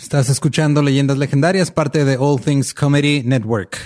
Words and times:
Estás 0.00 0.30
escuchando 0.30 0.82
Leyendas 0.82 1.18
Legendarias, 1.18 1.70
parte 1.70 2.06
de 2.06 2.16
All 2.16 2.40
Things 2.40 2.72
Comedy 2.72 3.22
Network. 3.22 3.76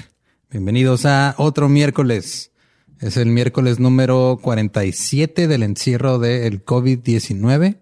Bienvenidos 0.49 1.07
a 1.07 1.35
otro 1.39 1.69
miércoles. 1.69 2.53
Es 3.01 3.17
el 3.17 3.31
miércoles 3.31 3.81
número 3.81 4.39
47 4.41 5.49
del 5.49 5.65
encierro 5.65 6.21
del 6.21 6.65
COVID-19. 6.65 7.79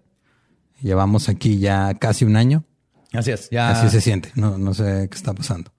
Llevamos 0.81 1.29
aquí 1.29 1.59
ya 1.59 1.93
casi 1.93 2.25
un 2.25 2.35
año. 2.35 2.65
Así 3.13 3.29
es, 3.31 3.51
ya. 3.51 3.69
Así 3.69 3.87
se 3.89 4.01
siente. 4.01 4.31
No, 4.33 4.57
no 4.57 4.73
sé 4.73 5.07
qué 5.11 5.15
está 5.15 5.33
pasando. 5.33 5.71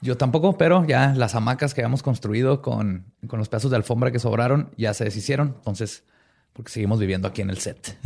Yo 0.00 0.16
tampoco, 0.16 0.56
pero 0.56 0.86
ya 0.86 1.12
las 1.16 1.34
hamacas 1.34 1.74
que 1.74 1.80
habíamos 1.80 2.04
construido 2.04 2.62
con, 2.62 3.06
con 3.26 3.40
los 3.40 3.48
pedazos 3.48 3.72
de 3.72 3.76
alfombra 3.76 4.12
que 4.12 4.20
sobraron 4.20 4.70
ya 4.78 4.94
se 4.94 5.02
deshicieron. 5.04 5.54
Entonces, 5.58 6.04
porque 6.52 6.70
seguimos 6.70 7.00
viviendo 7.00 7.26
aquí 7.26 7.42
en 7.42 7.50
el 7.50 7.58
set. 7.58 7.98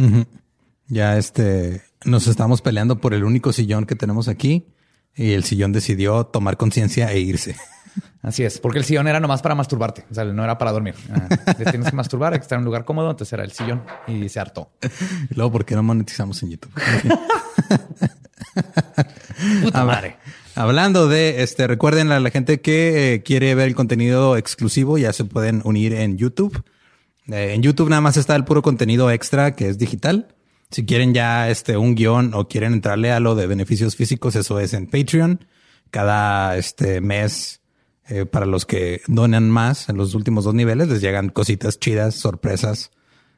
Ya 0.88 1.18
este 1.18 1.82
nos 2.04 2.26
estamos 2.28 2.62
peleando 2.62 3.00
por 3.00 3.14
el 3.14 3.24
único 3.24 3.52
sillón 3.52 3.86
que 3.86 3.96
tenemos 3.96 4.28
aquí 4.28 4.66
y 5.14 5.32
el 5.32 5.44
sillón 5.44 5.72
decidió 5.72 6.24
tomar 6.26 6.56
conciencia 6.56 7.10
e 7.12 7.20
irse. 7.20 7.56
Así 8.22 8.42
es, 8.44 8.58
porque 8.58 8.78
el 8.78 8.84
sillón 8.84 9.08
era 9.08 9.20
nomás 9.20 9.40
para 9.40 9.54
masturbarte, 9.54 10.04
o 10.10 10.14
sea, 10.14 10.24
no 10.24 10.44
era 10.44 10.58
para 10.58 10.72
dormir. 10.72 10.94
Ah, 11.10 11.28
te 11.54 11.64
tienes 11.64 11.88
que 11.88 11.96
masturbar, 11.96 12.32
hay 12.32 12.40
que 12.40 12.42
estar 12.42 12.56
en 12.56 12.60
un 12.60 12.66
lugar 12.66 12.84
cómodo, 12.84 13.10
entonces 13.10 13.32
era 13.32 13.44
el 13.44 13.52
sillón 13.52 13.82
y 14.06 14.28
se 14.28 14.40
hartó. 14.40 14.72
Y 15.30 15.34
luego, 15.34 15.52
¿por 15.52 15.64
qué 15.64 15.74
no 15.74 15.82
monetizamos 15.82 16.42
en 16.42 16.50
YouTube? 16.50 16.72
Puta 19.62 19.84
madre. 19.84 20.16
Hablando 20.54 21.08
de 21.08 21.42
este, 21.42 21.66
recuerden 21.66 22.10
a 22.10 22.20
la 22.20 22.30
gente 22.30 22.60
que 22.60 23.14
eh, 23.14 23.22
quiere 23.22 23.54
ver 23.54 23.68
el 23.68 23.74
contenido 23.74 24.36
exclusivo, 24.36 24.98
ya 24.98 25.12
se 25.12 25.24
pueden 25.24 25.60
unir 25.64 25.94
en 25.94 26.18
YouTube. 26.18 26.64
Eh, 27.28 27.52
en 27.54 27.62
YouTube 27.62 27.90
nada 27.90 28.00
más 28.00 28.16
está 28.16 28.34
el 28.36 28.44
puro 28.44 28.62
contenido 28.62 29.10
extra 29.10 29.54
que 29.54 29.68
es 29.68 29.78
digital. 29.78 30.35
Si 30.70 30.84
quieren 30.84 31.14
ya 31.14 31.48
este 31.48 31.76
un 31.76 31.94
guion 31.94 32.34
o 32.34 32.48
quieren 32.48 32.72
entrarle 32.72 33.12
a 33.12 33.20
lo 33.20 33.34
de 33.34 33.46
beneficios 33.46 33.96
físicos, 33.96 34.36
eso 34.36 34.58
es 34.60 34.74
en 34.74 34.86
Patreon. 34.86 35.46
Cada 35.90 36.56
este 36.56 37.00
mes 37.00 37.60
eh, 38.08 38.26
para 38.26 38.46
los 38.46 38.66
que 38.66 39.00
donan 39.06 39.50
más 39.50 39.88
en 39.88 39.96
los 39.96 40.14
últimos 40.14 40.44
dos 40.44 40.54
niveles 40.54 40.88
les 40.88 41.00
llegan 41.00 41.28
cositas 41.28 41.78
chidas, 41.78 42.14
sorpresas, 42.14 42.90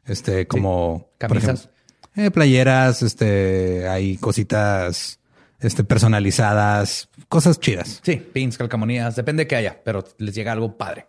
este 0.05 0.47
como 0.47 1.11
camisas, 1.19 1.70
eh, 2.16 2.30
playeras, 2.30 3.03
este 3.03 3.88
hay 3.88 4.16
cositas 4.16 5.20
este 5.60 5.84
personalizadas, 5.84 7.08
cosas 7.28 7.60
chidas. 7.60 8.00
Sí, 8.03 8.16
pins, 8.16 8.58
calcamonías, 8.58 9.16
depende 9.16 9.44
de 9.44 9.48
qué 9.48 9.56
haya, 9.56 9.81
pero 9.84 10.05
les 10.19 10.34
llega 10.34 10.53
algo 10.53 10.77
padre 10.77 11.06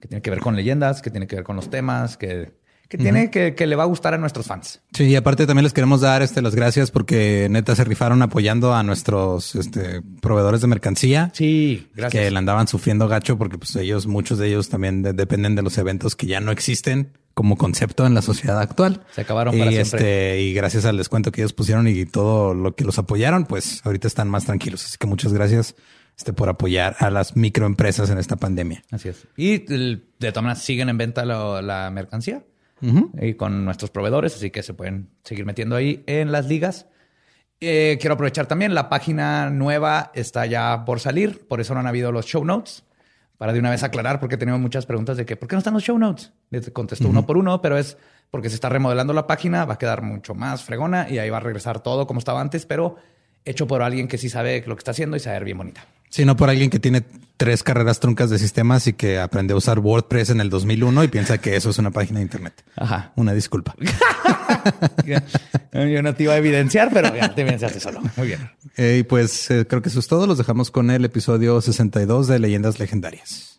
que 0.00 0.08
tiene 0.08 0.22
que 0.22 0.30
ver 0.30 0.40
con 0.40 0.56
leyendas, 0.56 1.02
que 1.02 1.10
tiene 1.10 1.26
que 1.26 1.36
ver 1.36 1.44
con 1.44 1.56
los 1.56 1.70
temas, 1.70 2.16
que 2.16 2.52
que 2.88 2.98
tiene 2.98 3.30
que, 3.30 3.54
que, 3.54 3.66
le 3.66 3.74
va 3.74 3.82
a 3.82 3.86
gustar 3.86 4.14
a 4.14 4.18
nuestros 4.18 4.46
fans. 4.46 4.80
Sí, 4.92 5.04
y 5.04 5.16
aparte 5.16 5.46
también 5.46 5.64
les 5.64 5.72
queremos 5.72 6.00
dar 6.00 6.22
este, 6.22 6.40
las 6.40 6.54
gracias 6.54 6.90
porque 6.90 7.48
neta 7.50 7.74
se 7.74 7.84
rifaron 7.84 8.22
apoyando 8.22 8.74
a 8.74 8.82
nuestros 8.82 9.54
este, 9.56 10.02
proveedores 10.20 10.60
de 10.60 10.68
mercancía. 10.68 11.30
Sí, 11.34 11.88
gracias. 11.94 12.22
Que 12.22 12.30
le 12.30 12.38
andaban 12.38 12.68
sufriendo 12.68 13.08
gacho 13.08 13.38
porque 13.38 13.58
pues 13.58 13.74
ellos, 13.76 14.06
muchos 14.06 14.38
de 14.38 14.48
ellos 14.48 14.68
también 14.68 15.02
dependen 15.02 15.56
de 15.56 15.62
los 15.62 15.78
eventos 15.78 16.14
que 16.14 16.26
ya 16.26 16.40
no 16.40 16.52
existen 16.52 17.12
como 17.34 17.56
concepto 17.56 18.06
en 18.06 18.14
la 18.14 18.22
sociedad 18.22 18.60
actual. 18.60 19.04
Se 19.14 19.22
acabaron 19.22 19.54
y 19.54 19.58
para 19.58 19.70
este, 19.72 20.40
y 20.40 20.54
gracias 20.54 20.84
al 20.84 20.96
descuento 20.96 21.32
que 21.32 21.42
ellos 21.42 21.52
pusieron 21.52 21.86
y 21.88 22.06
todo 22.06 22.54
lo 22.54 22.74
que 22.74 22.84
los 22.84 22.98
apoyaron, 22.98 23.44
pues 23.46 23.84
ahorita 23.84 24.06
están 24.06 24.28
más 24.30 24.46
tranquilos. 24.46 24.84
Así 24.84 24.96
que 24.96 25.06
muchas 25.06 25.32
gracias 25.32 25.74
este, 26.16 26.32
por 26.32 26.48
apoyar 26.48 26.96
a 27.00 27.10
las 27.10 27.36
microempresas 27.36 28.10
en 28.10 28.18
esta 28.18 28.36
pandemia. 28.36 28.84
Así 28.90 29.08
es. 29.08 29.26
Y 29.36 29.58
de 29.58 30.00
todas 30.18 30.36
maneras 30.36 30.62
siguen 30.62 30.88
en 30.88 30.98
venta 30.98 31.24
lo, 31.24 31.60
la 31.60 31.90
mercancía 31.90 32.42
y 32.80 33.34
con 33.34 33.64
nuestros 33.64 33.90
proveedores, 33.90 34.34
así 34.34 34.50
que 34.50 34.62
se 34.62 34.74
pueden 34.74 35.10
seguir 35.24 35.44
metiendo 35.44 35.76
ahí 35.76 36.04
en 36.06 36.32
las 36.32 36.46
ligas. 36.46 36.86
Eh, 37.60 37.96
quiero 38.00 38.14
aprovechar 38.14 38.46
también, 38.46 38.74
la 38.74 38.88
página 38.88 39.48
nueva 39.48 40.10
está 40.14 40.44
ya 40.46 40.84
por 40.84 41.00
salir, 41.00 41.46
por 41.48 41.60
eso 41.60 41.74
no 41.74 41.80
han 41.80 41.86
habido 41.86 42.12
los 42.12 42.26
show 42.26 42.44
notes. 42.44 42.84
Para 43.38 43.52
de 43.52 43.58
una 43.58 43.70
vez 43.70 43.82
aclarar, 43.82 44.18
porque 44.18 44.38
tenemos 44.38 44.60
muchas 44.60 44.86
preguntas 44.86 45.18
de 45.18 45.26
que, 45.26 45.36
¿por 45.36 45.46
qué 45.46 45.56
no 45.56 45.58
están 45.58 45.74
los 45.74 45.82
show 45.82 45.98
notes? 45.98 46.32
Les 46.48 46.70
contesto 46.70 47.06
uno 47.06 47.26
por 47.26 47.36
uno, 47.36 47.60
pero 47.60 47.76
es 47.76 47.98
porque 48.30 48.48
se 48.48 48.54
está 48.54 48.70
remodelando 48.70 49.12
la 49.12 49.26
página, 49.26 49.66
va 49.66 49.74
a 49.74 49.78
quedar 49.78 50.02
mucho 50.02 50.34
más 50.34 50.64
fregona 50.64 51.06
y 51.10 51.18
ahí 51.18 51.28
va 51.28 51.36
a 51.36 51.40
regresar 51.40 51.80
todo 51.80 52.06
como 52.06 52.18
estaba 52.18 52.40
antes, 52.40 52.64
pero 52.64 52.96
hecho 53.46 53.66
por 53.66 53.82
alguien 53.82 54.08
que 54.08 54.18
sí 54.18 54.28
sabe 54.28 54.62
lo 54.66 54.76
que 54.76 54.80
está 54.80 54.90
haciendo 54.90 55.16
y 55.16 55.20
saber 55.20 55.44
bien 55.44 55.56
bonita. 55.56 55.86
Sino 56.10 56.36
por 56.36 56.50
alguien 56.50 56.70
que 56.70 56.78
tiene 56.78 57.02
tres 57.36 57.62
carreras 57.62 58.00
truncas 58.00 58.30
de 58.30 58.38
sistemas 58.38 58.86
y 58.86 58.92
que 58.92 59.18
aprende 59.18 59.54
a 59.54 59.56
usar 59.56 59.78
WordPress 59.78 60.30
en 60.30 60.40
el 60.40 60.50
2001 60.50 61.04
y 61.04 61.08
piensa 61.08 61.38
que 61.38 61.56
eso 61.56 61.70
es 61.70 61.78
una 61.78 61.90
página 61.90 62.18
de 62.18 62.24
internet. 62.24 62.64
Ajá. 62.76 63.12
Una 63.16 63.32
disculpa. 63.32 63.74
Yo 65.72 66.02
no 66.02 66.14
te 66.14 66.22
iba 66.22 66.32
a 66.32 66.38
evidenciar, 66.38 66.90
pero 66.92 67.14
ya 67.14 67.34
te 67.34 67.42
evidenciaste 67.42 67.80
solo. 67.80 68.00
Muy 68.16 68.28
bien. 68.28 68.50
Eh, 68.76 68.98
y 69.00 69.02
pues 69.02 69.50
eh, 69.50 69.66
creo 69.66 69.82
que 69.82 69.88
eso 69.88 70.00
es 70.00 70.08
todo. 70.08 70.26
Los 70.26 70.38
dejamos 70.38 70.70
con 70.70 70.90
el 70.90 71.04
episodio 71.04 71.60
62 71.60 72.28
de 72.28 72.38
Leyendas 72.38 72.78
Legendarias. 72.78 73.55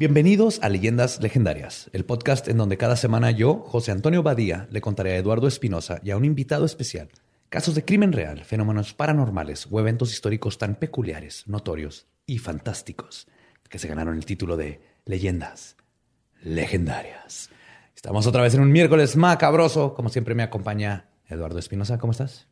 Bienvenidos 0.00 0.60
a 0.62 0.70
Leyendas 0.70 1.20
Legendarias, 1.20 1.90
el 1.92 2.06
podcast 2.06 2.48
en 2.48 2.56
donde 2.56 2.78
cada 2.78 2.96
semana 2.96 3.32
yo, 3.32 3.56
José 3.66 3.92
Antonio 3.92 4.22
Badía, 4.22 4.66
le 4.70 4.80
contaré 4.80 5.12
a 5.12 5.16
Eduardo 5.18 5.46
Espinosa 5.46 6.00
y 6.02 6.10
a 6.10 6.16
un 6.16 6.24
invitado 6.24 6.64
especial 6.64 7.10
casos 7.50 7.74
de 7.74 7.84
crimen 7.84 8.14
real, 8.14 8.42
fenómenos 8.46 8.94
paranormales 8.94 9.68
o 9.70 9.78
eventos 9.78 10.10
históricos 10.10 10.56
tan 10.56 10.76
peculiares, 10.76 11.46
notorios 11.48 12.06
y 12.24 12.38
fantásticos 12.38 13.28
que 13.68 13.78
se 13.78 13.88
ganaron 13.88 14.16
el 14.16 14.24
título 14.24 14.56
de 14.56 14.80
Leyendas 15.04 15.76
Legendarias. 16.42 17.50
Estamos 17.94 18.26
otra 18.26 18.40
vez 18.40 18.54
en 18.54 18.62
un 18.62 18.72
miércoles 18.72 19.16
macabroso. 19.16 19.92
Como 19.92 20.08
siempre 20.08 20.34
me 20.34 20.42
acompaña 20.42 21.10
Eduardo 21.28 21.58
Espinosa. 21.58 21.98
¿Cómo 21.98 22.12
estás? 22.12 22.48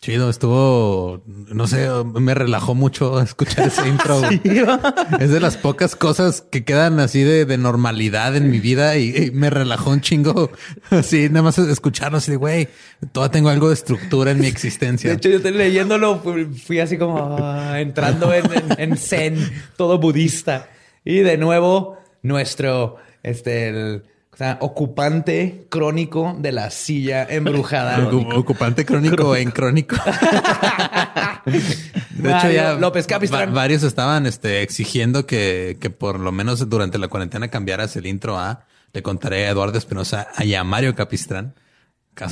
Chido, 0.00 0.28
estuvo, 0.28 1.22
no 1.26 1.66
sé, 1.66 1.88
me 2.04 2.34
relajó 2.34 2.74
mucho 2.74 3.20
escuchar 3.22 3.68
ese 3.68 3.88
intro. 3.88 4.20
es 5.18 5.30
de 5.30 5.40
las 5.40 5.56
pocas 5.56 5.96
cosas 5.96 6.42
que 6.42 6.62
quedan 6.62 7.00
así 7.00 7.22
de, 7.22 7.46
de 7.46 7.56
normalidad 7.56 8.36
en 8.36 8.50
mi 8.50 8.60
vida 8.60 8.98
y, 8.98 9.30
me 9.32 9.48
relajó 9.48 9.90
un 9.90 10.02
chingo. 10.02 10.50
Así, 10.90 11.28
nada 11.30 11.42
más 11.42 11.58
escucharlo 11.58 12.18
así 12.18 12.32
de, 12.32 12.36
güey, 12.36 12.68
todavía 13.12 13.32
tengo 13.32 13.48
algo 13.48 13.68
de 13.68 13.74
estructura 13.74 14.30
en 14.32 14.40
mi 14.40 14.46
existencia. 14.46 15.08
De 15.08 15.16
hecho, 15.16 15.30
yo 15.30 15.38
leyéndolo 15.50 16.22
fui 16.66 16.80
así 16.80 16.98
como 16.98 17.38
ah, 17.40 17.80
entrando 17.80 18.32
en, 18.32 18.44
en, 18.76 18.96
zen, 18.96 19.38
todo 19.76 19.98
budista. 19.98 20.68
Y 21.04 21.20
de 21.20 21.38
nuevo, 21.38 21.98
nuestro, 22.22 22.96
este, 23.22 23.68
el, 23.68 24.04
o 24.34 24.36
sea, 24.36 24.58
ocupante 24.60 25.68
crónico 25.68 26.34
de 26.36 26.50
la 26.50 26.70
silla 26.70 27.24
embrujada. 27.24 28.08
ocupante 28.34 28.84
crónico 28.84 29.36
en 29.36 29.52
crónico. 29.52 29.94
de 31.46 32.32
hecho, 32.32 32.50
ya 32.50 32.74
López 32.74 33.06
Capistrán. 33.06 33.54
varios 33.54 33.84
estaban 33.84 34.26
este, 34.26 34.62
exigiendo 34.62 35.24
que, 35.24 35.76
que 35.80 35.88
por 35.88 36.18
lo 36.18 36.32
menos 36.32 36.68
durante 36.68 36.98
la 36.98 37.06
cuarentena 37.06 37.46
cambiaras 37.46 37.94
el 37.94 38.06
intro 38.06 38.36
a 38.36 38.64
le 38.92 39.02
contaré 39.02 39.46
a 39.46 39.50
Eduardo 39.50 39.78
Espinosa 39.78 40.26
y 40.40 40.54
a 40.54 40.64
Mario 40.64 40.96
Capistrán. 40.96 41.54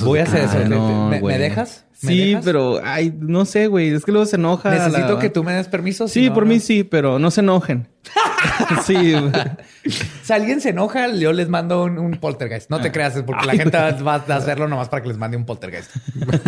Voy 0.01 0.21
a 0.21 0.23
hacer 0.23 0.45
eso. 0.45 0.59
¿Me, 1.09 1.39
dejas? 1.39 1.85
sí, 1.93 2.37
pero 2.45 2.81
ay, 2.85 3.13
no 3.19 3.45
sé, 3.45 3.67
güey. 3.67 3.91
Es 3.91 4.05
que 4.05 4.13
luego 4.13 4.27
se 4.27 4.37
enoja. 4.37 4.71
Necesito 4.71 5.19
que 5.19 5.31
tú 5.31 5.45
me 5.45 5.55
des 5.55 5.69
permiso. 5.69 6.09
Sí, 6.09 6.31
por 6.31 6.47
mí 6.47 6.61
sí, 6.61 6.85
pero 6.85 7.19
no 7.19 7.31
se 7.31 7.41
enojen. 7.41 7.89
sí. 8.85 9.15
si 10.23 10.33
alguien 10.33 10.61
se 10.61 10.71
enoja, 10.71 11.09
yo 11.09 11.33
les 11.33 11.49
mando 11.49 11.85
un, 11.85 12.19
poltergeist. 12.21 12.71
No 12.71 12.81
te 12.81 12.89
ah. 12.89 12.93
creas, 12.93 13.23
porque 13.27 13.47
la 13.47 13.55
gente 13.55 13.77
va 13.77 14.15
a 14.15 14.37
hacerlo 14.37 14.69
nomás 14.69 14.89
para 14.89 15.03
que 15.03 15.09
les 15.09 15.19
mande 15.19 15.37
un 15.37 15.45
poltergeist. 15.45 15.91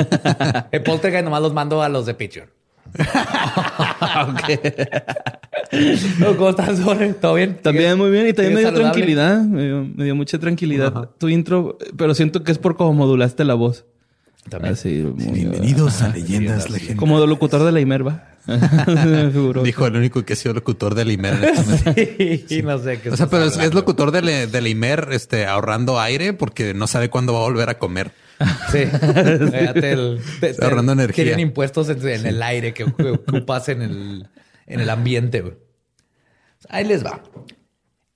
El 0.72 0.82
poltergeist 0.82 1.24
nomás 1.24 1.42
los 1.42 1.52
mando 1.52 1.82
a 1.82 1.88
los 1.88 2.06
de 2.06 2.14
Patreon. 2.14 2.48
¿Cómo 6.36 6.50
estás, 6.50 6.80
¿Todo 7.20 7.34
bien? 7.34 7.56
También 7.62 7.98
muy 7.98 8.10
bien. 8.10 8.28
Y 8.28 8.32
también 8.32 8.54
me 8.54 8.60
dio 8.60 8.72
tranquilidad. 8.72 9.42
Me 9.42 10.04
dio, 10.04 10.14
mucha 10.14 10.38
tranquilidad 10.38 11.10
tu 11.18 11.28
intro, 11.28 11.78
pero 11.96 12.14
siento 12.14 12.42
que 12.42 12.52
es 12.52 12.58
por 12.58 12.76
cómo 12.76 12.92
modulaste 12.92 13.44
la 13.44 13.54
voz. 13.54 13.84
También. 14.48 14.76
Bienvenidos 14.84 16.02
a 16.02 16.08
Leyendas 16.08 16.68
Legendarias. 16.68 16.98
Como 16.98 17.24
locutor 17.26 17.64
de 17.64 17.72
la 17.72 17.80
Imerva. 17.80 18.34
Dijo 19.64 19.86
el 19.86 19.96
único 19.96 20.22
que 20.24 20.34
ha 20.34 20.36
sido 20.36 20.54
locutor 20.54 20.94
de 20.94 21.04
la 21.06 21.12
Imer. 21.12 21.34
sí, 22.46 22.62
no 22.62 22.78
sé 22.78 23.00
O 23.10 23.16
sea, 23.16 23.28
pero 23.28 23.44
es, 23.44 23.74
locutor 23.74 24.10
de 24.10 24.50
la, 24.60 24.68
Imer 24.68 25.08
este, 25.12 25.46
ahorrando 25.46 25.98
aire 25.98 26.34
porque 26.34 26.74
no 26.74 26.86
sabe 26.86 27.08
cuándo 27.08 27.32
va 27.32 27.40
a 27.40 27.42
volver 27.42 27.70
a 27.70 27.78
comer. 27.78 28.12
Sí. 28.70 28.80
el, 28.80 30.20
ahorrando 30.60 30.92
energía. 30.92 31.24
Quieren 31.24 31.40
impuestos 31.40 31.88
en, 31.88 32.26
el 32.26 32.42
aire 32.42 32.74
que, 32.74 32.84
ocupas 32.84 33.70
en 33.70 33.80
el, 33.80 34.28
en 34.66 34.80
el 34.80 34.90
ambiente. 34.90 35.42
Ahí 36.68 36.84
les 36.84 37.04
va. 37.04 37.22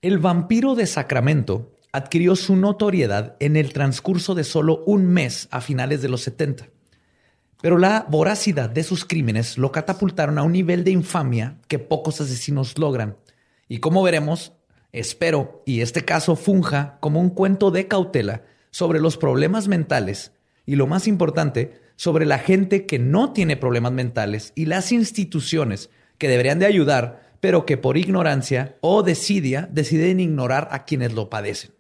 El 0.01 0.19
vampiro 0.19 0.75
de 0.75 0.87
Sacramento 0.87 1.73
adquirió 1.93 2.37
su 2.37 2.57
notoriedad 2.57 3.37
en 3.41 3.57
el 3.57 3.73
transcurso 3.73 4.35
de 4.35 4.45
solo 4.45 4.85
un 4.87 5.07
mes 5.07 5.49
a 5.51 5.61
finales 5.61 6.03
de 6.03 6.09
los 6.09 6.23
70. 6.23 6.69
Pero 7.61 7.79
la 7.79 8.07
voracidad 8.09 8.71
de 8.71 8.85
sus 8.85 9.05
crímenes 9.05 9.59
lo 9.59 9.73
catapultaron 9.73 10.39
a 10.39 10.45
un 10.45 10.53
nivel 10.53 10.85
de 10.85 10.93
infamia 10.93 11.59
que 11.67 11.79
pocos 11.79 12.21
asesinos 12.21 12.79
logran. 12.79 13.17
Y 13.69 13.79
como 13.79 14.03
veremos, 14.03 14.53
espero 14.93 15.63
y 15.67 15.81
este 15.81 16.05
caso 16.05 16.37
funja 16.37 16.99
como 17.01 17.21
un 17.21 17.31
cuento 17.31 17.71
de 17.71 17.89
cautela 17.89 18.45
sobre 18.71 19.01
los 19.01 19.17
problemas 19.17 19.67
mentales 19.67 20.33
y 20.67 20.77
lo 20.77 20.87
más 20.87 21.09
importante, 21.09 21.81
sobre 21.97 22.27
la 22.27 22.39
gente 22.39 22.87
que 22.87 22.99
no 22.99 23.33
tiene 23.33 23.57
problemas 23.57 23.93
mentales 23.93 24.53
y 24.55 24.67
las 24.67 24.93
instituciones 24.93 25.91
que 26.19 26.29
deberían 26.29 26.59
de 26.59 26.67
ayudar, 26.67 27.28
pero 27.41 27.67
que 27.67 27.77
por 27.77 27.97
ignorancia 27.97 28.77
o 28.81 29.03
desidia 29.03 29.69
deciden 29.71 30.21
ignorar 30.21 30.69
a 30.73 30.85
quienes 30.85 31.13
lo 31.13 31.31
padecen. 31.31 31.73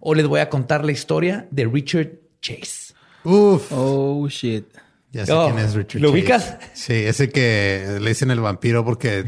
O 0.00 0.14
les 0.14 0.26
voy 0.26 0.40
a 0.40 0.48
contar 0.48 0.84
la 0.84 0.92
historia 0.92 1.48
de 1.50 1.64
Richard 1.64 2.10
Chase. 2.40 2.94
Uf. 3.24 3.72
Oh, 3.72 4.28
shit. 4.28 4.66
Ya 5.10 5.24
sé 5.24 5.32
quién 5.32 5.58
es 5.58 5.74
Richard 5.74 6.02
¿Lo 6.02 6.10
ubicas? 6.10 6.58
Sí, 6.74 6.92
ese 6.92 7.30
que 7.30 7.98
le 8.00 8.10
dicen 8.10 8.30
el 8.30 8.40
vampiro 8.40 8.84
porque 8.84 9.24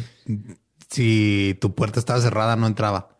si 0.91 1.57
tu 1.61 1.75
puerta 1.75 1.99
estaba 1.99 2.21
cerrada 2.21 2.57
no 2.57 2.67
entraba. 2.67 3.17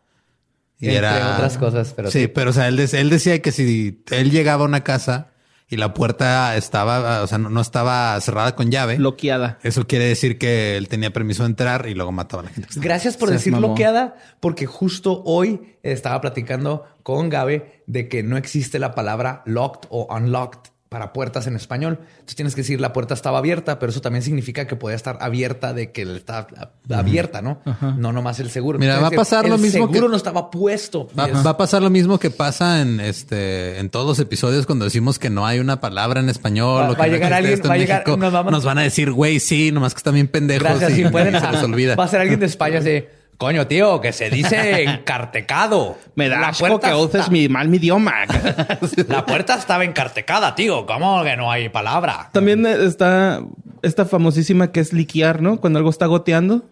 Y 0.79 0.87
Entre 0.87 0.99
era... 0.99 1.35
otras 1.35 1.59
cosas, 1.59 1.93
pero 1.95 2.11
sí. 2.11 2.27
pero 2.27 2.51
o 2.51 2.53
sea, 2.53 2.69
él, 2.69 2.79
él 2.79 3.11
decía 3.11 3.41
que 3.41 3.53
si 3.53 4.03
él 4.11 4.31
llegaba 4.31 4.65
a 4.65 4.67
una 4.67 4.85
casa 4.85 5.30
y 5.71 5.77
la 5.77 5.95
puerta 5.95 6.57
estaba, 6.57 7.23
o 7.23 7.27
sea, 7.29 7.39
no, 7.39 7.61
estaba 7.61 8.21
cerrada 8.21 8.57
con 8.57 8.73
llave. 8.73 8.97
Bloqueada. 8.97 9.59
Eso 9.63 9.87
quiere 9.87 10.07
decir 10.07 10.37
que 10.37 10.77
él 10.77 10.89
tenía 10.89 11.13
permiso 11.13 11.45
de 11.45 11.51
entrar 11.51 11.87
y 11.89 11.95
luego 11.95 12.11
mataba 12.11 12.43
a 12.43 12.47
la 12.47 12.51
gente. 12.51 12.69
Gracias 12.77 13.17
por 13.17 13.31
decir 13.31 13.55
bloqueada, 13.55 14.17
porque 14.41 14.67
justo 14.67 15.23
hoy 15.25 15.77
estaba 15.85 16.21
platicando 16.21 16.85
con 17.05 17.29
Gabe 17.29 17.83
de 17.87 18.09
que 18.09 18.25
no 18.25 18.37
existe 18.37 18.81
la 18.81 18.97
palabra 18.97 19.43
locked 19.47 19.87
o 19.91 20.09
unlocked 20.13 20.73
para 20.91 21.13
puertas 21.13 21.47
en 21.47 21.55
español. 21.55 22.01
Entonces 22.03 22.35
tienes 22.35 22.55
que 22.57 22.63
decir 22.63 22.81
la 22.81 22.93
puerta 22.93 23.15
estaba 23.15 23.39
abierta, 23.39 23.79
pero 23.79 23.91
eso 23.91 24.01
también 24.01 24.25
significa 24.25 24.67
que 24.67 24.75
podía 24.75 24.97
estar 24.97 25.19
abierta 25.21 25.73
de 25.73 25.93
que 25.93 26.03
está 26.03 26.49
abierta, 26.93 27.41
¿no? 27.41 27.61
No 27.97 28.13
nomás 28.13 28.41
el 28.41 28.51
seguro. 28.51 28.77
Mira, 28.81 28.99
va 28.99 29.07
a 29.07 29.13
pasar 29.13 29.49
lo 29.49 29.57
mismo. 29.57 29.85
El 29.87 29.93
seguro 29.93 30.09
no 30.09 30.17
estaba 30.17 30.51
puesto. 30.51 31.07
Va, 31.17 31.27
a 31.49 31.57
pasar 31.57 31.81
lo 31.81 31.91
mismo 31.91 32.19
que 32.19 32.31
pasa 32.31 32.83
en 32.83 32.99
este 32.99 33.79
en 33.79 33.89
todos 33.89 34.05
los 34.05 34.19
episodios 34.19 34.67
cuando 34.67 34.85
decimos 34.85 35.21
que 35.21 35.31
no 35.31 35.47
hay 35.47 35.61
una 35.61 35.81
palabra 35.81 36.19
en 36.19 36.29
español. 36.29 36.97
Va, 36.99 37.05
a 37.05 37.07
llegar 37.07 37.35
alguien, 37.35 37.61
va 37.65 37.75
a 37.75 37.79
llegar, 37.79 38.09
nos, 38.09 38.65
van 38.65 38.79
a 38.79 38.83
decir, 38.83 39.13
güey, 39.13 39.39
sí, 39.39 39.71
nomás 39.71 39.95
que 39.95 39.99
están 39.99 40.15
bien 40.15 40.27
pendejos. 40.27 40.81
Gracias, 40.81 40.99
y, 40.99 41.05
pueden, 41.05 41.41
se 41.41 41.53
les 41.53 41.63
olvida. 41.63 41.95
Va 41.95 42.05
a 42.05 42.09
ser 42.09 42.21
alguien 42.21 42.41
de 42.41 42.47
España 42.47 42.81
así. 42.81 43.05
Coño, 43.41 43.67
tío, 43.67 44.03
que 44.03 44.13
se 44.13 44.29
dice 44.29 44.83
encartecado. 44.85 45.97
Me 46.15 46.29
da 46.29 46.49
asco 46.49 46.79
que 46.79 46.93
uses 46.93 47.31
mi 47.31 47.49
mal 47.49 47.71
mi 47.71 47.79
idioma. 47.79 48.27
la 49.09 49.25
puerta 49.25 49.55
estaba 49.55 49.83
encartecada, 49.83 50.55
tío. 50.55 50.85
¿Cómo 50.85 51.25
que 51.25 51.39
no 51.39 51.51
hay 51.51 51.71
palabra? 51.71 52.29
También 52.33 52.67
está 52.67 53.43
esta 53.81 54.05
famosísima 54.05 54.73
que 54.73 54.81
es 54.81 54.93
liquear, 54.93 55.41
¿no? 55.41 55.59
Cuando 55.59 55.79
algo 55.79 55.89
está 55.89 56.05
goteando. 56.05 56.69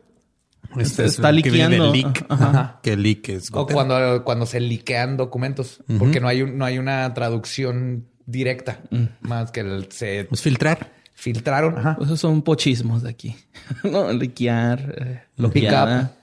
Este 0.76 1.06
está 1.06 1.32
liqueando. 1.32 1.90
Que 2.82 2.98
leak 2.98 3.30
es 3.30 3.48
O 3.50 3.66
cuando, 3.66 4.22
cuando 4.22 4.44
se 4.44 4.60
liquean 4.60 5.16
documentos. 5.16 5.82
Porque 5.98 6.20
no 6.20 6.28
hay, 6.28 6.44
no 6.44 6.66
hay 6.66 6.76
una 6.76 7.14
traducción 7.14 8.08
directa. 8.26 8.80
Mm. 8.90 9.04
Más 9.22 9.52
que 9.52 9.60
el, 9.60 9.90
se... 9.90 10.26
Pues 10.28 10.42
filtrar. 10.42 10.92
Filtraron. 11.14 11.78
Ajá. 11.78 11.96
Esos 11.98 12.20
son 12.20 12.42
pochismos 12.42 13.04
de 13.04 13.08
aquí. 13.08 13.36
no, 13.84 14.12
liquear. 14.12 14.94
Eh, 14.98 15.48
Pick 15.50 15.72
up. 15.72 16.17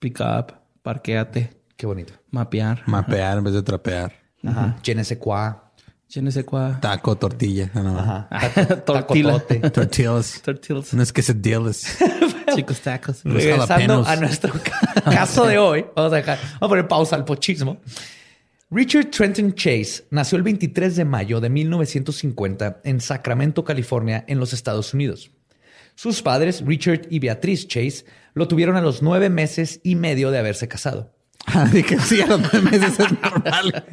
Pick 0.00 0.18
up, 0.20 0.52
parqueate. 0.82 1.50
Qué 1.76 1.86
bonito. 1.86 2.14
Mapear. 2.30 2.82
Mapear 2.86 3.38
en 3.38 3.44
vez 3.44 3.52
de 3.52 3.62
trapear. 3.62 4.12
Ajá. 4.46 4.76
Je 4.82 4.94
ne 4.94 5.04
sais 5.04 5.18
quoi. 5.18 5.72
Je 6.08 6.20
ne 6.20 6.30
sais 6.30 6.44
quoi. 6.44 6.78
Taco, 6.80 7.14
tortilla. 7.16 7.70
No, 7.74 7.98
Ajá. 7.98 8.28
Tortilla. 8.84 9.38
Tortillas. 9.72 10.40
Tortillas. 10.42 10.94
No 10.94 11.02
es 11.02 11.12
que 11.12 11.22
se 11.22 11.34
deals. 11.34 11.98
Chicos 12.54 12.80
tacos. 12.80 13.20
Regresando 13.24 14.04
a 14.06 14.16
nuestro 14.16 14.52
caso 15.04 15.46
de 15.46 15.58
hoy, 15.58 15.84
vamos 15.94 16.12
a 16.12 16.16
dejar, 16.16 16.38
vamos 16.38 16.62
a 16.62 16.68
poner 16.68 16.88
pausa 16.88 17.14
al 17.14 17.24
pochismo. 17.24 17.78
Richard 18.70 19.10
Trenton 19.10 19.52
Chase 19.54 20.06
nació 20.10 20.36
el 20.38 20.42
23 20.44 20.96
de 20.96 21.04
mayo 21.04 21.40
de 21.40 21.50
1950 21.50 22.80
en 22.84 23.00
Sacramento, 23.00 23.64
California, 23.64 24.24
en 24.26 24.40
los 24.40 24.52
Estados 24.52 24.94
Unidos. 24.94 25.30
Sus 26.00 26.22
padres, 26.22 26.64
Richard 26.64 27.08
y 27.10 27.18
Beatriz 27.18 27.68
Chase, 27.68 28.06
lo 28.32 28.48
tuvieron 28.48 28.74
a 28.74 28.80
los 28.80 29.02
nueve 29.02 29.28
meses 29.28 29.80
y 29.84 29.96
medio 29.96 30.30
de 30.30 30.38
haberse 30.38 30.66
casado. 30.66 31.12
Ah, 31.46 31.68
que 31.70 31.98
sí, 31.98 32.20
a 32.22 32.26
los 32.26 32.40
nueve 32.40 32.70
meses 32.70 33.00
es 33.00 33.12
normal. 33.20 33.84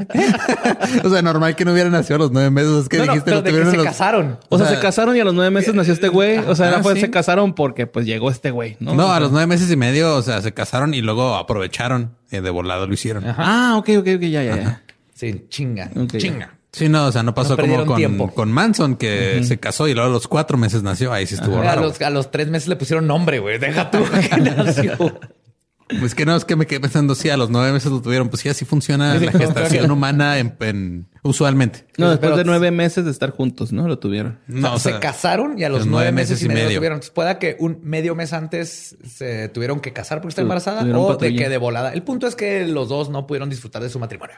o 1.04 1.10
sea, 1.10 1.22
normal 1.22 1.56
que 1.56 1.66
no 1.66 1.74
hubieran 1.74 1.92
nacido 1.92 2.16
a 2.16 2.20
los 2.20 2.32
nueve 2.32 2.50
meses. 2.50 2.84
Es 2.84 2.90
que 2.90 3.02
dijiste 3.02 3.32
no, 3.32 3.44
pero 3.44 3.60
de 3.66 3.72
que 3.72 3.78
se 3.78 3.84
casaron. 3.84 4.40
O, 4.48 4.58
sea, 4.58 4.68
se 4.68 4.80
casaron 4.80 5.18
y 5.18 5.20
a 5.20 5.26
los 5.26 5.34
nueve 5.34 5.50
meses 5.50 5.74
nació 5.74 5.94
este 5.94 6.08
güey. 6.08 6.38
O 6.38 6.56
sea, 6.56 6.78
ah, 6.78 6.96
se 6.96 7.10
casaron 7.10 7.56
porque 7.56 7.88
pues 7.88 8.06
llegó 8.06 8.30
este 8.30 8.52
güey, 8.52 8.78
¿no? 8.80 8.96
No, 8.96 9.12
a 9.12 9.20
los 9.20 9.32
nueve 9.32 9.48
meses 9.48 9.70
y 9.70 9.76
medio, 9.76 10.16
o 10.16 10.22
sea, 10.22 10.42
se 10.42 10.54
casaron 10.54 10.94
y 10.94 11.02
luego 11.02 11.36
aprovecharon. 11.36 12.16
y 12.32 12.40
de 12.40 12.50
volado 12.50 12.88
lo 12.88 12.94
hicieron. 12.94 13.26
Ah, 13.26 13.76
ok, 13.78 13.90
ok, 13.98 14.08
ok, 14.16 14.22
ya, 14.22 14.44
ya, 14.44 14.56
ya. 14.56 14.84
Sí, 15.14 15.46
chinga, 15.50 15.90
chinga. 16.18 16.57
Sí, 16.78 16.90
no, 16.90 17.08
o 17.08 17.12
sea, 17.12 17.24
no 17.24 17.34
pasó 17.34 17.58
como 17.58 17.86
con, 17.86 18.30
con, 18.30 18.52
Manson, 18.52 18.96
que 18.98 19.44
se 19.44 19.60
casó 19.60 19.88
y 19.88 19.94
luego 19.96 20.10
a 20.10 20.14
los 20.14 20.28
cuatro 20.28 20.58
meses 20.58 20.84
nació. 20.84 21.12
Ahí 21.12 21.26
sí 21.26 21.36
estuvo 21.36 21.60
raro. 21.60 21.82
A 21.82 21.84
los, 21.84 22.02
a 22.02 22.10
los, 22.12 22.30
tres 22.30 22.50
meses 22.50 22.68
le 22.68 22.76
pusieron 22.76 23.08
nombre, 23.08 23.40
güey. 23.40 23.58
Deja 23.58 23.90
tú 23.90 24.00
que 24.30 24.38
nació. 24.38 25.20
Pues 26.00 26.16
que 26.16 26.26
no, 26.26 26.36
es 26.36 26.44
que 26.44 26.56
me 26.58 26.68
quedé 26.68 26.82
pensando, 26.82 27.16
sí, 27.16 27.30
a 27.30 27.38
los 27.38 27.50
nueve 27.50 27.72
meses 27.72 27.92
lo 27.92 28.02
tuvieron. 28.02 28.30
Pues 28.30 28.42
sí, 28.42 28.50
así 28.50 28.66
funciona 28.66 29.16
la 29.16 29.32
gestación 29.38 29.90
humana 29.90 30.38
en, 30.38 31.08
usualmente. 31.24 31.88
No, 31.98 32.10
después 32.10 32.36
de 32.36 32.44
nueve 32.44 32.72
meses 32.72 33.06
de 33.06 33.12
estar 33.12 33.32
juntos, 33.32 33.72
¿no? 33.72 33.88
Lo 33.88 33.98
tuvieron. 33.98 34.40
No, 34.48 34.74
o 34.74 34.80
sea, 34.80 34.94
se 34.96 35.00
casaron 35.00 35.58
y 35.58 35.64
a 35.64 35.70
los 35.70 35.86
nueve 35.86 36.12
meses, 36.12 36.44
y 36.44 36.48
medio, 36.48 36.64
lo 36.64 36.76
tuvieron. 36.76 36.96
Entonces, 36.98 37.12
pueda 37.12 37.40
que 37.40 37.56
un 37.60 37.80
medio 37.84 38.16
mes 38.16 38.34
antes 38.34 38.98
se 39.04 39.50
tuvieron 39.50 39.80
que 39.80 39.94
casar 39.94 40.20
porque 40.20 40.32
está 40.32 40.42
embarazada 40.42 40.84
o 40.98 41.16
de 41.16 41.36
que 41.36 41.48
de 41.48 41.58
volada. 41.58 41.94
El 41.94 42.04
punto 42.04 42.28
es 42.28 42.36
que 42.36 42.68
los 42.68 42.90
dos 42.90 43.10
no 43.10 43.26
pudieron 43.26 43.50
disfrutar 43.50 43.82
de 43.82 43.90
su 43.90 43.98
matrimonio. 43.98 44.36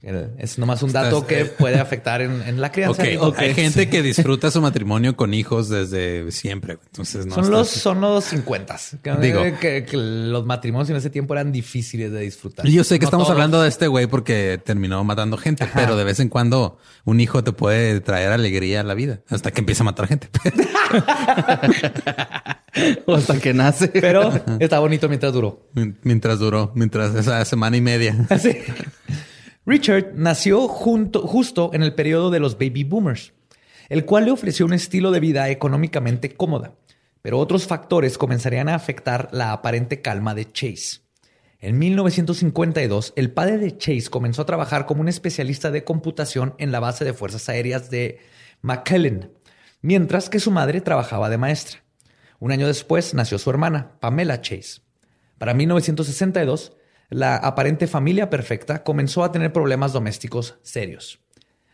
Es 0.00 0.58
nomás 0.58 0.84
un 0.84 0.92
dato 0.92 1.26
que 1.26 1.44
puede 1.44 1.80
afectar 1.80 2.22
en, 2.22 2.60
la 2.60 2.70
crianza. 2.70 3.02
Hay 3.02 3.54
gente 3.54 3.88
que 3.88 4.00
disfruta 4.00 4.48
su 4.50 4.60
matrimonio 4.60 5.16
con 5.16 5.34
hijos 5.34 5.68
desde 5.68 6.30
siempre. 6.30 6.78
Entonces 6.86 7.26
no 7.26 7.34
son 7.34 7.50
los 7.50 7.68
son 7.68 8.00
los 8.00 8.24
50. 8.26 8.76
Digo 9.20 9.42
que, 9.60 9.84
los 9.92 10.46
matrimonios 10.46 10.90
en 10.90 10.96
ese 10.96 11.10
tiempo 11.10 11.34
eran 11.34 11.50
difíciles 11.50 12.12
de 12.12 12.20
disfrutar. 12.20 12.64
Yo 12.66 12.84
sé 12.84 13.00
que 13.00 13.06
estamos 13.06 13.28
hablando 13.28 13.60
de 13.60 13.68
este 13.68 13.88
güey 13.88 14.06
porque 14.06 14.60
terminó 14.64 15.02
matando 15.02 15.36
gente, 15.36 15.68
pero 15.74 15.96
de 15.96 16.04
vez 16.04 16.20
en 16.20 16.28
cuando 16.28 16.78
un 17.04 17.20
hijo 17.20 17.42
te 17.42 17.50
puede 17.50 18.00
traer 18.00 18.30
alegría 18.30 18.80
a 18.80 18.84
la 18.84 18.94
vida 18.94 19.20
hasta 19.28 19.50
que 19.50 19.60
empieza 19.60 19.82
a 19.82 19.86
matar 19.86 20.06
gente. 20.06 20.28
o 23.06 23.16
hasta 23.16 23.40
que 23.40 23.52
nace. 23.52 23.88
Pero 23.88 24.32
está 24.60 24.78
bonito 24.78 25.08
mientras 25.08 25.32
duró. 25.32 25.68
Mientras 26.02 26.38
duró, 26.38 26.70
mientras 26.76 27.16
esa 27.16 27.44
semana 27.44 27.76
y 27.76 27.80
media. 27.80 28.14
Sí. 28.38 28.56
Richard 29.68 30.14
nació 30.14 30.66
justo 30.66 31.70
en 31.74 31.82
el 31.82 31.94
periodo 31.94 32.30
de 32.30 32.40
los 32.40 32.54
baby 32.54 32.84
boomers, 32.84 33.34
el 33.90 34.06
cual 34.06 34.24
le 34.24 34.30
ofreció 34.30 34.64
un 34.64 34.72
estilo 34.72 35.10
de 35.10 35.20
vida 35.20 35.50
económicamente 35.50 36.34
cómoda, 36.34 36.72
pero 37.20 37.38
otros 37.38 37.66
factores 37.66 38.16
comenzarían 38.16 38.70
a 38.70 38.74
afectar 38.74 39.28
la 39.30 39.52
aparente 39.52 40.00
calma 40.00 40.34
de 40.34 40.50
Chase. 40.50 41.00
En 41.58 41.78
1952, 41.78 43.12
el 43.14 43.30
padre 43.30 43.58
de 43.58 43.76
Chase 43.76 44.08
comenzó 44.08 44.40
a 44.40 44.46
trabajar 44.46 44.86
como 44.86 45.02
un 45.02 45.08
especialista 45.08 45.70
de 45.70 45.84
computación 45.84 46.54
en 46.56 46.72
la 46.72 46.80
base 46.80 47.04
de 47.04 47.12
fuerzas 47.12 47.46
aéreas 47.50 47.90
de 47.90 48.20
McKellen, 48.62 49.32
mientras 49.82 50.30
que 50.30 50.40
su 50.40 50.50
madre 50.50 50.80
trabajaba 50.80 51.28
de 51.28 51.36
maestra. 51.36 51.84
Un 52.38 52.52
año 52.52 52.66
después 52.66 53.12
nació 53.12 53.36
su 53.38 53.50
hermana, 53.50 53.98
Pamela 54.00 54.40
Chase. 54.40 54.80
Para 55.36 55.52
1962, 55.52 56.72
la 57.10 57.36
aparente 57.36 57.86
familia 57.86 58.28
perfecta 58.28 58.82
comenzó 58.84 59.24
a 59.24 59.32
tener 59.32 59.52
problemas 59.52 59.92
domésticos 59.92 60.58
serios. 60.62 61.20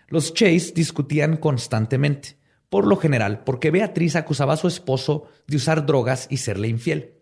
Los 0.09 0.33
Chase 0.35 0.73
discutían 0.75 1.37
constantemente, 1.37 2.37
por 2.69 2.87
lo 2.87 2.97
general 2.97 3.43
porque 3.45 3.71
Beatriz 3.71 4.17
acusaba 4.17 4.55
a 4.55 4.59
su 4.59 4.69
esposo 4.69 5.29
de 5.47 5.57
usar 5.57 5.87
drogas 5.87 6.26
y 6.31 6.37
serle 6.38 6.69
infiel. 6.69 7.14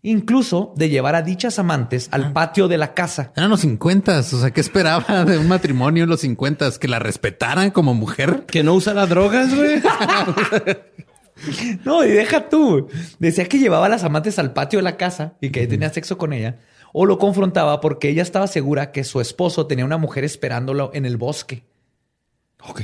Incluso 0.00 0.74
de 0.76 0.90
llevar 0.90 1.14
a 1.14 1.22
dichas 1.22 1.58
amantes 1.58 2.08
al 2.12 2.24
ah. 2.24 2.32
patio 2.34 2.68
de 2.68 2.76
la 2.76 2.92
casa. 2.92 3.32
Eran 3.36 3.48
los 3.48 3.60
50, 3.60 4.18
o 4.18 4.22
sea, 4.22 4.50
¿qué 4.50 4.60
esperaba 4.60 5.24
de 5.24 5.38
un 5.38 5.48
matrimonio 5.48 6.04
en 6.04 6.10
los 6.10 6.20
50? 6.20 6.72
¿Que 6.78 6.88
la 6.88 6.98
respetaran 6.98 7.70
como 7.70 7.94
mujer? 7.94 8.44
¿Que 8.46 8.62
no 8.62 8.74
usara 8.74 9.06
drogas, 9.06 9.54
güey? 9.54 9.82
no, 11.84 12.04
y 12.04 12.10
deja 12.10 12.50
tú. 12.50 12.88
Decía 13.18 13.46
que 13.46 13.58
llevaba 13.58 13.86
a 13.86 13.88
las 13.88 14.04
amantes 14.04 14.38
al 14.38 14.52
patio 14.52 14.78
de 14.78 14.82
la 14.82 14.98
casa 14.98 15.34
y 15.40 15.48
que 15.48 15.66
tenía 15.66 15.90
sexo 15.90 16.18
con 16.18 16.34
ella 16.34 16.58
o 16.96 17.06
lo 17.06 17.18
confrontaba 17.18 17.80
porque 17.80 18.08
ella 18.08 18.22
estaba 18.22 18.46
segura 18.46 18.92
que 18.92 19.02
su 19.02 19.20
esposo 19.20 19.66
tenía 19.66 19.84
una 19.84 19.98
mujer 19.98 20.22
esperándolo 20.22 20.92
en 20.94 21.06
el 21.06 21.16
bosque. 21.16 21.64
Ok. 22.68 22.82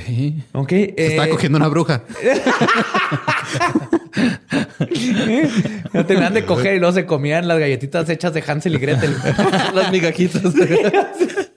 Ok. 0.51 0.69
Se 0.69 0.93
está 0.97 1.27
eh, 1.27 1.29
cogiendo 1.29 1.57
una 1.57 1.69
bruja. 1.69 2.03
no 5.93 6.05
tenían 6.05 6.33
de 6.33 6.45
coger 6.45 6.75
y 6.75 6.79
luego 6.79 6.93
se 6.93 7.05
comían 7.05 7.47
las 7.47 7.57
galletitas 7.57 8.09
hechas 8.09 8.33
de 8.33 8.43
Hansel 8.45 8.75
y 8.75 8.79
Gretel. 8.79 9.15
Las 9.73 9.89
migajitas. 9.91 10.43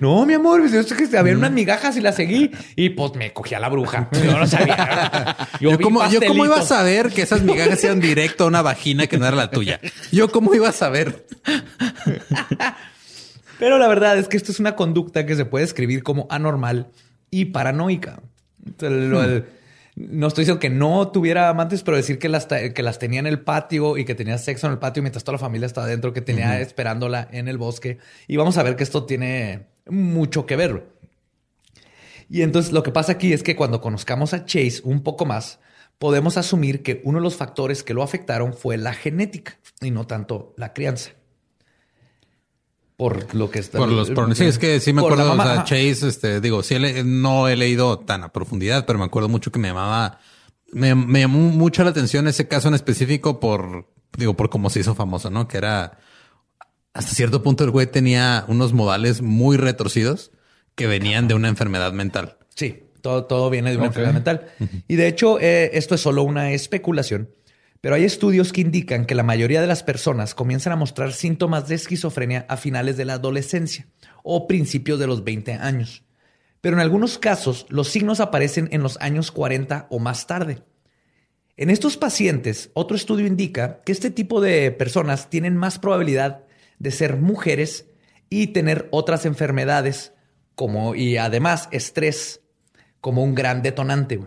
No, 0.00 0.24
mi 0.26 0.34
amor, 0.34 0.60
pues, 0.60 0.72
es 0.74 0.92
que 0.92 1.16
había 1.16 1.34
unas 1.36 1.50
migajas 1.52 1.96
y 1.96 2.00
las 2.00 2.16
seguí 2.16 2.50
y 2.76 2.90
pues 2.90 3.14
me 3.14 3.32
cogí 3.32 3.54
a 3.54 3.60
la 3.60 3.68
bruja. 3.68 4.08
Yo 4.12 4.38
no 4.38 4.46
sabía. 4.46 5.36
Yo, 5.60 5.76
vi 5.76 5.84
cómo, 5.84 6.06
yo 6.10 6.20
cómo 6.26 6.44
iba 6.44 6.58
a 6.58 6.62
saber 6.62 7.08
que 7.10 7.22
esas 7.22 7.42
migajas 7.42 7.82
eran 7.84 8.00
directo 8.00 8.44
a 8.44 8.46
una 8.48 8.62
vagina 8.62 9.06
que 9.06 9.18
no 9.18 9.26
era 9.26 9.36
la 9.36 9.50
tuya. 9.50 9.80
Yo 10.12 10.30
cómo 10.30 10.54
iba 10.54 10.68
a 10.68 10.72
saber. 10.72 11.26
Pero 13.58 13.78
la 13.78 13.86
verdad 13.88 14.18
es 14.18 14.28
que 14.28 14.36
esto 14.36 14.50
es 14.52 14.60
una 14.60 14.74
conducta 14.76 15.24
que 15.26 15.36
se 15.36 15.44
puede 15.44 15.64
escribir 15.64 16.02
como 16.02 16.26
anormal 16.30 16.88
y 17.30 17.46
paranoica. 17.46 18.20
Entonces, 18.66 19.08
lo- 19.08 19.22
el- 19.22 19.44
no 19.94 20.26
estoy 20.26 20.42
diciendo 20.42 20.60
que 20.60 20.70
no 20.70 21.08
tuviera 21.08 21.48
amantes, 21.48 21.82
pero 21.82 21.96
decir 21.96 22.18
que 22.18 22.28
las, 22.28 22.46
que 22.46 22.82
las 22.82 22.98
tenía 22.98 23.20
en 23.20 23.26
el 23.26 23.40
patio 23.40 23.98
y 23.98 24.04
que 24.04 24.14
tenía 24.14 24.38
sexo 24.38 24.66
en 24.66 24.72
el 24.72 24.78
patio 24.78 25.02
mientras 25.02 25.24
toda 25.24 25.34
la 25.34 25.38
familia 25.38 25.66
estaba 25.66 25.86
adentro, 25.86 26.12
que 26.12 26.22
tenía 26.22 26.60
esperándola 26.60 27.28
en 27.30 27.48
el 27.48 27.58
bosque. 27.58 27.98
Y 28.26 28.36
vamos 28.36 28.56
a 28.56 28.62
ver 28.62 28.76
que 28.76 28.84
esto 28.84 29.04
tiene 29.04 29.66
mucho 29.86 30.46
que 30.46 30.56
ver. 30.56 30.86
Y 32.30 32.42
entonces 32.42 32.72
lo 32.72 32.82
que 32.82 32.90
pasa 32.90 33.12
aquí 33.12 33.34
es 33.34 33.42
que 33.42 33.56
cuando 33.56 33.82
conozcamos 33.82 34.32
a 34.32 34.46
Chase 34.46 34.80
un 34.84 35.02
poco 35.02 35.26
más, 35.26 35.60
podemos 35.98 36.38
asumir 36.38 36.82
que 36.82 37.02
uno 37.04 37.18
de 37.18 37.24
los 37.24 37.36
factores 37.36 37.82
que 37.82 37.94
lo 37.94 38.02
afectaron 38.02 38.54
fue 38.54 38.78
la 38.78 38.94
genética 38.94 39.58
y 39.82 39.90
no 39.90 40.06
tanto 40.06 40.54
la 40.56 40.72
crianza. 40.72 41.10
Por 42.96 43.34
lo 43.34 43.50
que 43.50 43.58
está. 43.58 43.78
Por 43.78 43.88
los 43.88 44.10
por- 44.10 44.34
sí, 44.36 44.44
es 44.44 44.58
que 44.58 44.78
sí 44.80 44.92
me 44.92 45.00
acuerdo, 45.00 45.32
o 45.32 45.36
sea. 45.36 45.64
Chase, 45.64 46.06
este, 46.08 46.40
digo, 46.40 46.62
sí 46.62 46.78
le- 46.78 47.02
no 47.04 47.48
he 47.48 47.56
leído 47.56 47.98
tan 47.98 48.22
a 48.22 48.32
profundidad, 48.32 48.86
pero 48.86 48.98
me 48.98 49.04
acuerdo 49.04 49.28
mucho 49.28 49.50
que 49.50 49.58
me 49.58 49.68
llamaba, 49.68 50.18
me, 50.72 50.94
me 50.94 51.20
llamó 51.20 51.38
mucho 51.38 51.82
la 51.84 51.90
atención 51.90 52.28
ese 52.28 52.46
caso 52.48 52.68
en 52.68 52.74
específico 52.74 53.40
por, 53.40 53.88
digo, 54.16 54.34
por 54.36 54.50
cómo 54.50 54.70
se 54.70 54.80
hizo 54.80 54.94
famoso, 54.94 55.30
¿no? 55.30 55.48
Que 55.48 55.56
era, 55.58 55.98
hasta 56.94 57.14
cierto 57.14 57.42
punto 57.42 57.64
el 57.64 57.70
güey 57.70 57.86
tenía 57.86 58.44
unos 58.48 58.72
modales 58.72 59.22
muy 59.22 59.56
retorcidos 59.56 60.30
que 60.74 60.86
venían 60.86 61.28
de 61.28 61.34
una 61.34 61.48
enfermedad 61.48 61.92
mental. 61.92 62.36
Sí, 62.54 62.84
todo, 63.00 63.24
todo 63.24 63.50
viene 63.50 63.70
de 63.70 63.76
una 63.78 63.86
enfermedad 63.86 64.14
mental. 64.14 64.46
Y 64.88 64.96
de 64.96 65.08
hecho, 65.08 65.40
eh, 65.40 65.70
esto 65.74 65.94
es 65.94 66.00
solo 66.02 66.22
una 66.22 66.52
especulación, 66.52 67.30
pero 67.82 67.96
hay 67.96 68.04
estudios 68.04 68.52
que 68.52 68.60
indican 68.60 69.06
que 69.06 69.16
la 69.16 69.24
mayoría 69.24 69.60
de 69.60 69.66
las 69.66 69.82
personas 69.82 70.36
comienzan 70.36 70.72
a 70.72 70.76
mostrar 70.76 71.12
síntomas 71.12 71.66
de 71.66 71.74
esquizofrenia 71.74 72.46
a 72.48 72.56
finales 72.56 72.96
de 72.96 73.04
la 73.04 73.14
adolescencia 73.14 73.88
o 74.22 74.46
principios 74.46 75.00
de 75.00 75.08
los 75.08 75.24
20 75.24 75.54
años. 75.54 76.04
Pero 76.60 76.76
en 76.76 76.80
algunos 76.80 77.18
casos, 77.18 77.66
los 77.70 77.88
signos 77.88 78.20
aparecen 78.20 78.68
en 78.70 78.84
los 78.84 78.98
años 79.00 79.32
40 79.32 79.88
o 79.90 79.98
más 79.98 80.28
tarde. 80.28 80.62
En 81.56 81.70
estos 81.70 81.96
pacientes, 81.96 82.70
otro 82.74 82.96
estudio 82.96 83.26
indica 83.26 83.82
que 83.84 83.90
este 83.90 84.10
tipo 84.10 84.40
de 84.40 84.70
personas 84.70 85.28
tienen 85.28 85.56
más 85.56 85.80
probabilidad 85.80 86.44
de 86.78 86.92
ser 86.92 87.16
mujeres 87.16 87.86
y 88.30 88.48
tener 88.48 88.86
otras 88.92 89.26
enfermedades 89.26 90.12
como 90.54 90.94
y 90.94 91.16
además 91.16 91.68
estrés 91.72 92.42
como 93.00 93.24
un 93.24 93.34
gran 93.34 93.60
detonante 93.62 94.20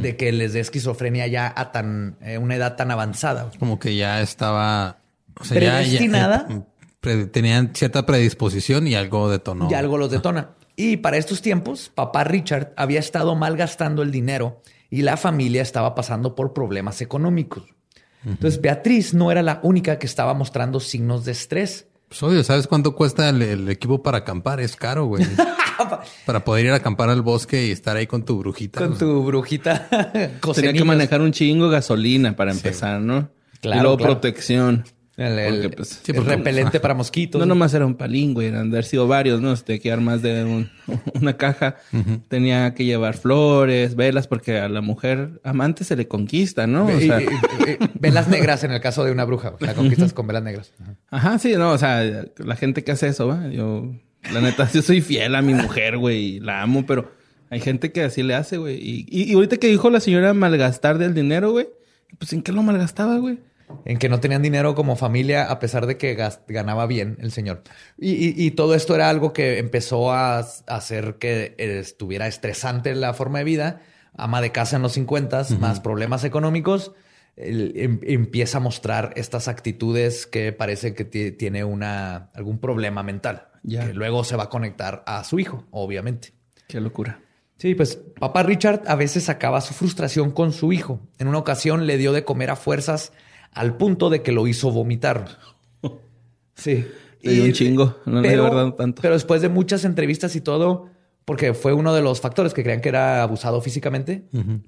de 0.00 0.16
que 0.16 0.32
les 0.32 0.54
dé 0.54 0.60
esquizofrenia 0.60 1.26
ya 1.26 1.52
a 1.54 1.70
tan 1.70 2.16
eh, 2.22 2.38
una 2.38 2.56
edad 2.56 2.76
tan 2.76 2.90
avanzada. 2.90 3.50
Como 3.58 3.78
que 3.78 3.94
ya 3.94 4.22
estaba, 4.22 4.98
o 5.38 5.44
sea, 5.44 5.60
ya- 5.60 5.66
ya, 5.82 5.82
Predestinada. 5.82 6.46
eh, 6.48 6.60
pre- 7.00 7.26
tenían 7.26 7.72
cierta 7.74 8.06
predisposición 8.06 8.86
y 8.86 8.94
algo 8.94 9.28
detonó. 9.28 9.68
Y 9.70 9.74
algo 9.74 9.98
los 9.98 10.10
detona. 10.10 10.50
Y 10.76 10.96
para 10.96 11.18
estos 11.18 11.42
tiempos, 11.42 11.90
papá 11.94 12.24
Richard 12.24 12.72
había 12.76 13.00
estado 13.00 13.34
malgastando 13.34 14.02
el 14.02 14.10
dinero 14.10 14.62
y 14.88 15.02
la 15.02 15.16
familia 15.18 15.60
estaba 15.60 15.94
pasando 15.94 16.34
por 16.34 16.54
problemas 16.54 17.02
económicos. 17.02 17.64
Entonces, 18.24 18.60
Beatriz 18.60 19.14
no 19.14 19.30
era 19.32 19.42
la 19.42 19.60
única 19.62 19.98
que 19.98 20.06
estaba 20.06 20.32
mostrando 20.32 20.78
signos 20.80 21.24
de 21.24 21.32
estrés. 21.32 21.88
Pues 22.12 22.22
obvio, 22.24 22.44
¿sabes 22.44 22.66
cuánto 22.66 22.94
cuesta 22.94 23.30
el, 23.30 23.40
el 23.40 23.70
equipo 23.70 24.02
para 24.02 24.18
acampar? 24.18 24.60
Es 24.60 24.76
caro, 24.76 25.06
güey. 25.06 25.26
para 26.26 26.44
poder 26.44 26.66
ir 26.66 26.72
a 26.72 26.74
acampar 26.74 27.08
al 27.08 27.22
bosque 27.22 27.68
y 27.68 27.70
estar 27.70 27.96
ahí 27.96 28.06
con 28.06 28.22
tu 28.22 28.38
brujita. 28.38 28.80
Con 28.80 28.98
tu 28.98 29.24
brujita. 29.24 29.88
Tenía 30.54 30.74
que 30.74 30.84
manejar 30.84 31.22
un 31.22 31.32
chingo 31.32 31.70
gasolina 31.70 32.36
para 32.36 32.52
empezar, 32.52 33.00
¿no? 33.00 33.30
Claro, 33.62 33.78
y 33.78 33.82
luego 33.82 33.96
claro. 33.96 34.12
protección. 34.12 34.84
El, 35.16 35.38
el- 35.38 35.60
Porque, 35.60 35.76
pues, 35.76 35.88
Sí, 36.02 36.12
el 36.12 36.16
porque- 36.16 36.36
repelente 36.36 36.80
para 36.80 36.94
mosquitos. 36.94 37.38
No 37.38 37.44
nomás 37.46 37.74
era 37.74 37.84
un 37.84 37.94
palín, 37.96 38.32
güey. 38.32 38.46
Eran 38.48 38.70
de 38.70 38.76
haber 38.78 38.84
sido 38.86 39.06
varios, 39.06 39.40
¿no? 39.42 39.52
Este, 39.52 39.78
que 39.78 39.92
armas 39.92 40.22
de 40.22 40.42
un- 40.44 40.70
una 41.20 41.36
caja. 41.36 41.76
Tenía 42.28 42.72
que 42.74 42.84
llevar 42.84 43.14
flores, 43.16 43.94
velas, 43.94 44.26
porque 44.26 44.58
a 44.58 44.68
la 44.70 44.80
mujer 44.80 45.40
amante 45.44 45.84
se 45.84 45.96
le 45.96 46.08
conquista, 46.08 46.66
¿no? 46.66 46.86
O 46.86 46.98
sea, 47.00 47.20
y- 47.20 47.24
y- 47.26 47.76
velas 48.00 48.28
negras 48.28 48.64
en 48.64 48.72
el 48.72 48.80
caso 48.80 49.04
de 49.04 49.12
una 49.12 49.24
bruja. 49.24 49.52
La 49.60 49.74
conquistas 49.74 50.12
con 50.14 50.26
velas 50.26 50.42
negras. 50.42 50.72
Ajá. 50.80 50.96
ajá, 51.10 51.38
sí, 51.38 51.52
no. 51.56 51.72
O 51.72 51.78
sea, 51.78 52.02
la 52.38 52.56
gente 52.56 52.82
que 52.84 52.92
hace 52.92 53.08
eso, 53.08 53.28
¿va? 53.28 53.48
Yo, 53.48 53.92
la 54.32 54.40
neta, 54.40 54.66
yo 54.72 54.80
soy 54.82 55.02
fiel 55.02 55.34
a 55.34 55.42
mi 55.42 55.52
mujer, 55.54 55.98
güey. 55.98 56.40
La 56.40 56.62
amo, 56.62 56.86
pero 56.86 57.12
hay 57.50 57.60
gente 57.60 57.92
que 57.92 58.02
así 58.02 58.22
le 58.22 58.34
hace, 58.34 58.56
güey. 58.56 58.76
Y, 58.76 59.06
y, 59.10 59.30
y 59.30 59.34
ahorita 59.34 59.58
que 59.58 59.66
dijo 59.68 59.90
la 59.90 60.00
señora 60.00 60.32
malgastar 60.32 60.96
del 60.96 61.12
dinero, 61.12 61.50
güey. 61.52 61.68
Pues, 62.18 62.32
¿en 62.32 62.40
qué 62.42 62.52
lo 62.52 62.62
malgastaba, 62.62 63.18
güey? 63.18 63.38
En 63.84 63.98
que 63.98 64.08
no 64.08 64.20
tenían 64.20 64.42
dinero 64.42 64.74
como 64.74 64.96
familia 64.96 65.50
a 65.50 65.58
pesar 65.58 65.86
de 65.86 65.96
que 65.96 66.14
ganaba 66.48 66.86
bien 66.86 67.16
el 67.20 67.32
señor. 67.32 67.62
Y, 67.98 68.12
y- 68.12 68.34
y 68.36 68.50
todo 68.52 68.74
esto 68.74 68.94
era 68.94 69.08
algo 69.08 69.32
que 69.32 69.58
empezó 69.58 70.12
a, 70.12 70.38
a 70.38 70.42
hacer 70.66 71.16
que 71.18 71.54
eh, 71.58 71.78
estuviera 71.80 72.26
estresante 72.26 72.94
la 72.94 73.14
forma 73.14 73.38
de 73.38 73.44
vida. 73.44 73.80
Ama 74.16 74.40
de 74.42 74.52
casa 74.52 74.76
en 74.76 74.82
los 74.82 74.92
50, 74.92 75.46
más 75.58 75.80
problemas 75.80 76.24
económicos. 76.24 76.92
Em- 77.36 77.98
empieza 78.02 78.58
a 78.58 78.60
mostrar 78.60 79.12
estas 79.16 79.48
actitudes 79.48 80.26
que 80.26 80.52
parece 80.52 80.94
que 80.94 81.04
ti- 81.06 81.32
tiene 81.32 81.64
una, 81.64 82.30
algún 82.34 82.58
problema 82.58 83.02
mental. 83.02 83.48
Que 83.86 83.94
luego 83.94 84.22
se 84.24 84.36
va 84.36 84.44
a 84.44 84.48
conectar 84.50 85.02
a 85.06 85.24
su 85.24 85.38
hijo, 85.38 85.64
obviamente. 85.70 86.34
Qué 86.68 86.80
locura. 86.80 87.20
Sí, 87.56 87.74
pues 87.76 87.96
papá 88.18 88.42
Richard 88.42 88.82
a 88.86 88.96
veces 88.96 89.24
sacaba 89.24 89.60
su 89.60 89.72
frustración 89.72 90.32
con 90.32 90.52
su 90.52 90.72
hijo. 90.72 91.00
En 91.18 91.28
una 91.28 91.38
ocasión 91.38 91.86
le 91.86 91.96
dio 91.96 92.12
de 92.12 92.24
comer 92.24 92.50
a 92.50 92.56
fuerzas 92.56 93.12
al 93.52 93.76
punto 93.76 94.10
de 94.10 94.22
que 94.22 94.32
lo 94.32 94.46
hizo 94.46 94.70
vomitar. 94.70 95.38
Sí. 96.54 96.86
Dio 97.22 97.44
un 97.44 97.52
chingo, 97.52 97.96
no 98.04 98.20
dio 98.20 98.42
verdad 98.42 98.74
tanto. 98.74 99.00
Pero 99.00 99.14
después 99.14 99.40
de 99.42 99.48
muchas 99.48 99.84
entrevistas 99.84 100.36
y 100.36 100.40
todo, 100.40 100.88
porque 101.24 101.54
fue 101.54 101.72
uno 101.72 101.94
de 101.94 102.02
los 102.02 102.20
factores 102.20 102.52
que 102.52 102.62
creían 102.62 102.80
que 102.80 102.90
era 102.90 103.22
abusado 103.22 103.60
físicamente, 103.60 104.24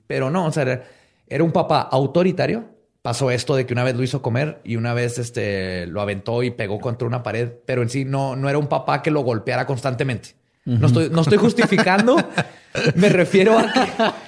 pero 0.07 0.31
no, 0.31 0.47
o 0.47 0.53
sea, 0.53 0.63
era, 0.63 0.85
era 1.29 1.45
un 1.45 1.53
papá 1.53 1.81
autoritario. 1.83 2.65
Pasó 3.03 3.31
esto 3.31 3.55
de 3.55 3.67
que 3.67 3.75
una 3.75 3.85
vez 3.85 3.97
lo 3.97 4.03
hizo 4.03 4.23
comer 4.23 4.61
y 4.65 4.77
una 4.77 4.95
vez 4.95 5.19
este, 5.19 5.87
lo 5.87 6.01
aventó 6.01 6.43
y 6.43 6.51
pegó 6.51 6.81
contra 6.81 7.07
una 7.07 7.23
pared, 7.23 7.53
pero 7.67 7.83
en 7.83 7.91
sí 7.91 8.05
no, 8.05 8.35
no 8.35 8.49
era 8.49 8.59
un 8.59 8.69
papá 8.69 9.03
que 9.03 9.11
lo 9.11 9.21
golpeara 9.21 9.67
constantemente. 9.67 10.31
No 10.65 10.87
estoy, 10.87 11.11
no 11.11 11.21
estoy 11.21 11.39
justificando. 11.39 12.17
Me 12.97 13.09
refiero 13.09 13.59
a 13.59 13.73
que, 13.73 13.81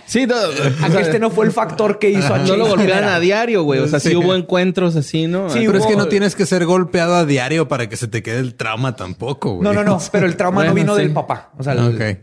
Sí, 0.07 0.27
no, 0.27 0.37
a 0.37 0.89
que 0.91 1.01
este 1.01 1.19
no 1.19 1.31
fue 1.31 1.47
el 1.47 1.53
factor 1.53 1.99
que 1.99 2.11
hizo 2.11 2.33
a 2.33 2.39
no 2.39 2.45
Chase 2.45 2.57
lo 2.57 2.67
golpean 2.69 3.05
a 3.05 3.19
diario, 3.19 3.65
güey. 3.65 3.81
O 3.81 3.89
sea, 3.89 3.99
sí. 3.99 4.11
Sí. 4.11 4.17
hubo 4.17 4.35
encuentros 4.35 4.95
así, 4.97 5.27
¿no? 5.27 5.51
Sí, 5.51 5.65
Pero 5.67 5.79
es 5.79 5.87
que 5.87 5.97
no 5.97 6.07
tienes 6.07 6.37
que 6.37 6.47
ser 6.47 6.65
golpeado 6.65 7.17
a 7.17 7.25
diario 7.25 7.67
para 7.67 7.89
que 7.89 7.97
se 7.97 8.07
te 8.07 8.23
quede 8.23 8.39
el 8.39 8.55
trauma 8.55 8.95
tampoco, 8.95 9.55
güey. 9.55 9.63
No, 9.65 9.73
no, 9.73 9.83
no, 9.83 10.01
pero 10.13 10.27
el 10.27 10.37
trauma 10.37 10.65
no 10.65 10.75
vino 10.75 10.95
sí. 10.95 11.03
del 11.03 11.13
papá. 11.13 11.51
O 11.59 11.63
sea, 11.63 11.73
el- 11.73 11.95
Ok. 11.97 12.19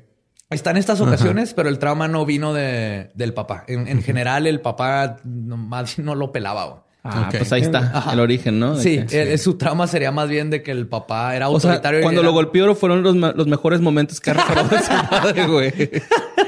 Están 0.50 0.77
estas 0.77 1.01
ocasiones, 1.01 1.53
pero 1.56 1.68
el 1.68 1.80
trauma 1.80 2.08
no 2.08 2.25
vino 2.25 2.53
de, 2.53 3.10
del 3.15 3.34
papá. 3.34 3.63
En, 3.68 3.88
en 3.88 4.03
general, 4.03 4.46
el 4.46 4.62
papá 4.62 5.18
no, 5.24 5.58
más 5.58 5.96
bien 5.96 6.06
no 6.06 6.13
lo 6.15 6.32
pelaba. 6.32 6.86
Ah, 7.05 7.27
pues 7.38 7.51
ahí 7.51 7.62
está 7.62 7.79
Ajá. 7.93 8.13
el 8.13 8.19
origen, 8.22 8.60
¿no? 8.60 8.77
Sí, 8.77 9.01
que- 9.05 9.33
eh, 9.33 9.38
su 9.38 9.55
trauma 9.57 9.88
sería 9.88 10.12
más 10.13 10.29
bien 10.29 10.50
de 10.50 10.63
que 10.63 10.72
el 10.72 10.88
papá 10.88 11.36
era 11.36 11.50
O 11.50 11.60
sea, 11.60 11.72
autoritario. 11.72 12.01
cuando 12.01 12.22
era- 12.22 12.27
lo 12.29 12.33
golpeó 12.33 12.74
fueron 12.75 13.03
los, 13.03 13.13
los 13.15 13.45
mejores 13.48 13.81
momentos 13.81 14.22
que 14.22 14.31
ha 14.31 14.36
recordado 14.36 14.69
de 14.69 14.79
su 14.79 14.88
padre, 15.10 15.48
güey. 15.48 15.72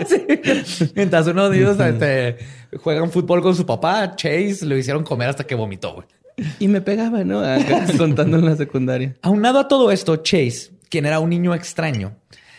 Sí. 0.08 0.92
Mientras 0.96 1.28
uno 1.28 1.50
de 1.50 1.58
ellos 1.58 1.78
este, 1.80 2.38
juegan 2.82 3.12
fútbol 3.12 3.42
con 3.42 3.54
su 3.56 3.66
papá, 3.66 4.16
Chase 4.16 4.60
lo 4.66 4.78
hicieron 4.78 5.04
comer 5.04 5.30
hasta 5.30 5.44
que 5.46 5.56
vomitó. 5.56 5.94
güey. 5.96 6.08
Y 6.60 6.68
me 6.68 6.82
pegaba, 6.82 7.24
¿no? 7.24 7.40
Acá, 7.40 7.86
contando 7.98 8.38
en 8.40 8.46
la 8.46 8.56
secundaria. 8.56 9.14
Aunado 9.22 9.60
a 9.60 9.68
todo 9.68 9.92
esto, 9.92 10.16
Chase, 10.18 10.72
quien 10.90 11.06
era 11.06 11.20
un 11.20 11.30
niño 11.32 11.54
extraño 11.54 12.16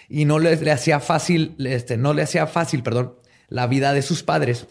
y 0.08 0.24
no 0.26 0.38
le, 0.38 0.54
le 0.56 0.70
hacía 0.70 1.00
fácil, 1.00 1.54
este, 1.58 1.96
no 1.96 2.12
le 2.14 2.22
hacía 2.22 2.46
fácil, 2.46 2.82
perdón, 2.82 3.14
la 3.48 3.66
vida 3.66 3.92
de 3.92 4.02
sus 4.02 4.22
padres. 4.22 4.66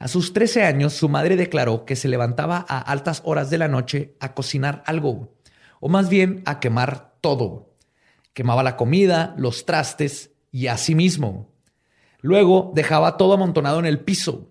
A 0.00 0.08
sus 0.08 0.32
13 0.32 0.64
años, 0.64 0.94
su 0.94 1.10
madre 1.10 1.36
declaró 1.36 1.84
que 1.84 1.94
se 1.94 2.08
levantaba 2.08 2.64
a 2.66 2.78
altas 2.78 3.20
horas 3.22 3.50
de 3.50 3.58
la 3.58 3.68
noche 3.68 4.16
a 4.18 4.32
cocinar 4.32 4.82
algo, 4.86 5.34
o 5.78 5.90
más 5.90 6.08
bien 6.08 6.42
a 6.46 6.58
quemar 6.58 7.12
todo. 7.20 7.74
Quemaba 8.32 8.62
la 8.62 8.78
comida, 8.78 9.34
los 9.36 9.66
trastes 9.66 10.30
y 10.50 10.68
a 10.68 10.78
sí 10.78 10.94
mismo. 10.94 11.52
Luego 12.22 12.72
dejaba 12.74 13.18
todo 13.18 13.34
amontonado 13.34 13.78
en 13.78 13.84
el 13.84 14.00
piso. 14.00 14.50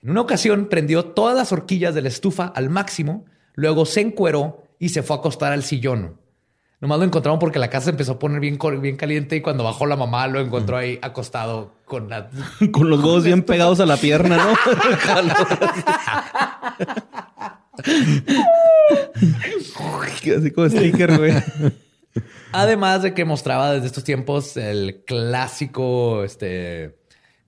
En 0.00 0.08
una 0.08 0.22
ocasión 0.22 0.70
prendió 0.70 1.04
todas 1.12 1.36
las 1.36 1.52
horquillas 1.52 1.94
de 1.94 2.00
la 2.00 2.08
estufa 2.08 2.46
al 2.46 2.70
máximo, 2.70 3.26
luego 3.52 3.84
se 3.84 4.00
encueró 4.00 4.64
y 4.78 4.88
se 4.88 5.02
fue 5.02 5.16
a 5.16 5.18
acostar 5.18 5.52
al 5.52 5.64
sillón. 5.64 6.18
Nomás 6.82 6.98
lo 6.98 7.04
encontraron 7.04 7.38
porque 7.38 7.60
la 7.60 7.70
casa 7.70 7.84
se 7.84 7.90
empezó 7.90 8.12
a 8.12 8.18
poner 8.18 8.40
bien, 8.40 8.58
bien 8.80 8.96
caliente 8.96 9.36
y 9.36 9.40
cuando 9.40 9.62
bajó 9.62 9.86
la 9.86 9.94
mamá 9.94 10.26
lo 10.26 10.40
encontró 10.40 10.76
ahí 10.76 10.98
acostado 11.00 11.76
con 11.84 12.10
la... 12.10 12.28
con 12.72 12.90
los 12.90 12.98
huevos 12.98 13.22
bien 13.22 13.44
pegados 13.44 13.78
a 13.78 13.86
la 13.86 13.96
pierna, 13.96 14.36
¿no? 14.36 14.52
Así 20.36 20.50
como 20.50 20.68
sticker, 20.68 21.18
güey. 21.18 21.34
Además 22.50 23.02
de 23.02 23.14
que 23.14 23.24
mostraba 23.24 23.74
desde 23.74 23.86
estos 23.86 24.02
tiempos 24.02 24.56
el 24.56 25.04
clásico, 25.06 26.24
este, 26.24 26.98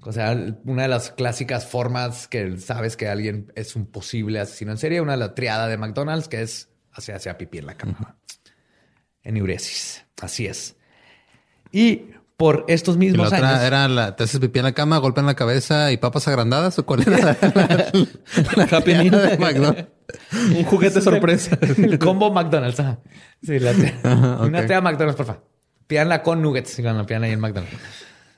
o 0.01 0.13
sea, 0.13 0.37
una 0.65 0.83
de 0.83 0.89
las 0.89 1.11
clásicas 1.11 1.67
formas 1.67 2.29
que 2.29 2.57
sabes 2.59 2.97
que 2.97 3.09
alguien 3.09 3.53
es 3.57 3.75
un 3.75 3.87
posible 3.87 4.39
asesino 4.39 4.71
en 4.71 4.79
serie, 4.79 5.01
una 5.01 5.13
de 5.13 5.19
la 5.19 5.35
triada 5.35 5.67
de 5.67 5.77
McDonald's, 5.77 6.29
que 6.29 6.41
es 6.43 6.69
hacia, 6.93 7.17
hacia 7.17 7.37
pipí 7.37 7.59
en 7.59 7.67
la 7.67 7.75
cama. 7.75 8.17
Enuresis. 9.25 10.05
Así 10.21 10.47
es. 10.47 10.77
Y 11.73 12.11
por 12.37 12.65
estos 12.69 12.97
mismos 12.97 13.31
la 13.31 13.39
años. 13.39 13.63
Era 13.63 13.89
la, 13.89 14.17
te 14.17 14.25
haces 14.25 14.41
pipí 14.41 14.59
en 14.59 14.65
la 14.65 14.73
cama, 14.73 14.99
golpe 14.99 15.21
en 15.21 15.27
la 15.27 15.35
cabeza 15.35 15.93
y 15.93 15.97
papas 15.97 16.29
agrandadas 16.29 16.79
o 16.79 16.87
cuál 16.87 17.03
era 17.03 17.19
la, 18.57 18.65
Happy 18.71 18.93
de 18.93 19.39
McDonald's. 19.39 19.87
Un 20.57 20.65
juguete 20.65 21.01
sorpresa. 21.01 21.59
El 21.61 21.99
combo 21.99 22.31
McDonald's. 22.33 22.83
Sí, 23.43 23.59
la 23.59 23.73
Una 24.41 24.67
tea 24.67 24.81
McDonald's, 24.81 25.17
porfa. 25.17 25.39
Pídanla 25.87 26.23
con 26.23 26.43
nuggets. 26.43 26.79
la 26.79 27.05
pidan 27.05 27.25
ahí 27.25 27.33
en 27.33 27.41
McDonald's. 27.41 27.77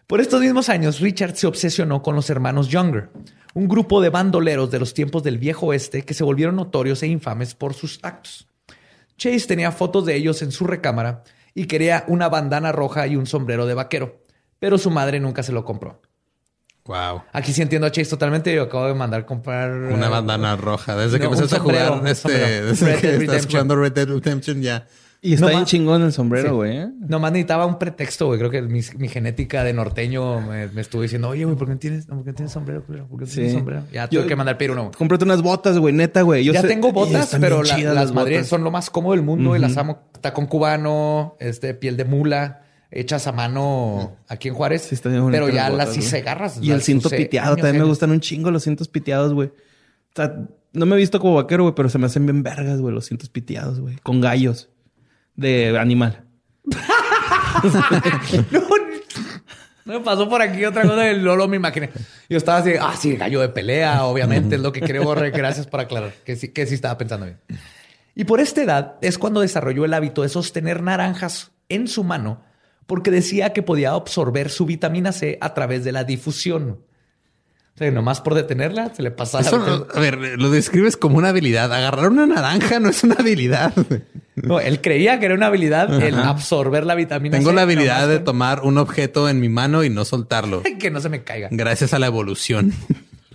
Por 0.06 0.20
estos 0.20 0.40
mismos 0.40 0.68
años, 0.68 1.00
Richard 1.00 1.34
se 1.34 1.48
obsesionó 1.48 2.00
con 2.00 2.14
los 2.14 2.30
hermanos 2.30 2.68
Younger, 2.68 3.10
un 3.54 3.66
grupo 3.66 4.00
de 4.00 4.08
bandoleros 4.08 4.70
de 4.70 4.78
los 4.78 4.94
tiempos 4.94 5.24
del 5.24 5.38
viejo 5.38 5.66
oeste 5.66 6.02
que 6.02 6.14
se 6.14 6.22
volvieron 6.22 6.54
notorios 6.54 7.02
e 7.02 7.08
infames 7.08 7.56
por 7.56 7.74
sus 7.74 7.98
actos. 8.02 8.46
Chase 9.16 9.46
tenía 9.46 9.72
fotos 9.72 10.04
de 10.06 10.14
ellos 10.14 10.42
en 10.42 10.52
su 10.52 10.66
recámara 10.66 11.24
y 11.54 11.66
quería 11.66 12.04
una 12.08 12.28
bandana 12.28 12.72
roja 12.72 13.06
y 13.06 13.16
un 13.16 13.26
sombrero 13.26 13.66
de 13.66 13.74
vaquero, 13.74 14.22
pero 14.58 14.78
su 14.78 14.90
madre 14.90 15.20
nunca 15.20 15.42
se 15.42 15.52
lo 15.52 15.64
compró. 15.64 16.02
Wow. 16.86 17.22
Aquí 17.32 17.52
sí 17.52 17.62
entiendo 17.62 17.86
a 17.86 17.90
Chase 17.90 18.10
totalmente. 18.10 18.54
Yo 18.54 18.62
acabo 18.62 18.86
de 18.86 18.94
mandar 18.94 19.26
comprar 19.26 19.72
una 19.72 20.08
bandana 20.08 20.56
roja. 20.56 20.96
Desde 20.96 21.18
que 21.18 21.24
empezaste 21.24 21.56
a 21.56 21.60
jugar 21.60 22.06
este, 22.06 22.62
desde 22.62 22.96
que 23.00 23.16
estás 23.16 23.46
jugando 23.46 23.74
Red 23.74 23.92
Dead 23.92 24.08
Redemption 24.08 24.62
ya. 24.62 24.86
Y 25.22 25.34
está 25.34 25.48
bien 25.48 25.64
chingón 25.64 26.02
el 26.02 26.12
sombrero, 26.12 26.56
güey. 26.56 26.76
¿eh? 26.76 26.88
Nomás 27.00 27.32
necesitaba 27.32 27.66
un 27.66 27.78
pretexto, 27.78 28.26
güey. 28.26 28.38
Creo 28.38 28.50
que 28.50 28.62
mi, 28.62 28.82
genética 28.82 29.64
de 29.64 29.72
norteño 29.72 30.40
me, 30.40 30.80
estuvo 30.80 31.02
diciendo, 31.02 31.28
oye, 31.28 31.44
güey, 31.44 31.56
¿por 31.56 31.68
qué 31.68 31.76
tienes, 31.76 32.06
¿por 32.06 32.24
qué 32.24 32.32
tienes 32.32 32.52
sombrero? 32.52 32.82
¿Por 32.82 33.18
qué 33.18 33.26
tienes 33.26 33.52
sombrero? 33.52 33.82
Ya 33.92 34.08
tuve 34.08 34.26
que 34.26 34.36
mandar 34.36 34.58
pedir 34.58 34.72
uno. 34.72 34.90
Cómprate 34.96 35.24
unas 35.24 35.42
botas, 35.42 35.78
güey, 35.78 35.94
neta, 35.94 36.22
güey. 36.22 36.44
ya 36.44 36.62
tengo 36.62 36.92
botas, 36.92 37.36
pero 37.40 37.62
las, 37.62 38.12
madres 38.12 38.46
son 38.46 38.62
lo 38.62 38.70
más 38.70 38.90
cómodo 38.90 39.14
del 39.14 39.22
mundo 39.22 39.56
y 39.56 39.58
las 39.58 39.76
amo. 39.76 40.10
Tacón 40.20 40.46
cubano, 40.46 41.36
este, 41.40 41.74
piel 41.74 41.96
de 41.96 42.04
mula 42.04 42.62
hechas 42.90 43.26
a 43.26 43.32
mano 43.32 44.16
aquí 44.28 44.48
en 44.48 44.54
Juárez. 44.54 44.88
pero 45.02 45.48
ya 45.48 45.70
las 45.70 45.96
hice 45.96 46.20
garras. 46.22 46.58
Y 46.62 46.70
el 46.70 46.82
cinto 46.82 47.10
piteado. 47.10 47.56
También 47.56 47.78
me 47.78 47.88
gustan 47.88 48.10
un 48.10 48.20
chingo 48.20 48.50
los 48.50 48.64
cintos 48.64 48.88
piteados, 48.88 49.34
güey. 49.34 49.48
O 49.48 50.16
sea, 50.16 50.46
no 50.72 50.86
me 50.86 50.94
he 50.94 50.98
visto 50.98 51.20
como 51.20 51.34
vaquero, 51.34 51.64
güey, 51.64 51.74
pero 51.74 51.88
se 51.88 51.98
me 51.98 52.06
hacen 52.06 52.24
bien 52.24 52.42
vergas, 52.42 52.80
güey, 52.80 52.94
los 52.94 53.06
cintos 53.06 53.28
piteados, 53.28 53.80
güey. 53.80 53.96
Con 54.02 54.20
gallos 54.20 54.70
de 55.36 55.78
animal. 55.78 56.24
no, 58.50 58.62
me 59.84 60.00
pasó 60.00 60.28
por 60.28 60.42
aquí 60.42 60.64
otra 60.64 60.82
cosa 60.82 60.96
del 60.96 61.22
Lolo, 61.22 61.46
me 61.46 61.56
imaginé. 61.56 61.90
Yo 62.28 62.38
estaba 62.38 62.58
así, 62.58 62.72
ah, 62.80 62.94
sí, 62.98 63.16
gallo 63.16 63.40
de 63.40 63.48
pelea, 63.48 64.04
obviamente, 64.04 64.56
es 64.56 64.60
lo 64.60 64.72
que 64.72 64.80
creo. 64.80 65.14
Gracias 65.14 65.66
por 65.66 65.80
aclarar, 65.80 66.12
que 66.24 66.34
sí, 66.36 66.48
que 66.48 66.66
sí 66.66 66.74
estaba 66.74 66.98
pensando 66.98 67.26
bien. 67.26 67.38
Y 68.14 68.24
por 68.24 68.40
esta 68.40 68.62
edad 68.62 68.96
es 69.02 69.18
cuando 69.18 69.42
desarrolló 69.42 69.84
el 69.84 69.94
hábito 69.94 70.22
de 70.22 70.28
sostener 70.28 70.82
naranjas 70.82 71.52
en 71.68 71.86
su 71.86 72.02
mano 72.02 72.42
porque 72.86 73.10
decía 73.10 73.52
que 73.52 73.62
podía 73.62 73.90
absorber 73.90 74.48
su 74.48 74.64
vitamina 74.64 75.12
C 75.12 75.38
a 75.40 75.54
través 75.54 75.84
de 75.84 75.92
la 75.92 76.04
difusión. 76.04 76.80
O 77.76 77.78
sea, 77.78 77.90
nomás 77.90 78.22
por 78.22 78.32
detenerla 78.32 78.94
se 78.94 79.02
le 79.02 79.10
pasa. 79.10 79.40
a 79.40 80.00
ver, 80.00 80.16
lo 80.38 80.48
describes 80.48 80.96
como 80.96 81.18
una 81.18 81.28
habilidad. 81.28 81.70
Agarrar 81.70 82.08
una 82.08 82.26
naranja 82.26 82.80
no 82.80 82.88
es 82.88 83.04
una 83.04 83.16
habilidad. 83.16 83.74
No, 84.34 84.60
él 84.60 84.80
creía 84.80 85.20
que 85.20 85.26
era 85.26 85.34
una 85.34 85.48
habilidad 85.48 86.02
el 86.02 86.14
absorber 86.14 86.86
la 86.86 86.94
vitamina 86.94 87.36
C. 87.36 87.38
Tengo 87.38 87.52
la 87.52 87.62
habilidad 87.62 88.08
de 88.08 88.18
tomar 88.18 88.60
un 88.62 88.78
objeto 88.78 89.28
en 89.28 89.40
mi 89.40 89.50
mano 89.50 89.84
y 89.84 89.90
no 89.90 90.06
soltarlo. 90.06 90.62
que 90.78 90.90
no 90.90 91.02
se 91.02 91.10
me 91.10 91.22
caiga. 91.22 91.48
Gracias 91.50 91.92
a 91.92 91.98
la 91.98 92.06
evolución. 92.06 92.72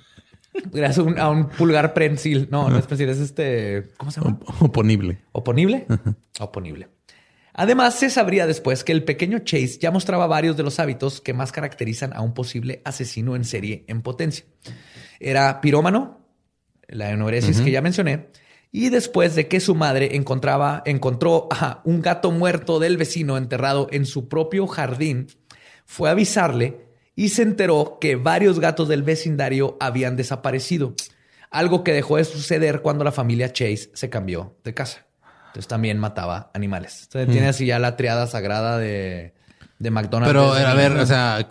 Gracias 0.71 1.05
a 1.17 1.29
un, 1.29 1.49
pulgar 1.49 1.93
prensil. 1.93 2.47
No, 2.49 2.67
no 2.67 2.79
es 2.79 2.87
prensil, 2.87 3.09
es 3.09 3.19
este. 3.19 3.91
¿Cómo 3.97 4.11
se 4.11 4.21
llama? 4.21 4.39
Oponible. 4.59 5.19
¿Oponible? 5.33 5.85
Oponible. 6.39 6.87
Además, 7.61 7.93
se 7.93 8.09
sabría 8.09 8.47
después 8.47 8.83
que 8.83 8.91
el 8.91 9.03
pequeño 9.03 9.37
Chase 9.37 9.77
ya 9.77 9.91
mostraba 9.91 10.25
varios 10.25 10.57
de 10.57 10.63
los 10.63 10.79
hábitos 10.79 11.21
que 11.21 11.35
más 11.35 11.51
caracterizan 11.51 12.11
a 12.11 12.21
un 12.21 12.33
posible 12.33 12.81
asesino 12.85 13.35
en 13.35 13.45
serie 13.45 13.85
en 13.87 14.01
potencia. 14.01 14.45
Era 15.19 15.61
pirómano, 15.61 16.25
la 16.87 17.11
enuresis 17.11 17.61
que 17.61 17.69
ya 17.69 17.83
mencioné, 17.83 18.29
y 18.71 18.89
después 18.89 19.35
de 19.35 19.47
que 19.47 19.59
su 19.59 19.75
madre 19.75 20.15
encontraba, 20.15 20.81
encontró 20.87 21.49
a 21.51 21.83
un 21.85 22.01
gato 22.01 22.31
muerto 22.31 22.79
del 22.79 22.97
vecino 22.97 23.37
enterrado 23.37 23.87
en 23.91 24.07
su 24.07 24.27
propio 24.27 24.65
jardín, 24.65 25.27
fue 25.85 26.09
a 26.09 26.13
avisarle 26.13 26.87
y 27.15 27.29
se 27.29 27.43
enteró 27.43 27.99
que 28.01 28.15
varios 28.15 28.59
gatos 28.59 28.87
del 28.87 29.03
vecindario 29.03 29.77
habían 29.79 30.15
desaparecido, 30.15 30.95
algo 31.51 31.83
que 31.83 31.93
dejó 31.93 32.17
de 32.17 32.23
suceder 32.23 32.81
cuando 32.81 33.03
la 33.03 33.11
familia 33.11 33.53
Chase 33.53 33.91
se 33.93 34.09
cambió 34.09 34.57
de 34.63 34.73
casa. 34.73 35.10
Entonces 35.51 35.67
también 35.67 35.99
mataba 35.99 36.49
animales. 36.53 37.03
Entonces 37.03 37.29
tiene 37.29 37.49
así 37.49 37.65
ya 37.65 37.77
la 37.77 37.97
triada 37.97 38.25
sagrada 38.25 38.77
de, 38.77 39.33
de 39.79 39.91
McDonald's. 39.91 40.29
Pero 40.31 40.53
a 40.53 40.73
ver, 40.73 40.93
o 40.93 41.05
sea, 41.05 41.45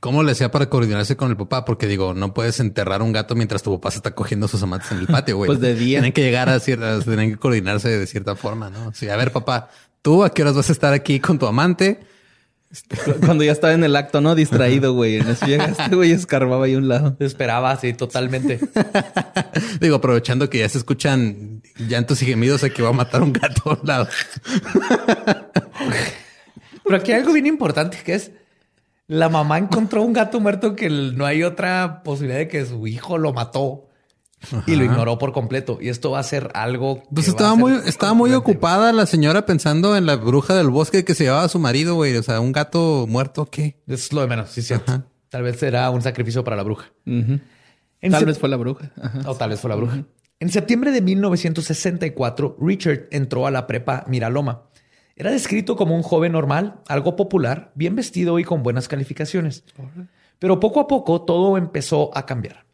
¿cómo 0.00 0.22
le 0.22 0.32
hacía 0.32 0.50
para 0.50 0.70
coordinarse 0.70 1.16
con 1.18 1.30
el 1.30 1.36
papá? 1.36 1.66
Porque 1.66 1.86
digo, 1.86 2.14
no 2.14 2.32
puedes 2.32 2.60
enterrar 2.60 3.02
un 3.02 3.12
gato 3.12 3.34
mientras 3.34 3.62
tu 3.62 3.74
papá 3.74 3.90
se 3.90 3.98
está 3.98 4.14
cogiendo 4.14 4.48
sus 4.48 4.62
amates 4.62 4.90
en 4.92 4.98
el 5.00 5.06
patio, 5.06 5.36
güey. 5.36 5.48
pues 5.48 5.60
de 5.60 5.74
día. 5.74 5.98
Tienen 5.98 6.14
que 6.14 6.22
llegar 6.22 6.48
a 6.48 6.58
ciertas, 6.60 7.04
tienen 7.04 7.32
que 7.32 7.36
coordinarse 7.36 7.90
de 7.90 8.06
cierta 8.06 8.36
forma, 8.36 8.70
¿no? 8.70 8.94
Sí, 8.94 9.10
a 9.10 9.16
ver, 9.16 9.32
papá, 9.32 9.68
tú 10.00 10.24
a 10.24 10.30
qué 10.30 10.40
horas 10.40 10.54
vas 10.54 10.70
a 10.70 10.72
estar 10.72 10.94
aquí 10.94 11.20
con 11.20 11.38
tu 11.38 11.46
amante? 11.46 12.00
Cuando 13.24 13.44
ya 13.44 13.52
estaba 13.52 13.72
en 13.72 13.84
el 13.84 13.94
acto, 13.96 14.20
¿no? 14.20 14.34
Distraído, 14.34 14.92
güey. 14.92 15.16
En 15.16 15.28
eso 15.28 15.46
llegaste, 15.46 15.94
güey, 15.94 16.12
escarbaba 16.12 16.66
ahí 16.66 16.74
un 16.74 16.88
lado. 16.88 17.16
Esperaba, 17.20 17.76
sí, 17.76 17.92
totalmente. 17.92 18.60
Digo, 19.80 19.96
aprovechando 19.96 20.50
que 20.50 20.58
ya 20.58 20.68
se 20.68 20.78
escuchan 20.78 21.55
llantos 21.78 22.22
y 22.22 22.26
gemidos, 22.26 22.62
que 22.62 22.82
va 22.82 22.90
a 22.90 22.92
matar 22.92 23.22
un 23.22 23.32
gato 23.32 23.70
a 23.70 23.74
un 23.74 23.86
lado. 23.86 24.08
Pero 26.84 26.96
aquí 26.96 27.12
hay 27.12 27.20
algo 27.20 27.32
bien 27.32 27.46
importante 27.46 27.98
que 28.04 28.14
es 28.14 28.30
la 29.08 29.28
mamá 29.28 29.58
encontró 29.58 30.02
un 30.02 30.12
gato 30.12 30.40
muerto 30.40 30.74
que 30.74 30.90
no 30.90 31.26
hay 31.26 31.44
otra 31.44 32.02
posibilidad 32.02 32.38
de 32.38 32.48
que 32.48 32.66
su 32.66 32.86
hijo 32.86 33.18
lo 33.18 33.32
mató 33.32 33.86
y 34.66 34.74
lo 34.76 34.84
ignoró 34.84 35.18
por 35.18 35.32
completo. 35.32 35.78
Y 35.80 35.88
esto 35.88 36.10
va 36.10 36.18
a 36.18 36.24
ser 36.24 36.50
algo. 36.54 37.02
Pues 37.12 37.28
estaba 37.28 37.54
muy, 37.54 37.72
estaba 37.86 38.14
muy 38.14 38.32
ocupada 38.32 38.92
la 38.92 39.06
señora 39.06 39.46
pensando 39.46 39.96
en 39.96 40.06
la 40.06 40.16
bruja 40.16 40.54
del 40.54 40.70
bosque 40.70 41.04
que 41.04 41.14
se 41.14 41.24
llevaba 41.24 41.44
a 41.44 41.48
su 41.48 41.58
marido, 41.58 41.94
güey. 41.94 42.16
O 42.16 42.22
sea, 42.22 42.40
un 42.40 42.52
gato 42.52 43.06
muerto, 43.08 43.46
¿qué? 43.46 43.80
Es 43.86 44.12
lo 44.12 44.22
de 44.22 44.26
menos, 44.26 44.50
sí, 44.50 44.62
cierto. 44.62 45.04
Tal 45.28 45.42
vez 45.42 45.58
será 45.58 45.90
un 45.90 46.02
sacrificio 46.02 46.42
para 46.44 46.56
la 46.56 46.62
bruja. 46.62 46.92
Tal 48.10 48.24
vez 48.24 48.38
fue 48.38 48.48
la 48.48 48.56
bruja. 48.56 48.92
O 49.26 49.34
tal 49.36 49.50
vez 49.50 49.60
fue 49.60 49.70
la 49.70 49.76
bruja. 49.76 50.04
En 50.38 50.50
septiembre 50.50 50.90
de 50.90 51.00
1964, 51.00 52.58
Richard 52.60 53.08
entró 53.10 53.46
a 53.46 53.50
la 53.50 53.66
prepa 53.66 54.04
Miraloma. 54.06 54.68
Era 55.16 55.30
descrito 55.30 55.76
como 55.76 55.96
un 55.96 56.02
joven 56.02 56.32
normal, 56.32 56.82
algo 56.88 57.16
popular, 57.16 57.72
bien 57.74 57.96
vestido 57.96 58.38
y 58.38 58.44
con 58.44 58.62
buenas 58.62 58.86
calificaciones. 58.86 59.64
Pero 60.38 60.60
poco 60.60 60.80
a 60.80 60.86
poco 60.88 61.22
todo 61.22 61.56
empezó 61.56 62.10
a 62.14 62.26
cambiar. 62.26 62.66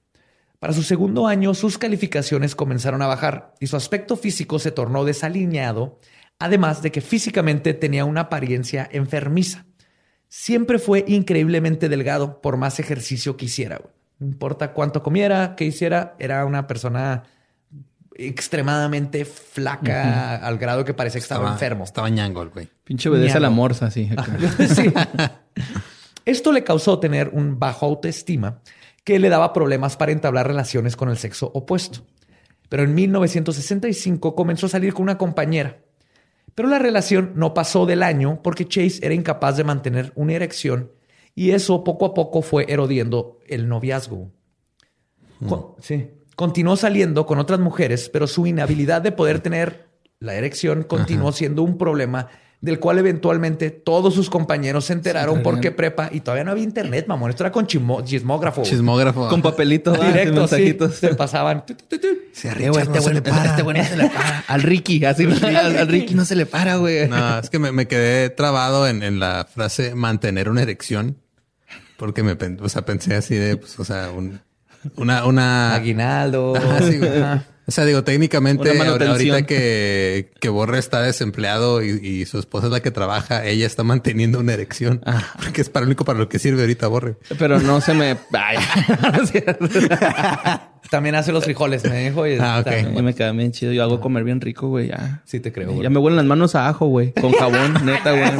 Para 0.58 0.72
su 0.72 0.82
segundo 0.82 1.28
año, 1.28 1.54
sus 1.54 1.78
calificaciones 1.78 2.56
comenzaron 2.56 3.00
a 3.00 3.06
bajar 3.06 3.54
y 3.60 3.68
su 3.68 3.76
aspecto 3.76 4.16
físico 4.16 4.58
se 4.58 4.72
tornó 4.72 5.04
desalineado, 5.04 6.00
además 6.40 6.82
de 6.82 6.90
que 6.90 7.00
físicamente 7.00 7.74
tenía 7.74 8.04
una 8.04 8.22
apariencia 8.22 8.88
enfermiza. 8.90 9.66
Siempre 10.26 10.80
fue 10.80 11.04
increíblemente 11.06 11.88
delgado 11.88 12.40
por 12.40 12.56
más 12.56 12.80
ejercicio 12.80 13.36
que 13.36 13.44
hiciera. 13.44 13.80
No 14.18 14.26
importa 14.26 14.72
cuánto 14.72 15.04
comiera, 15.04 15.54
qué 15.56 15.64
hiciera, 15.64 16.16
era 16.18 16.44
una 16.44 16.66
persona 16.66 17.22
extremadamente 18.16 19.24
flaca 19.24 20.36
al 20.36 20.58
grado 20.58 20.84
que 20.84 20.94
parecía 20.94 21.20
que 21.20 21.24
estaba, 21.24 21.52
enfermo. 21.52 21.84
Estaba 21.84 22.08
ñango, 22.08 22.48
güey. 22.50 22.68
Pinche 22.84 23.08
obedece 23.08 23.38
a 23.38 23.40
la 23.40 23.50
morsa, 23.50 23.90
sí. 23.90 24.10
sí. 24.74 24.92
Esto 26.24 26.52
le 26.52 26.64
causó 26.64 26.98
tener 26.98 27.30
un 27.32 27.58
bajo 27.58 27.86
autoestima 27.86 28.60
que 29.04 29.18
le 29.18 29.28
daba 29.28 29.52
problemas 29.52 29.96
para 29.96 30.12
entablar 30.12 30.46
relaciones 30.46 30.96
con 30.96 31.08
el 31.08 31.16
sexo 31.16 31.50
opuesto. 31.54 32.00
Pero 32.68 32.84
en 32.84 32.94
1965 32.94 34.34
comenzó 34.34 34.66
a 34.66 34.70
salir 34.70 34.94
con 34.94 35.02
una 35.02 35.18
compañera. 35.18 35.78
Pero 36.54 36.68
la 36.68 36.78
relación 36.78 37.32
no 37.34 37.54
pasó 37.54 37.86
del 37.86 38.02
año 38.02 38.40
porque 38.42 38.66
Chase 38.66 39.00
era 39.02 39.14
incapaz 39.14 39.56
de 39.56 39.64
mantener 39.64 40.12
una 40.14 40.34
erección 40.34 40.92
y 41.34 41.50
eso 41.50 41.82
poco 41.82 42.06
a 42.06 42.14
poco 42.14 42.42
fue 42.42 42.66
erodiendo 42.68 43.38
el 43.46 43.68
noviazgo. 43.68 44.30
Mm. 45.40 45.54
sí. 45.80 46.10
Continuó 46.36 46.76
saliendo 46.76 47.26
con 47.26 47.38
otras 47.38 47.60
mujeres, 47.60 48.08
pero 48.08 48.26
su 48.26 48.46
inhabilidad 48.46 49.02
de 49.02 49.12
poder 49.12 49.40
tener 49.40 49.86
la 50.18 50.34
erección 50.34 50.82
continuó 50.84 51.32
siendo 51.32 51.62
un 51.62 51.76
problema 51.76 52.28
del 52.62 52.78
cual 52.78 52.98
eventualmente 53.00 53.70
todos 53.70 54.14
sus 54.14 54.30
compañeros 54.30 54.84
se 54.84 54.92
enteraron 54.92 55.38
Se 55.38 55.42
porque 55.42 55.72
prepa 55.72 56.08
y 56.12 56.20
todavía 56.20 56.44
no 56.44 56.52
había 56.52 56.62
internet, 56.62 57.06
mamón. 57.08 57.30
Esto 57.30 57.42
era 57.42 57.50
con 57.50 57.66
chismógrafo. 57.66 58.62
Chismógrafo. 58.62 59.28
Con 59.28 59.42
papelito. 59.42 59.92
ah, 60.00 60.06
Directo, 60.06 60.46
sí. 60.46 60.78
Se 60.94 61.14
pasaban. 61.16 61.66
Tu, 61.66 61.74
tu, 61.74 61.84
tu, 61.86 61.98
tu. 61.98 62.06
Sí, 62.32 62.46
a 62.46 62.52
Eh, 62.52 62.70
güey, 62.70 62.86
no 62.86 63.02
se 63.02 63.12
le 63.14 63.20
para. 63.20 63.44
este 63.46 63.62
güey 63.62 63.76
no 63.76 63.84
se 63.84 63.96
le 63.96 64.08
para. 64.08 64.44
Al 64.46 64.62
Ricky, 64.62 65.04
así. 65.04 65.24
al, 65.24 65.76
al 65.76 65.88
Ricky 65.88 66.14
no 66.14 66.24
se 66.24 66.36
le 66.36 66.46
para, 66.46 66.76
güey. 66.76 67.08
No, 67.08 67.40
es 67.40 67.50
que 67.50 67.58
me, 67.58 67.72
me 67.72 67.88
quedé 67.88 68.30
trabado 68.30 68.86
en, 68.86 69.02
en 69.02 69.18
la 69.18 69.44
frase 69.52 69.96
mantener 69.96 70.48
una 70.48 70.62
erección. 70.62 71.16
Porque 71.96 72.22
me 72.22 72.36
o 72.60 72.68
sea, 72.68 72.82
pensé 72.82 73.16
así 73.16 73.34
de, 73.34 73.56
pues, 73.56 73.78
o 73.78 73.84
sea, 73.84 74.10
un, 74.10 74.40
una, 74.96 75.26
una. 75.26 75.74
Aguinaldo. 75.74 76.56
Ajá, 76.56 76.78
sí, 76.90 76.98
güey. 76.98 77.22
Ajá. 77.22 77.44
O 77.64 77.70
sea, 77.70 77.84
digo, 77.84 78.02
técnicamente, 78.02 78.76
ahorita 78.76 79.46
que, 79.46 80.32
que 80.40 80.48
Borre 80.48 80.78
está 80.78 81.00
desempleado 81.00 81.80
y, 81.82 81.90
y 81.90 82.26
su 82.26 82.40
esposa 82.40 82.66
es 82.66 82.72
la 82.72 82.80
que 82.80 82.90
trabaja, 82.90 83.46
ella 83.46 83.66
está 83.66 83.84
manteniendo 83.84 84.40
una 84.40 84.52
erección. 84.52 85.00
Porque 85.42 85.60
es 85.60 85.70
para 85.70 85.84
lo 85.84 85.90
único 85.90 86.04
para 86.04 86.18
lo 86.18 86.28
que 86.28 86.40
sirve 86.40 86.62
ahorita 86.62 86.88
Borre. 86.88 87.16
Pero 87.38 87.60
no 87.60 87.80
se 87.80 87.94
me. 87.94 88.16
Ay. 88.32 88.58
También 90.90 91.14
hace 91.14 91.30
los 91.32 91.44
frijoles, 91.44 91.84
me 91.84 92.08
dijo. 92.08 92.26
Y 92.26 92.36
Ah, 92.40 92.64
me 93.00 93.14
queda 93.14 93.30
bien 93.32 93.52
chido. 93.52 93.72
Yo 93.72 93.84
hago 93.84 94.00
comer 94.00 94.24
bien 94.24 94.40
rico, 94.40 94.66
güey. 94.68 94.88
Ya. 94.88 95.22
Sí 95.24 95.38
te 95.38 95.52
creo, 95.52 95.80
Ya 95.80 95.88
me 95.88 96.00
huelen 96.00 96.16
las 96.16 96.26
manos 96.26 96.56
a 96.56 96.68
ajo, 96.68 96.86
güey. 96.86 97.12
Con 97.12 97.32
jabón, 97.32 97.74
neta, 97.86 98.10
güey. 98.10 98.32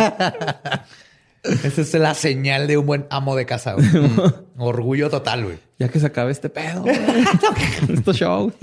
Esa 1.43 1.81
es 1.81 1.95
la 1.95 2.15
señal 2.15 2.67
de 2.67 2.77
un 2.77 2.87
buen 2.87 3.07
amo 3.11 3.35
de 3.35 3.47
casa, 3.47 3.75
güey. 3.75 3.87
Orgullo 4.57 5.11
total, 5.11 5.45
güey. 5.45 5.59
Ya 5.79 5.89
que 5.89 5.99
se 5.99 6.07
acabe 6.07 6.31
este 6.31 6.49
pedo. 6.49 6.85
Estos 7.89 8.17
shows. 8.17 8.55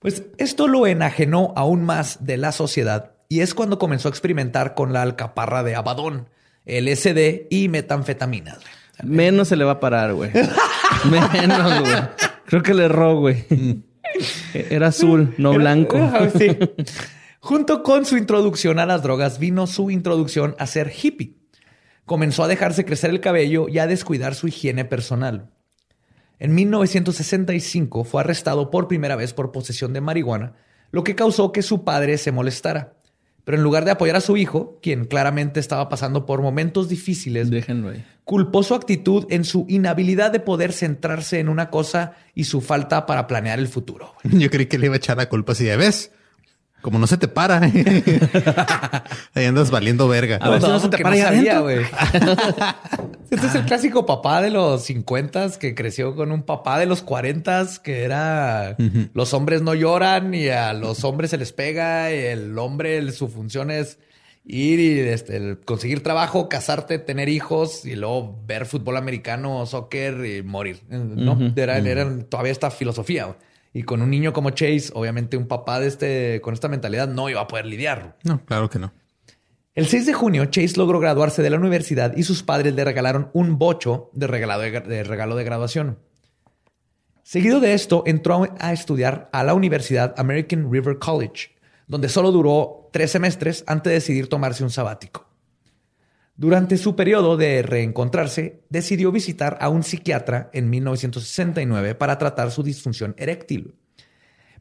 Pues 0.00 0.22
esto 0.36 0.68
lo 0.68 0.86
enajenó 0.86 1.52
aún 1.56 1.84
más 1.84 2.24
de 2.24 2.36
la 2.36 2.52
sociedad 2.52 3.12
y 3.28 3.40
es 3.40 3.54
cuando 3.54 3.78
comenzó 3.78 4.08
a 4.08 4.10
experimentar 4.10 4.74
con 4.74 4.92
la 4.92 5.02
alcaparra 5.02 5.62
de 5.62 5.74
Abadón, 5.74 6.28
LSD 6.66 7.46
y 7.50 7.68
metanfetaminas. 7.68 8.58
Menos 9.02 9.48
se 9.48 9.56
le 9.56 9.64
va 9.64 9.72
a 9.72 9.80
parar, 9.80 10.14
güey. 10.14 10.30
Menos, 11.10 11.80
güey. 11.80 11.94
Creo 12.46 12.62
que 12.62 12.74
le 12.74 12.84
erró, 12.84 13.18
güey. 13.18 13.44
Era 14.54 14.88
azul, 14.88 15.34
no 15.36 15.52
blanco. 15.52 15.98
Sí. 16.36 16.56
Junto 17.40 17.82
con 17.82 18.04
su 18.04 18.16
introducción 18.16 18.78
a 18.78 18.86
las 18.86 19.02
drogas 19.02 19.38
vino 19.38 19.66
su 19.66 19.90
introducción 19.90 20.56
a 20.58 20.66
ser 20.66 20.92
hippie. 20.92 21.37
Comenzó 22.08 22.42
a 22.42 22.48
dejarse 22.48 22.86
crecer 22.86 23.10
el 23.10 23.20
cabello 23.20 23.68
y 23.68 23.80
a 23.80 23.86
descuidar 23.86 24.34
su 24.34 24.48
higiene 24.48 24.86
personal. 24.86 25.50
En 26.38 26.54
1965 26.54 28.04
fue 28.04 28.22
arrestado 28.22 28.70
por 28.70 28.88
primera 28.88 29.14
vez 29.14 29.34
por 29.34 29.52
posesión 29.52 29.92
de 29.92 30.00
marihuana, 30.00 30.54
lo 30.90 31.04
que 31.04 31.14
causó 31.14 31.52
que 31.52 31.60
su 31.60 31.84
padre 31.84 32.16
se 32.16 32.32
molestara. 32.32 32.94
Pero 33.44 33.58
en 33.58 33.62
lugar 33.62 33.84
de 33.84 33.90
apoyar 33.90 34.16
a 34.16 34.22
su 34.22 34.38
hijo, 34.38 34.78
quien 34.80 35.04
claramente 35.04 35.60
estaba 35.60 35.90
pasando 35.90 36.24
por 36.24 36.40
momentos 36.40 36.88
difíciles, 36.88 37.50
Déjenlo 37.50 37.90
ahí. 37.90 38.02
culpó 38.24 38.62
su 38.62 38.74
actitud 38.74 39.26
en 39.28 39.44
su 39.44 39.66
inhabilidad 39.68 40.30
de 40.32 40.40
poder 40.40 40.72
centrarse 40.72 41.40
en 41.40 41.50
una 41.50 41.68
cosa 41.68 42.14
y 42.34 42.44
su 42.44 42.62
falta 42.62 43.04
para 43.04 43.26
planear 43.26 43.58
el 43.58 43.68
futuro. 43.68 44.14
Yo 44.24 44.48
creí 44.48 44.64
que 44.64 44.78
le 44.78 44.86
iba 44.86 44.94
a 44.94 44.98
echar 44.98 45.18
la 45.18 45.28
culpa 45.28 45.52
así 45.52 45.66
de 45.66 45.76
ves. 45.76 46.10
Como 46.80 46.98
no 46.98 47.06
se 47.08 47.16
te 47.16 47.26
para, 47.28 47.60
ahí 49.34 49.44
andas 49.46 49.70
valiendo 49.70 50.06
verga. 50.08 50.36
A 50.40 50.48
ver 50.50 50.62
si 50.62 50.68
no 50.68 50.78
se 50.80 50.88
te 50.88 50.98
para 50.98 51.14
ahí 51.14 51.20
sabía, 51.20 51.60
güey. 51.60 51.78
Este 53.30 53.46
es 53.46 53.54
el 53.56 53.64
clásico 53.66 54.06
papá 54.06 54.40
de 54.40 54.48
los 54.50 54.84
50 54.84 55.50
que 55.58 55.74
creció 55.74 56.16
con 56.16 56.32
un 56.32 56.44
papá 56.44 56.78
de 56.78 56.86
los 56.86 57.02
40 57.02 57.66
que 57.84 58.04
era 58.04 58.74
los 59.12 59.34
hombres 59.34 59.60
no 59.60 59.74
lloran 59.74 60.32
y 60.34 60.48
a 60.48 60.72
los 60.72 61.04
hombres 61.04 61.30
se 61.30 61.36
les 61.36 61.52
pega 61.52 62.10
y 62.10 62.16
el 62.18 62.58
hombre 62.58 62.96
el- 62.96 63.12
su 63.12 63.28
función 63.28 63.70
es 63.70 63.98
ir 64.46 64.80
y 64.80 64.98
este, 65.00 65.36
el 65.36 65.58
conseguir 65.62 66.02
trabajo, 66.02 66.48
casarte, 66.48 66.98
tener 66.98 67.28
hijos 67.28 67.84
y 67.84 67.96
luego 67.96 68.40
ver 68.46 68.64
fútbol 68.64 68.96
americano, 68.96 69.66
soccer 69.66 70.24
y 70.24 70.42
morir. 70.42 70.80
No, 70.88 71.38
era, 71.54 71.76
era 71.78 72.08
todavía 72.30 72.52
esta 72.52 72.70
filosofía. 72.70 73.36
Y 73.78 73.84
con 73.84 74.02
un 74.02 74.10
niño 74.10 74.32
como 74.32 74.50
Chase, 74.50 74.90
obviamente 74.92 75.36
un 75.36 75.46
papá 75.46 75.78
de 75.78 75.86
este, 75.86 76.40
con 76.40 76.52
esta 76.52 76.66
mentalidad 76.66 77.06
no 77.06 77.28
iba 77.28 77.42
a 77.42 77.46
poder 77.46 77.64
lidiar. 77.64 78.18
No, 78.24 78.44
claro 78.44 78.68
que 78.68 78.80
no. 78.80 78.92
El 79.76 79.86
6 79.86 80.06
de 80.06 80.14
junio, 80.14 80.46
Chase 80.46 80.76
logró 80.76 80.98
graduarse 80.98 81.42
de 81.42 81.50
la 81.50 81.58
universidad 81.58 82.16
y 82.16 82.24
sus 82.24 82.42
padres 82.42 82.74
le 82.74 82.84
regalaron 82.84 83.30
un 83.34 83.56
bocho 83.56 84.10
de, 84.14 84.26
de 84.26 85.04
regalo 85.04 85.36
de 85.36 85.44
graduación. 85.44 86.00
Seguido 87.22 87.60
de 87.60 87.72
esto, 87.72 88.02
entró 88.04 88.48
a 88.58 88.72
estudiar 88.72 89.30
a 89.32 89.44
la 89.44 89.54
Universidad 89.54 90.12
American 90.18 90.72
River 90.72 90.98
College, 90.98 91.50
donde 91.86 92.08
solo 92.08 92.32
duró 92.32 92.90
tres 92.92 93.12
semestres 93.12 93.62
antes 93.68 93.90
de 93.90 93.94
decidir 93.94 94.28
tomarse 94.28 94.64
un 94.64 94.70
sabático. 94.70 95.27
Durante 96.38 96.78
su 96.78 96.94
periodo 96.94 97.36
de 97.36 97.62
reencontrarse, 97.62 98.60
decidió 98.70 99.10
visitar 99.10 99.58
a 99.60 99.68
un 99.70 99.82
psiquiatra 99.82 100.50
en 100.52 100.70
1969 100.70 101.96
para 101.96 102.16
tratar 102.16 102.52
su 102.52 102.62
disfunción 102.62 103.16
eréctil. 103.18 103.74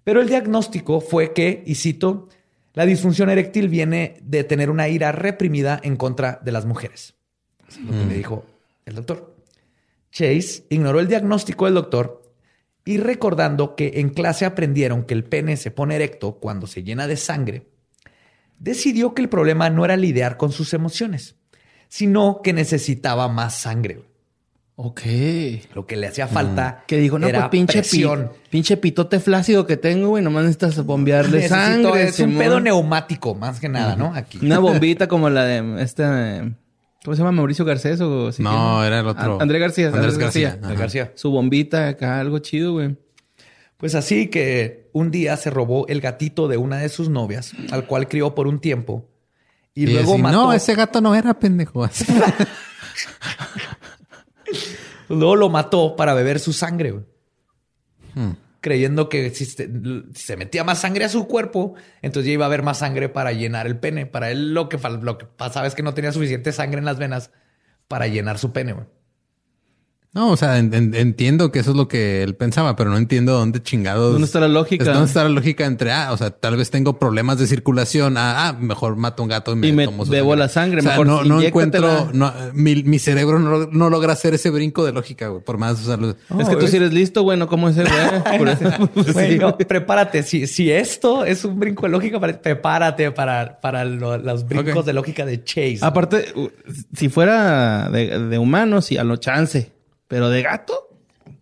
Pero 0.04 0.20
el 0.20 0.28
diagnóstico 0.28 1.02
fue 1.02 1.34
que, 1.34 1.62
y 1.68 1.76
cito, 1.76 2.30
la 2.74 2.88
disfunción 2.88 3.30
eréctil 3.30 3.70
viene 3.70 4.18
de 4.24 4.44
tener 4.44 4.72
una 4.72 4.90
ira 4.90 5.12
reprimida 5.12 5.80
en 5.84 5.98
contra 5.98 6.40
de 6.44 6.52
las 6.52 6.66
mujeres. 6.66 7.14
Es 7.70 7.80
lo 7.80 7.92
que 7.92 8.06
le 8.06 8.16
dijo 8.16 8.44
el 8.88 8.96
doctor. 8.96 9.36
Chase 10.12 10.66
ignoró 10.70 11.00
el 11.00 11.08
diagnóstico 11.08 11.66
del 11.66 11.76
doctor 11.76 12.24
y 12.86 12.98
recordando 12.98 13.76
que 13.76 14.00
en 14.00 14.10
clase 14.10 14.46
aprendieron 14.46 15.04
que 15.04 15.14
el 15.14 15.26
pene 15.26 15.58
se 15.58 15.70
pone 15.70 15.94
erecto 15.94 16.40
cuando 16.40 16.66
se 16.66 16.82
llena 16.82 17.06
de 17.06 17.18
sangre, 17.18 17.68
decidió 18.58 19.14
que 19.14 19.22
el 19.22 19.30
problema 19.30 19.70
no 19.70 19.86
era 19.86 19.96
lidiar 19.96 20.38
con 20.38 20.52
sus 20.52 20.74
emociones, 20.74 21.36
sino 21.90 22.42
que 22.44 22.54
necesitaba 22.54 23.28
más 23.28 23.56
sangre. 23.56 24.02
Ok. 24.80 25.02
Lo 25.74 25.88
que 25.88 25.96
le 25.96 26.06
hacía 26.08 26.28
falta 26.28 26.84
Que 26.86 26.98
dijo, 26.98 27.18
no, 27.18 27.28
era 27.28 27.40
pues 27.42 27.50
pinche, 27.52 27.74
pi- 27.82 27.90
presión. 27.90 28.32
pinche 28.52 28.78
pitote 28.78 29.20
flácido 29.20 29.66
que 29.66 29.76
tengo, 29.76 30.10
güey. 30.10 30.24
Nomás 30.24 30.44
necesitas 30.44 30.86
bombearle 30.86 31.40
Necesito- 31.50 31.50
sangre. 31.50 32.04
es 32.04 32.20
un 32.20 32.38
pedo 32.38 32.60
neumático, 32.60 33.34
más 33.34 33.60
que 33.60 33.70
nada, 33.70 33.96
¿no? 33.96 34.14
Aquí. 34.14 34.38
Una 34.42 34.60
bombita 34.60 35.08
como 35.08 35.30
la 35.32 35.46
de 35.46 35.82
este... 35.82 36.04
¿Cómo 37.04 37.16
se 37.16 37.22
llama? 37.22 37.32
¿Mauricio 37.32 37.64
Garcés 37.66 38.02
o...? 38.02 38.32
si 38.32 38.44
No, 38.44 38.84
era 38.84 39.00
el 39.00 39.08
otro. 39.08 39.36
An- 39.36 39.42
Andrés 39.44 39.62
García. 39.62 39.88
Andrés 39.88 40.04
Andrés 40.04 40.18
García. 40.20 40.50
García. 40.50 40.68
Ajá. 40.70 40.80
García. 40.80 41.12
Su 41.16 41.32
bombita 41.32 41.88
acá, 41.88 42.20
algo 42.20 42.38
chido, 42.40 42.74
güey. 42.74 42.98
Pues 43.78 43.96
así 43.96 44.28
que 44.28 44.90
un 44.94 45.10
día 45.10 45.38
se 45.38 45.50
robó 45.50 45.88
el 45.88 46.02
gatito 46.02 46.48
de 46.48 46.58
una 46.58 46.78
de 46.80 46.90
sus 46.90 47.10
novias, 47.10 47.54
al 47.72 47.86
cual 47.86 48.08
crió 48.08 48.36
por 48.36 48.46
un 48.48 48.60
tiempo. 48.60 49.08
Y, 49.78 49.84
Y, 49.84 49.94
luego 49.94 50.18
mató. 50.18 50.36
no, 50.38 50.54
ese 50.54 50.74
gato 50.74 51.02
no 51.02 51.14
era 51.14 51.36
pendejo. 51.36 51.88
Luego 55.08 55.36
lo 55.36 55.50
mató 55.50 55.96
para 55.96 56.16
beber 56.16 56.40
su 56.40 56.52
sangre, 56.52 56.92
güey. 56.92 57.06
Hmm. 58.16 58.32
Creyendo 58.60 59.08
que 59.08 59.30
si 59.30 59.46
se, 59.46 60.36
metía 60.36 60.64
más 60.64 60.80
sangre 60.80 61.06
a 61.06 61.10
su 61.10 61.28
cuerpo, 61.28 61.76
entonces 62.02 62.26
ya 62.26 62.34
iba 62.34 62.46
a 62.46 62.48
haber 62.48 62.64
más 62.64 62.80
sangre 62.80 63.08
para 63.08 63.34
llenar 63.34 63.68
el 63.68 63.78
pene. 63.78 64.08
Para 64.08 64.32
él 64.32 64.56
lo 64.56 64.68
que, 64.68 64.80
lo 64.80 65.20
que 65.20 65.28
pasaba 65.28 65.68
es 65.68 65.76
que 65.76 65.84
no 65.84 65.94
tenía 65.94 66.12
suficiente 66.12 66.52
sangre 66.52 66.80
en 66.80 66.86
las 66.86 66.98
venas 66.98 67.30
para 67.88 68.08
llenar 68.08 68.40
su 68.40 68.52
pene, 68.52 68.74
güey. 68.74 68.88
No, 70.14 70.32
o 70.32 70.38
sea, 70.38 70.58
en- 70.58 70.74
en- 70.74 70.96
entiendo 70.96 71.52
que 71.52 71.60
eso 71.60 71.72
es 71.72 71.78
lo 71.78 71.88
que 71.88 72.24
él 72.24 72.34
pensaba, 72.36 72.76
pero 72.76 72.90
no 72.90 72.98
entiendo 72.98 73.34
dónde 73.34 73.62
chingados. 73.62 74.14
¿Dónde 74.14 74.26
está 74.26 74.40
la 74.40 74.48
lógica? 74.48 74.84
¿Dónde 74.86 75.06
está 75.06 75.22
la 75.24 75.30
lógica 75.30 75.66
entre, 75.66 75.92
ah, 75.92 76.12
o 76.12 76.18
sea, 76.18 76.32
tal 76.32 76.56
vez 76.58 76.72
tengo 76.72 76.98
problemas 76.98 77.38
de 77.38 77.46
circulación, 77.46 78.18
ah, 78.18 78.48
ah, 78.48 78.54
mejor 78.54 78.96
mato 78.96 79.22
un 79.22 79.30
gato 79.30 79.52
y 79.52 79.56
me, 79.58 79.68
Y 79.68 79.72
me 79.74 79.86
tomo 79.86 80.06
su 80.06 80.12
bebo 80.12 80.36
la 80.36 80.50
sangre, 80.50 80.80
O 80.80 80.82
sea, 80.82 80.92
mejor 80.98 81.08
no, 81.28 81.40
encuentro, 81.42 82.10
no, 82.14 82.34
mi, 82.54 82.82
mi 82.84 82.98
cerebro 82.98 83.38
no, 83.38 83.68
no 83.68 83.90
logra 83.92 84.14
hacer 84.14 84.34
ese 84.34 84.50
brinco 84.50 84.84
de 84.86 84.92
lógica, 84.94 85.28
güey, 85.28 85.44
por 85.44 85.60
más, 85.60 85.82
o 85.82 85.86
sea, 85.86 85.98
lo- 85.98 86.10
es 86.40 86.50
que 86.50 86.56
tú 86.56 86.68
sí 86.68 86.78
eres 86.78 86.94
listo, 86.94 87.22
güey, 87.22 87.38
no 87.38 87.48
como 87.48 87.70
ese, 87.70 87.84
güey. 87.84 87.94
Por 88.40 88.50
eso- 88.50 88.72
pues, 88.96 89.14
Güey, 89.14 89.34
sí, 89.34 89.38
no, 89.40 89.52
güey. 89.52 89.68
prepárate. 89.68 90.24
Si, 90.24 90.48
si 90.48 90.72
esto 90.72 91.26
es 91.26 91.46
un 91.46 91.60
brinco 91.60 91.84
de 91.86 91.90
lógica, 91.92 92.20
prepárate 92.20 93.12
para, 93.12 93.60
para 93.62 93.86
lo- 93.86 94.18
los 94.18 94.48
brincos 94.48 94.84
de 94.86 94.94
lógica 94.94 95.26
de 95.28 95.44
Chase. 95.44 95.80
Aparte, 95.82 96.34
si 96.96 97.10
fuera 97.10 97.90
de, 97.92 98.18
de 98.30 98.38
humano, 98.40 98.82
sí, 98.82 98.98
a 98.98 99.04
lo 99.04 99.18
chance. 99.18 99.77
Pero 100.08 100.30
de 100.30 100.42
gato, 100.42 100.90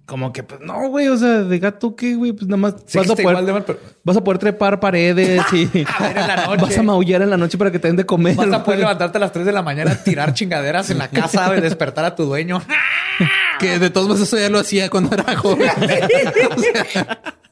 como 0.06 0.32
que, 0.32 0.44
pues 0.44 0.62
no, 0.62 0.88
güey. 0.90 1.08
O 1.08 1.18
sea, 1.18 1.42
de 1.44 1.60
gato, 1.60 1.96
¿qué, 1.96 2.16
güey? 2.16 2.32
Pues 2.32 2.48
nada 2.48 2.58
más 2.58 2.76
Sí, 2.86 2.98
vas, 2.98 3.10
a 3.10 3.16
poder, 3.16 3.44
mal, 3.44 3.64
pero- 3.66 3.80
vas 4.04 4.18
a 4.18 4.24
poder 4.24 4.38
trepar 4.40 4.80
paredes 4.80 5.42
y 5.52 5.64
A 5.98 6.08
ver 6.08 6.18
en 6.18 6.28
la 6.28 6.46
noche. 6.48 6.62
vas 6.62 6.78
a 6.78 6.84
maullar 6.84 7.22
en 7.24 7.30
la 7.32 7.38
noche 7.38 7.58
para 7.58 7.72
que 7.72 7.80
te 7.80 7.88
den 7.88 7.98
de 7.98 8.06
comer. 8.06 8.36
Vas 8.36 8.52
a 8.52 8.64
poder 8.64 8.80
levantarte 8.80 9.18
a 9.18 9.22
las 9.22 9.32
3 9.32 9.46
de 9.46 9.52
la 9.52 9.62
mañana, 9.62 9.96
tirar 9.96 10.34
chingaderas 10.34 10.90
en 10.90 11.00
la 11.00 11.08
casa, 11.10 11.50
despertar 11.54 12.06
a 12.06 12.16
tu 12.16 12.26
dueño. 12.26 12.62
que 13.60 13.80
de 13.80 13.90
todos 13.90 14.08
modos 14.08 14.22
eso 14.22 14.38
ya 14.38 14.50
lo 14.50 14.60
hacía 14.60 14.90
cuando 14.90 15.16
era 15.16 15.36
joven. 15.36 15.70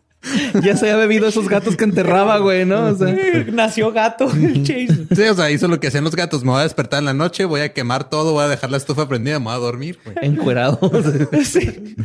Ya 0.61 0.77
se 0.77 0.89
había 0.89 0.95
bebido 0.95 1.27
esos 1.27 1.49
gatos 1.49 1.75
que 1.75 1.83
enterraba, 1.83 2.37
güey, 2.37 2.65
¿no? 2.65 2.87
O 2.87 2.95
sea, 2.95 3.13
Nació 3.51 3.91
gato 3.91 4.31
el 4.33 4.63
Chase. 4.63 5.07
sí, 5.13 5.21
o 5.23 5.33
sea, 5.33 5.51
hizo 5.51 5.67
lo 5.67 5.79
que 5.79 5.87
hacían 5.87 6.03
los 6.05 6.15
gatos. 6.15 6.43
Me 6.43 6.51
voy 6.51 6.61
a 6.61 6.63
despertar 6.63 6.99
en 6.99 7.05
la 7.05 7.13
noche, 7.13 7.45
voy 7.45 7.61
a 7.61 7.73
quemar 7.73 8.09
todo, 8.09 8.31
voy 8.33 8.43
a 8.43 8.47
dejar 8.47 8.71
la 8.71 8.77
estufa 8.77 9.07
prendida, 9.09 9.39
me 9.39 9.45
voy 9.45 9.53
a 9.55 9.57
dormir, 9.57 9.99
güey. 10.03 10.15
encuerado. 10.21 10.79
Sí. 11.43 11.95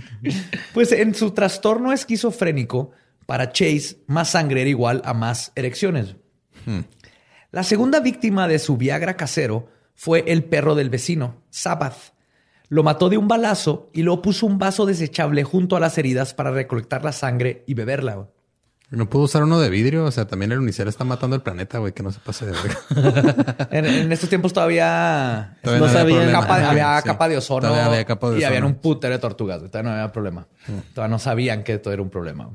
Pues 0.75 0.91
en 0.93 1.15
su 1.15 1.31
trastorno 1.31 1.93
esquizofrénico, 1.93 2.91
para 3.27 3.53
Chase, 3.53 3.99
más 4.07 4.31
sangre 4.31 4.63
era 4.63 4.71
igual 4.71 5.03
a 5.05 5.15
más 5.15 5.53
erecciones. 5.55 6.17
La 7.53 7.63
segunda 7.63 8.01
víctima 8.01 8.49
de 8.49 8.59
su 8.59 8.77
Viagra 8.77 9.17
casero 9.17 9.69
fue 9.95 10.25
el 10.27 10.45
perro 10.45 10.75
del 10.75 10.91
vecino, 10.91 11.37
Sabbath. 11.51 12.13
Lo 12.69 12.83
mató 12.83 13.09
de 13.09 13.17
un 13.17 13.29
balazo 13.29 13.91
y 13.93 14.03
luego 14.03 14.23
puso 14.23 14.47
un 14.47 14.59
vaso 14.59 14.85
desechable 14.85 15.43
junto 15.45 15.77
a 15.77 15.81
las 15.81 15.97
heridas 15.97 16.35
para 16.35 16.51
recolectar 16.51 17.05
la 17.05 17.13
sangre 17.13 17.65
y 17.67 17.75
beberla. 17.75 18.29
No 18.91 19.11
pudo 19.11 19.25
usar 19.25 19.43
uno 19.43 19.61
de 19.61 19.69
vidrio. 19.69 20.07
O 20.07 20.11
sea, 20.11 20.27
también 20.27 20.53
el 20.53 20.59
unicel 20.59 20.89
está 20.89 21.05
matando 21.05 21.37
el 21.37 21.43
planeta, 21.43 21.79
güey, 21.79 21.93
que 21.93 22.03
no 22.03 22.11
se 22.11 22.21
pase 22.21 22.47
de 22.47 22.53
verga. 22.53 23.69
en, 23.71 24.11
estos 24.11 24.31
tiempos 24.31 24.53
todavía, 24.53 25.59
no, 25.63 25.87
había, 25.87 26.33
capa, 26.33 26.55
había 26.71 27.03
capa 27.03 27.29
de 27.29 27.37
ozono. 27.37 27.69
Había 27.69 28.05
capa 28.05 28.31
de 28.31 28.41
y 28.41 28.45
habían 28.45 28.65
un 28.65 28.77
putero 28.77 29.13
de 29.13 29.19
tortugas. 29.19 29.59
Todavía 29.59 29.83
no 29.83 29.91
había 29.91 30.13
problema. 30.13 30.47
Mm. 30.67 30.95
Todavía 30.95 31.11
no 31.11 31.19
sabían 31.19 31.65
que 31.65 31.79
todo 31.79 31.93
era 31.93 32.03
un 32.03 32.11
problema. 32.11 32.51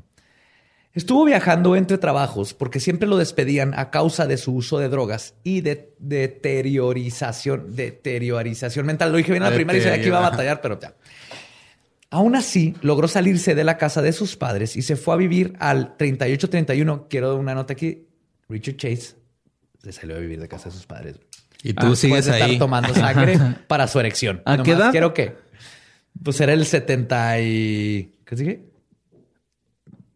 Estuvo 0.94 1.24
viajando 1.24 1.74
entre 1.74 1.98
trabajos 1.98 2.54
porque 2.54 2.78
siempre 2.78 3.08
lo 3.08 3.16
despedían 3.16 3.76
a 3.76 3.90
causa 3.90 4.28
de 4.28 4.36
su 4.36 4.54
uso 4.54 4.78
de 4.78 4.88
drogas 4.88 5.34
y 5.42 5.60
de 5.60 5.92
deteriorización, 5.98 7.74
deteriorización 7.74 8.86
mental. 8.86 9.10
Lo 9.10 9.18
dije 9.18 9.32
bien 9.32 9.42
en 9.42 9.50
la 9.50 9.54
primera 9.56 9.76
y 9.76 9.82
sabía 9.82 10.00
que 10.00 10.06
iba 10.06 10.18
a 10.18 10.30
batallar, 10.30 10.60
pero 10.60 10.78
ya. 10.78 10.94
Aún 12.10 12.36
así, 12.36 12.76
logró 12.80 13.08
salirse 13.08 13.56
de 13.56 13.64
la 13.64 13.76
casa 13.76 14.02
de 14.02 14.12
sus 14.12 14.36
padres 14.36 14.76
y 14.76 14.82
se 14.82 14.94
fue 14.94 15.14
a 15.14 15.16
vivir 15.16 15.54
al 15.58 15.96
3831. 15.96 17.08
Quiero 17.10 17.34
una 17.34 17.56
nota 17.56 17.72
aquí. 17.72 18.06
Richard 18.48 18.76
Chase 18.76 19.16
se 19.82 19.92
salió 19.92 20.14
a 20.14 20.20
vivir 20.20 20.40
de 20.40 20.46
casa 20.46 20.68
de 20.68 20.76
sus 20.76 20.86
padres. 20.86 21.16
Y 21.64 21.72
tú 21.72 21.96
sigues 21.96 22.26
de 22.26 22.32
ahí. 22.32 22.42
estar 22.42 22.58
tomando 22.58 22.94
sangre 22.94 23.36
para 23.66 23.88
su 23.88 23.98
erección. 23.98 24.42
¿A 24.44 24.62
qué 24.62 24.72
edad? 24.72 24.92
Quiero 24.92 25.12
que. 25.12 25.34
Pues 26.22 26.40
era 26.40 26.52
el 26.52 26.64
70 26.64 27.40
y... 27.40 28.12
¿Qué 28.24 28.36
sigue? 28.36 28.73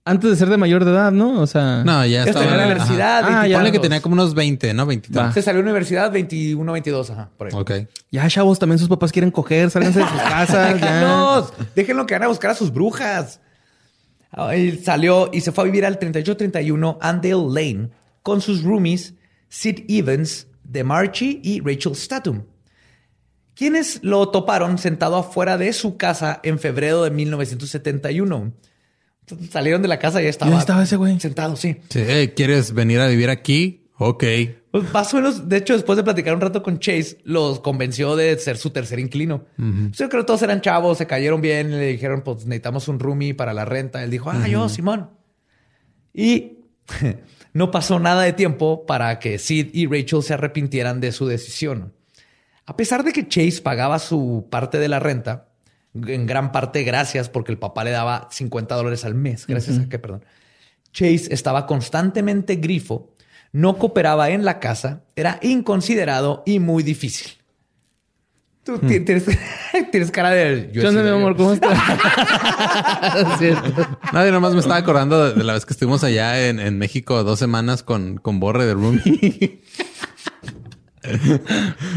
Antes 0.09 0.31
de 0.31 0.37
ser 0.37 0.49
de 0.49 0.57
mayor 0.57 0.87
de 0.87 0.91
edad, 0.91 1.13
¿no? 1.13 1.41
O 1.41 1.47
sea. 1.47 1.85
No, 1.85 2.05
ya 2.07 2.25
estaba 2.25 2.47
en 2.47 2.57
la 2.57 2.67
universidad. 2.67 3.23
Ah, 3.25 3.47
ya. 3.47 3.57
Ponle 3.59 3.73
que 3.73 3.79
tenía 3.79 4.01
como 4.01 4.15
unos 4.15 4.35
20, 4.35 4.73
¿no? 4.73 4.87
20. 4.87 5.09
Se 5.35 5.43
salió 5.43 5.59
de 5.59 5.65
la 5.65 5.71
universidad 5.71 6.11
21, 6.11 6.73
22, 6.73 7.11
ajá, 7.11 7.31
por 7.37 7.49
ahí. 7.49 7.53
Ok. 7.55 7.73
Ya, 8.11 8.27
chavos, 8.29 8.59
también 8.59 8.79
sus 8.79 8.89
papás 8.89 9.13
quieren 9.13 9.31
coger, 9.31 9.71
sálganse 9.71 9.99
de 9.99 10.09
sus 10.09 10.21
casas. 10.23 10.81
Déjenlos, 10.81 11.53
déjenlo 11.75 12.07
que 12.07 12.15
van 12.15 12.23
a 12.23 12.29
buscar 12.29 12.53
a 12.53 12.55
sus 12.55 12.73
brujas. 12.73 13.41
Él 14.51 14.83
salió 14.83 15.31
y 15.33 15.43
se 15.43 15.53
fue 15.53 15.65
a 15.65 15.67
vivir 15.67 15.85
al 15.85 15.99
3831 15.99 16.99
Andale 17.03 17.35
Lane 17.35 17.91
con 18.23 18.41
sus 18.41 18.63
roomies 18.63 19.15
Sid 19.49 19.85
Evans, 19.89 20.47
DeMarchi 20.65 21.41
y 21.43 21.61
Rachel 21.61 21.97
Statum, 21.97 22.45
quienes 23.55 24.01
lo 24.03 24.29
toparon 24.31 24.79
sentado 24.79 25.17
afuera 25.17 25.59
de 25.59 25.73
su 25.73 25.97
casa 25.97 26.41
en 26.43 26.59
febrero 26.59 27.05
de 27.05 27.11
1971. 27.11 28.53
Salieron 29.51 29.83
de 29.83 29.89
la 29.89 29.99
casa 29.99 30.21
y 30.21 30.25
ya 30.25 30.31
estaba. 30.31 30.59
estaba 30.59 30.83
ese 30.83 30.97
güey. 30.97 31.19
Sentado, 31.21 31.57
sí. 31.57 31.77
Sí, 31.89 32.01
¿quieres 32.35 32.73
venir 32.73 33.01
a 33.01 33.09
vivir 33.09 33.31
aquí? 33.31 33.89
Ok. 33.99 34.25
Pues 34.71 34.93
más 34.93 35.13
o 35.13 35.17
menos, 35.17 35.49
de 35.49 35.57
hecho, 35.57 35.73
después 35.73 35.97
de 35.97 36.05
platicar 36.05 36.35
un 36.35 36.41
rato 36.41 36.63
con 36.63 36.79
Chase, 36.79 37.19
los 37.25 37.61
convenció 37.61 38.17
de 38.17 38.39
ser 38.39 38.59
su 38.59 38.71
tercer 38.71 38.99
inquilino. 38.99 39.47
Yo 39.57 40.09
creo 40.09 40.23
que 40.23 40.27
todos 40.27 40.43
eran 40.43 40.61
chavos, 40.61 40.99
se 40.99 41.07
cayeron 41.07 41.41
bien, 41.41 41.71
le 41.71 41.87
dijeron, 41.87 42.23
pues 42.23 42.45
necesitamos 42.45 42.87
un 42.89 43.01
roomie 43.01 43.35
para 43.35 43.55
la 43.55 43.65
renta. 43.65 44.05
Él 44.05 44.11
dijo, 44.11 44.31
ah, 44.31 44.47
yo, 44.47 44.69
Simón. 44.69 45.11
Y 46.13 46.59
no 47.55 47.71
pasó 47.71 47.99
nada 47.99 48.23
de 48.23 48.33
tiempo 48.35 48.87
para 48.87 49.19
que 49.19 49.39
Sid 49.39 49.71
y 49.73 49.87
Rachel 49.87 50.23
se 50.23 50.35
arrepintieran 50.35 51.01
de 51.01 51.13
su 51.13 51.27
decisión. 51.27 51.95
A 52.67 52.77
pesar 52.77 53.03
de 53.03 53.13
que 53.13 53.27
Chase 53.27 53.63
pagaba 53.63 53.99
su 53.99 54.47
parte 54.51 54.79
de 54.79 54.89
la 54.89 55.01
renta, 55.01 55.48
en 56.07 56.27
gran 56.27 56.53
parte 56.53 56.83
gracias 56.83 57.29
porque 57.29 57.53
el 57.53 57.59
papá 57.59 57.85
le 57.85 57.91
daba 57.91 58.29
50 58.31 58.75
dólares 58.75 59.05
al 59.05 59.15
mes. 59.15 59.47
Gracias 59.47 59.79
a 59.79 59.89
que, 59.89 59.99
perdón. 59.99 60.25
Chase 60.93 61.29
estaba 61.31 61.67
constantemente 61.67 62.57
grifo, 62.57 63.15
no 63.53 63.79
cooperaba 63.79 64.31
en 64.31 64.45
la 64.45 64.61
casa, 64.61 65.05
era 65.17 65.39
inconsiderado 65.43 66.43
y 66.47 66.59
muy 66.59 66.83
difícil. 66.83 67.39
Tú 68.69 68.77
hmm. 68.83 69.05
tienes, 69.91 70.11
cara 70.11 70.31
de... 70.31 70.71
Yo 70.75 70.93
mi 70.93 71.09
amor? 71.09 71.37
¿Cómo 71.37 71.55
estás? 71.55 71.79
Nadie 74.13 74.31
nomás 74.31 74.53
me 74.53 74.61
estaba 74.61 74.77
acordando 74.77 75.33
de, 75.33 75.43
la 75.43 75.55
vez 75.55 75.65
que 75.65 75.73
estuvimos 75.73 76.05
allá 76.05 76.49
en, 76.49 76.77
México 76.77 77.25
dos 77.25 77.39
semanas 77.39 77.83
con, 77.83 78.19
con 78.19 78.41
Borre 78.41 78.67
de 78.67 78.75
Roomie. 78.75 79.63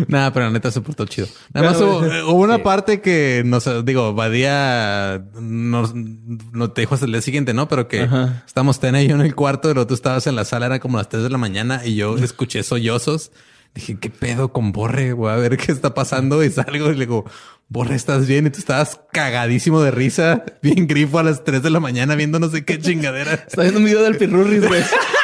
Nada, 0.07 0.33
pero 0.33 0.45
la 0.47 0.51
neta 0.51 0.71
se 0.71 0.81
portó 0.81 1.05
chido. 1.05 1.27
Nada 1.53 1.71
más 1.71 1.81
hubo, 1.81 2.33
una 2.33 2.63
parte 2.63 3.01
que 3.01 3.43
nos 3.45 3.67
digo, 3.85 4.13
Badía 4.13 5.23
nos, 5.39 5.93
no 5.93 6.71
te 6.71 6.81
dijo 6.81 6.93
hasta 6.93 7.05
el 7.05 7.11
día 7.11 7.21
siguiente, 7.21 7.53
¿no? 7.53 7.67
Pero 7.67 7.87
que 7.87 8.07
estamos 8.45 8.79
ten 8.79 8.95
y 8.95 9.07
yo 9.07 9.15
en 9.15 9.21
el 9.21 9.35
cuarto, 9.35 9.69
pero 9.69 9.87
tú 9.87 9.93
estabas 9.93 10.27
en 10.27 10.35
la 10.35 10.45
sala, 10.45 10.65
era 10.67 10.79
como 10.79 10.97
las 10.97 11.09
3 11.09 11.23
de 11.23 11.29
la 11.29 11.37
mañana 11.37 11.81
y 11.85 11.95
yo 11.95 12.17
escuché 12.17 12.63
sollozos. 12.63 13.31
Dije, 13.73 13.97
¿qué 13.99 14.09
pedo 14.09 14.51
con 14.51 14.73
Borre? 14.73 15.13
Voy 15.13 15.31
a 15.31 15.35
ver 15.35 15.55
qué 15.55 15.71
está 15.71 15.93
pasando. 15.93 16.43
Y 16.43 16.49
salgo 16.49 16.91
y 16.91 16.93
le 16.93 17.05
digo, 17.05 17.25
Borre, 17.69 17.95
¿estás 17.95 18.27
bien? 18.27 18.47
Y 18.47 18.49
tú 18.49 18.59
estabas 18.59 18.99
cagadísimo 19.13 19.81
de 19.81 19.91
risa, 19.91 20.43
bien 20.61 20.87
grifo 20.87 21.19
a 21.19 21.23
las 21.23 21.45
3 21.45 21.63
de 21.63 21.69
la 21.69 21.79
mañana 21.79 22.15
viendo 22.15 22.37
no 22.37 22.49
sé 22.49 22.65
qué 22.65 22.79
chingadera. 22.79 23.33
Está 23.33 23.61
viendo 23.61 23.79
un 23.79 23.85
video 23.85 24.03
del 24.03 24.17
Pirurris, 24.17 24.67
güey. 24.67 24.83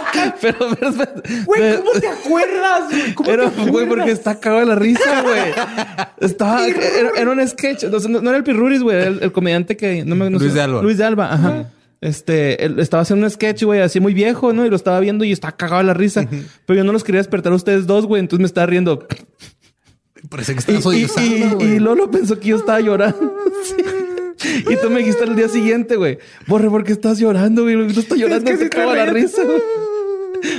pero, 0.40 0.58
pero, 0.78 0.92
güey, 1.44 1.76
¿cómo 1.76 1.92
te 1.92 2.08
acuerdas? 2.08 2.82
¿Cómo 3.14 3.28
pero, 3.28 3.50
güey, 3.68 3.88
porque 3.88 4.10
está 4.10 4.38
cagado 4.38 4.60
de 4.60 4.66
la 4.66 4.74
risa, 4.74 5.22
güey. 5.22 5.42
Estaba, 6.20 6.66
era, 6.66 7.30
un 7.30 7.48
sketch. 7.48 7.84
No, 7.84 8.20
no, 8.20 8.30
era 8.30 8.38
el 8.38 8.44
Pirruris, 8.44 8.82
güey, 8.82 9.02
el, 9.02 9.22
el, 9.22 9.32
comediante 9.32 9.76
que 9.76 10.04
no 10.04 10.16
me 10.16 10.30
no 10.30 10.38
Luis 10.38 10.54
de 10.54 10.60
Alba. 10.60 10.82
Luis 10.82 10.98
de 10.98 11.04
Alba, 11.04 11.32
ajá. 11.32 11.66
Este, 12.00 12.64
él 12.64 12.80
estaba 12.80 13.02
haciendo 13.02 13.24
un 13.24 13.30
sketch, 13.30 13.62
güey, 13.62 13.80
así 13.80 14.00
muy 14.00 14.12
viejo, 14.12 14.52
¿no? 14.52 14.66
Y 14.66 14.70
lo 14.70 14.76
estaba 14.76 14.98
viendo 14.98 15.24
y 15.24 15.30
estaba 15.30 15.56
cagado 15.56 15.78
de 15.78 15.86
la 15.86 15.94
risa. 15.94 16.26
Pero 16.66 16.76
yo 16.76 16.84
no 16.84 16.92
los 16.92 17.04
quería 17.04 17.20
despertar 17.20 17.52
a 17.52 17.56
ustedes 17.56 17.86
dos, 17.86 18.06
güey. 18.06 18.20
Entonces 18.20 18.40
me 18.40 18.46
estaba 18.46 18.66
riendo. 18.66 19.06
Parece 20.28 20.54
que 20.54 20.58
estás 20.60 20.84
y, 20.86 21.06
y, 21.20 21.64
y, 21.64 21.78
Lolo 21.78 22.10
pensó 22.10 22.40
que 22.40 22.48
yo 22.48 22.56
estaba 22.56 22.80
llorando. 22.80 23.18
Y 24.70 24.76
tú 24.76 24.90
me 24.90 24.98
dijiste 25.00 25.24
el 25.24 25.36
día 25.36 25.48
siguiente, 25.48 25.96
güey. 25.96 26.18
Borre, 26.46 26.68
¿por 26.68 26.84
qué 26.84 26.92
estás 26.92 27.18
llorando, 27.18 27.62
güey? 27.62 27.76
No 27.76 27.86
estoy 27.86 28.20
llorando, 28.20 28.50
es 28.50 28.58
que 28.58 28.64
se 28.64 28.66
acaba 28.66 28.94
la 28.94 29.06
risa, 29.06 29.42
güey. 29.44 29.60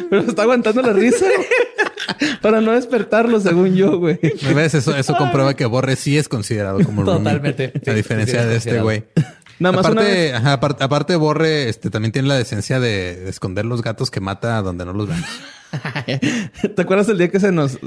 Pero 0.10 0.22
está 0.22 0.44
aguantando 0.44 0.82
la 0.82 0.94
risa 0.94 1.26
para 2.42 2.62
no 2.62 2.72
despertarlo, 2.72 3.40
según 3.40 3.76
yo, 3.76 4.00
güey. 4.00 4.20
¿Ves? 4.56 4.76
Eso, 4.76 4.96
eso 4.96 5.16
comprueba 5.16 5.56
que 5.56 5.66
Borre 5.66 5.96
sí 5.96 6.18
es 6.18 6.30
considerado 6.30 6.80
como 6.84 7.04
Totalmente. 7.04 7.74
a 7.86 7.94
diferencia 7.94 8.46
de 8.46 8.56
este 8.56 8.82
güey. 8.82 9.04
Nada 9.60 9.78
más 9.78 9.86
aparte, 9.86 10.34
aparte, 10.84 11.16
Borre 11.16 11.70
este, 11.70 11.90
también 11.90 12.12
tiene 12.12 12.28
la 12.28 12.36
decencia 12.36 12.80
de, 12.80 13.30
esconder 13.30 13.66
los 13.66 13.82
gatos 13.82 14.10
que 14.10 14.20
mata 14.20 14.62
donde 14.62 14.86
no 14.86 14.94
los 14.94 15.08
ven. 15.08 15.24
¿Te 16.76 16.82
acuerdas 16.82 17.10
el 17.10 17.18
día 17.18 17.30
que 17.30 17.40
se 17.40 17.52
nos 17.52 17.80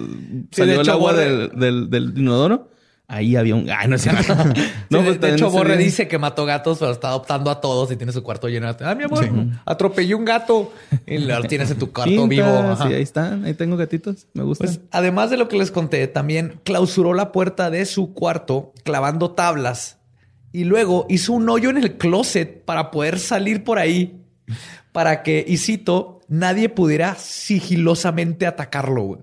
salió 0.51 0.81
el 0.81 0.89
agua 0.89 1.13
del, 1.13 1.51
del, 1.55 1.91
del 1.91 2.15
inodoro? 2.17 2.71
Ahí 3.09 3.37
había 3.37 3.55
un. 3.55 3.71
Ay, 3.71 3.87
no 3.89 3.97
es 3.97 4.03
cierto. 4.03 4.35
no, 4.91 5.03
pues, 5.05 5.21
de, 5.21 5.35
hecho, 5.35 5.51
Borre 5.51 5.77
dice 5.77 6.09
que 6.09 6.19
mató 6.19 6.45
gatos, 6.45 6.79
pero 6.79 6.91
está 6.91 7.09
adoptando 7.09 7.51
a 7.51 7.61
todos 7.61 7.91
y 7.93 7.97
tiene 7.97 8.13
su 8.13 8.23
cuarto 8.23 8.49
lleno 8.49 8.73
de. 8.73 8.85
Ah, 8.85 8.95
mi 8.95 9.05
amor, 9.05 9.25
atropellé 9.65 10.15
un 10.15 10.25
gato 10.25 10.73
y 11.07 11.19
lo 11.19 11.43
tienes 11.49 11.71
en 11.71 11.79
tu 11.79 11.93
cuarto 11.93 12.27
vivo. 12.27 12.77
Sí, 12.77 12.93
ahí 12.93 13.03
están. 13.03 13.45
Ahí 13.45 13.55
tengo 13.55 13.77
gatitos. 13.77 14.27
Me 14.35 14.43
gusta. 14.43 14.65
Pues, 14.65 14.81
además 14.91 15.31
de 15.31 15.37
lo 15.37 15.49
que 15.49 15.57
les 15.57 15.71
conté, 15.71 16.09
también 16.09 16.61
clausuró 16.65 17.15
la 17.15 17.31
puerta 17.31 17.71
de 17.71 17.87
su 17.87 18.13
cuarto 18.13 18.73
clavando 18.83 19.31
tablas 19.31 19.99
y 20.53 20.65
luego 20.65 21.07
hizo 21.09 21.33
un 21.33 21.49
hoyo 21.49 21.71
en 21.71 21.77
el 21.77 21.99
closet 21.99 22.65
para 22.65 22.91
poder 22.91 23.19
salir 23.19 23.63
por 23.63 23.79
ahí 23.79 24.21
para 24.97 25.23
que, 25.23 25.45
y 25.47 25.59
cito, 25.59 26.21
nadie 26.27 26.71
pudiera 26.71 27.17
sigilosamente 27.17 28.47
atacarlo. 28.47 29.19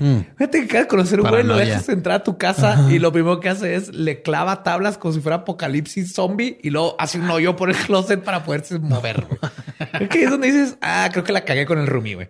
Hmm. 0.00 0.20
Fíjate 0.38 0.60
que 0.60 0.64
acabas 0.64 0.84
de 0.84 0.88
conocer 0.88 1.20
un 1.20 1.28
güey, 1.28 1.44
lo 1.44 1.56
dejas 1.56 1.86
entrar 1.90 2.16
a 2.16 2.24
tu 2.24 2.38
casa 2.38 2.86
y 2.90 2.98
lo 2.98 3.12
primero 3.12 3.38
que 3.38 3.50
hace 3.50 3.74
es 3.74 3.94
le 3.94 4.22
clava 4.22 4.62
tablas 4.62 4.96
como 4.96 5.12
si 5.12 5.20
fuera 5.20 5.36
apocalipsis 5.36 6.14
zombie 6.14 6.58
y 6.62 6.70
luego 6.70 6.96
hace 6.98 7.18
un 7.18 7.30
hoyo 7.30 7.54
por 7.54 7.68
el 7.68 7.76
closet 7.76 8.22
para 8.22 8.42
poderse 8.42 8.78
mover. 8.78 9.26
que 10.10 10.24
es 10.24 10.30
donde 10.30 10.46
dices, 10.46 10.78
ah, 10.80 11.10
creo 11.12 11.22
que 11.22 11.32
la 11.32 11.44
cagué 11.44 11.66
con 11.66 11.78
el 11.78 11.86
roomie, 11.86 12.14
güey. 12.14 12.28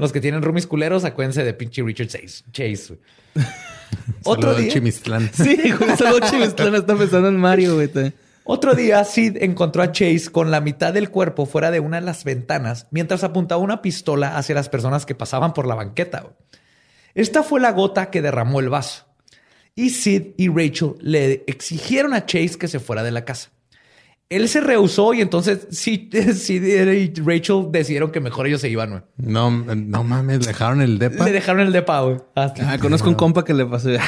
Los 0.00 0.10
que 0.10 0.22
tienen 0.22 0.40
roomies 0.40 0.66
culeros, 0.66 1.04
acuérdense 1.04 1.44
de 1.44 1.52
pinche 1.52 1.82
Richard 1.82 2.08
Chase. 2.08 2.44
Chase 2.50 2.98
Otro 4.24 4.54
día. 4.54 4.72
Chimistlán. 4.72 5.30
Sí, 5.34 5.56
güey, 5.78 5.96
saludo 5.98 6.20
Chimistlán. 6.20 6.74
Está 6.76 6.96
pensando 6.96 7.28
en 7.28 7.36
Mario, 7.36 7.74
güey. 7.74 7.90
Otro 8.44 8.74
día, 8.74 9.04
Sid 9.04 9.36
encontró 9.42 9.82
a 9.82 9.92
Chase 9.92 10.30
con 10.32 10.50
la 10.50 10.62
mitad 10.62 10.94
del 10.94 11.10
cuerpo 11.10 11.44
fuera 11.44 11.70
de 11.70 11.80
una 11.80 12.00
de 12.00 12.06
las 12.06 12.24
ventanas 12.24 12.86
mientras 12.90 13.22
apuntaba 13.22 13.60
una 13.60 13.82
pistola 13.82 14.38
hacia 14.38 14.54
las 14.54 14.70
personas 14.70 15.04
que 15.04 15.14
pasaban 15.14 15.52
por 15.52 15.66
la 15.66 15.74
banqueta. 15.74 16.20
Güey. 16.22 16.34
Esta 17.14 17.42
fue 17.42 17.60
la 17.60 17.72
gota 17.72 18.10
que 18.10 18.22
derramó 18.22 18.60
el 18.60 18.68
vaso. 18.68 19.06
Y 19.74 19.90
Sid 19.90 20.34
y 20.36 20.48
Rachel 20.48 20.94
le 21.00 21.44
exigieron 21.46 22.14
a 22.14 22.26
Chase 22.26 22.58
que 22.58 22.68
se 22.68 22.78
fuera 22.80 23.02
de 23.02 23.10
la 23.10 23.24
casa. 23.24 23.50
Él 24.28 24.48
se 24.48 24.60
rehusó 24.62 25.12
y 25.12 25.20
entonces 25.20 25.66
Sid, 25.70 26.14
y 26.14 27.20
Rachel 27.20 27.66
decidieron 27.70 28.10
que 28.10 28.20
mejor 28.20 28.46
ellos 28.46 28.60
se 28.60 28.70
iban. 28.70 29.04
No, 29.16 29.50
no 29.50 30.04
mames, 30.04 30.40
le 30.40 30.46
dejaron 30.46 30.80
el 30.80 30.98
depa. 30.98 31.24
Le 31.24 31.32
dejaron 31.32 31.66
el 31.66 31.72
depa, 31.72 32.00
güey. 32.00 32.16
Ah, 32.34 32.78
conozco 32.80 33.08
un 33.08 33.14
compa 33.14 33.44
que 33.44 33.54
le 33.54 33.66
pasó. 33.66 33.90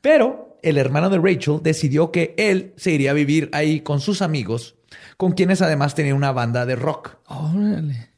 Pero 0.00 0.58
el 0.62 0.78
hermano 0.78 1.10
de 1.10 1.18
Rachel 1.18 1.60
decidió 1.62 2.10
que 2.10 2.34
él 2.36 2.72
se 2.76 2.90
iría 2.90 3.12
a 3.12 3.14
vivir 3.14 3.48
ahí 3.52 3.80
con 3.80 4.00
sus 4.00 4.22
amigos, 4.22 4.76
con 5.16 5.32
quienes 5.32 5.62
además 5.62 5.94
tenía 5.94 6.14
una 6.14 6.32
banda 6.32 6.66
de 6.66 6.76
rock. 6.76 7.18
Órale. 7.26 8.10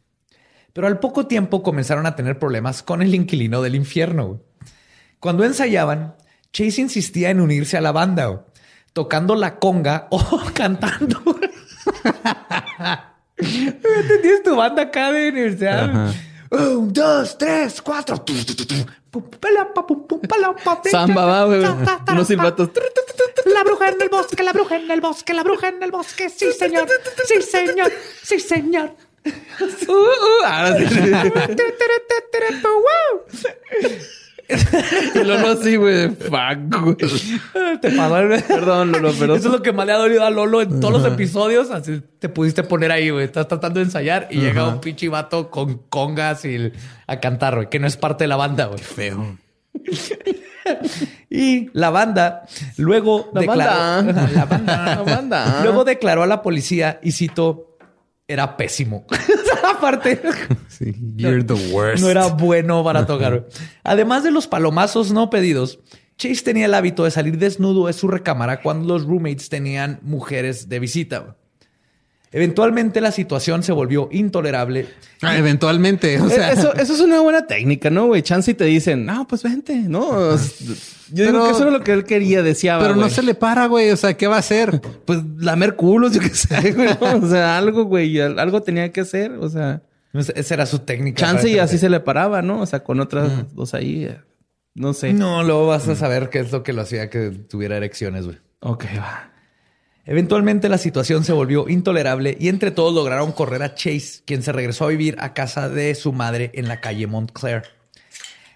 Pero 0.73 0.87
al 0.87 0.99
poco 0.99 1.27
tiempo 1.27 1.63
comenzaron 1.63 2.07
a 2.07 2.17
tener 2.17 2.39
problemas 2.39 2.83
con 2.83 3.03
el 3.03 3.15
inquilino 3.15 3.63
del 3.63 3.75
infierno. 3.75 4.41
Cuando 5.19 5.45
ensayaban, 5.45 6.15
Chase 6.53 6.81
insistía 6.81 7.31
en 7.31 7.41
unirse 7.41 7.77
a 7.77 7.81
la 7.81 7.93
banda, 7.93 8.47
tocando 8.93 9.35
la 9.35 9.59
conga 9.59 10.09
o 10.11 10.43
cantando. 10.55 11.21
¿Tienes 13.37 14.43
tu 14.45 14.57
banda 14.57 14.83
acá 14.83 15.13
de 15.13 15.31
universidad? 15.31 15.91
Ajá. 15.91 16.13
Un, 16.51 16.93
dos, 16.93 17.39
tres, 17.39 17.81
cuatro. 17.81 18.25
Samba, 20.91 21.25
va, 21.25 21.45
güey. 21.45 21.61
Unos 22.11 22.27
silbatos. 22.27 22.71
La 23.47 23.63
bruja 23.63 23.89
en 23.89 24.03
el 24.03 24.09
bosque, 24.09 24.43
la 24.43 24.53
bruja 24.53 24.77
en 24.77 24.91
el 24.91 25.01
bosque, 25.01 25.33
la 25.33 25.43
bruja 25.45 25.69
en 25.69 25.83
el 25.83 25.93
bosque. 25.93 26.29
Sí, 26.29 26.53
señor. 26.53 26.89
Sí, 27.27 27.41
señor. 27.43 27.93
Sí, 28.23 28.41
señor. 28.41 28.97
Uh, 29.25 29.93
uh, 29.93 30.45
ahora 30.47 30.79
sí. 30.79 30.85
Y 35.15 35.19
Lolo 35.23 35.49
así, 35.51 35.77
güey. 35.77 36.09
Fuck, 36.09 36.83
güey. 36.83 36.97
Te 37.81 37.91
pasó 37.93 38.19
el- 38.19 38.43
Perdón, 38.43 38.91
Lolo, 38.91 39.13
pero... 39.17 39.37
Eso 39.37 39.47
es 39.47 39.53
lo 39.53 39.63
que 39.63 39.73
más 39.73 39.87
le 39.87 39.93
ha 39.93 39.97
dolido 39.97 40.25
a 40.25 40.31
Lolo 40.31 40.61
en 40.61 40.81
todos 40.81 40.93
los 41.03 41.13
episodios. 41.13 41.71
Así 41.71 42.03
te 42.19 42.29
pudiste 42.29 42.65
poner 42.65 42.91
ahí, 42.91 43.11
güey. 43.11 43.25
Estás 43.27 43.47
tratando 43.47 43.79
de 43.79 43.85
ensayar 43.85 44.27
y 44.31 44.41
llega 44.41 44.67
un 44.67 44.81
pinche 44.81 45.09
vato 45.09 45.51
con 45.51 45.79
congas 45.89 46.45
y 46.45 46.73
a 47.07 47.21
cantar, 47.21 47.55
güey, 47.55 47.69
que 47.69 47.79
no 47.79 47.87
es 47.87 47.97
parte 47.97 48.25
de 48.25 48.29
la 48.29 48.35
banda, 48.37 48.67
güey. 48.67 48.81
Feo. 48.81 49.39
Y 51.31 51.71
la 51.73 51.91
banda 51.91 52.43
luego 52.77 53.31
La 53.33 53.41
declaró. 53.43 53.71
banda. 54.05 54.29
La 54.35 54.45
banda. 54.47 54.95
La 54.97 55.03
banda. 55.03 55.61
Luego 55.63 55.85
declaró 55.85 56.23
a 56.25 56.27
la 56.27 56.43
policía 56.43 56.99
y 57.05 57.13
citó: 57.13 57.70
era 58.33 58.57
pésimo. 58.57 59.05
Aparte, 59.77 60.21
Sí, 60.69 60.95
you're 61.17 61.43
the 61.45 61.55
worst. 61.73 62.03
no 62.03 62.09
era 62.09 62.27
bueno 62.29 62.83
para 62.85 63.07
tocar. 63.07 63.47
Además 63.83 64.25
de 64.25 64.31
los 64.31 64.47
palomazos 64.47 65.13
no 65.13 65.31
pedidos, 65.31 65.81
Chase 66.17 66.43
tenía 66.43 66.67
el 66.67 66.75
hábito 66.75 67.05
de 67.05 67.11
salir 67.11 67.39
desnudo 67.39 67.87
de 67.87 67.93
su 67.93 68.07
recámara 68.09 68.61
cuando 68.63 68.87
los 68.87 69.05
roommates 69.07 69.49
tenían 69.49 70.01
mujeres 70.03 70.69
de 70.69 70.79
visita. 70.79 71.37
Eventualmente 72.33 73.01
la 73.01 73.11
situación 73.11 73.63
se 73.65 73.73
volvió 73.73 74.09
intolerable. 74.13 74.87
Ah, 75.21 75.37
eventualmente, 75.37 76.21
o 76.21 76.29
sea, 76.31 76.53
eso, 76.53 76.73
eso 76.75 76.95
es 76.95 77.01
una 77.01 77.21
buena 77.21 77.47
técnica, 77.47 77.91
¿no, 77.91 78.07
güey? 78.07 78.23
Chance 78.23 78.53
y 78.53 78.55
te 78.55 78.65
dicen, 78.65 79.05
no, 79.05 79.27
pues 79.27 79.43
vente, 79.43 79.75
¿no? 79.75 80.37
Yo 80.37 81.25
digo 81.25 81.33
Pero- 81.33 81.45
que 81.45 81.51
eso 81.51 81.63
era 81.63 81.71
lo 81.73 81.83
que 81.83 81.93
él 81.93 82.05
quería, 82.05 82.43
deseaba, 82.43 82.83
pero 82.85 82.95
no 82.95 83.11
se 83.11 83.23
le 83.25 83.35
para, 83.35 83.67
güey. 83.67 83.91
O 83.91 83.97
sea, 83.97 84.17
¿qué 84.17 84.29
va 84.29 84.37
a 84.37 84.39
hacer? 84.41 84.81
Pues 85.05 85.19
lamer 85.39 85.75
culos, 85.75 86.13
yo 86.13 86.21
qué 86.21 86.29
sé, 86.31 86.71
güey. 86.73 86.89
¿no? 87.01 87.27
O 87.27 87.29
sea, 87.29 87.59
algo, 87.59 87.85
güey. 87.85 88.21
al- 88.21 88.39
Algo 88.39 88.63
tenía 88.63 88.93
que 88.93 89.01
hacer. 89.01 89.33
O 89.33 89.49
sea, 89.49 89.83
Esa 90.15 90.55
era 90.55 90.67
su 90.67 90.79
técnica. 90.81 91.21
chance 91.27 91.49
y 91.51 91.59
así 91.59 91.79
se 91.79 91.91
le 91.91 91.99
paraba, 91.99 92.43
¿no? 92.43 92.61
O 92.61 92.67
sea, 92.67 92.85
con 92.85 93.01
otras 93.01 93.53
dos 93.55 93.75
ahí. 93.75 94.05
eh, 94.05 94.21
No 94.75 94.95
sé. 94.95 95.13
No, 95.13 95.43
luego 95.43 95.67
vas 95.67 95.89
a 95.89 95.97
saber 95.97 96.31
qué 96.31 96.39
es 96.39 96.53
lo 96.53 96.63
que 96.63 96.73
lo 96.73 96.83
hacía 96.83 97.11
que 97.11 97.31
tuviera 97.31 97.77
erecciones, 97.77 98.25
güey. 98.25 98.39
Ok, 98.61 98.85
va. 98.97 99.30
Eventualmente 100.11 100.69
la 100.69 100.79
situación 100.79 101.23
se 101.23 101.33
volvió 101.33 101.69
intolerable 101.69 102.37
y 102.41 102.49
entre 102.49 102.73
todos 102.73 102.93
lograron 102.93 103.31
correr 103.31 103.63
a 103.63 103.77
Chase, 103.77 104.23
quien 104.25 104.43
se 104.43 104.51
regresó 104.51 104.87
a 104.87 104.89
vivir 104.89 105.15
a 105.21 105.35
casa 105.35 105.69
de 105.69 105.95
su 105.95 106.13
madre 106.13 106.51
en 106.55 106.67
la 106.67 106.81
calle 106.81 107.07
Montclair. 107.07 107.63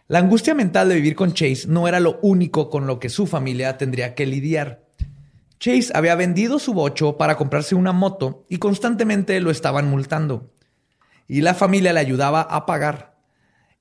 La 0.08 0.18
angustia 0.18 0.52
mental 0.56 0.88
de 0.88 0.96
vivir 0.96 1.14
con 1.14 1.32
Chase 1.32 1.68
no 1.68 1.86
era 1.86 2.00
lo 2.00 2.18
único 2.22 2.70
con 2.70 2.88
lo 2.88 2.98
que 2.98 3.08
su 3.08 3.28
familia 3.28 3.78
tendría 3.78 4.16
que 4.16 4.26
lidiar. 4.26 4.82
Chase 5.60 5.92
había 5.94 6.16
vendido 6.16 6.58
su 6.58 6.74
bocho 6.74 7.16
para 7.16 7.36
comprarse 7.36 7.76
una 7.76 7.92
moto 7.92 8.44
y 8.48 8.56
constantemente 8.56 9.38
lo 9.38 9.52
estaban 9.52 9.88
multando. 9.88 10.50
Y 11.28 11.42
la 11.42 11.54
familia 11.54 11.92
le 11.92 12.00
ayudaba 12.00 12.40
a 12.40 12.66
pagar. 12.66 13.14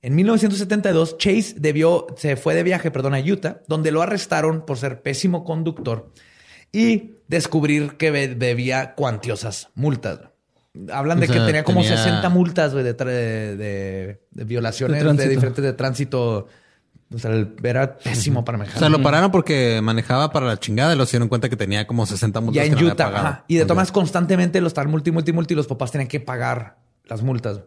En 0.00 0.14
1972, 0.14 1.18
Chase 1.18 1.56
debió, 1.58 2.06
se 2.16 2.36
fue 2.36 2.54
de 2.54 2.62
viaje 2.62 2.92
perdón, 2.92 3.14
a 3.14 3.18
Utah, 3.18 3.62
donde 3.66 3.90
lo 3.90 4.00
arrestaron 4.00 4.64
por 4.64 4.78
ser 4.78 5.02
pésimo 5.02 5.42
conductor 5.42 6.12
y 6.74 7.12
descubrir 7.28 7.96
que 7.96 8.10
debía 8.10 8.94
cuantiosas 8.94 9.68
multas. 9.74 10.20
Hablan 10.92 11.20
de 11.20 11.26
O 11.26 11.28
sea, 11.28 11.38
que 11.40 11.46
tenía 11.46 11.62
como 11.64 11.82
tenía- 11.82 11.96
60 11.96 12.28
multas 12.28 12.72
güey, 12.72 12.82
de, 12.84 12.96
tra- 12.96 13.06
de- 13.06 13.56
de- 13.56 14.20
de 14.30 14.44
violaciones 14.44 15.02
De 15.16 15.28
diferentes 15.28 15.62
de 15.62 15.72
tránsito. 15.72 16.48
O 17.14 17.18
sea, 17.18 17.30
era 17.62 17.96
pésimo 17.98 18.44
para 18.44 18.56
O 18.56 18.58
manejar. 18.60 18.80
sea, 18.80 18.88
lo 18.88 19.00
pararon 19.00 19.30
porque 19.30 19.78
manejaba 19.82 20.32
para 20.32 20.46
la 20.46 20.58
chingada 20.58 20.94
y 20.94 20.98
lo 20.98 21.06
se 21.06 21.12
dieron 21.12 21.28
cuenta 21.28 21.48
que 21.48 21.54
tenía 21.56 21.86
como 21.86 22.06
60 22.06 22.40
multas. 22.40 22.66
ya 22.66 22.72
en 22.72 22.82
Utah. 22.84 23.06
ajá. 23.06 23.44
Y 23.46 23.54
de 23.56 23.64
maneras, 23.66 23.92
constantemente 23.92 24.60
lo 24.60 24.66
estaban 24.66 24.90
multi, 24.90 25.12
multi, 25.12 25.32
multi. 25.32 25.54
y 25.54 25.56
Los 25.56 25.68
papás 25.68 25.92
tenían 25.92 26.08
que 26.08 26.18
pagar 26.18 26.78
las 27.04 27.22
multas. 27.22 27.60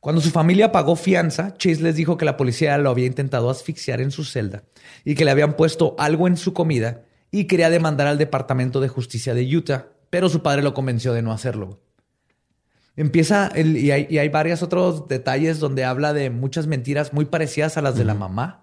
Cuando 0.00 0.22
su 0.22 0.30
familia 0.30 0.72
pagó 0.72 0.96
fianza, 0.96 1.54
Chase 1.58 1.82
les 1.82 1.96
dijo 1.96 2.16
que 2.16 2.24
la 2.24 2.36
policía 2.38 2.78
lo 2.78 2.88
había 2.90 3.06
intentado 3.06 3.50
asfixiar 3.50 4.00
en 4.00 4.10
su 4.10 4.24
celda 4.24 4.62
y 5.04 5.14
que 5.16 5.24
le 5.26 5.30
habían 5.32 5.52
puesto 5.54 5.94
algo 5.98 6.26
en 6.26 6.36
su 6.38 6.54
comida 6.54 7.02
y 7.32 7.46
quería 7.46 7.70
demandar 7.70 8.06
al 8.06 8.18
Departamento 8.18 8.80
de 8.80 8.86
Justicia 8.88 9.34
de 9.34 9.56
Utah, 9.56 9.88
pero 10.10 10.28
su 10.28 10.42
padre 10.42 10.62
lo 10.62 10.74
convenció 10.74 11.12
de 11.12 11.22
no 11.22 11.32
hacerlo. 11.32 11.80
Empieza, 12.94 13.48
el- 13.54 13.76
y, 13.78 13.90
hay, 13.90 14.06
y 14.10 14.18
hay 14.18 14.28
varios 14.28 14.62
otros 14.62 15.08
detalles 15.08 15.58
donde 15.58 15.84
habla 15.84 16.12
de 16.12 16.28
muchas 16.30 16.66
mentiras 16.66 17.12
muy 17.14 17.24
parecidas 17.24 17.76
a 17.78 17.82
las 17.82 17.96
de 17.96 18.04
la 18.04 18.14
mamá. 18.14 18.58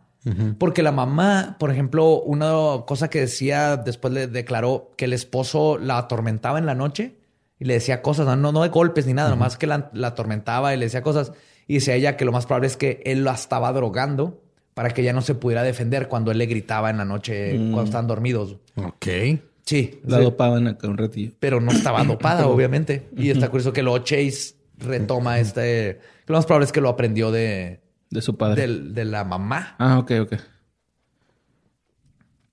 Porque 0.60 0.84
la 0.84 0.92
mamá, 0.92 1.56
por 1.60 1.72
ejemplo, 1.72 2.22
una 2.22 2.52
cosa 2.86 3.10
que 3.10 3.22
decía, 3.22 3.78
después 3.78 4.14
le 4.14 4.28
declaró 4.28 4.92
que 4.98 5.06
el 5.06 5.14
esposo 5.14 5.78
la 5.78 5.98
atormentaba 5.98 6.60
en 6.60 6.66
la 6.66 6.76
noche 6.76 7.16
y 7.58 7.66
le 7.66 7.74
decía 7.76 8.02
cosas, 8.02 8.28
no, 8.38 8.52
no, 8.52 8.62
de 8.62 8.70
golpes 8.70 9.08
ni 9.08 9.14
nada, 9.14 9.30
nomás 9.30 9.58
que 9.58 9.66
la, 9.66 9.90
la 9.94 10.08
atormentaba 10.10 10.74
y 10.74 10.78
le 10.78 10.86
decía 10.86 11.02
cosas. 11.02 11.32
Y 11.68 11.76
decía 11.76 11.96
ella 11.96 12.18
que 12.18 12.26
lo 12.26 12.32
más 12.34 12.46
probable 12.46 12.68
es 12.68 12.76
que 12.78 13.02
él 13.06 13.24
la 13.24 13.34
estaba 13.34 13.72
drogando 13.72 14.44
para 14.80 14.92
que 14.92 15.02
ella 15.02 15.12
no 15.12 15.22
se 15.22 15.36
pudiera 15.36 15.62
defender 15.62 16.08
cuando 16.08 16.32
él 16.32 16.38
le 16.38 16.46
gritaba 16.46 16.90
en 16.90 16.96
la 16.96 17.04
noche 17.04 17.50
cuando 17.58 17.84
estaban 17.84 18.08
dormidos. 18.08 18.56
Ok. 18.78 19.08
Sí, 19.66 20.00
La 20.06 20.20
sí, 20.20 20.24
dopaban 20.24 20.68
acá 20.68 20.88
un 20.88 20.98
ratillo. 20.98 21.34
pero 21.38 21.60
no 21.60 21.72
estaba 21.74 22.02
dopada, 22.06 22.48
obviamente. 22.48 23.10
Y 23.18 23.30
está 23.30 23.50
curioso 23.50 23.74
que 23.74 23.84
luego 23.84 23.98
Chase 24.00 24.56
retoma 24.78 25.38
este. 25.40 26.00
Lo 26.28 26.36
más 26.36 26.46
probable 26.46 26.66
es 26.68 26.72
que 26.72 26.80
lo 26.80 26.88
aprendió 26.88 27.30
de, 27.30 27.82
De 28.10 28.22
su 28.22 28.38
padre. 28.38 28.62
del- 28.62 28.94
de 28.94 29.04
la 29.04 29.26
mamá. 29.26 29.76
Ah, 29.80 30.00
ok, 30.00 30.12
ok. 30.22 30.34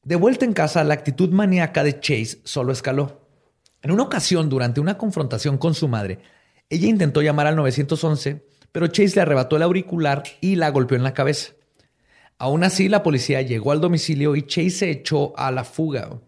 De 0.02 0.16
vuelta 0.16 0.44
en 0.44 0.52
casa, 0.52 0.82
la 0.82 0.94
actitud 0.94 1.30
maníaca 1.30 1.84
de 1.84 2.00
Chase 2.00 2.40
solo 2.42 2.72
escaló. 2.72 3.20
En 3.82 3.92
una 3.92 4.02
ocasión, 4.02 4.48
durante 4.48 4.80
una 4.80 4.98
confrontación 4.98 5.58
con 5.58 5.74
su 5.74 5.86
madre, 5.86 6.18
ella 6.70 6.88
intentó 6.88 7.22
llamar 7.22 7.46
al 7.46 7.54
911, 7.54 8.44
pero 8.72 8.88
Chase 8.88 9.14
le 9.14 9.20
arrebató 9.22 9.56
el 9.56 9.62
auricular 9.62 10.24
y 10.40 10.56
la 10.56 10.70
golpeó 10.70 10.96
en 10.96 11.04
la 11.04 11.14
cabeza. 11.14 11.52
Aún 12.38 12.64
así, 12.64 12.88
la 12.88 13.02
policía 13.02 13.40
llegó 13.42 13.72
al 13.72 13.80
domicilio 13.80 14.36
y 14.36 14.42
Chase 14.42 14.70
se 14.70 14.90
echó 14.90 15.36
a 15.38 15.50
la 15.50 15.64
fuga. 15.64 16.20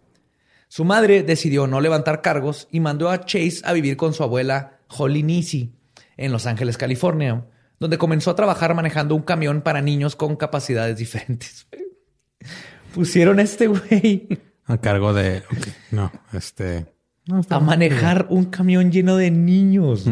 Su 0.69 0.85
madre 0.85 1.23
decidió 1.23 1.67
no 1.67 1.81
levantar 1.81 2.23
cargos 2.23 2.69
y 2.71 2.81
mandó 2.81 3.11
a 3.11 3.25
Chase 3.25 3.61
a 3.65 3.73
vivir 3.73 3.97
con 3.97 4.15
su 4.15 4.23
abuela 4.23 4.81
Holly 4.89 5.23
Nisi 5.23 5.75
en 6.17 6.33
Los 6.33 6.47
Ángeles, 6.47 6.77
California, 6.79 7.47
donde 7.79 7.99
comenzó 7.99 8.31
a 8.31 8.37
trabajar 8.37 8.75
manejando 8.75 9.15
un 9.15 9.23
camión 9.23 9.61
para 9.63 9.83
niños 9.83 10.17
con 10.17 10.37
capacidades 10.37 10.97
diferentes. 10.99 11.67
Pusieron 12.95 13.39
a 13.39 13.43
este 13.43 13.67
güey 13.67 14.29
A 14.65 14.79
cargo 14.79 15.13
de. 15.13 15.43
No, 15.91 16.11
este. 16.33 16.87
no, 17.27 17.43
a 17.49 17.57
bien. 17.59 17.65
manejar 17.65 18.27
un 18.31 18.47
camión 18.47 18.91
lleno 18.91 19.17
de 19.17 19.31
niños. 19.31 20.07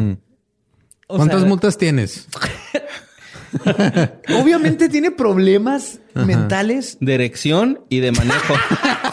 O 1.07 1.17
¿Cuántas 1.17 1.41
sea, 1.41 1.49
multas 1.49 1.77
tienes? 1.77 2.27
Obviamente 4.41 4.89
tiene 4.89 5.11
problemas 5.11 5.99
mentales. 6.15 6.97
De 6.99 7.13
erección 7.15 7.81
y 7.89 7.99
de 7.99 8.11
manejo. 8.11 8.53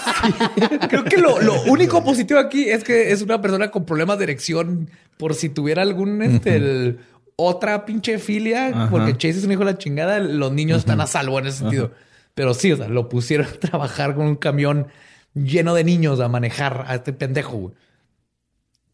Creo 0.89 1.05
que 1.05 1.19
lo, 1.19 1.41
lo 1.41 1.63
único 1.65 2.03
positivo 2.05 2.41
aquí 2.41 2.69
es 2.69 2.85
que 2.85 3.13
es 3.13 3.23
una 3.23 3.41
persona 3.41 3.71
con 3.71 3.85
problemas 3.85 4.19
de 4.19 4.25
erección 4.25 4.91
por 5.17 5.35
si 5.35 5.49
tuviera 5.49 5.83
algún 5.83 6.23
este, 6.23 6.57
el- 6.57 6.99
otra 7.37 7.85
pinche 7.85 8.19
filia, 8.19 8.69
Ajá. 8.69 8.91
porque 8.91 9.13
Chase 9.17 9.39
es 9.39 9.45
un 9.45 9.53
hijo 9.53 9.65
de 9.65 9.73
la 9.73 9.79
chingada, 9.79 10.21
los 10.21 10.53
niños 10.53 10.79
están 10.79 11.01
a 11.01 11.07
salvo 11.07 11.39
en 11.41 11.47
ese 11.49 11.59
sentido. 11.59 11.91
Pero 12.35 12.55
sí, 12.55 12.71
o 12.73 12.77
sea, 12.77 12.89
lo 12.89 13.09
pusieron 13.09 13.47
a 13.53 13.53
trabajar 13.53 14.15
con 14.15 14.27
un 14.27 14.37
camión 14.37 14.87
lleno 15.35 15.75
de 15.75 15.83
niños 15.85 16.21
a 16.21 16.29
manejar 16.29 16.85
a 16.87 16.95
este 16.97 17.13
pendejo. 17.13 17.57
güey. 17.57 17.75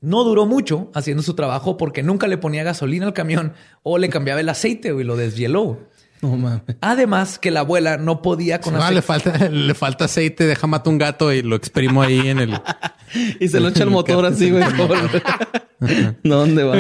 No 0.01 0.25
duró 0.25 0.47
mucho 0.47 0.91
haciendo 0.95 1.23
su 1.23 1.35
trabajo 1.35 1.77
porque 1.77 2.03
nunca 2.03 2.27
le 2.27 2.39
ponía 2.39 2.63
gasolina 2.65 3.07
al 3.07 3.13
camión 3.13 3.53
o 3.83 3.99
le 3.99 4.09
cambiaba 4.09 4.41
el 4.41 4.49
aceite 4.49 4.89
y 4.89 5.05
lo 5.05 5.17
deshieló. 5.17 5.79
no 6.23 6.37
mames. 6.37 6.63
Además 6.81 7.39
que 7.39 7.51
la 7.51 7.61
abuela 7.61 7.97
no 7.99 8.23
podía 8.23 8.61
con 8.61 8.75
Ah, 8.77 8.79
aceite. 8.79 8.95
le 8.95 9.03
falta, 9.03 9.49
le 9.51 9.75
falta 9.75 10.05
aceite, 10.07 10.47
deja 10.47 10.67
matar 10.67 10.91
un 10.93 10.99
gato 10.99 11.33
y 11.33 11.43
lo 11.43 11.55
exprimo 11.57 12.03
ahí 12.03 12.29
en 12.29 12.39
el. 12.39 12.61
Y 13.41 13.49
se 13.49 13.59
lo 13.59 13.69
echa 13.71 13.83
el 13.83 13.91
motor 13.91 14.25
así, 14.25 14.53
güey. 14.53 14.63
no, 16.23 16.37
¿dónde 16.37 16.63
va? 16.63 16.77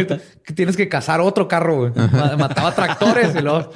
tienes 0.54 0.76
que 0.76 0.88
cazar 0.88 1.20
otro 1.20 1.48
carro, 1.48 1.76
güey. 1.90 1.92
Ma- 2.12 2.36
Mataba 2.36 2.72
tractores 2.72 3.34
y 3.34 3.40
luego 3.40 3.72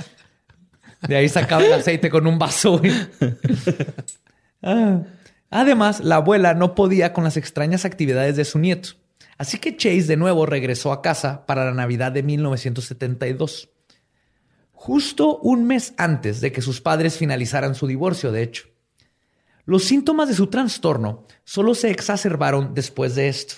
de 1.08 1.16
ahí 1.16 1.28
sacaba 1.28 1.64
el 1.64 1.72
aceite 1.72 2.08
con 2.10 2.28
un 2.28 2.38
vaso, 2.38 2.78
güey. 2.78 2.92
Ah. 4.62 5.00
Además, 5.50 6.00
la 6.00 6.16
abuela 6.16 6.54
no 6.54 6.74
podía 6.76 7.12
con 7.12 7.24
las 7.24 7.36
extrañas 7.36 7.84
actividades 7.84 8.36
de 8.36 8.44
su 8.44 8.58
nieto. 8.60 8.90
Así 9.38 9.58
que 9.58 9.76
Chase 9.76 10.04
de 10.04 10.16
nuevo 10.16 10.46
regresó 10.46 10.92
a 10.92 11.02
casa 11.02 11.46
para 11.46 11.64
la 11.64 11.72
Navidad 11.72 12.12
de 12.12 12.22
1972. 12.22 13.70
Justo 14.72 15.38
un 15.38 15.66
mes 15.66 15.94
antes 15.96 16.40
de 16.40 16.52
que 16.52 16.62
sus 16.62 16.80
padres 16.80 17.16
finalizaran 17.16 17.74
su 17.74 17.86
divorcio, 17.86 18.32
de 18.32 18.42
hecho. 18.42 18.68
Los 19.64 19.84
síntomas 19.84 20.28
de 20.28 20.34
su 20.34 20.48
trastorno 20.48 21.26
solo 21.44 21.74
se 21.74 21.90
exacerbaron 21.90 22.74
después 22.74 23.14
de 23.14 23.28
esto. 23.28 23.54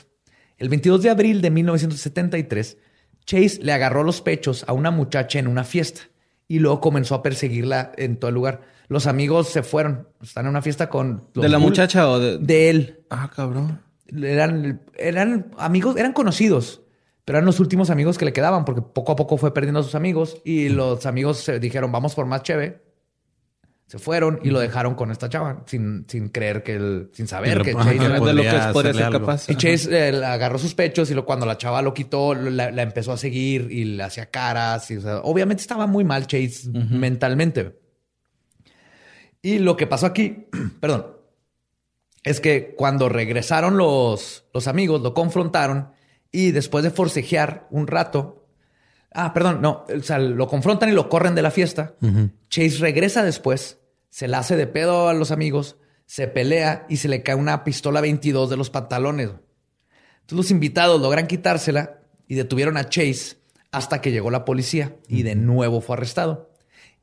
El 0.57 0.69
22 0.69 1.03
de 1.03 1.11
abril 1.11 1.43
de 1.43 1.51
1973, 1.51 2.79
Chase 3.27 3.59
le 3.61 3.73
agarró 3.73 4.05
los 4.05 4.21
pechos 4.21 4.65
a 4.69 4.73
una 4.73 4.91
muchacha 4.91 5.39
en 5.39 5.49
una 5.49 5.65
fiesta 5.65 6.03
y 6.49 6.61
luego 6.61 6.81
comenzó 6.81 7.17
a 7.17 7.23
perseguirla 7.23 7.93
en 7.97 8.19
todo 8.19 8.29
el 8.29 8.37
lugar. 8.37 8.63
Los 8.89 9.09
amigos 9.09 9.49
se 9.49 9.65
fueron. 9.65 10.09
Están 10.23 10.45
en 10.45 10.51
una 10.51 10.63
fiesta 10.63 10.89
con... 10.89 11.29
los 11.35 11.43
¿De 11.43 11.49
la 11.49 11.59
muchacha 11.59 12.09
o 12.09 12.21
de...? 12.21 12.39
De 12.39 12.71
él. 12.71 13.01
Ah, 13.11 13.29
cabrón. 13.35 13.83
Eran, 14.23 14.83
eran 14.97 15.51
amigos, 15.59 15.97
eran 15.97 16.13
conocidos, 16.13 16.83
pero 17.25 17.39
eran 17.39 17.47
los 17.47 17.59
últimos 17.61 17.91
amigos 17.91 18.19
que 18.19 18.25
le 18.25 18.33
quedaban 18.33 18.65
porque 18.65 18.83
poco 18.83 19.13
a 19.13 19.17
poco 19.17 19.37
fue 19.37 19.53
perdiendo 19.53 19.81
a 19.81 19.83
sus 19.83 19.95
amigos 19.95 20.41
y 20.45 20.69
los 20.69 21.07
amigos 21.07 21.39
se 21.39 21.59
dijeron, 21.59 21.91
vamos 21.93 22.15
por 22.15 22.27
más 22.27 22.43
cheve. 22.43 22.85
Se 23.89 24.01
fueron 24.01 24.41
y 24.43 24.51
lo 24.51 24.59
dejaron 24.59 24.97
con 24.97 25.13
esta 25.13 25.29
chava 25.29 25.63
sin, 25.67 26.07
sin 26.09 26.29
creer 26.31 26.65
que 26.65 26.75
él, 26.75 27.09
sin 27.13 27.29
saber 27.29 27.51
que 27.63 27.73
Chase 27.73 27.91
ajá, 27.91 28.05
era- 28.07 28.15
de 28.15 28.35
lo 28.35 28.43
que 28.43 28.49
podría 28.73 28.93
ser 29.05 29.13
capaz. 29.21 29.49
y 29.49 29.55
Chase 29.57 30.09
eh, 30.09 30.25
agarró 30.25 30.59
sus 30.59 30.75
pechos 30.75 31.09
y 31.13 31.15
lo, 31.15 31.25
cuando 31.25 31.47
la 31.47 31.57
chava 31.57 31.83
lo 31.83 31.95
quitó, 31.95 32.35
la, 32.35 32.73
la 32.73 32.83
empezó 32.83 33.13
a 33.13 33.17
seguir 33.17 33.69
y 33.71 33.85
le 33.85 34.03
hacía 34.03 34.27
caras. 34.29 34.91
Y, 34.91 34.97
o 34.97 35.01
sea, 35.03 35.19
obviamente 35.21 35.61
estaba 35.61 35.87
muy 35.87 36.03
mal 36.03 36.27
Chase 36.27 36.69
mentalmente. 36.73 37.79
Y 39.43 39.59
lo 39.61 39.77
que 39.77 39.87
pasó 39.87 40.07
aquí, 40.07 40.49
perdón, 40.81 41.07
es 42.27 42.41
que 42.41 42.75
cuando 42.77 43.09
regresaron 43.09 43.77
los, 43.77 44.47
los 44.53 44.67
amigos, 44.67 45.01
lo 45.01 45.15
confrontaron 45.15 45.93
y 46.33 46.51
después 46.51 46.83
de 46.83 46.91
forcejear 46.91 47.69
un 47.71 47.87
rato, 47.87 48.49
ah, 49.15 49.33
perdón, 49.33 49.63
no, 49.63 49.85
o 49.89 50.03
sea, 50.03 50.19
lo 50.19 50.49
confrontan 50.49 50.89
y 50.89 50.93
lo 50.93 51.09
corren 51.09 51.37
de 51.37 51.43
la 51.43 51.53
fiesta. 51.53 51.95
Chase 52.49 52.79
regresa 52.81 53.23
después, 53.23 53.79
se 54.11 54.27
la 54.27 54.41
hace 54.41 54.57
de 54.57 54.67
pedo 54.67 55.09
a 55.09 55.15
los 55.15 55.31
amigos, 55.31 55.77
se 56.05 56.27
pelea 56.27 56.85
y 56.89 56.97
se 56.97 57.07
le 57.07 57.23
cae 57.23 57.37
una 57.37 57.63
pistola 57.63 58.01
22 58.01 58.51
de 58.51 58.57
los 58.57 58.71
pantalones. 58.71 59.31
Entonces 60.23 60.37
los 60.37 60.51
invitados 60.51 61.01
logran 61.01 61.29
quitársela 61.29 62.01
y 62.27 62.35
detuvieron 62.35 62.77
a 62.77 62.89
Chase 62.89 63.37
hasta 63.71 64.01
que 64.01 64.11
llegó 64.11 64.33
la 64.33 64.45
policía 64.45 64.97
y 65.07 65.23
de 65.23 65.37
nuevo 65.37 65.81
fue 65.81 65.95
arrestado. 65.95 66.46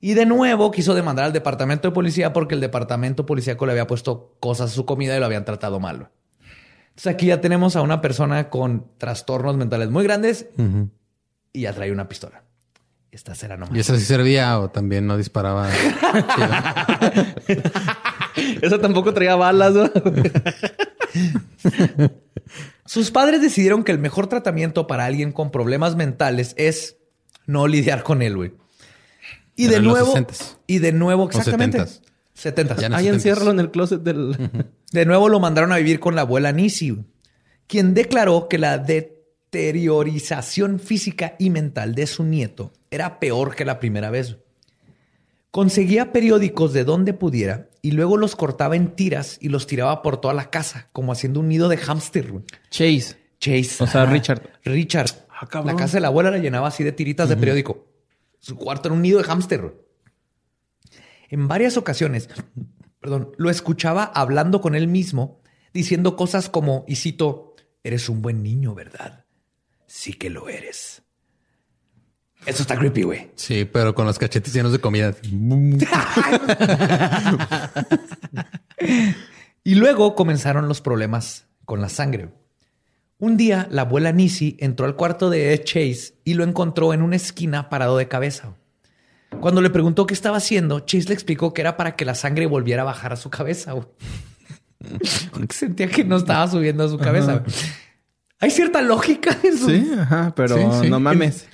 Y 0.03 0.13
de 0.15 0.25
nuevo 0.25 0.69
quiso 0.69 0.95
demandar 0.95 1.23
al 1.23 1.31
departamento 1.31 1.87
de 1.87 1.93
policía 1.93 2.33
porque 2.33 2.55
el 2.55 2.59
departamento 2.59 3.25
policíaco 3.25 3.65
le 3.65 3.71
había 3.71 3.87
puesto 3.87 4.35
cosas 4.41 4.71
a 4.71 4.73
su 4.73 4.85
comida 4.85 5.15
y 5.15 5.19
lo 5.21 5.25
habían 5.25 5.45
tratado 5.45 5.79
mal. 5.79 6.09
Entonces 6.89 7.07
aquí 7.07 7.27
ya 7.27 7.39
tenemos 7.39 7.77
a 7.77 7.81
una 7.81 8.01
persona 8.01 8.49
con 8.49 8.85
trastornos 8.97 9.55
mentales 9.55 9.91
muy 9.91 10.03
grandes 10.03 10.47
y 11.53 11.61
ya 11.61 11.71
trae 11.71 11.89
una 11.89 12.09
pistola. 12.09 12.43
Esta 13.11 13.33
será 13.33 13.55
nomás. 13.55 13.77
¿Y 13.77 13.79
esa 13.79 13.95
sí 13.95 14.03
servía 14.03 14.59
o 14.59 14.71
también 14.71 15.07
no 15.07 15.15
disparaba? 15.15 15.69
Eso 18.61 18.81
tampoco 18.81 19.13
traía 19.13 19.37
balas, 19.37 19.71
¿no? 19.71 19.89
Sus 22.85 23.09
padres 23.09 23.41
decidieron 23.41 23.85
que 23.85 23.93
el 23.93 23.99
mejor 23.99 24.27
tratamiento 24.27 24.85
para 24.85 25.05
alguien 25.05 25.31
con 25.31 25.49
problemas 25.49 25.95
mentales 25.95 26.55
es 26.57 26.97
no 27.45 27.67
lidiar 27.67 28.03
con 28.03 28.21
él, 28.21 28.35
güey. 28.35 28.62
Y 29.55 29.67
de 29.67 29.79
nuevo, 29.79 30.15
60s. 30.15 30.57
y 30.67 30.79
de 30.79 30.91
nuevo, 30.91 31.25
exactamente. 31.25 31.79
70s. 31.79 32.01
70. 32.33 32.75
Ya 32.77 32.89
no- 32.89 32.95
Ahí 32.95 33.05
70s. 33.05 33.13
enciérralo 33.13 33.51
en 33.51 33.59
el 33.59 33.71
closet 33.71 34.01
del... 34.01 34.49
De 34.91 35.05
nuevo 35.05 35.29
lo 35.29 35.39
mandaron 35.39 35.71
a 35.71 35.77
vivir 35.77 35.99
con 35.99 36.15
la 36.15 36.21
abuela 36.21 36.51
Nisi, 36.51 36.97
quien 37.67 37.93
declaró 37.93 38.47
que 38.47 38.57
la 38.57 38.77
deteriorización 38.79 40.79
física 40.79 41.35
y 41.39 41.49
mental 41.49 41.95
de 41.95 42.07
su 42.07 42.23
nieto 42.23 42.73
era 42.91 43.19
peor 43.19 43.55
que 43.55 43.65
la 43.65 43.79
primera 43.79 44.09
vez. 44.09 44.37
Conseguía 45.51 46.11
periódicos 46.11 46.73
de 46.73 46.83
donde 46.83 47.13
pudiera 47.13 47.69
y 47.81 47.91
luego 47.91 48.17
los 48.17 48.35
cortaba 48.35 48.75
en 48.75 48.95
tiras 48.95 49.37
y 49.41 49.49
los 49.49 49.67
tiraba 49.67 50.01
por 50.01 50.17
toda 50.19 50.33
la 50.33 50.49
casa, 50.49 50.89
como 50.91 51.11
haciendo 51.11 51.39
un 51.39 51.47
nido 51.49 51.69
de 51.69 51.77
hámster. 51.77 52.31
Chase. 52.71 53.17
Chase. 53.39 53.83
O 53.83 53.87
sea. 53.87 54.05
Richard. 54.05 54.49
Richard. 54.63 55.09
Ah, 55.29 55.61
la 55.65 55.75
casa 55.75 55.97
de 55.97 56.01
la 56.01 56.07
abuela 56.07 56.31
la 56.31 56.37
llenaba 56.37 56.69
así 56.69 56.83
de 56.83 56.91
tiritas 56.93 57.29
de 57.29 57.35
periódico. 57.37 57.85
Su 58.43 58.57
cuarto 58.57 58.89
era 58.89 58.95
un 58.95 59.01
nido 59.01 59.19
de 59.19 59.23
hámster. 59.23 59.73
En 61.29 61.47
varias 61.47 61.77
ocasiones, 61.77 62.27
perdón, 62.99 63.31
lo 63.37 63.49
escuchaba 63.49 64.03
hablando 64.03 64.59
con 64.59 64.75
él 64.75 64.89
mismo, 64.89 65.39
diciendo 65.73 66.17
cosas 66.17 66.49
como, 66.49 66.83
y 66.85 66.97
cito, 66.97 67.55
eres 67.85 68.09
un 68.09 68.21
buen 68.21 68.43
niño, 68.43 68.75
¿verdad? 68.75 69.23
Sí 69.87 70.11
que 70.11 70.29
lo 70.29 70.49
eres. 70.49 71.03
Eso 72.45 72.63
está 72.63 72.77
creepy, 72.77 73.03
güey. 73.03 73.31
Sí, 73.35 73.63
pero 73.63 73.95
con 73.95 74.05
los 74.05 74.19
cachetes 74.19 74.53
llenos 74.53 74.73
de 74.73 74.79
comida. 74.79 75.15
Y 79.65 79.75
luego 79.75 80.13
comenzaron 80.13 80.67
los 80.67 80.81
problemas 80.81 81.45
con 81.63 81.79
la 81.79 81.87
sangre. 81.87 82.33
Un 83.23 83.37
día, 83.37 83.69
la 83.71 83.83
abuela 83.83 84.11
Nisi 84.11 84.57
entró 84.59 84.85
al 84.85 84.97
cuarto 84.97 85.29
de 85.29 85.57
Chase 85.63 86.15
y 86.25 86.33
lo 86.33 86.43
encontró 86.43 86.93
en 86.93 87.01
una 87.01 87.15
esquina 87.15 87.69
parado 87.69 87.95
de 87.95 88.09
cabeza. 88.09 88.53
Cuando 89.39 89.61
le 89.61 89.69
preguntó 89.69 90.05
qué 90.05 90.13
estaba 90.13 90.35
haciendo, 90.35 90.81
Chase 90.81 91.07
le 91.07 91.13
explicó 91.13 91.53
que 91.53 91.61
era 91.61 91.77
para 91.77 91.95
que 91.95 92.03
la 92.03 92.15
sangre 92.15 92.47
volviera 92.47 92.81
a 92.81 92.85
bajar 92.85 93.13
a 93.13 93.15
su 93.15 93.29
cabeza. 93.29 93.75
Porque 95.31 95.53
sentía 95.55 95.87
que 95.87 96.03
no 96.03 96.17
estaba 96.17 96.45
subiendo 96.49 96.83
a 96.83 96.89
su 96.89 96.97
cabeza. 96.97 97.43
Hay 98.41 98.51
cierta 98.51 98.81
lógica 98.81 99.37
en 99.41 99.57
su... 99.57 99.69
Sí, 99.69 99.89
ajá, 99.97 100.33
pero 100.35 100.57
Sí, 100.57 100.63
sí. 100.81 100.89
no 100.89 100.99
mames. 100.99 101.47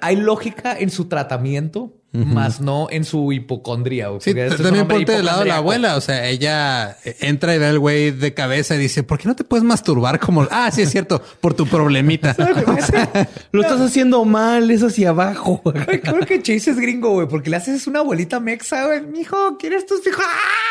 Hay 0.00 0.16
lógica 0.16 0.76
en 0.78 0.90
su 0.90 1.06
tratamiento, 1.06 1.94
más 2.12 2.62
no 2.62 2.88
en 2.90 3.04
su 3.04 3.30
hipocondría. 3.32 4.08
Sí, 4.20 4.30
este 4.30 4.62
también 4.62 4.88
ponte 4.88 5.12
del 5.12 5.26
lado 5.26 5.40
de 5.40 5.46
la 5.46 5.56
abuela. 5.56 5.96
O 5.96 6.00
sea, 6.00 6.26
ella 6.28 6.96
entra 7.20 7.54
y 7.54 7.58
ve 7.58 7.66
al 7.66 7.78
güey 7.78 8.10
de 8.10 8.32
cabeza 8.32 8.74
y 8.74 8.78
dice, 8.78 9.02
¿por 9.02 9.18
qué 9.18 9.28
no 9.28 9.36
te 9.36 9.44
puedes 9.44 9.64
masturbar 9.64 10.18
como... 10.18 10.46
Ah, 10.50 10.70
sí, 10.72 10.82
es 10.82 10.90
cierto, 10.90 11.22
por 11.40 11.52
tu 11.54 11.66
problemita. 11.66 12.34
Lo 13.52 13.60
estás 13.60 13.80
haciendo 13.80 14.24
mal, 14.24 14.70
es 14.70 14.82
hacia 14.82 15.10
abajo. 15.10 15.60
Ay, 15.86 16.00
Creo 16.00 16.20
que 16.20 16.40
Chase 16.40 16.70
es 16.70 16.78
gringo, 16.78 17.10
güey, 17.10 17.28
porque 17.28 17.50
le 17.50 17.56
haces 17.56 17.86
una 17.86 17.98
abuelita 17.98 18.40
mexa, 18.40 18.86
güey. 18.86 19.02
Mijo, 19.02 19.58
¿quieres 19.58 19.84
tus 19.84 20.00
frijoles? 20.02 20.30
¡Ah! 20.32 20.66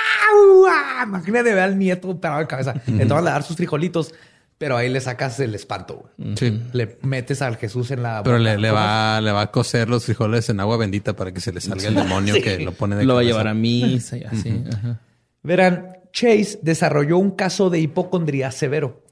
¡Ah! 0.68 1.04
Imagínate 1.06 1.54
ver 1.54 1.64
al 1.64 1.78
nieto 1.78 2.20
parado 2.20 2.42
de 2.42 2.48
cabeza. 2.48 2.74
Le 2.88 3.06
toman 3.06 3.28
a 3.28 3.32
dar 3.32 3.44
sus 3.44 3.56
frijolitos, 3.56 4.14
pero 4.58 4.78
ahí 4.78 4.90
le 4.90 5.02
sacas 5.02 5.40
el 5.40 5.54
espanto, 5.54 6.10
güey. 6.18 6.36
Sí. 6.38 6.62
Le 6.72 6.98
metes 7.02 7.42
al 7.42 7.58
Jesús 7.58 7.92
en 7.92 8.04
la. 8.04 8.24
Pero 8.24 8.38
boca. 8.38 8.52
le, 8.52 8.58
le 8.58 8.72
va, 8.72 9.20
le 9.22 9.32
va 9.32 9.42
a 9.42 9.52
cocer 9.52 9.90
los 9.90 10.06
frijoles 10.06 10.50
en 10.50 10.60
agua 10.60 10.78
bendita 10.78 11.16
para 11.16 11.34
que 11.34 11.42
se 11.42 11.52
le 11.52 11.62
salga 11.62 11.88
el 11.88 11.96
demonio 11.96 12.36
que 12.42 12.60
lo 12.60 12.72
pone 12.72 12.96
de 12.96 13.04
Lo 13.06 13.16
va 13.16 13.22
a 13.22 13.24
llevar 13.24 13.48
a 13.48 13.54
misa 13.54 14.18
y 14.18 14.24
así. 14.24 14.64
Ajá. 14.74 15.02
Verán, 15.44 15.98
Chase 16.12 16.60
desarrolló 16.62 17.18
un 17.18 17.32
caso 17.32 17.70
de 17.70 17.80
hipocondría 17.80 18.50
severo, 18.52 19.04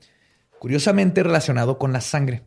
curiosamente 0.60 1.22
relacionado 1.22 1.78
con 1.78 1.92
la 1.92 2.02
sangre. 2.02 2.44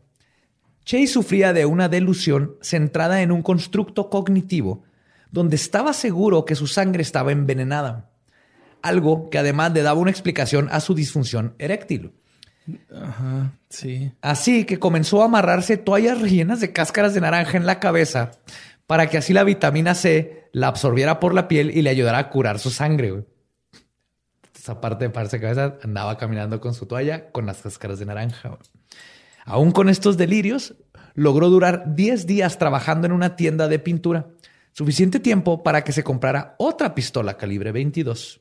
Chase 0.85 1.09
sufría 1.09 1.53
de 1.53 1.67
una 1.67 1.89
delusión 1.89 2.57
centrada 2.63 3.21
en 3.21 3.33
un 3.33 3.43
constructo 3.43 4.09
cognitivo 4.09 4.85
donde 5.31 5.57
estaba 5.57 5.93
seguro 5.93 6.45
que 6.45 6.55
su 6.55 6.67
sangre 6.67 7.03
estaba 7.03 7.33
envenenada, 7.33 8.11
algo 8.81 9.29
que 9.29 9.39
además 9.39 9.73
le 9.73 9.83
daba 9.83 10.01
una 10.01 10.11
explicación 10.11 10.69
a 10.71 10.81
su 10.81 10.95
disfunción 10.95 11.55
eréctil. 11.59 12.13
Ajá, 12.95 13.53
sí. 13.69 14.13
Así 14.21 14.65
que 14.65 14.79
comenzó 14.79 15.23
a 15.23 15.27
amarrarse 15.27 15.77
toallas 15.77 16.21
rellenas 16.21 16.61
de 16.61 16.73
cáscaras 16.73 17.15
de 17.15 17.21
naranja 17.21 17.57
en 17.57 17.67
la 17.67 17.81
cabeza 17.81 18.33
para 18.87 19.09
que 19.09 19.19
así 19.19 19.33
la 19.33 19.45
vitamina 19.45 19.95
C 19.95 20.49
la 20.53 20.69
absorbiera 20.69 21.21
por 21.21 21.35
la 21.35 21.49
piel 21.49 21.71
y 21.71 21.83
le 21.83 21.91
ayudara 21.91 22.19
a 22.19 22.31
curar 22.31 22.59
su 22.59 22.71
sangre. 22.71 23.25
Esa 24.57 24.81
parte 24.81 25.05
de 25.05 25.11
pararse 25.11 25.41
cabeza 25.41 25.79
andaba 25.83 26.17
caminando 26.17 26.61
con 26.61 26.75
su 26.75 26.87
toalla 26.87 27.31
con 27.31 27.47
las 27.47 27.63
cáscaras 27.63 27.99
de 27.99 28.07
naranja. 28.07 28.59
Aún 29.45 29.71
con 29.71 29.89
estos 29.89 30.17
delirios, 30.17 30.75
logró 31.15 31.51
durar 31.51 31.95
10 31.95 32.27
días 32.27 32.59
trabajando 32.59 33.07
en 33.07 33.13
una 33.13 33.37
tienda 33.37 33.69
de 33.69 33.79
pintura, 33.79 34.29
suficiente 34.73 35.21
tiempo 35.21 35.63
para 35.63 35.85
que 35.85 35.93
se 35.93 36.03
comprara 36.03 36.57
otra 36.59 36.95
pistola 36.95 37.37
calibre 37.37 37.71
22. 37.71 38.41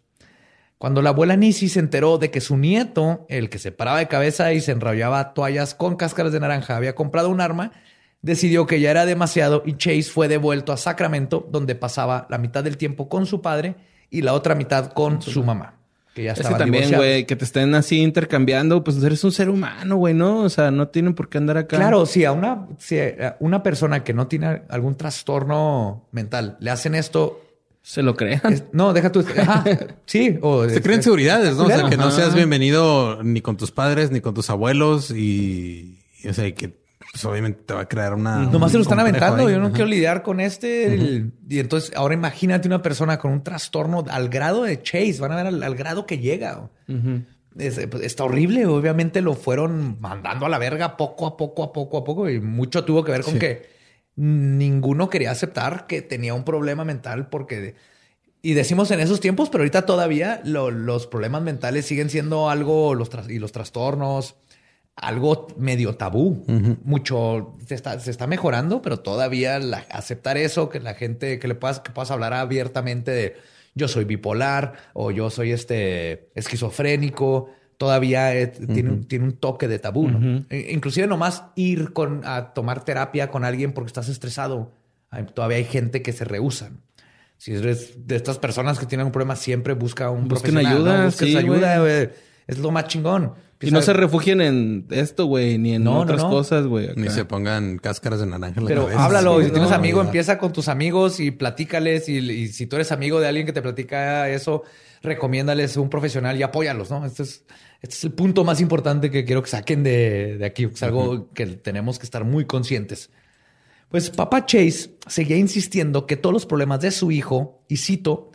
Cuando 0.78 1.02
la 1.02 1.12
abuela 1.12 1.36
Nisi 1.36 1.70
se 1.70 1.80
enteró 1.80 2.18
de 2.18 2.32
que 2.32 2.42
su 2.42 2.58
nieto, 2.58 3.26
el 3.30 3.50
que 3.50 3.60
se 3.60 3.72
paraba 3.72 4.00
de 4.00 4.08
cabeza 4.08 4.54
y 4.54 4.60
se 4.60 4.72
enrollaba 4.72 5.34
toallas 5.34 5.74
con 5.74 5.96
cáscaras 5.96 6.34
de 6.34 6.42
naranja, 6.42 6.76
había 6.76 6.96
comprado 6.96 7.30
un 7.30 7.40
arma, 7.40 7.72
decidió 8.22 8.66
que 8.66 8.80
ya 8.80 8.92
era 8.92 9.06
demasiado 9.06 9.64
y 9.66 9.78
Chase 9.78 10.04
fue 10.04 10.28
devuelto 10.28 10.74
a 10.74 10.78
Sacramento, 10.78 11.48
donde 11.50 11.76
pasaba 11.76 12.28
la 12.30 12.38
mitad 12.38 12.64
del 12.64 12.76
tiempo 12.76 13.08
con 13.08 13.26
su 13.26 13.42
padre 13.42 13.76
y 14.10 14.22
la 14.22 14.34
otra 14.34 14.56
mitad 14.56 14.92
con 14.92 15.22
su 15.22 15.44
mamá, 15.44 15.76
que 16.14 16.24
ya 16.24 16.34
estaba 16.34 16.58
también, 16.58 16.94
güey, 16.96 17.26
que 17.26 17.36
te 17.36 17.46
estén 17.46 17.74
así 17.76 18.02
intercambiando, 18.02 18.84
pues 18.84 19.02
eres 19.04 19.24
un 19.24 19.32
ser 19.32 19.50
humano, 19.50 19.96
güey, 19.98 20.14
¿no? 20.14 20.40
O 20.42 20.50
sea, 20.50 20.72
no 20.72 20.88
tienen 20.90 21.14
por 21.14 21.30
qué 21.30 21.38
andar 21.38 21.58
acá. 21.58 21.78
Claro, 21.78 22.06
si 22.06 22.26
a 22.26 22.32
una, 22.32 22.68
si 22.80 23.00
a 23.00 23.38
una 23.40 23.64
persona 23.64 24.04
que 24.04 24.14
no 24.14 24.28
tiene 24.28 24.64
algún 24.70 24.96
trastorno 24.96 26.08
mental 26.12 26.58
le 26.60 26.72
hacen 26.72 26.96
esto, 26.96 27.45
Se 27.88 28.02
lo 28.02 28.16
crean. 28.16 28.42
Es- 28.52 28.64
no, 28.72 28.94
deja 28.94 29.12
tú. 29.12 29.24
Sí. 30.08 30.40
O 30.42 30.68
Se 30.68 30.82
creen 30.82 31.04
seguridades, 31.04 31.56
¿no? 31.56 31.66
O 31.66 31.68
sea, 31.68 31.88
que 31.88 31.98
no 31.98 32.10
seas 32.10 32.34
bienvenido 32.34 33.22
ni 33.24 33.42
con 33.42 33.58
tus 33.58 33.70
padres 33.72 34.10
ni 34.10 34.22
con 34.22 34.34
tus 34.34 34.50
abuelos 34.50 35.12
y, 35.12 36.00
y, 36.24 36.28
o 36.28 36.34
sea, 36.34 36.52
que 36.56 36.70
pues, 37.12 37.24
obviamente 37.26 37.62
te 37.64 37.74
va 37.76 37.82
a 37.82 37.88
crear 37.88 38.16
una. 38.16 38.40
Nomás 38.48 38.72
se 38.72 38.78
lo 38.78 38.82
están 38.84 39.00
aventando. 39.00 39.46
ahí. 39.46 39.54
Yo 39.54 39.60
no 39.60 39.68
Ajá. 39.68 39.76
quiero 39.76 39.88
lidiar 39.90 40.24
con 40.24 40.40
este. 40.40 40.96
el- 40.96 41.32
y 41.48 41.60
entonces, 41.60 41.92
ahora 41.96 42.16
imagínate 42.16 42.68
una 42.68 42.82
persona 42.82 43.20
con 43.20 43.32
un 43.32 43.44
trastorno 43.44 44.04
al 44.10 44.30
grado 44.30 44.64
de 44.64 44.82
Chase. 44.82 45.18
Van 45.20 45.32
a 45.34 45.36
ver 45.36 45.46
al, 45.48 45.62
al 45.62 45.76
grado 45.76 46.08
que 46.08 46.18
llega. 46.18 46.70
Es- 47.56 47.80
pues, 47.88 48.04
está 48.04 48.24
horrible. 48.24 48.66
Obviamente 48.66 49.22
lo 49.22 49.36
fueron 49.36 49.98
mandando 50.02 50.48
a 50.48 50.50
la 50.50 50.58
verga 50.58 50.98
poco 50.98 51.28
a 51.28 51.38
poco, 51.38 51.62
a 51.64 51.72
poco, 51.72 52.00
a 52.00 52.04
poco. 52.04 52.30
Y 52.32 52.40
mucho 52.42 52.84
tuvo 52.84 53.04
que 53.04 53.12
ver 53.12 53.22
con 53.22 53.34
Sí. 53.34 53.40
que 53.40 53.75
ninguno 54.16 55.10
quería 55.10 55.32
aceptar 55.32 55.88
que 55.88 56.02
tenía 56.02 56.34
un 56.34 56.44
problema 56.44 56.86
mental 56.86 57.30
porque... 57.30 57.76
Y 58.42 58.54
decimos 58.54 58.92
en 58.92 59.00
esos 59.00 59.20
tiempos, 59.22 59.50
pero 59.50 59.64
ahorita 59.64 59.88
todavía 59.88 60.40
lo- 60.46 60.70
los 60.70 61.08
problemas 61.08 61.42
mentales 61.42 61.86
siguen 61.88 62.12
siendo 62.12 62.48
algo, 62.50 62.94
los 62.94 63.10
y 63.28 63.40
los 63.40 63.52
trastornos, 63.52 64.36
algo 64.96 65.48
medio 65.58 65.96
tabú. 65.96 66.46
Mucho 66.84 67.56
se 67.66 67.74
está, 67.74 68.00
se 68.00 68.12
está 68.12 68.28
mejorando, 68.28 68.84
pero 68.84 69.00
todavía 69.00 69.58
la- 69.58 69.86
aceptar 69.90 70.38
eso, 70.38 70.70
que 70.70 70.80
la 70.80 70.94
gente, 70.94 71.40
que 71.40 71.48
le 71.48 71.56
puedas, 71.56 71.80
que 71.80 71.92
puedas 71.92 72.12
hablar 72.12 72.34
abiertamente 72.34 73.10
de 73.10 73.36
yo 73.74 73.88
soy 73.88 74.06
bipolar 74.06 74.74
o 74.94 75.10
yo 75.10 75.32
soy 75.32 75.52
este 75.52 76.30
esquizofrénico, 76.36 77.50
todavía 77.78 78.36
eh, 78.36 78.48
tiene, 78.48 78.90
un- 78.92 79.08
tiene 79.08 79.26
un 79.26 79.34
toque 79.34 79.68
de 79.68 79.80
tabú. 79.80 80.08
¿no? 80.10 80.46
E- 80.50 80.72
Inclusive 80.72 81.08
nomás 81.08 81.44
ir 81.56 81.94
con, 81.94 82.22
a 82.26 82.54
tomar 82.54 82.84
terapia 82.86 83.30
con 83.30 83.44
alguien 83.46 83.74
porque 83.74 83.88
estás 83.88 84.10
estresado. 84.10 84.72
Hay- 85.10 85.26
todavía 85.26 85.58
hay 85.58 85.66
gente 85.66 86.02
que 86.02 86.14
se 86.14 86.26
rehusan. 86.26 86.80
Si 87.38 87.54
eres 87.54 88.08
de 88.08 88.16
estas 88.16 88.40
personas 88.40 88.80
que 88.80 88.86
tienen 88.86 89.08
un 89.08 89.12
problema, 89.12 89.36
siempre 89.36 89.74
busca 89.74 90.10
un 90.10 90.28
Busquen 90.28 90.54
profesional. 90.54 90.84
¿no? 90.86 90.92
ayuda, 90.92 91.06
Busques 91.06 91.30
sí, 91.30 91.38
ayuda, 91.38 91.80
güey. 91.80 92.10
Es 92.48 92.58
lo 92.60 92.72
más 92.72 92.88
chingón. 92.88 93.34
Y 93.62 93.72
no 93.72 93.82
se 93.82 93.94
refugien 93.94 94.42
en 94.42 94.86
esto, 94.92 95.26
güey, 95.26 95.58
ni 95.58 95.74
en 95.74 95.84
No, 95.84 95.96
no, 95.96 96.00
otras 96.02 96.22
no. 96.22 96.30
cosas, 96.30 96.68
güey. 96.68 96.90
Ni 96.96 97.10
se 97.10 97.26
pongan 97.26 97.78
cáscaras 97.80 98.20
de 98.20 98.26
naranja 98.28 98.60
en 98.60 98.66
la 98.66 98.68
Pero 98.70 98.84
cabeza. 98.84 99.06
háblalo. 99.06 99.40
Sí, 99.40 99.46
si 99.46 99.52
tienes 99.52 99.70
no, 99.70 99.76
amigo, 99.76 100.02
no. 100.02 100.06
empieza 100.10 100.38
con 100.38 100.54
tus 100.54 100.68
amigos 100.68 101.20
y 101.20 101.32
platícales. 101.32 102.08
Y, 102.10 102.18
y 102.20 102.48
si 102.50 102.68
tú 102.68 102.76
eres 102.76 102.92
amigo 102.92 103.20
de 103.20 103.28
alguien 103.28 103.46
que 103.46 103.54
te 103.54 103.62
platica 103.62 104.30
eso, 104.30 104.64
recomiéndales 105.02 105.78
un 105.78 105.90
profesional 105.90 106.38
y 106.38 106.44
apóyalos, 106.44 106.90
¿no? 106.92 107.06
Este 107.06 107.24
es, 107.24 107.44
este 107.82 107.96
es 107.96 108.04
el 108.04 108.14
punto 108.14 108.44
más 108.44 108.62
importante 108.62 109.12
que 109.12 109.26
quiero 109.26 109.44
que 109.44 109.50
saquen 109.50 109.84
de, 109.84 110.38
de 110.38 110.46
aquí. 110.46 110.66
Es 110.66 110.84
algo 110.84 111.32
que 111.34 111.46
tenemos 111.46 112.00
que 112.00 112.06
estar 112.06 112.24
muy 112.24 112.46
conscientes. 112.46 113.10
Pues 113.90 114.10
papá 114.10 114.46
Chase 114.46 114.98
seguía 115.08 115.38
insistiendo 115.38 116.08
que 116.08 116.18
todos 116.18 116.34
los 116.34 116.46
problemas 116.46 116.82
de 116.82 116.92
su 116.92 117.12
hijo, 117.12 117.64
y 117.68 117.78
cito, 117.78 118.32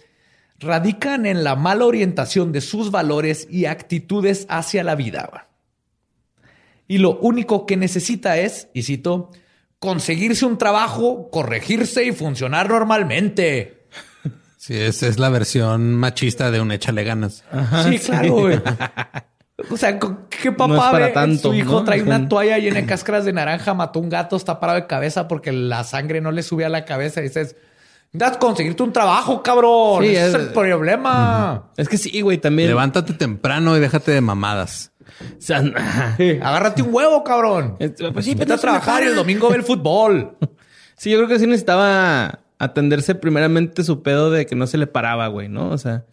radican 0.59 1.26
en 1.26 1.43
la 1.43 1.57
mala 1.57 1.86
orientación 1.86 2.53
de 2.53 2.61
sus 2.61 2.91
valores 2.91 3.49
y 3.51 3.64
actitudes 3.64 4.47
hacia 4.49 4.84
la 4.84 4.95
vida. 4.95 5.49
Y 6.86 6.99
lo 6.99 7.18
único 7.18 7.66
que 7.66 7.76
necesita 7.76 8.38
es, 8.38 8.68
y 8.74 8.82
cito, 8.82 9.30
conseguirse 9.78 10.45
un 10.45 10.59
trabajo, 10.59 11.30
corregirse 11.30 12.05
y 12.05 12.12
funcionar 12.12 12.68
normalmente. 12.68 13.84
Sí, 14.57 14.76
esa 14.76 15.07
es 15.07 15.18
la 15.18 15.30
versión 15.30 15.95
machista 15.95 16.51
de 16.51 16.61
un 16.61 16.70
échale 16.70 17.05
ganas. 17.05 17.45
sí, 17.88 17.99
claro, 17.99 18.32
güey. 18.32 18.61
O 19.70 19.76
sea, 19.76 19.98
¿qué 19.98 20.52
papá 20.52 20.68
No 20.68 20.74
es 20.76 20.80
para 20.90 21.06
ve? 21.06 21.12
tanto, 21.12 21.48
Su 21.50 21.54
hijo 21.54 21.72
¿no? 21.72 21.84
trae 21.84 22.02
una 22.02 22.28
toalla 22.28 22.58
llena 22.58 22.76
de 22.76 22.86
cáscaras 22.86 23.24
de 23.24 23.32
naranja, 23.32 23.74
mató 23.74 24.00
un 24.00 24.08
gato, 24.08 24.36
está 24.36 24.61
parado 24.61 24.80
de 24.80 24.86
cabeza 24.86 25.28
porque 25.28 25.52
la 25.52 25.84
sangre 25.84 26.20
no 26.20 26.32
le 26.32 26.42
sube 26.42 26.64
a 26.64 26.68
la 26.68 26.84
cabeza. 26.84 27.20
Y 27.20 27.24
dices, 27.24 27.56
necesitas 28.12 28.38
conseguirte 28.38 28.82
un 28.82 28.92
trabajo, 28.92 29.42
cabrón. 29.42 30.02
Sí, 30.04 30.11
Ese 30.11 30.28
es 30.28 30.34
es- 30.34 30.40
el 30.40 30.48
problema. 30.48 31.70
Es 31.76 31.88
que 31.88 31.98
sí, 31.98 32.20
güey, 32.20 32.38
también. 32.38 32.68
Levántate 32.68 33.12
temprano 33.12 33.76
y 33.76 33.80
déjate 33.80 34.12
de 34.12 34.20
mamadas. 34.20 34.92
O 35.20 35.40
sea. 35.40 35.62
Sí, 36.16 36.38
agárrate 36.42 36.82
un 36.82 36.94
huevo, 36.94 37.22
cabrón. 37.24 37.76
Es- 37.78 37.92
pues 38.12 38.24
sí, 38.24 38.34
Vete 38.34 38.52
a 38.52 38.56
trabajar 38.58 39.02
y 39.02 39.06
el 39.06 39.14
domingo 39.16 39.48
ve 39.50 39.56
el 39.56 39.62
fútbol. 39.62 40.36
Sí, 40.96 41.11
yo 41.11 41.16
creo 41.16 41.28
que 41.28 41.38
sí 41.38 41.46
necesitaba 41.46 42.40
atenderse 42.58 43.14
primeramente 43.14 43.84
su 43.84 44.02
pedo 44.02 44.30
de 44.30 44.44
que 44.44 44.54
no 44.54 44.66
se 44.66 44.76
le 44.76 44.86
paraba, 44.86 45.28
güey, 45.28 45.48
¿no? 45.48 45.70
O 45.70 45.78
sea, 45.78 46.04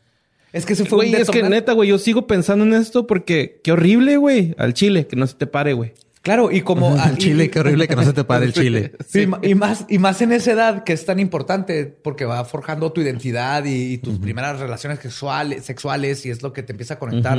Es 0.54 0.66
que 0.66 0.76
se 0.76 0.86
fue 0.86 0.98
güey, 0.98 1.16
un 1.16 1.22
es 1.22 1.30
que 1.30 1.44
neta, 1.44 1.74
güey, 1.74 1.90
yo 1.90 1.98
sigo 1.98 2.26
pensando 2.28 2.64
en 2.66 2.74
esto 2.74 3.06
porque 3.06 3.60
qué 3.64 3.72
horrible, 3.72 4.18
güey, 4.18 4.56
al 4.58 4.74
chile, 4.74 5.08
que 5.08 5.16
no 5.16 5.28
se 5.28 5.36
te 5.36 5.48
pare, 5.48 5.74
güey. 5.74 5.94
Claro, 6.22 6.52
y 6.52 6.62
como 6.62 6.96
y- 6.96 7.18
chile, 7.18 7.50
qué 7.50 7.60
horrible 7.62 7.88
que 7.88 7.96
no 7.96 8.04
se 8.04 8.12
te 8.14 8.24
pare 8.24 8.46
el 8.46 8.54
chile. 8.54 8.92
Sí, 9.08 9.28
y 9.44 9.56
más 9.56 9.86
y 9.88 9.98
más 9.98 10.22
en 10.22 10.34
esa 10.34 10.52
edad 10.52 10.84
que 10.84 10.94
es 10.94 11.06
tan 11.06 11.20
importante 11.20 11.86
porque 11.86 12.26
va 12.26 12.44
forjando 12.44 12.92
tu 12.92 13.02
identidad 13.02 13.64
y, 13.66 13.94
y 13.94 13.98
tus 14.00 14.20
primeras 14.20 14.60
relaciones 14.60 15.00
sexuales, 15.00 15.64
sexuales 15.64 16.26
y 16.26 16.30
es 16.30 16.44
lo 16.44 16.52
que 16.54 16.64
te 16.64 16.74
empieza 16.74 16.96
a 16.96 17.00
conectar. 17.00 17.38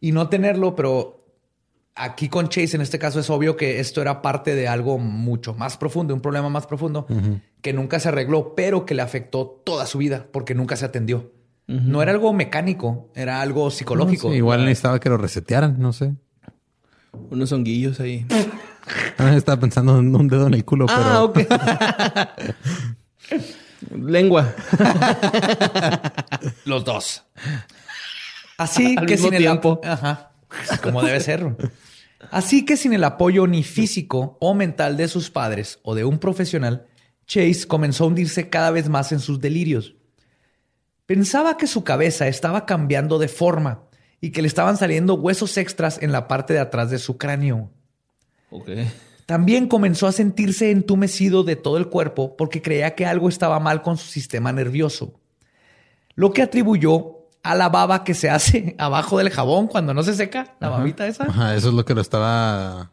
Y 0.00 0.12
no 0.12 0.28
tenerlo, 0.28 0.74
pero 0.74 1.24
aquí 1.94 2.28
con 2.28 2.48
Chase 2.48 2.76
en 2.76 2.82
este 2.82 2.98
caso 2.98 3.20
es 3.20 3.30
obvio 3.30 3.56
que 3.56 3.80
esto 3.80 4.02
era 4.02 4.22
parte 4.22 4.54
de 4.54 4.68
algo 4.68 4.98
mucho 4.98 5.54
más 5.54 5.76
profundo, 5.76 6.12
un 6.12 6.20
problema 6.20 6.48
más 6.48 6.66
profundo 6.66 7.06
que 7.62 7.72
nunca 7.72 8.00
se 8.00 8.08
arregló, 8.08 8.54
pero 8.54 8.84
que 8.86 8.94
le 8.94 9.02
afectó 9.02 9.62
toda 9.64 9.86
su 9.86 9.98
vida 9.98 10.26
porque 10.32 10.54
nunca 10.54 10.76
se 10.76 10.84
atendió. 10.84 11.32
No 11.68 12.00
era 12.00 12.12
algo 12.12 12.32
mecánico, 12.32 13.10
era 13.14 13.40
algo 13.40 13.70
psicológico. 13.70 14.30
Sí, 14.30 14.36
igual 14.36 14.60
necesitaba 14.64 15.00
que 15.00 15.08
lo 15.08 15.16
resetearan, 15.16 15.80
no 15.80 15.92
sé. 15.92 16.14
Unos 17.30 17.52
honguillos 17.52 18.00
ahí. 18.00 18.26
Ah, 19.18 19.34
Estaba 19.34 19.58
pensando 19.58 19.98
en 19.98 20.14
un 20.14 20.28
dedo 20.28 20.46
en 20.46 20.54
el 20.54 20.64
culo, 20.64 20.86
pero 20.86 20.98
Ah, 21.00 21.24
ok. 21.24 21.40
Lengua. 23.96 24.54
Los 26.64 26.84
dos. 26.84 27.24
Así 28.58 28.94
Al 28.96 29.06
que 29.06 29.14
mismo 29.14 29.26
sin 29.26 29.34
el 29.34 29.42
tiempo. 29.42 29.80
Ajá. 29.82 30.30
Como 30.84 31.02
debe 31.02 31.18
ser. 31.20 31.56
Así 32.30 32.64
que 32.64 32.76
sin 32.76 32.92
el 32.92 33.02
apoyo 33.02 33.48
ni 33.48 33.64
físico 33.64 34.38
o 34.40 34.54
mental 34.54 34.96
de 34.96 35.08
sus 35.08 35.30
padres 35.30 35.80
o 35.82 35.96
de 35.96 36.04
un 36.04 36.18
profesional, 36.18 36.86
Chase 37.26 37.66
comenzó 37.66 38.04
a 38.04 38.06
hundirse 38.06 38.48
cada 38.48 38.70
vez 38.70 38.88
más 38.88 39.10
en 39.10 39.18
sus 39.18 39.40
delirios. 39.40 39.95
Pensaba 41.06 41.56
que 41.56 41.68
su 41.68 41.84
cabeza 41.84 42.26
estaba 42.26 42.66
cambiando 42.66 43.18
de 43.18 43.28
forma 43.28 43.84
y 44.20 44.32
que 44.32 44.42
le 44.42 44.48
estaban 44.48 44.76
saliendo 44.76 45.14
huesos 45.14 45.56
extras 45.56 46.02
en 46.02 46.10
la 46.10 46.26
parte 46.26 46.52
de 46.52 46.58
atrás 46.60 46.90
de 46.90 46.98
su 46.98 47.16
cráneo. 47.16 47.70
Ok. 48.50 48.70
También 49.24 49.68
comenzó 49.68 50.06
a 50.06 50.12
sentirse 50.12 50.70
entumecido 50.70 51.44
de 51.44 51.56
todo 51.56 51.76
el 51.76 51.88
cuerpo 51.88 52.36
porque 52.36 52.62
creía 52.62 52.94
que 52.94 53.06
algo 53.06 53.28
estaba 53.28 53.60
mal 53.60 53.82
con 53.82 53.98
su 53.98 54.06
sistema 54.06 54.52
nervioso. 54.52 55.20
Lo 56.14 56.32
que 56.32 56.42
atribuyó 56.42 57.28
a 57.42 57.54
la 57.54 57.68
baba 57.68 58.02
que 58.02 58.14
se 58.14 58.28
hace 58.28 58.74
abajo 58.78 59.18
del 59.18 59.30
jabón 59.30 59.68
cuando 59.68 59.94
no 59.94 60.02
se 60.02 60.14
seca, 60.14 60.56
la 60.58 60.70
babita 60.70 61.06
esa. 61.06 61.24
Ajá, 61.24 61.54
eso 61.54 61.68
es 61.68 61.74
lo 61.74 61.84
que 61.84 61.94
lo 61.94 62.00
estaba. 62.00 62.90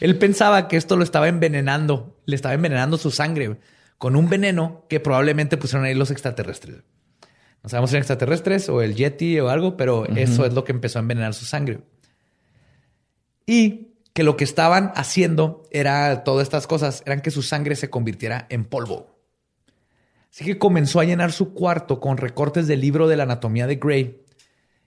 Él 0.00 0.18
pensaba 0.18 0.68
que 0.68 0.76
esto 0.76 0.96
lo 0.96 1.02
estaba 1.02 1.26
envenenando, 1.26 2.16
le 2.26 2.36
estaba 2.36 2.54
envenenando 2.54 2.96
su 2.96 3.10
sangre 3.10 3.58
con 3.98 4.14
un 4.14 4.28
veneno 4.28 4.84
que 4.88 5.00
probablemente 5.00 5.56
pusieron 5.56 5.84
ahí 5.84 5.94
los 5.94 6.10
extraterrestres. 6.10 6.82
No 7.66 7.70
sabemos 7.70 7.90
si 7.90 7.96
eran 7.96 8.02
extraterrestres 8.02 8.68
o 8.68 8.80
el 8.80 8.94
Yeti 8.94 9.40
o 9.40 9.48
algo, 9.48 9.76
pero 9.76 10.06
eso 10.14 10.46
es 10.46 10.54
lo 10.54 10.62
que 10.62 10.70
empezó 10.70 11.00
a 11.00 11.02
envenenar 11.02 11.34
su 11.34 11.44
sangre. 11.44 11.80
Y 13.44 13.88
que 14.12 14.22
lo 14.22 14.36
que 14.36 14.44
estaban 14.44 14.92
haciendo 14.94 15.64
era 15.72 16.22
todas 16.22 16.44
estas 16.44 16.68
cosas, 16.68 17.02
eran 17.06 17.22
que 17.22 17.32
su 17.32 17.42
sangre 17.42 17.74
se 17.74 17.90
convirtiera 17.90 18.46
en 18.50 18.66
polvo. 18.66 19.18
Así 20.30 20.44
que 20.44 20.58
comenzó 20.58 21.00
a 21.00 21.04
llenar 21.06 21.32
su 21.32 21.54
cuarto 21.54 21.98
con 21.98 22.18
recortes 22.18 22.68
del 22.68 22.80
libro 22.80 23.08
de 23.08 23.16
la 23.16 23.24
anatomía 23.24 23.66
de 23.66 23.74
Gray, 23.74 24.22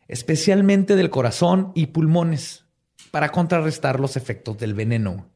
especialmente 0.07 0.95
del 0.95 1.09
corazón 1.09 1.73
y 1.75 1.87
pulmones, 1.87 2.63
para 3.11 3.27
contrarrestar 3.33 3.99
los 3.99 4.15
efectos 4.15 4.57
del 4.57 4.73
veneno. 4.73 5.27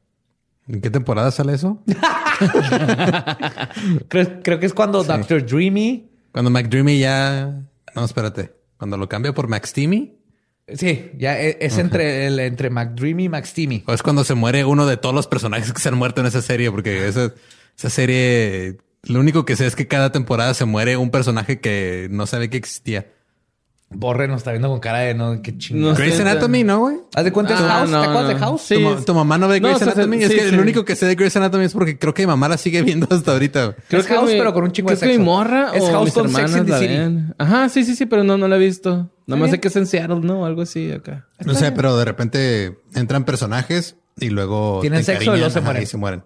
¿En 0.66 0.80
qué 0.80 0.88
temporada 0.88 1.30
sale 1.30 1.52
eso? 1.52 1.82
Creo, 4.08 4.40
creo 4.42 4.58
que 4.58 4.64
es 4.64 4.72
cuando 4.72 5.04
Dr. 5.04 5.44
Dreamy. 5.44 6.13
Cuando 6.34 6.50
McDreamy 6.50 6.98
ya. 6.98 7.62
No, 7.94 8.04
espérate. 8.04 8.50
Cuando 8.76 8.96
lo 8.96 9.08
cambia 9.08 9.32
por 9.32 9.46
Max 9.46 9.72
Timmy. 9.72 10.18
Sí, 10.66 11.12
ya 11.16 11.40
e- 11.40 11.58
es 11.60 11.78
entre, 11.78 12.26
el, 12.26 12.40
entre 12.40 12.70
McDreamy 12.70 13.24
y 13.24 13.28
Max 13.28 13.52
Timmy. 13.54 13.84
O 13.86 13.92
es 13.92 14.02
cuando 14.02 14.24
se 14.24 14.34
muere 14.34 14.64
uno 14.64 14.84
de 14.84 14.96
todos 14.96 15.14
los 15.14 15.28
personajes 15.28 15.72
que 15.72 15.80
se 15.80 15.90
han 15.90 15.94
muerto 15.94 16.22
en 16.22 16.26
esa 16.26 16.42
serie, 16.42 16.72
porque 16.72 17.06
esa, 17.06 17.32
esa 17.78 17.88
serie, 17.88 18.78
lo 19.04 19.20
único 19.20 19.44
que 19.44 19.54
sé 19.54 19.66
es 19.66 19.76
que 19.76 19.86
cada 19.86 20.10
temporada 20.10 20.54
se 20.54 20.64
muere 20.64 20.96
un 20.96 21.12
personaje 21.12 21.60
que 21.60 22.08
no 22.10 22.26
sabe 22.26 22.50
que 22.50 22.56
existía. 22.56 23.12
Borre 23.90 24.26
nos 24.26 24.38
está 24.38 24.50
viendo 24.50 24.68
con 24.68 24.80
cara 24.80 24.98
de 25.00 25.14
no, 25.14 25.40
qué 25.40 25.56
chingado. 25.56 25.92
No 25.92 25.96
Grey's 25.96 26.18
Anatomy, 26.18 26.64
¿no, 26.64 26.80
güey? 26.80 26.96
¿Haz 27.14 27.22
de 27.24 27.32
cuenta 27.32 27.54
es 27.54 27.60
Ah, 27.60 27.68
House? 27.78 27.90
no, 27.90 28.00
¿Te 28.00 28.06
acuerdas 28.08 28.22
no. 28.24 28.28
de 28.30 28.38
House? 28.40 28.62
Sí. 28.62 28.74
tu, 28.74 28.80
ma- 28.80 29.00
tu 29.04 29.14
mamá 29.14 29.38
no 29.38 29.46
ve 29.46 29.60
No, 29.60 29.68
Grey's 29.68 29.82
o 29.82 29.84
sea, 29.84 29.92
Anatomy. 29.92 30.16
sí, 30.18 30.22
es 30.24 30.30
que 30.34 30.48
sí. 30.50 30.56
lo 30.56 30.62
único 30.62 30.84
que 30.84 30.96
sé 30.96 31.06
de 31.06 31.14
Grey's 31.14 31.36
Anatomy 31.36 31.64
es 31.66 31.72
porque 31.74 31.96
creo 31.96 32.12
que 32.12 32.22
mi 32.22 32.26
mamá 32.26 32.48
la 32.48 32.56
sigue 32.56 32.82
viendo 32.82 33.06
hasta 33.10 33.32
ahorita. 33.32 33.64
güey. 33.66 33.76
Es 33.90 34.06
House, 34.08 34.32
mi- 34.32 34.38
pero 34.38 34.52
con 34.52 34.64
un 34.64 34.72
chingo 34.72 34.90
de 34.90 34.96
creo 34.96 35.08
que 35.10 35.14
sexo. 35.14 35.20
mi 35.20 35.24
morra 35.24 35.70
Es 35.74 35.82
o 35.82 35.92
House 35.92 36.04
mis 36.06 36.14
con 36.14 36.24
Sex 36.28 36.34
hermanas 36.38 36.56
and 36.56 36.66
the 36.66 36.72
la 36.72 36.78
City. 36.80 36.92
ven. 36.96 37.34
Ajá, 37.38 37.68
sí, 37.68 37.84
sí, 37.84 37.94
sí, 37.94 38.06
pero 38.06 38.24
no, 38.24 38.36
no 38.36 38.48
la 38.48 38.56
he 38.56 38.58
visto. 38.58 38.90
Nada 38.90 39.10
más 39.26 39.38
bien. 39.38 39.50
sé 39.52 39.60
que 39.60 39.68
es 39.68 39.76
en 39.76 39.86
Seattle, 39.86 40.20
¿no? 40.22 40.44
Algo 40.44 40.62
así 40.62 40.90
acá. 40.90 41.28
No 41.44 41.54
sé, 41.54 41.70
pero 41.70 41.96
de 41.96 42.04
repente 42.04 42.78
entran 42.96 43.24
personajes 43.24 43.96
y 44.18 44.30
luego 44.30 44.78
Tienen 44.80 45.04
sexo 45.04 45.34
y 45.34 45.38
luego 45.38 45.50
se 45.50 45.60
mueren. 45.60 45.82
y 45.82 45.86
se 45.86 45.96
mueren. 45.96 46.24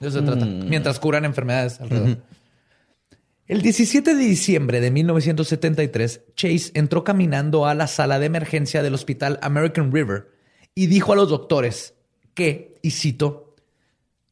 Eso 0.00 0.18
se 0.18 0.22
trata. 0.22 0.44
Mientras 0.46 0.98
curan 0.98 1.24
enfermedades 1.24 1.80
alrededor. 1.80 2.18
El 3.46 3.60
17 3.60 4.14
de 4.14 4.24
diciembre 4.24 4.80
de 4.80 4.90
1973, 4.90 6.22
Chase 6.34 6.70
entró 6.72 7.04
caminando 7.04 7.66
a 7.66 7.74
la 7.74 7.86
sala 7.86 8.18
de 8.18 8.26
emergencia 8.26 8.82
del 8.82 8.94
hospital 8.94 9.38
American 9.42 9.92
River 9.92 10.30
y 10.74 10.86
dijo 10.86 11.12
a 11.12 11.16
los 11.16 11.28
doctores 11.28 11.94
que, 12.32 12.76
y 12.80 12.92
cito, 12.92 13.54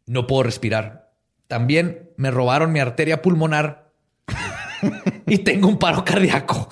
no 0.06 0.26
puedo 0.26 0.44
respirar. 0.44 1.12
También 1.46 2.10
me 2.16 2.30
robaron 2.30 2.72
mi 2.72 2.80
arteria 2.80 3.20
pulmonar 3.20 3.92
y 5.26 5.38
tengo 5.38 5.68
un 5.68 5.78
paro 5.78 6.04
cardíaco. 6.04 6.70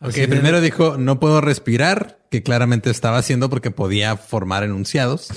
Ok, 0.00 0.14
primero 0.28 0.60
dijo, 0.60 0.96
no 0.96 1.18
puedo 1.18 1.40
respirar, 1.40 2.20
que 2.30 2.44
claramente 2.44 2.90
estaba 2.90 3.18
haciendo 3.18 3.50
porque 3.50 3.72
podía 3.72 4.16
formar 4.16 4.62
enunciados. 4.62 5.28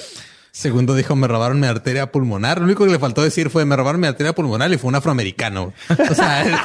Segundo 0.58 0.96
dijo, 0.96 1.18
me 1.18 1.28
robaron 1.28 1.60
mi 1.60 1.68
arteria 1.68 2.14
pulmonar. 2.14 2.60
Lo 2.60 2.64
único 2.64 2.86
que 2.86 2.92
le 2.94 2.98
faltó 2.98 3.22
decir 3.22 3.50
fue, 3.50 3.66
me 3.66 3.76
robaron 3.76 4.00
mi 4.00 4.08
arteria 4.08 4.34
pulmonar 4.34 4.72
y 4.72 4.78
fue 4.78 4.88
un 4.88 4.96
afroamericano. 4.96 5.74
O 6.10 6.14
sea, 6.14 6.44
es, 6.44 6.56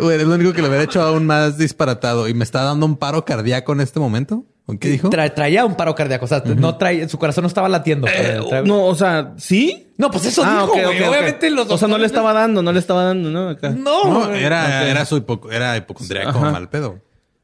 güey, 0.00 0.20
es 0.20 0.26
lo 0.26 0.34
único 0.34 0.52
que 0.52 0.60
le 0.60 0.66
hubiera 0.66 0.82
hecho 0.82 1.00
aún 1.00 1.24
más 1.24 1.56
disparatado. 1.56 2.26
Y 2.26 2.34
me 2.34 2.42
está 2.42 2.64
dando 2.64 2.84
un 2.84 2.96
paro 2.96 3.24
cardíaco 3.24 3.72
en 3.74 3.80
este 3.80 4.00
momento. 4.00 4.44
¿O 4.66 4.76
¿Qué 4.76 4.88
dijo? 4.88 5.08
Tra- 5.10 5.32
traía 5.32 5.64
un 5.64 5.76
paro 5.76 5.94
cardíaco. 5.94 6.24
O 6.24 6.28
sea, 6.28 6.42
no 6.44 6.76
traía, 6.78 7.08
su 7.08 7.16
corazón 7.16 7.42
no 7.42 7.48
estaba 7.48 7.68
latiendo. 7.68 8.08
Eh, 8.08 8.40
no, 8.64 8.86
o 8.86 8.94
sea, 8.96 9.34
¿sí? 9.36 9.86
No, 9.98 10.10
pues 10.10 10.24
eso 10.26 10.42
Ah, 10.44 10.54
dijo, 10.54 10.64
ok, 10.64 10.72
güey. 10.72 10.84
ok, 10.86 10.94
ok. 11.04 11.08
Obviamente 11.08 11.50
los 11.50 11.70
O 11.70 11.78
sea, 11.78 11.86
no 11.86 11.96
le 11.96 12.06
estaba 12.06 12.32
dando, 12.32 12.60
no 12.60 12.72
le 12.72 12.80
estaba 12.80 13.04
dando, 13.04 13.30
¿no? 13.30 13.50
Acá. 13.50 13.70
No, 13.70 14.02
No, 14.04 14.32
era, 14.34 14.88
era 14.88 15.04
su 15.04 15.16
hipo- 15.16 15.48
era 15.52 15.76
hipocondríaco 15.76 16.30
Ajá. 16.40 16.50
mal 16.50 16.68
pedo. 16.68 16.98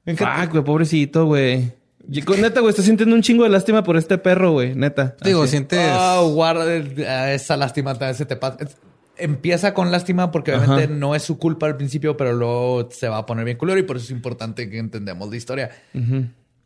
Fuck, 0.07 0.51
güey, 0.51 0.65
pobrecito, 0.65 1.27
güey. 1.27 1.73
Y 2.11 2.23
con- 2.23 2.41
Neta, 2.41 2.61
güey, 2.61 2.71
estoy 2.71 2.85
sintiendo 2.85 3.15
un 3.15 3.23
chingo 3.23 3.45
de 3.45 3.51
lástima 3.51 3.83
por 3.83 3.97
este 3.97 4.19
perro, 4.19 4.53
güey, 4.53 4.75
neta. 4.75 5.17
Digo, 5.25 5.43
Así. 5.43 5.53
sientes... 5.53 5.81
Ah, 5.93 6.21
guarda 6.29 6.65
eh, 6.75 7.35
esa 7.35 7.57
lástima, 7.57 7.95
se 8.15 8.27
te 8.27 8.37
pasa. 8.37 8.59
Empieza 9.17 9.75
con 9.75 9.91
lástima 9.93 10.31
porque 10.33 10.53
obviamente 10.53 10.85
Ajá. 10.85 10.93
no 10.93 11.15
es 11.15 11.23
su 11.23 11.39
culpa 11.39 11.67
al 11.67 11.77
principio, 11.77 12.17
pero 12.17 12.33
luego 12.33 12.89
se 12.91 13.09
va 13.09 13.19
a 13.19 13.27
poner 13.27 13.45
bien 13.45 13.57
culero 13.57 13.79
y 13.79 13.85
por 13.85 13.97
eso 13.97 14.07
es 14.07 14.11
importante 14.11 14.69
que 14.69 14.79
entendamos 14.79 15.31
la 15.31 15.37
historia. 15.37 15.71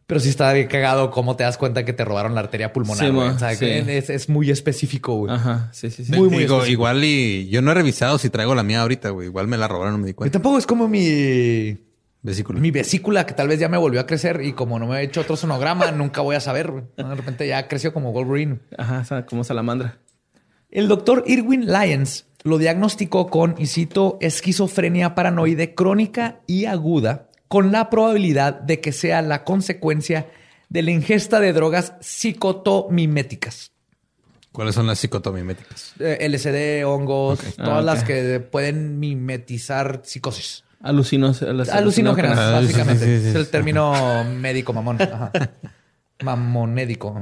Pero 0.06 0.20
sí 0.20 0.30
está 0.30 0.50
bien 0.54 0.66
cagado 0.68 1.10
cómo 1.10 1.36
te 1.36 1.44
das 1.44 1.58
cuenta 1.58 1.84
que 1.84 1.92
te 1.92 2.02
robaron 2.02 2.34
la 2.34 2.40
arteria 2.40 2.72
pulmonar. 2.72 3.04
Sí, 3.06 3.12
güey. 3.12 3.28
ma, 3.28 3.34
O 3.34 3.38
sea, 3.38 3.50
sí. 3.52 3.58
que 3.58 3.98
es, 3.98 4.08
es 4.08 4.30
muy 4.30 4.50
específico, 4.50 5.14
güey. 5.16 5.34
Ajá, 5.34 5.68
sí, 5.72 5.90
sí, 5.90 6.06
sí. 6.06 6.10
Muy, 6.12 6.30
muy 6.30 6.38
Digo, 6.38 6.54
específico. 6.56 6.72
igual 6.72 7.04
y 7.04 7.48
yo 7.50 7.60
no 7.60 7.70
he 7.70 7.74
revisado 7.74 8.16
si 8.16 8.30
traigo 8.30 8.54
la 8.54 8.62
mía 8.62 8.80
ahorita, 8.80 9.10
güey. 9.10 9.26
Igual 9.26 9.48
me 9.48 9.58
la 9.58 9.68
robaron, 9.68 9.92
no 9.92 9.98
me 9.98 10.06
di 10.06 10.12
Y 10.12 10.14
cuenta. 10.14 10.32
tampoco 10.32 10.56
es 10.56 10.66
como 10.66 10.88
mi, 10.88 11.76
Vesícula. 12.20 12.58
mi 12.60 12.70
vesícula 12.70 13.24
que 13.26 13.32
tal 13.34 13.46
vez 13.48 13.60
ya 13.60 13.68
me 13.68 13.76
volvió 13.78 14.00
a 14.00 14.06
crecer 14.06 14.40
y 14.42 14.52
como 14.52 14.78
no 14.78 14.86
me 14.88 14.98
he 15.00 15.04
hecho 15.04 15.20
otro 15.20 15.36
sonograma, 15.36 15.90
nunca 15.92 16.20
voy 16.20 16.36
a 16.36 16.40
saber. 16.40 16.72
De 16.96 17.14
repente 17.14 17.46
ya 17.46 17.68
creció 17.68 17.92
como 17.92 18.12
Wolverine. 18.12 18.58
Ajá, 18.76 19.24
como 19.26 19.44
salamandra. 19.44 19.98
El 20.70 20.88
doctor 20.88 21.24
Irwin 21.26 21.66
Lyons 21.72 22.26
lo 22.42 22.58
diagnosticó 22.58 23.28
con, 23.28 23.54
y 23.58 23.66
cito, 23.66 24.18
esquizofrenia 24.20 25.14
paranoide 25.14 25.74
crónica 25.74 26.40
y 26.46 26.66
aguda, 26.66 27.28
con 27.48 27.72
la 27.72 27.88
probabilidad 27.90 28.54
de 28.60 28.80
que 28.80 28.92
sea 28.92 29.22
la 29.22 29.44
consecuencia 29.44 30.26
de 30.68 30.82
la 30.82 30.90
ingesta 30.90 31.40
de 31.40 31.52
drogas 31.52 31.94
psicotomiméticas. 32.00 33.72
¿Cuáles 34.52 34.74
son 34.74 34.86
las 34.86 34.98
psicotomiméticas? 34.98 35.94
Eh, 36.00 36.26
LSD, 36.28 36.84
hongos, 36.84 37.40
Ah, 37.58 37.64
todas 37.64 37.84
las 37.84 38.04
que 38.04 38.40
pueden 38.40 38.98
mimetizar 38.98 40.02
psicosis. 40.04 40.64
Alucinos, 40.80 41.42
Alucinógenas, 41.42 42.38
Ah, 42.38 42.60
sí, 42.60 42.66
sí, 42.68 42.72
básicamente. 42.72 43.04
sí, 43.04 43.22
sí, 43.22 43.28
es 43.30 43.34
el 43.34 43.48
término 43.48 44.24
médico 44.24 44.72
mamón. 44.72 45.00
Ajá. 45.02 45.32
Mamonédico. 46.22 47.20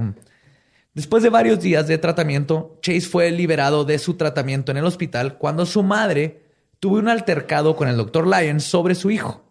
Después 0.95 1.23
de 1.23 1.31
varios 1.31 1.61
días 1.61 1.87
de 1.89 1.99
tratamiento, 1.99 2.79
Chase 2.83 3.03
fue 3.03 3.31
liberado 3.31 3.85
de 3.85 3.99
su 3.99 4.15
tratamiento 4.15 4.73
en 4.73 4.79
el 4.79 4.85
hospital 4.85 5.37
cuando 5.39 5.67
su 5.67 5.83
madre 5.83 6.43
tuvo 6.81 6.97
un 6.97 7.09
altercado 7.09 7.77
con 7.77 7.89
el 7.89 7.97
doctor 7.97 8.27
Lyons 8.27 8.65
sobre 8.65 8.95
su 8.95 9.11
hijo. 9.11 9.45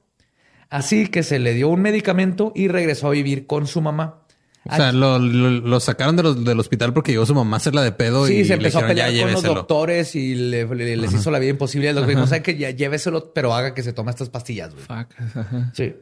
Así 0.69 1.07
que 1.07 1.21
se 1.21 1.37
le 1.37 1.53
dio 1.53 1.69
un 1.69 1.81
medicamento 1.81 2.51
y 2.55 2.67
regresó 2.67 3.07
a 3.07 3.11
vivir 3.11 3.45
con 3.45 3.67
su 3.67 3.81
mamá. 3.81 4.24
O 4.67 4.75
sea, 4.75 4.91
lo, 4.91 5.19
lo- 5.19 5.51
lo 5.51 5.79
sacaron 5.79 6.15
de 6.15 6.23
los- 6.23 6.43
del 6.43 6.59
hospital 6.59 6.91
porque 6.93 7.11
llegó 7.11 7.25
su 7.25 7.35
mamá 7.35 7.55
a 7.55 7.59
hacerla 7.59 7.83
de 7.83 7.91
pedo 7.91 8.27
y 8.27 8.31
Sí, 8.31 8.43
se 8.45 8.49
le 8.49 8.53
empezó 8.55 8.79
a 8.79 8.87
pelear 8.87 9.11
ya 9.11 9.21
con 9.23 9.31
los 9.33 9.43
doctores 9.43 10.15
y 10.15 10.33
le- 10.35 10.65
le- 10.65 10.97
les 10.97 11.13
hizo 11.13 11.29
la 11.31 11.37
vida 11.39 11.51
imposible. 11.51 11.93
Los 11.93 12.07
doctores, 12.07 12.29
no 12.31 12.43
que 12.43 12.57
ya 12.57 12.71
lléveselo, 12.71 13.31
pero 13.33 13.53
haga 13.53 13.73
que 13.75 13.83
se 13.83 13.93
tome 13.93 14.09
estas 14.11 14.29
pastillas. 14.29 14.73
güey". 14.73 14.83
Fuck. 14.85 15.37
Ajá. 15.37 15.71
Sí. 15.75 15.95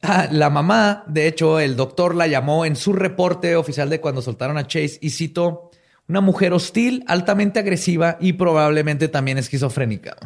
Ah, 0.00 0.28
la 0.32 0.50
mamá, 0.50 1.04
de 1.06 1.28
hecho, 1.28 1.60
el 1.60 1.76
doctor 1.76 2.14
la 2.14 2.26
llamó 2.26 2.64
en 2.64 2.74
su 2.74 2.92
reporte 2.92 3.54
oficial 3.54 3.88
de 3.90 4.00
cuando 4.00 4.20
soltaron 4.22 4.56
a 4.58 4.66
Chase 4.66 4.98
y 5.00 5.10
citó 5.10 5.70
una 6.08 6.20
mujer 6.20 6.52
hostil, 6.54 7.04
altamente 7.06 7.60
agresiva 7.60 8.16
y 8.20 8.32
probablemente 8.32 9.08
también 9.08 9.38
esquizofrénica. 9.38 10.16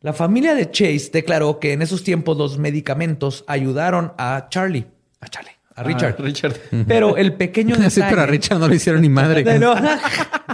La 0.00 0.12
familia 0.12 0.54
de 0.54 0.70
Chase 0.70 1.10
declaró 1.12 1.60
que 1.60 1.72
en 1.72 1.82
esos 1.82 2.02
tiempos 2.04 2.36
los 2.36 2.58
medicamentos 2.58 3.44
ayudaron 3.46 4.12
a 4.18 4.46
Charlie, 4.50 4.86
a 5.20 5.28
Charlie, 5.28 5.52
a 5.78 5.82
Richard. 5.82 6.16
Ah, 6.18 6.22
Richard. 6.22 6.54
Pero 6.86 7.16
el 7.16 7.32
pequeño 7.34 7.74
Sí, 7.76 7.82
detalle... 7.82 8.06
pero 8.10 8.22
a 8.22 8.26
Richard 8.26 8.58
no 8.58 8.68
le 8.68 8.76
hicieron 8.76 9.02
ni 9.02 9.08
madre. 9.08 9.58
No. 9.58 9.74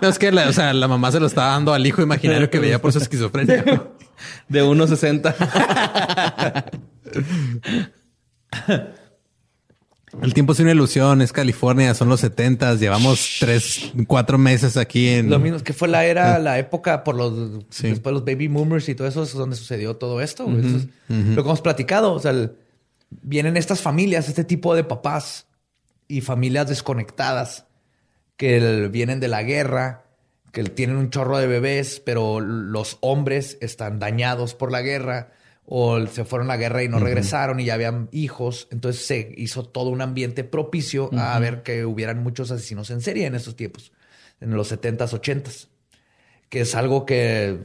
No, 0.03 0.09
es 0.09 0.19
que 0.19 0.31
la, 0.33 0.49
o 0.49 0.53
sea, 0.53 0.73
la 0.75 0.89
mamá 0.89 1.11
se 1.13 1.21
lo 1.21 1.27
estaba 1.27 1.49
dando 1.53 1.73
al 1.73 1.87
hijo 1.87 2.03
imaginario 2.03 2.51
que 2.51 2.59
veía 2.59 2.81
por 2.81 2.93
su 2.93 2.99
esquizofrenia. 2.99 3.65
De 4.49 4.63
1.60. 4.65 5.35
El 10.23 10.33
tiempo 10.33 10.53
es 10.53 10.61
una 10.61 10.71
ilusión, 10.71 11.23
es 11.23 11.33
California, 11.33 11.93
son 11.95 12.09
los 12.09 12.21
setentas, 12.21 12.79
llevamos 12.79 13.39
tres, 13.41 13.93
cuatro 14.07 14.39
meses 14.39 14.77
aquí 14.77 15.09
en... 15.09 15.29
Lo 15.29 15.41
mismo 15.41 15.59
que 15.59 15.73
fue 15.73 15.89
la 15.89 16.05
era, 16.05 16.39
la 16.39 16.57
época 16.61 17.03
por 17.03 17.17
los 17.17 17.65
Sí. 17.71 17.89
después 17.89 18.13
los 18.13 18.25
baby 18.25 18.47
boomers 18.47 18.89
y 18.89 18.95
todo 18.95 19.09
eso 19.09 19.25
es 19.25 19.33
donde 19.33 19.57
sucedió 19.57 19.97
todo 19.97 20.21
esto. 20.21 20.45
güey. 20.45 20.61
Eso 20.65 20.77
es 20.77 20.87
Lo 21.09 21.43
que 21.43 21.49
hemos 21.49 21.61
platicado. 21.61 22.13
O 22.13 22.21
sea, 22.21 22.31
el- 22.31 22.53
vienen 23.23 23.57
estas 23.57 23.81
familias, 23.83 24.29
este 24.29 24.45
tipo 24.45 24.75
de 24.75 24.85
papás 24.85 25.47
y 26.09 26.21
familias 26.21 26.69
desconectadas 26.69 27.67
que 28.37 28.57
el- 28.57 28.89
vienen 28.91 29.21
de 29.21 29.29
la 29.29 29.43
guerra, 29.43 30.05
que 30.53 30.63
tienen 30.65 30.97
un 30.97 31.11
chorro 31.11 31.39
de 31.39 31.47
bebés, 31.47 32.01
pero 32.05 32.41
los 32.41 32.99
hombres 33.01 33.59
están 33.61 33.99
dañados 33.99 34.55
por 34.55 34.71
la 34.71 34.83
guerra 34.83 35.33
o 35.67 36.07
se 36.07 36.25
fueron 36.25 36.49
a 36.51 36.55
la 36.55 36.57
guerra 36.59 36.83
y 36.83 36.89
no 36.89 36.99
regresaron 36.99 37.59
y 37.59 37.65
ya 37.65 37.75
habían 37.75 38.09
hijos. 38.13 38.69
Entonces 38.71 39.05
se 39.07 39.33
hizo 39.37 39.65
todo 39.65 39.89
un 39.91 40.01
ambiente 40.03 40.45
propicio 40.45 41.11
a 41.19 41.39
ver 41.39 41.63
que 41.63 41.85
hubieran 41.87 42.23
muchos 42.23 42.51
asesinos 42.51 42.91
en 42.91 43.01
serie 43.01 43.27
en 43.27 43.35
esos 43.35 43.57
tiempos, 43.57 43.93
en 44.41 44.51
los 44.55 44.71
70s, 44.71 45.13
80s, 45.15 45.69
que 46.51 46.61
es 46.61 46.75
algo 46.75 47.07
que 47.07 47.59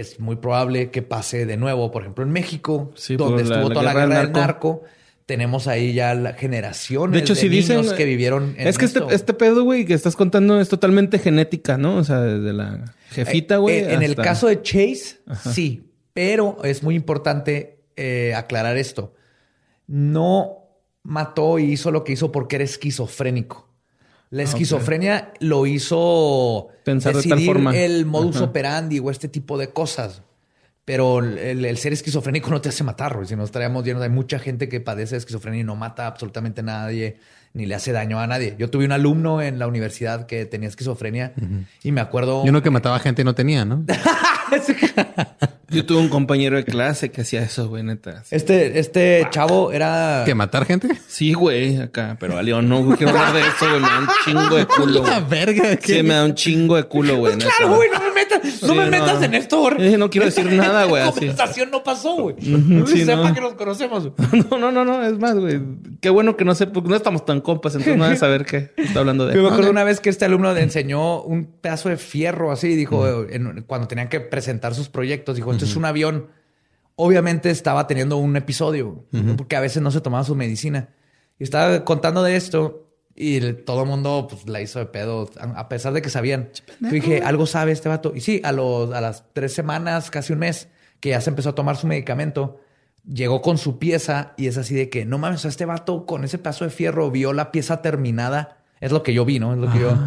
es 0.00 0.20
muy 0.20 0.36
probable 0.36 0.90
que 0.90 1.02
pase 1.02 1.46
de 1.46 1.56
nuevo, 1.56 1.90
por 1.90 2.02
ejemplo, 2.02 2.24
en 2.24 2.30
México, 2.30 2.92
Sí, 2.94 3.16
donde 3.16 3.42
estuvo 3.42 3.68
la 3.68 3.74
toda 3.74 3.82
la 3.82 3.92
guerra 3.92 4.06
guerra 4.06 4.20
del 4.22 4.32
narco. 4.32 4.82
Tenemos 5.26 5.66
ahí 5.68 5.92
ya 5.92 6.14
la 6.14 6.32
generación 6.32 7.10
De 7.10 7.18
hecho, 7.18 7.34
si 7.34 7.50
dicen 7.50 7.82
que 7.96 8.04
vivieron 8.06 8.54
en 8.56 8.66
Es 8.66 8.78
que 8.78 8.86
este, 8.86 9.00
esto. 9.00 9.10
este 9.10 9.34
pedo, 9.34 9.62
güey, 9.62 9.84
que 9.84 9.92
estás 9.92 10.16
contando 10.16 10.58
es 10.58 10.70
totalmente 10.70 11.18
genética, 11.18 11.76
¿no? 11.76 11.96
O 11.96 12.04
sea, 12.04 12.20
desde 12.22 12.54
la 12.54 12.94
jefita, 13.10 13.56
Eh, 13.56 13.58
güey. 13.58 13.76
eh, 13.76 13.92
en 13.92 14.02
el 14.02 14.16
caso 14.16 14.46
de 14.46 14.62
Chase, 14.62 15.18
sí, 15.52 15.90
pero 16.14 16.56
es 16.64 16.82
muy 16.82 16.94
importante 16.94 17.80
eh, 17.96 18.32
aclarar 18.34 18.78
esto. 18.78 19.12
No 19.86 20.64
mató 21.02 21.58
y 21.58 21.72
hizo 21.72 21.90
lo 21.90 22.04
que 22.04 22.12
hizo 22.12 22.32
porque 22.32 22.56
era 22.56 22.64
esquizofrénico. 22.64 23.67
La 24.30 24.42
esquizofrenia 24.42 25.32
lo 25.40 25.66
hizo 25.66 26.68
Pensar 26.84 27.14
de 27.14 27.20
tal 27.22 27.30
decidir 27.30 27.46
forma. 27.46 27.76
el 27.76 28.04
modus 28.06 28.36
Ajá. 28.36 28.44
operandi 28.46 28.98
o 28.98 29.10
este 29.10 29.28
tipo 29.28 29.56
de 29.58 29.70
cosas. 29.70 30.22
Pero 30.84 31.18
el, 31.18 31.64
el 31.64 31.76
ser 31.76 31.92
esquizofrénico 31.92 32.48
no 32.50 32.60
te 32.62 32.70
hace 32.70 32.82
matar. 32.82 33.18
Si 33.26 33.36
no 33.36 33.44
estaríamos 33.44 33.84
llenos, 33.84 34.02
hay 34.02 34.08
mucha 34.08 34.38
gente 34.38 34.68
que 34.70 34.80
padece 34.80 35.14
de 35.16 35.18
esquizofrenia 35.18 35.60
y 35.60 35.64
no 35.64 35.76
mata 35.76 36.06
absolutamente 36.06 36.62
a 36.62 36.64
nadie, 36.64 37.18
ni 37.52 37.66
le 37.66 37.74
hace 37.74 37.92
daño 37.92 38.18
a 38.20 38.26
nadie. 38.26 38.54
Yo 38.58 38.70
tuve 38.70 38.86
un 38.86 38.92
alumno 38.92 39.42
en 39.42 39.58
la 39.58 39.66
universidad 39.66 40.24
que 40.26 40.46
tenía 40.46 40.68
esquizofrenia 40.68 41.34
y 41.82 41.92
me 41.92 42.00
acuerdo. 42.00 42.42
Y 42.44 42.48
uno 42.48 42.62
que 42.62 42.70
mataba 42.70 42.98
gente 43.00 43.20
y 43.20 43.24
no 43.26 43.34
tenía, 43.34 43.66
¿no? 43.66 43.84
Yo 45.70 45.84
tuve 45.84 45.98
un 45.98 46.08
compañero 46.08 46.56
de 46.56 46.64
clase 46.64 47.10
que 47.10 47.20
hacía 47.20 47.42
eso, 47.42 47.68
güey, 47.68 47.82
neta. 47.82 48.22
Este, 48.30 48.78
este 48.78 49.26
chavo 49.30 49.70
era. 49.70 50.22
¿Que 50.24 50.34
matar 50.34 50.64
gente? 50.64 50.88
Sí, 51.08 51.34
güey, 51.34 51.76
acá. 51.76 52.16
Pero 52.18 52.38
a 52.38 52.42
León 52.42 52.70
no 52.70 52.82
güey, 52.82 52.96
quiero 52.96 53.10
hablar 53.12 53.34
de 53.34 53.40
eso, 53.40 53.68
güey. 53.68 53.80
Me 53.82 53.86
da 53.86 53.98
un 54.00 54.08
chingo 54.24 54.56
de 54.56 54.64
culo, 54.66 55.02
verga. 55.28 55.78
Sí, 55.82 56.02
me 56.02 56.14
da 56.14 56.24
un 56.24 56.34
chingo 56.34 56.76
de 56.76 56.84
culo, 56.84 57.18
güey. 57.18 57.36
neta. 57.36 57.50
Claro, 57.58 57.76
güey, 57.76 57.90
no 57.90 58.00
me 58.00 58.12
metas, 58.12 58.42
no 58.62 58.68
Sí, 58.68 58.74
me 58.74 58.84
no. 58.86 58.90
metas 58.90 59.22
en 59.22 59.34
esto, 59.34 59.60
güey. 59.60 59.96
No 59.98 60.08
quiero 60.08 60.24
decir 60.24 60.50
nada, 60.50 60.84
güey, 60.84 61.04
La 61.04 61.10
conversación 61.12 61.70
no 61.70 61.82
pasó, 61.84 62.14
güey. 62.16 62.36
No 62.40 62.86
sí, 62.86 63.04
sepa 63.04 63.28
no. 63.28 63.34
que 63.34 63.40
nos 63.42 63.52
conocemos. 63.54 64.10
No, 64.50 64.56
no, 64.58 64.72
no, 64.72 64.86
no. 64.86 65.04
Es 65.04 65.18
más, 65.18 65.34
güey. 65.34 65.60
Qué 66.00 66.08
bueno 66.08 66.34
que 66.38 66.46
no 66.46 66.54
sé, 66.54 66.66
porque 66.66 66.88
no 66.88 66.96
estamos 66.96 67.26
tan 67.26 67.42
compas, 67.42 67.74
entonces 67.74 67.98
no 67.98 68.04
debe 68.04 68.16
saber 68.16 68.46
qué 68.46 68.70
está 68.78 69.00
hablando 69.00 69.26
de. 69.26 69.34
Yo 69.34 69.42
me 69.42 69.48
acuerdo 69.48 69.70
una 69.70 69.84
vez 69.84 70.00
que 70.00 70.08
este 70.08 70.24
alumno 70.24 70.54
le 70.54 70.62
enseñó 70.62 71.20
un 71.20 71.44
pedazo 71.60 71.90
de 71.90 71.98
fierro 71.98 72.50
así, 72.52 72.74
dijo, 72.74 73.06
en- 73.28 73.64
cuando 73.66 73.86
tenían 73.86 74.08
que 74.08 74.20
presentar 74.38 74.74
sus 74.74 74.88
proyectos, 74.88 75.36
dijo, 75.36 75.52
esto 75.52 75.64
es 75.64 75.76
un 75.76 75.84
avión. 75.84 76.28
Obviamente 76.96 77.50
estaba 77.50 77.86
teniendo 77.86 78.16
un 78.16 78.36
episodio, 78.36 79.04
porque 79.36 79.56
a 79.56 79.60
veces 79.60 79.82
no 79.82 79.90
se 79.90 80.00
tomaba 80.00 80.24
su 80.24 80.34
medicina. 80.34 80.88
Y 81.38 81.44
estaba 81.44 81.84
contando 81.84 82.22
de 82.22 82.36
esto 82.36 82.84
Y 83.20 83.36
el- 83.38 83.64
todo 83.64 83.82
el 83.82 83.88
mundo 83.88 84.28
pues, 84.30 84.48
la 84.48 84.60
hizo 84.60 84.78
de 84.78 84.86
pedo, 84.86 85.28
a 85.40 85.60
a 85.60 85.68
pesar 85.68 85.92
de 85.92 86.00
que 86.02 86.08
sabían. 86.08 86.50
Yo 86.80 86.88
dije, 86.90 87.20
algo 87.24 87.46
sabe 87.46 87.72
este 87.72 87.88
vato. 87.88 88.12
Y 88.14 88.20
sí, 88.20 88.40
a, 88.44 88.52
los, 88.52 88.92
a 88.94 89.00
las 89.00 89.24
tres 89.32 89.52
semanas, 89.52 90.10
casi 90.12 90.32
un 90.32 90.38
mes, 90.38 90.68
que 91.00 91.08
ya 91.10 91.20
se 91.20 91.30
empezó 91.30 91.48
a 91.50 91.54
tomar 91.56 91.76
su 91.76 91.88
medicamento, 91.88 92.60
llegó 93.04 93.42
con 93.42 93.58
su 93.58 93.78
pieza 93.80 94.34
y 94.36 94.46
es 94.46 94.56
así 94.56 94.74
de 94.76 94.88
que, 94.88 95.04
no 95.04 95.18
mames, 95.18 95.44
este 95.46 95.64
vato 95.64 96.06
con 96.06 96.22
ese 96.22 96.38
pedazo 96.38 96.64
de 96.64 96.70
fierro 96.70 97.10
vio 97.10 97.32
la 97.32 97.50
pieza 97.50 97.82
terminada. 97.82 98.58
Es 98.80 98.92
lo 98.92 99.02
que 99.02 99.12
yo 99.12 99.24
vi, 99.24 99.40
¿no? 99.40 99.52
Es 99.52 99.58
lo 99.58 99.68
que 99.72 99.80
yo... 99.80 99.98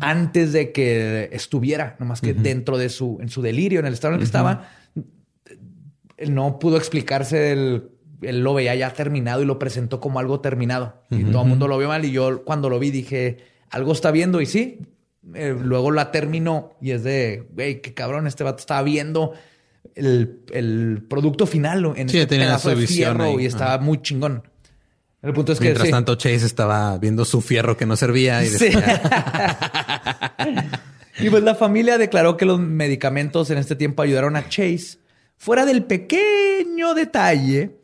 Antes 0.00 0.52
de 0.52 0.72
que 0.72 1.28
estuviera, 1.32 1.96
nomás 1.98 2.20
que 2.20 2.34
dentro 2.34 2.78
de 2.78 2.88
su, 2.88 3.18
en 3.20 3.28
su 3.28 3.42
delirio, 3.42 3.80
en 3.80 3.86
el 3.86 3.92
estado 3.94 4.14
en 4.14 4.16
el 4.16 4.20
que 4.20 4.26
estaba, 4.26 4.68
él 6.16 6.34
no 6.34 6.58
pudo 6.58 6.76
explicarse 6.76 7.52
el 7.52 7.90
él 8.22 8.40
lo 8.40 8.54
veía 8.54 8.74
ya 8.74 8.90
terminado 8.94 9.42
y 9.42 9.44
lo 9.44 9.58
presentó 9.58 10.00
como 10.00 10.18
algo 10.18 10.40
terminado. 10.40 11.02
Y 11.10 11.24
todo 11.24 11.42
el 11.42 11.48
mundo 11.48 11.68
lo 11.68 11.76
vio 11.76 11.88
mal 11.88 12.02
y 12.06 12.12
yo 12.12 12.44
cuando 12.44 12.70
lo 12.70 12.78
vi 12.78 12.90
dije 12.90 13.38
algo 13.70 13.92
está 13.92 14.10
viendo 14.10 14.40
y 14.40 14.46
sí 14.46 14.78
eh, 15.34 15.54
luego 15.60 15.90
la 15.90 16.10
terminó 16.12 16.70
y 16.80 16.92
es 16.92 17.04
de 17.04 17.46
güey 17.52 17.82
qué 17.82 17.92
cabrón 17.92 18.26
este 18.26 18.42
vato 18.42 18.60
estaba 18.60 18.82
viendo 18.82 19.34
el, 19.94 20.40
el 20.54 21.04
producto 21.10 21.46
final 21.46 21.84
en 21.96 22.08
Sí, 22.08 22.16
este 22.18 22.26
tenía 22.26 22.46
pedazo 22.46 22.70
su 22.70 22.74
de 22.76 22.80
visión 22.80 23.16
fierro 23.18 23.36
ahí. 23.36 23.42
y 23.44 23.46
estaba 23.46 23.78
muy 23.78 24.00
chingón 24.00 24.42
el 25.22 25.32
punto 25.32 25.52
es 25.52 25.58
que 25.58 25.64
Mientras 25.64 25.86
sí. 25.86 25.90
tanto, 25.90 26.14
Chase 26.14 26.46
estaba 26.46 26.96
viendo 26.98 27.24
su 27.24 27.40
fierro 27.40 27.76
que 27.76 27.84
no 27.84 27.96
servía 27.96 28.44
y 28.44 28.48
Sí. 28.48 28.66
decía, 28.66 29.02
y 31.18 31.30
pues 31.30 31.42
la 31.42 31.54
familia 31.54 31.98
declaró 31.98 32.36
que 32.36 32.44
los 32.44 32.60
medicamentos 32.60 33.50
en 33.50 33.58
este 33.58 33.76
tiempo 33.76 34.02
ayudaron 34.02 34.36
a 34.36 34.48
Chase, 34.48 34.98
fuera 35.36 35.64
del 35.64 35.84
pequeño 35.84 36.94
detalle 36.94 37.76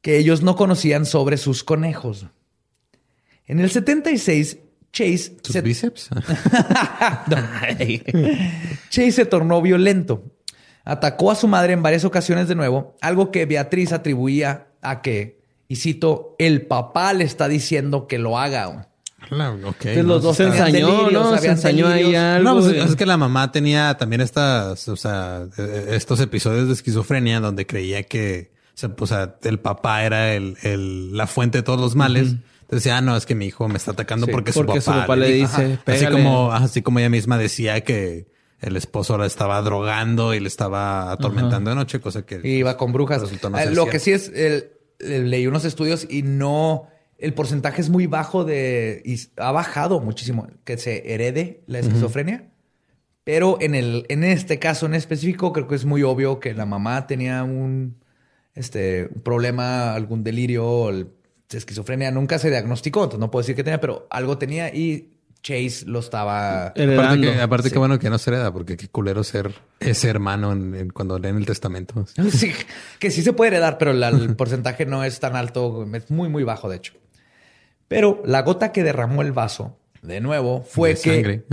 que 0.00 0.18
ellos 0.18 0.42
no 0.42 0.56
conocían 0.56 1.04
sobre 1.04 1.36
sus 1.36 1.64
conejos. 1.64 2.26
En 3.46 3.60
el 3.60 3.70
76, 3.70 4.58
Chase 4.92 5.36
¿sus 5.42 5.52
se, 5.52 5.60
bíceps? 5.60 6.08
Chase 8.88 9.12
se 9.12 9.26
tornó 9.26 9.60
violento. 9.60 10.24
Atacó 10.84 11.32
a 11.32 11.34
su 11.34 11.48
madre 11.48 11.72
en 11.72 11.82
varias 11.82 12.04
ocasiones 12.04 12.48
de 12.48 12.54
nuevo, 12.54 12.96
algo 13.00 13.32
que 13.32 13.46
Beatriz 13.46 13.92
atribuía 13.92 14.68
a 14.80 15.02
que, 15.02 15.40
y 15.68 15.76
cito, 15.76 16.36
el 16.38 16.66
papá 16.66 17.12
le 17.12 17.24
está 17.24 17.48
diciendo 17.48 18.06
que 18.06 18.18
lo 18.18 18.38
haga. 18.38 18.88
Claro, 19.28 19.54
ok. 19.68 19.86
Entonces, 19.86 20.04
no, 20.04 20.08
los 20.14 20.22
dos 20.22 20.36
Se 20.36 20.44
ensañó, 20.44 21.10
¿no? 21.10 21.36
Se 21.38 21.48
ensañó 21.48 21.88
ahí 21.88 22.14
algo. 22.14 22.44
No, 22.54 22.60
pues 22.60 22.76
es 22.76 22.96
que 22.96 23.06
la 23.06 23.16
mamá 23.16 23.50
tenía 23.52 23.96
también 23.96 24.20
estas, 24.20 24.88
o 24.88 24.96
sea, 24.96 25.46
eh, 25.58 25.86
estos 25.90 26.20
episodios 26.20 26.68
de 26.68 26.72
esquizofrenia 26.74 27.40
donde 27.40 27.66
creía 27.66 28.02
que, 28.04 28.52
o 28.68 28.78
sea, 28.78 28.90
o 28.98 29.06
sea, 29.06 29.36
el 29.42 29.58
papá 29.58 30.04
era 30.04 30.34
el, 30.34 30.56
el- 30.62 31.16
la 31.16 31.26
fuente 31.26 31.58
de 31.58 31.62
todos 31.62 31.80
los 31.80 31.94
males. 31.96 32.28
Entonces 32.28 32.84
decía, 32.84 32.98
ah, 32.98 33.00
no, 33.00 33.16
es 33.16 33.26
que 33.26 33.34
mi 33.34 33.46
hijo 33.46 33.68
me 33.68 33.76
está 33.76 33.92
atacando 33.92 34.26
Sí, 34.26 34.32
porque, 34.32 34.52
porque 34.52 34.80
su 34.80 34.86
papá, 34.90 34.94
su 34.96 35.00
papá 35.02 35.16
le 35.16 35.28
dijo". 35.32 35.48
dice, 35.48 35.78
Ajá. 35.84 35.92
así 35.92 36.06
como, 36.06 36.52
así 36.52 36.82
como 36.82 36.98
ella 36.98 37.08
misma 37.10 37.38
decía 37.38 37.80
que 37.82 38.26
el 38.60 38.76
esposo 38.76 39.18
la 39.18 39.26
estaba 39.26 39.60
drogando 39.62 40.34
y 40.34 40.40
le 40.40 40.48
estaba 40.48 41.12
atormentando 41.12 41.70
de 41.70 41.76
noche, 41.76 42.00
cosa 42.00 42.22
que 42.26 42.40
Y 42.42 42.56
iba 42.58 42.76
con 42.76 42.92
brujas. 42.92 43.20
Resultó 43.22 43.50
no 43.50 43.58
Eh, 43.58 43.64
ser 43.64 43.68
Lo 43.70 43.82
cierto. 43.84 43.90
que 43.92 43.98
sí 44.00 44.12
es, 44.12 44.28
el- 44.34 44.70
el- 44.98 45.30
leí 45.30 45.46
unos 45.46 45.64
estudios 45.64 46.06
y 46.10 46.22
no, 46.22 46.88
el 47.18 47.32
porcentaje 47.34 47.80
es 47.80 47.88
muy 47.90 48.06
bajo 48.06 48.44
de, 48.44 49.02
y 49.04 49.18
ha 49.38 49.52
bajado 49.52 50.00
muchísimo, 50.00 50.46
que 50.64 50.76
se 50.78 51.12
herede 51.14 51.62
la 51.66 51.78
esquizofrenia. 51.80 52.48
Pero 53.24 53.58
en, 53.60 53.74
el, 53.74 54.06
en 54.08 54.22
este 54.22 54.58
caso 54.58 54.86
en 54.86 54.94
específico, 54.94 55.52
creo 55.52 55.66
que 55.66 55.74
es 55.74 55.84
muy 55.84 56.02
obvio 56.02 56.38
que 56.38 56.54
la 56.54 56.64
mamá 56.66 57.06
tenía 57.08 57.42
un, 57.42 57.96
este, 58.54 59.08
un 59.14 59.20
problema, 59.22 59.94
algún 59.94 60.22
delirio, 60.22 60.90
el- 60.90 61.08
esquizofrenia. 61.50 62.10
Nunca 62.10 62.38
se 62.38 62.50
diagnosticó, 62.50 63.00
entonces 63.04 63.20
no 63.20 63.30
puedo 63.30 63.42
decir 63.42 63.54
que 63.56 63.64
tenía, 63.64 63.80
pero 63.80 64.06
algo 64.10 64.36
tenía 64.36 64.74
y 64.74 65.12
Chase 65.42 65.84
lo 65.86 66.00
estaba... 66.00 66.66
Aparte, 66.66 66.82
Heredando. 66.82 67.32
que, 67.32 67.40
aparte 67.40 67.70
que 67.70 67.78
bueno 67.78 67.98
que 68.00 68.10
no 68.10 68.18
se 68.18 68.30
hereda, 68.30 68.52
porque 68.52 68.76
qué 68.76 68.88
culero 68.88 69.22
ser 69.24 69.54
ese 69.78 70.08
hermano 70.08 70.52
en- 70.52 70.74
en- 70.74 70.90
cuando 70.90 71.18
leen 71.20 71.36
el 71.36 71.46
testamento. 71.46 72.04
Sí, 72.32 72.50
que 72.98 73.10
sí 73.12 73.22
se 73.22 73.32
puede 73.32 73.52
heredar, 73.52 73.78
pero 73.78 73.92
la- 73.92 74.08
el 74.08 74.34
porcentaje 74.34 74.86
no 74.86 75.04
es 75.04 75.20
tan 75.20 75.36
alto, 75.36 75.86
es 75.94 76.10
muy, 76.10 76.28
muy 76.28 76.42
bajo, 76.42 76.68
de 76.68 76.76
hecho. 76.76 76.94
Pero 77.88 78.22
la 78.24 78.42
gota 78.42 78.72
que 78.72 78.82
derramó 78.82 79.22
el 79.22 79.32
vaso, 79.32 79.78
de 80.02 80.20
nuevo, 80.20 80.62
fue 80.62 80.94
De 80.94 81.00
que. 81.00 81.44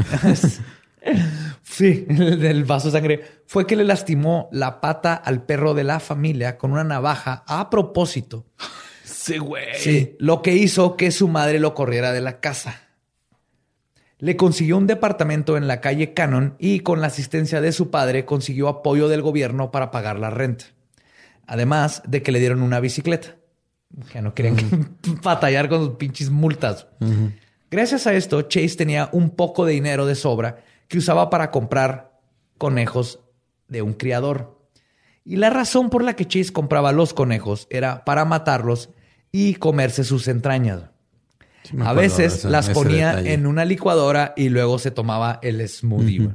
sí, 1.64 2.06
el 2.10 2.40
del 2.40 2.64
vaso 2.66 2.88
de 2.88 2.92
sangre. 2.92 3.22
Fue 3.46 3.68
que 3.68 3.76
le 3.76 3.84
lastimó 3.84 4.50
la 4.52 4.82
pata 4.82 5.14
al 5.14 5.46
perro 5.46 5.74
de 5.74 5.84
la 5.84 6.00
familia 6.00 6.58
con 6.58 6.72
una 6.72 6.84
navaja 6.84 7.44
a 7.48 7.70
propósito. 7.70 8.46
Sí, 9.04 9.38
güey. 9.38 9.76
Sí, 9.76 10.16
lo 10.20 10.42
que 10.42 10.54
hizo 10.54 10.98
que 10.98 11.12
su 11.12 11.28
madre 11.28 11.60
lo 11.60 11.74
corriera 11.74 12.12
de 12.12 12.22
la 12.22 12.40
casa. 12.40 12.82
Le 14.18 14.38
consiguió 14.38 14.78
un 14.78 14.88
departamento 14.88 15.58
en 15.58 15.68
la 15.68 15.82
calle 15.82 16.14
Cannon 16.14 16.56
y 16.58 16.80
con 16.80 17.02
la 17.02 17.08
asistencia 17.08 17.60
de 17.60 17.74
su 17.74 17.92
padre 17.92 18.26
consiguió 18.26 18.70
apoyo 18.70 19.10
del 19.10 19.22
gobierno 19.22 19.72
para 19.72 19.92
pagar 19.92 20.18
la 20.18 20.30
renta. 20.30 20.66
Además 21.46 22.02
de 22.08 22.22
que 22.22 22.32
le 22.32 22.40
dieron 22.40 22.62
una 22.62 22.80
bicicleta. 22.80 23.36
Que 24.12 24.22
no 24.22 24.34
querían 24.34 24.58
batallar 25.24 25.70
con 25.70 25.86
sus 25.86 25.96
pinches 25.98 26.30
multas. 26.30 26.88
Gracias 27.70 28.06
a 28.08 28.14
esto, 28.14 28.42
Chase 28.44 28.76
tenía 28.76 29.10
un 29.12 29.30
poco 29.32 29.66
de 29.66 29.74
dinero 29.74 30.06
de 30.06 30.16
sobra 30.16 30.64
que 30.88 30.98
usaba 31.00 31.30
para 31.30 31.52
comprar 31.52 32.20
conejos 32.58 33.20
de 33.68 33.82
un 33.82 33.94
criador. 33.94 34.60
Y 35.26 35.38
la 35.38 35.50
razón 35.50 35.90
por 35.90 36.04
la 36.04 36.16
que 36.16 36.26
Chase 36.26 36.52
compraba 36.54 36.92
los 36.92 37.14
conejos 37.14 37.68
era 37.70 38.04
para 38.06 38.26
matarlos 38.26 38.90
y 39.32 39.56
comerse 39.56 40.04
sus 40.04 40.28
entrañas. 40.28 40.82
Sí 41.64 41.78
a 41.82 41.94
veces 41.94 42.36
ese- 42.36 42.50
las 42.50 42.70
ponía 42.70 43.12
en 43.34 43.48
una 43.48 43.64
licuadora 43.66 44.34
y 44.36 44.50
luego 44.50 44.78
se 44.80 44.92
tomaba 44.92 45.40
el 45.42 45.68
smoothie. 45.68 46.30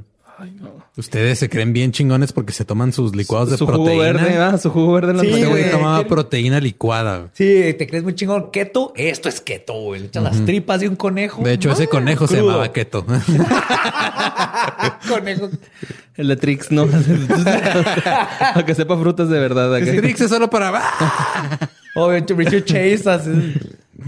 Ustedes 0.97 1.39
se 1.39 1.49
creen 1.49 1.73
bien 1.73 1.91
chingones 1.91 2.33
porque 2.33 2.53
se 2.53 2.65
toman 2.65 2.91
sus 2.93 3.15
licuados 3.15 3.49
de 3.51 3.57
Su 3.57 3.65
jugo 3.65 3.85
proteína. 3.85 4.03
verde. 4.23 4.57
Su 4.57 4.69
jugo 4.71 4.93
verde 4.93 5.11
en 5.11 5.17
la 5.17 5.23
Sí, 5.23 5.29
Este 5.33 5.45
güey 5.47 5.71
tomaba 5.71 6.03
proteína 6.05 6.59
licuada. 6.59 7.29
Sí, 7.33 7.73
te 7.77 7.87
crees 7.87 8.03
muy 8.03 8.15
chingón. 8.15 8.51
Keto, 8.51 8.93
esto 8.95 9.29
es 9.29 9.41
keto, 9.41 9.73
güey. 9.73 10.01
Le 10.01 10.07
echas 10.07 10.23
las 10.23 10.45
tripas 10.45 10.81
de 10.81 10.89
un 10.89 10.95
conejo. 10.95 11.43
De 11.43 11.53
hecho, 11.53 11.71
ese 11.71 11.83
Ah, 11.83 11.87
conejo 11.87 12.27
se 12.27 12.37
llamaba 12.37 12.71
keto. 12.71 13.05
conejo. 15.07 15.49
El 16.15 16.27
de 16.27 16.35
Trix, 16.35 16.71
¿no? 16.71 16.85
Para 17.43 18.65
que 18.65 18.75
sepa 18.75 18.97
frutas 18.97 19.29
de 19.29 19.39
verdad. 19.39 19.77
Ese 19.79 20.01
Trix 20.01 20.21
es 20.21 20.29
solo 20.29 20.49
para... 20.49 20.81
Obvio, 21.95 22.23
Richard 22.35 22.65
Chase. 22.65 23.09
así. 23.09 23.53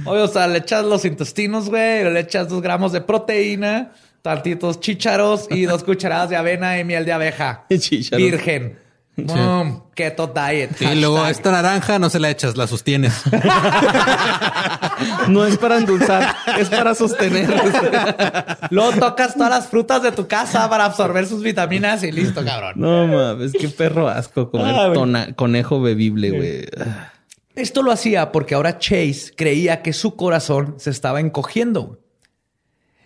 Obvio, 0.05 0.25
o 0.25 0.27
sea, 0.27 0.47
le 0.47 0.59
echas 0.59 0.85
los 0.85 1.05
intestinos, 1.05 1.69
güey. 1.69 2.03
Le 2.03 2.19
echas 2.19 2.49
dos 2.49 2.61
gramos 2.61 2.91
de 2.91 3.01
proteína, 3.01 3.91
tantitos 4.21 4.79
chícharos 4.79 5.47
y 5.49 5.63
dos 5.63 5.83
cucharadas 5.85 6.29
de 6.29 6.35
avena 6.37 6.79
y 6.79 6.83
miel 6.83 7.05
de 7.05 7.13
abeja. 7.13 7.65
Chícharos. 7.69 8.23
Virgen. 8.23 8.79
Boom. 9.17 9.83
Keto 9.93 10.27
diet. 10.33 10.71
Y 10.81 10.95
luego 10.95 11.27
esta 11.27 11.51
naranja 11.51 11.99
no 11.99 12.09
se 12.09 12.19
la 12.19 12.29
echas, 12.29 12.55
la 12.57 12.65
sostienes. 12.67 13.21
No 15.29 15.45
es 15.45 15.57
para 15.57 15.77
endulzar, 15.77 16.35
es 16.59 16.69
para 16.69 16.93
sostener. 16.93 17.49
Luego 18.69 18.91
tocas 18.99 19.33
todas 19.33 19.49
las 19.49 19.67
frutas 19.67 20.03
de 20.03 20.11
tu 20.11 20.27
casa 20.27 20.69
para 20.69 20.85
absorber 20.85 21.25
sus 21.25 21.41
vitaminas 21.41 22.03
y 22.03 22.11
listo, 22.11 22.43
cabrón. 22.45 22.73
No 22.75 23.07
mames, 23.07 23.51
qué 23.53 23.69
perro 23.69 24.07
asco 24.07 24.49
comer 24.51 24.75
Ah, 24.75 24.91
tona- 24.93 25.33
conejo 25.35 25.81
bebible, 25.81 26.31
güey. 26.31 26.65
Esto 27.55 27.81
lo 27.81 27.91
hacía 27.91 28.31
porque 28.31 28.55
ahora 28.55 28.77
Chase 28.77 29.31
creía 29.35 29.81
que 29.81 29.93
su 29.93 30.15
corazón 30.15 30.75
se 30.77 30.89
estaba 30.91 31.19
encogiendo. 31.19 31.99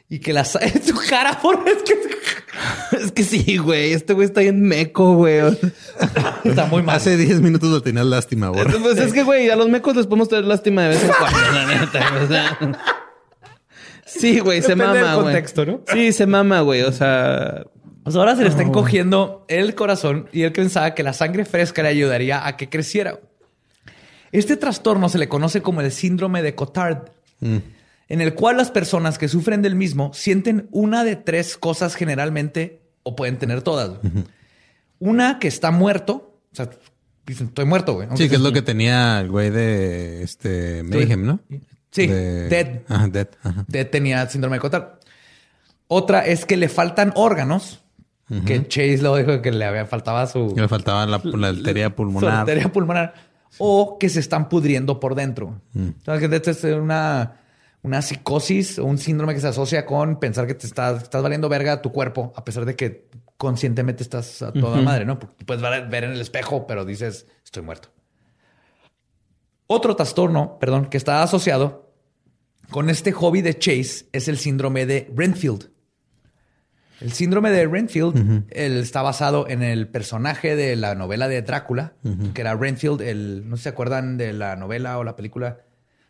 Y 0.08 0.20
que 0.20 0.34
la 0.34 0.46
su 0.46 0.60
cara 1.10 1.40
por 1.42 1.68
es 1.68 1.82
que 1.84 1.96
Es 3.04 3.12
que 3.12 3.24
sí, 3.24 3.58
güey. 3.58 3.94
Este 3.94 4.14
güey 4.14 4.26
está 4.28 4.42
bien 4.42 4.62
meco, 4.62 5.16
güey. 5.16 5.40
está 6.44 6.66
muy 6.68 6.84
mal. 6.84 6.96
Hace 6.98 7.18
10 7.18 7.42
minutos 7.42 7.70
lo 7.70 7.82
tenías 7.82 8.06
lástima, 8.06 8.50
güey. 8.50 8.66
Pues 8.66 8.98
es 8.98 9.14
que, 9.14 9.24
güey, 9.24 9.50
a 9.50 9.56
los 9.56 9.68
mecos 9.70 9.96
les 9.96 10.06
podemos 10.06 10.30
tener 10.30 10.46
lástima 10.46 10.84
de 10.84 10.90
vez 10.90 11.04
en 11.04 11.12
cuando, 11.20 11.40
la 11.52 11.66
neta. 11.66 12.14
o 12.24 12.28
sea. 12.28 12.58
Sí, 14.06 14.40
güey, 14.40 14.62
se 14.62 14.76
mama, 14.76 14.94
del 14.94 15.04
güey. 15.04 15.16
contexto, 15.24 15.66
¿no? 15.66 15.82
Sí, 15.92 16.14
se 16.14 16.26
mama, 16.26 16.62
güey. 16.62 16.84
O 16.84 16.92
sea, 16.92 17.66
Pues 18.04 18.16
ahora 18.16 18.36
se 18.36 18.44
le 18.44 18.50
está 18.50 18.62
encogiendo 18.62 19.46
el 19.48 19.76
corazón 19.76 20.30
y 20.32 20.44
él 20.44 20.52
pensaba 20.52 20.94
que 20.94 21.04
la 21.04 21.14
sangre 21.14 21.44
fresca 21.46 21.82
le 21.82 21.90
ayudaría 21.90 22.46
a 22.46 22.56
que 22.56 22.70
creciera. 22.70 23.20
Este 24.32 24.58
trastorno 24.58 25.10
se 25.10 25.18
le 25.18 25.28
conoce 25.28 25.62
como 25.62 25.82
el 25.82 25.92
síndrome 25.92 26.42
de 26.42 26.56
Cotard, 26.56 27.10
en 28.08 28.22
el 28.22 28.34
cual 28.36 28.58
las 28.58 28.72
personas 28.72 29.18
que 29.18 29.28
sufren 29.28 29.62
del 29.62 29.76
mismo 29.76 30.12
sienten 30.14 30.68
una 30.72 31.04
de 31.04 31.16
tres 31.16 31.58
cosas 31.58 31.96
generalmente 31.96 32.82
o 33.04 33.16
pueden 33.16 33.38
tener 33.38 33.62
todas. 33.62 33.92
Una 35.00 35.40
que 35.40 35.48
está 35.48 35.72
muerto, 35.72 36.40
o 36.52 36.56
sea, 36.56 36.70
dicen, 37.26 37.48
estoy 37.48 37.66
muerto, 37.66 37.94
güey. 37.96 38.08
Sí, 38.16 38.30
que 38.30 38.36
es 38.36 38.42
lo 38.42 38.54
que 38.54 38.62
tenía 38.62 39.20
el 39.20 39.30
güey 39.30 39.50
de 39.50 40.24
este 40.24 40.84
Mayhem, 40.84 41.26
¿no? 41.26 41.40
Sí, 41.92 42.08
De- 42.08 42.48
Dead. 42.50 42.80
Ajá, 42.88 43.08
Dead. 43.08 43.28
Ajá. 43.44 43.66
de- 43.68 43.86
tenía 43.86 44.28
síndrome 44.30 44.58
de 44.58 44.62
Cotard. 44.62 44.86
Otra 45.88 46.26
es 46.26 46.46
que 46.46 46.58
le 46.58 46.70
faltan 46.70 47.12
órganos, 47.16 47.82
que 48.46 48.68
Chase 48.68 48.98
lo 49.04 49.16
dijo 49.18 49.42
que 49.42 49.52
le 49.52 49.66
había 49.66 49.86
faltaba 49.86 50.26
su, 50.26 50.54
Y 50.56 50.60
le 50.60 50.68
faltaba 50.68 51.06
la, 51.06 51.22
la 51.24 51.48
arteria 51.50 51.90
su 51.90 51.94
pulmonar. 51.96 52.32
arteria 52.40 52.72
pulmonar, 52.72 53.14
o 53.60 53.98
que 54.00 54.10
se 54.10 54.20
están 54.20 54.50
pudriendo 54.50 55.00
por 55.00 55.14
dentro. 55.16 55.62
Mm. 55.74 55.90
O 56.02 56.04
sea, 56.06 56.18
que 56.20 56.28
de 56.28 56.38
hecho 56.38 56.52
es 56.52 56.64
una, 56.64 57.34
una 57.86 58.02
psicosis 58.02 58.80
o 58.80 58.86
un 58.86 58.98
síndrome 58.98 59.36
que 59.36 59.40
se 59.40 59.48
asocia 59.48 59.86
con 59.86 60.20
pensar 60.20 60.48
que 60.48 60.56
te 60.56 60.66
estás, 60.66 61.04
estás 61.04 61.22
valiendo 61.22 61.48
verga 61.50 61.74
a 61.74 61.82
tu 61.84 61.92
cuerpo, 61.92 62.34
a 62.36 62.44
pesar 62.44 62.66
de 62.66 62.76
que 62.76 63.10
conscientemente 63.38 64.02
estás 64.02 64.42
a 64.42 64.52
toda 64.52 64.82
madre, 64.82 65.06
¿no? 65.06 65.20
Porque 65.20 65.46
puedes 65.46 65.62
ver, 65.62 66.04
en 66.04 66.12
el 66.12 66.20
espejo, 66.20 66.66
pero 66.66 66.84
dices, 66.84 67.28
estoy 67.44 67.62
muerto. 67.62 67.90
Otro 69.68 69.96
trastorno, 69.96 70.58
perdón, 70.58 70.88
que 70.88 70.98
está 70.98 71.22
asociado 71.22 71.94
con 72.72 72.90
este 72.90 73.12
hobby 73.12 73.44
de 73.44 73.56
Chase 73.56 74.08
es 74.12 74.28
el 74.30 74.40
síndrome 74.40 74.88
de 74.88 75.12
Renfield. 75.16 75.70
El 77.02 77.12
síndrome 77.12 77.52
de 77.52 77.68
Renfield 77.68 78.48
él 78.50 78.78
está 78.78 79.04
basado 79.04 79.48
en 79.48 79.62
el 79.62 79.90
personaje 79.90 80.56
de 80.56 80.76
la 80.76 80.96
novela 80.96 81.28
de 81.28 81.44
Drácula, 81.44 81.94
que 82.34 82.42
era 82.42 82.56
Renfield, 82.56 83.02
el, 83.02 83.48
no 83.48 83.58
sé 83.58 83.60
si 83.60 83.64
se 83.66 83.70
acuerdan 83.70 84.18
de 84.18 84.34
la 84.34 84.56
novela 84.56 84.98
o 84.98 85.04
la 85.04 85.16
película. 85.16 85.60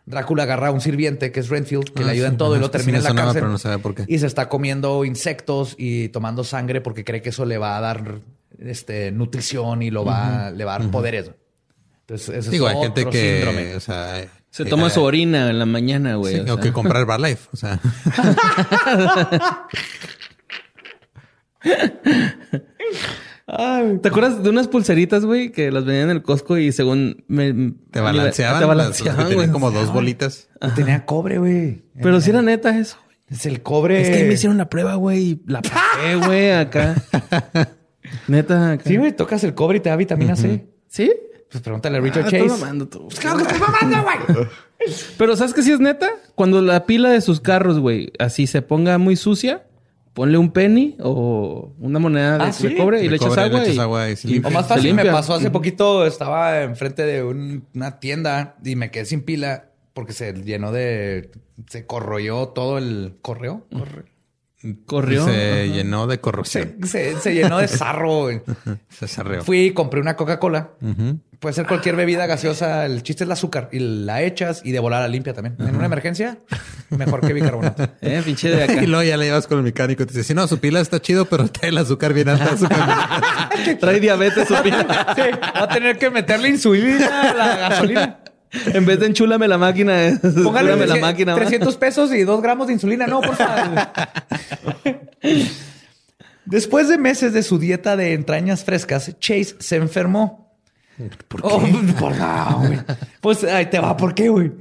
Drácula 0.07 0.43
agarra 0.43 0.67
a 0.67 0.71
un 0.71 0.81
sirviente 0.81 1.31
que 1.31 1.39
es 1.39 1.49
Renfield, 1.49 1.89
que 1.91 2.03
Ah, 2.03 2.05
le 2.05 2.11
ayuda 2.11 2.27
sí, 2.27 2.31
en 2.33 2.37
todo 2.37 2.55
y 2.55 2.59
lo 2.59 2.65
sí 2.67 2.71
termina 2.73 2.97
en 2.99 3.03
la 3.03 3.09
sonaba, 3.09 3.27
cárcel. 3.29 3.41
pero 3.41 3.51
no 3.51 3.57
sabía 3.57 3.77
por 3.79 3.95
qué. 3.95 4.05
Y 4.07 4.19
se 4.19 4.27
está 4.27 4.49
comiendo 4.49 5.03
insectos 5.05 5.75
y 5.79 6.09
tomando 6.09 6.43
sangre 6.43 6.79
porque 6.81 7.03
cree 7.03 7.21
que 7.23 7.29
eso 7.29 7.43
le 7.45 7.57
va 7.57 7.77
a 7.77 7.81
dar 7.81 8.19
este, 8.59 9.11
nutrición 9.11 9.81
y 9.81 9.89
lo 9.89 10.05
va, 10.05 10.51
le 10.51 10.63
va 10.63 10.75
a 10.75 10.79
dar 10.79 10.91
poderes. 10.91 11.31
Entonces, 12.01 12.29
ese 12.37 12.51
Digo, 12.51 12.69
es 12.69 12.75
hay 12.75 12.81
gente 12.83 13.01
otro 13.01 13.11
que, 13.11 13.33
síndrome. 13.41 13.75
o 13.75 13.79
sea, 13.79 14.27
Se 14.51 14.61
eh, 14.63 14.65
toma 14.67 14.87
eh, 14.87 14.89
su 14.91 15.01
orina 15.01 15.49
en 15.49 15.57
la 15.57 15.65
mañana, 15.65 16.15
güey. 16.17 16.35
sí, 16.35 16.39
o 16.41 16.43
o 16.43 16.55
sea. 16.57 16.63
que 16.63 16.71
comprar 16.71 17.01
Herbalife. 17.01 17.49
O 17.51 17.57
sea, 17.57 17.79
¿Te 23.47 24.07
acuerdas 24.07 24.41
de 24.43 24.49
unas 24.49 24.67
pulseritas, 24.67 25.23
güey, 25.23 25.51
que 25.51 25.71
las 25.71 25.85
vendían 25.85 26.09
en 26.09 26.15
el 26.17 26.23
Costco 26.23 26.57
y 26.57 26.71
según 26.71 27.23
me, 27.27 27.73
te 27.91 27.99
balanceaban. 27.99 28.59
Te 28.59 28.65
las- 28.65 28.75
las 28.75 28.77
balanceaban, 28.77 29.27
que 29.29 29.35
güey. 29.35 29.49
como 29.51 29.69
dos 29.71 29.93
bolitas. 29.93 30.49
Tenía 30.75 31.05
cobre, 31.05 31.37
güey. 31.37 31.83
Pero 32.01 32.19
si 32.21 32.31
era 32.31 32.41
neta 32.41 32.77
eso. 32.77 32.97
güey. 33.05 33.17
Es 33.29 33.45
el 33.45 33.61
cobre. 33.61 34.01
Es 34.01 34.09
que 34.09 34.15
ahí 34.15 34.27
me 34.27 34.33
hicieron 34.33 34.57
la 34.57 34.67
prueba, 34.69 34.95
güey, 34.95 35.19
y 35.23 35.41
la 35.45 35.61
pagué, 35.61 36.15
güey, 36.25 36.51
acá. 36.51 36.95
Neta, 38.27 38.71
acá. 38.73 38.83
Sí, 38.87 38.97
güey, 38.97 39.11
tocas 39.15 39.43
el 39.43 39.53
cobre 39.53 39.77
y 39.77 39.81
te 39.81 39.89
da 39.89 39.95
vitamina 39.95 40.35
C. 40.35 40.65
¿Sí? 40.87 41.11
Pues 41.51 41.63
pregúntale 41.63 41.97
a 41.97 42.01
Richard 42.01 42.25
Ah, 42.25 42.29
Chase. 42.31 42.47
mamando 42.47 42.87
tú. 42.87 43.07
Claro 43.19 43.37
que 43.37 43.43
estoy 43.43 43.59
mamando, 43.59 44.03
güey. 44.33 44.47
Pero 45.17 45.35
¿sabes 45.37 45.53
qué 45.53 45.61
sí 45.63 45.71
es 45.71 45.79
neta? 45.79 46.09
Cuando 46.33 46.61
la 46.61 46.85
pila 46.85 47.09
de 47.11 47.21
sus 47.21 47.39
carros, 47.39 47.79
güey, 47.79 48.11
así 48.19 48.45
se 48.47 48.61
ponga 48.61 48.97
muy 48.97 49.15
sucia, 49.15 49.63
ponle 50.15 50.37
un 50.39 50.49
penny 50.49 50.95
o 51.01 51.71
una 51.79 51.99
moneda 51.99 52.37
de, 52.39 52.43
Ah, 52.45 52.51
¿sí? 52.51 52.69
de 52.69 52.77
cobre 52.77 53.01
y 53.01 53.03
De 53.03 53.09
le 53.11 53.15
echas 53.17 53.27
cobre, 53.29 53.41
le 53.43 53.47
agua. 53.49 53.63
echas 53.63 53.75
y, 53.75 53.79
agua 53.79 54.09
y 54.09 54.15
se 54.15 54.27
y 54.27 54.31
limpia. 54.31 54.49
O 54.49 54.53
más 54.53 54.67
se 54.67 54.73
fácil, 54.73 54.93
me 54.95 55.05
pasó 55.05 55.33
hace 55.35 55.51
poquito, 55.51 56.07
estaba 56.07 56.63
enfrente 56.63 57.03
de 57.05 57.21
un- 57.23 57.67
una 57.75 57.99
tienda 57.99 58.55
y 58.65 58.75
me 58.75 58.89
quedé 58.89 59.05
sin 59.05 59.21
pila 59.21 59.65
porque 59.93 60.13
se 60.13 60.33
llenó 60.33 60.71
de... 60.71 61.29
Se 61.69 61.85
corroyó 61.85 62.47
todo 62.49 62.77
el 62.79 63.17
correo. 63.21 63.65
Corre- 63.71 64.05
Corrió. 64.85 65.25
Se 65.25 65.69
llenó 65.69 66.07
de 66.07 66.19
corrosión. 66.19 66.75
Se, 66.83 66.87
se- 67.15 67.19
se 67.21 67.33
llenó 67.33 67.57
de 67.59 67.67
sarro. 67.67 68.27
Se 68.89 69.07
sarreó. 69.07 69.43
Fui 69.43 69.59
y 69.65 69.71
compré 69.71 69.99
una 69.99 70.15
Coca-Cola. 70.15 70.69
Puede 71.39 71.53
ser 71.53 71.67
cualquier 71.67 71.95
bebida 71.97 72.25
gaseosa. 72.27 72.85
El 72.85 73.03
chiste 73.03 73.23
es 73.23 73.27
el 73.27 73.31
azúcar. 73.33 73.69
Y 73.71 73.79
la 73.79 74.21
echas 74.23 74.61
y 74.63 74.71
de 74.71 74.79
volada 74.79 75.07
limpia 75.07 75.33
también. 75.33 75.55
En 75.59 75.75
una 75.75 75.85
emergencia, 75.85 76.39
mejor 76.89 77.21
que 77.21 77.33
bicarbonato. 77.33 77.83
Eh, 78.01 78.21
pinche 78.23 78.49
de 78.49 78.63
acá. 78.63 78.73
Y 78.83 78.87
luego 78.87 79.03
ya 79.03 79.17
le 79.17 79.25
llevas 79.25 79.45
con 79.47 79.57
el 79.57 79.63
mecánico 79.65 80.03
y 80.03 80.05
te 80.05 80.13
dice, 80.13 80.23
sí, 80.23 80.33
no, 80.33 80.47
su 80.47 80.59
pila 80.59 80.79
está 80.79 81.01
chido, 81.01 81.25
pero 81.25 81.47
trae 81.49 81.69
el 81.69 81.77
azúcar 81.77 82.13
bien 82.13 82.29
alta. 82.29 82.57
su 82.57 82.67
camioneta". 82.67 83.49
Trae 83.79 83.99
diabetes 83.99 84.47
su 84.47 84.55
pila. 84.63 85.13
Sí, 85.15 85.21
va 85.43 85.63
a 85.63 85.67
tener 85.69 85.97
que 85.97 86.09
meterle 86.09 86.49
insulina 86.49 87.31
a 87.31 87.33
la 87.33 87.55
gasolina. 87.57 88.19
En 88.73 88.85
vez 88.85 88.99
de 88.99 89.07
enchúlame 89.07 89.47
la 89.47 89.57
máquina, 89.57 90.05
es 90.05 90.19
Póngale 90.19 90.69
la 90.69 90.75
300 90.77 91.01
máquina. 91.01 91.33
¿va? 91.33 91.39
300 91.39 91.77
pesos 91.77 92.13
y 92.13 92.23
2 92.23 92.41
gramos 92.41 92.67
de 92.67 92.73
insulina. 92.73 93.07
No, 93.07 93.21
por 93.21 93.35
favor. 93.35 93.87
Después 96.45 96.87
de 96.89 96.97
meses 96.97 97.33
de 97.33 97.43
su 97.43 97.57
dieta 97.57 97.95
de 97.97 98.13
entrañas 98.13 98.63
frescas, 98.63 99.17
Chase 99.19 99.55
se 99.59 99.75
enfermó. 99.77 100.57
¿Por 101.27 101.41
qué? 101.41 101.47
Oh, 101.51 101.61
por 101.99 102.15
no, 102.15 102.63
güey. 102.67 102.79
Pues 103.19 103.43
ahí 103.43 103.65
te 103.65 103.79
va. 103.79 103.97
¿Por 103.97 104.13
qué, 104.13 104.29
güey? 104.29 104.51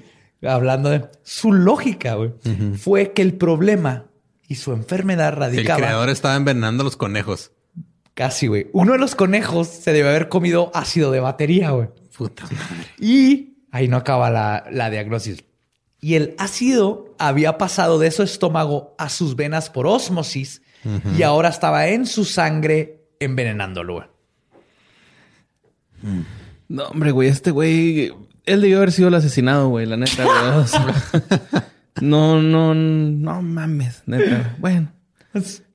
Hablando 0.42 0.90
de 0.90 1.06
su 1.22 1.52
lógica, 1.52 2.14
güey, 2.14 2.32
fue 2.76 3.12
que 3.12 3.22
el 3.22 3.34
problema 3.34 4.06
y 4.46 4.56
su 4.56 4.72
enfermedad 4.72 5.28
el 5.28 5.36
radicaba 5.36 5.78
creador 5.78 6.10
estaba 6.10 6.36
envenenando 6.36 6.82
a 6.82 6.84
los 6.84 6.96
conejos. 6.96 7.52
casi, 8.14 8.46
güey. 8.46 8.68
Uno 8.72 8.92
de 8.92 8.98
los 8.98 9.14
conejos 9.14 9.68
se 9.68 9.92
debe 9.92 10.08
haber 10.08 10.28
comido 10.28 10.70
ácido 10.74 11.10
de 11.10 11.20
batería, 11.20 11.70
güey. 11.70 11.88
Puta 12.16 12.44
madre. 12.44 12.88
Y 12.98 13.53
ahí 13.74 13.88
no 13.88 13.96
acaba 13.96 14.30
la, 14.30 14.66
la 14.70 14.88
diagnosis. 14.88 15.42
Y 16.00 16.14
el 16.14 16.36
ácido 16.38 17.12
había 17.18 17.58
pasado 17.58 17.98
de 17.98 18.12
su 18.12 18.22
estómago 18.22 18.94
a 18.98 19.08
sus 19.08 19.34
venas 19.34 19.68
por 19.68 19.88
ósmosis 19.88 20.62
y 21.18 21.22
ahora 21.22 21.48
estaba 21.48 21.88
en 21.88 22.06
su 22.06 22.24
sangre 22.24 23.08
envenenándolo. 23.18 24.06
No, 26.68 26.84
hombre, 26.84 27.10
güey, 27.10 27.28
este 27.28 27.50
güey, 27.50 28.12
él 28.44 28.60
debió 28.60 28.76
haber 28.76 28.92
sido 28.92 29.08
el 29.08 29.14
asesinado, 29.14 29.70
güey, 29.70 29.86
la 29.86 29.96
neta, 29.96 30.24
güey. 30.24 30.36
O 30.36 30.66
sea, 30.68 30.94
no, 32.00 32.40
no, 32.40 32.74
no 32.74 33.42
mames, 33.42 34.04
neta. 34.06 34.54
Bueno, 34.58 34.92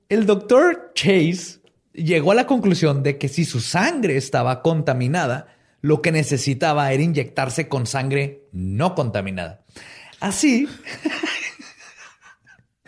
El 0.07 0.25
doctor 0.25 0.93
Chase 0.95 1.59
llegó 1.91 2.31
a 2.31 2.35
la 2.35 2.47
conclusión 2.47 3.03
de 3.03 3.17
que 3.17 3.27
si 3.27 3.43
su 3.43 3.59
sangre 3.59 4.15
estaba 4.15 4.61
contaminada, 4.61 5.47
lo 5.81 6.01
que 6.01 6.11
necesitaba 6.11 6.91
era 6.91 7.03
inyectarse 7.03 7.67
con 7.67 7.85
sangre 7.85 8.43
no 8.51 8.95
contaminada. 8.95 9.63
Así, 10.19 10.67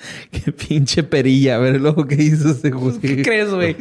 qué 0.32 0.52
pinche 0.52 1.04
perilla, 1.04 1.56
a 1.56 1.60
ver 1.60 1.80
luego 1.80 2.06
qué 2.08 2.16
hizo 2.16 2.52
ese 2.52 2.72
güey. 2.72 3.00
¿qué 3.00 3.22
crees, 3.22 3.50
güey? 3.50 3.76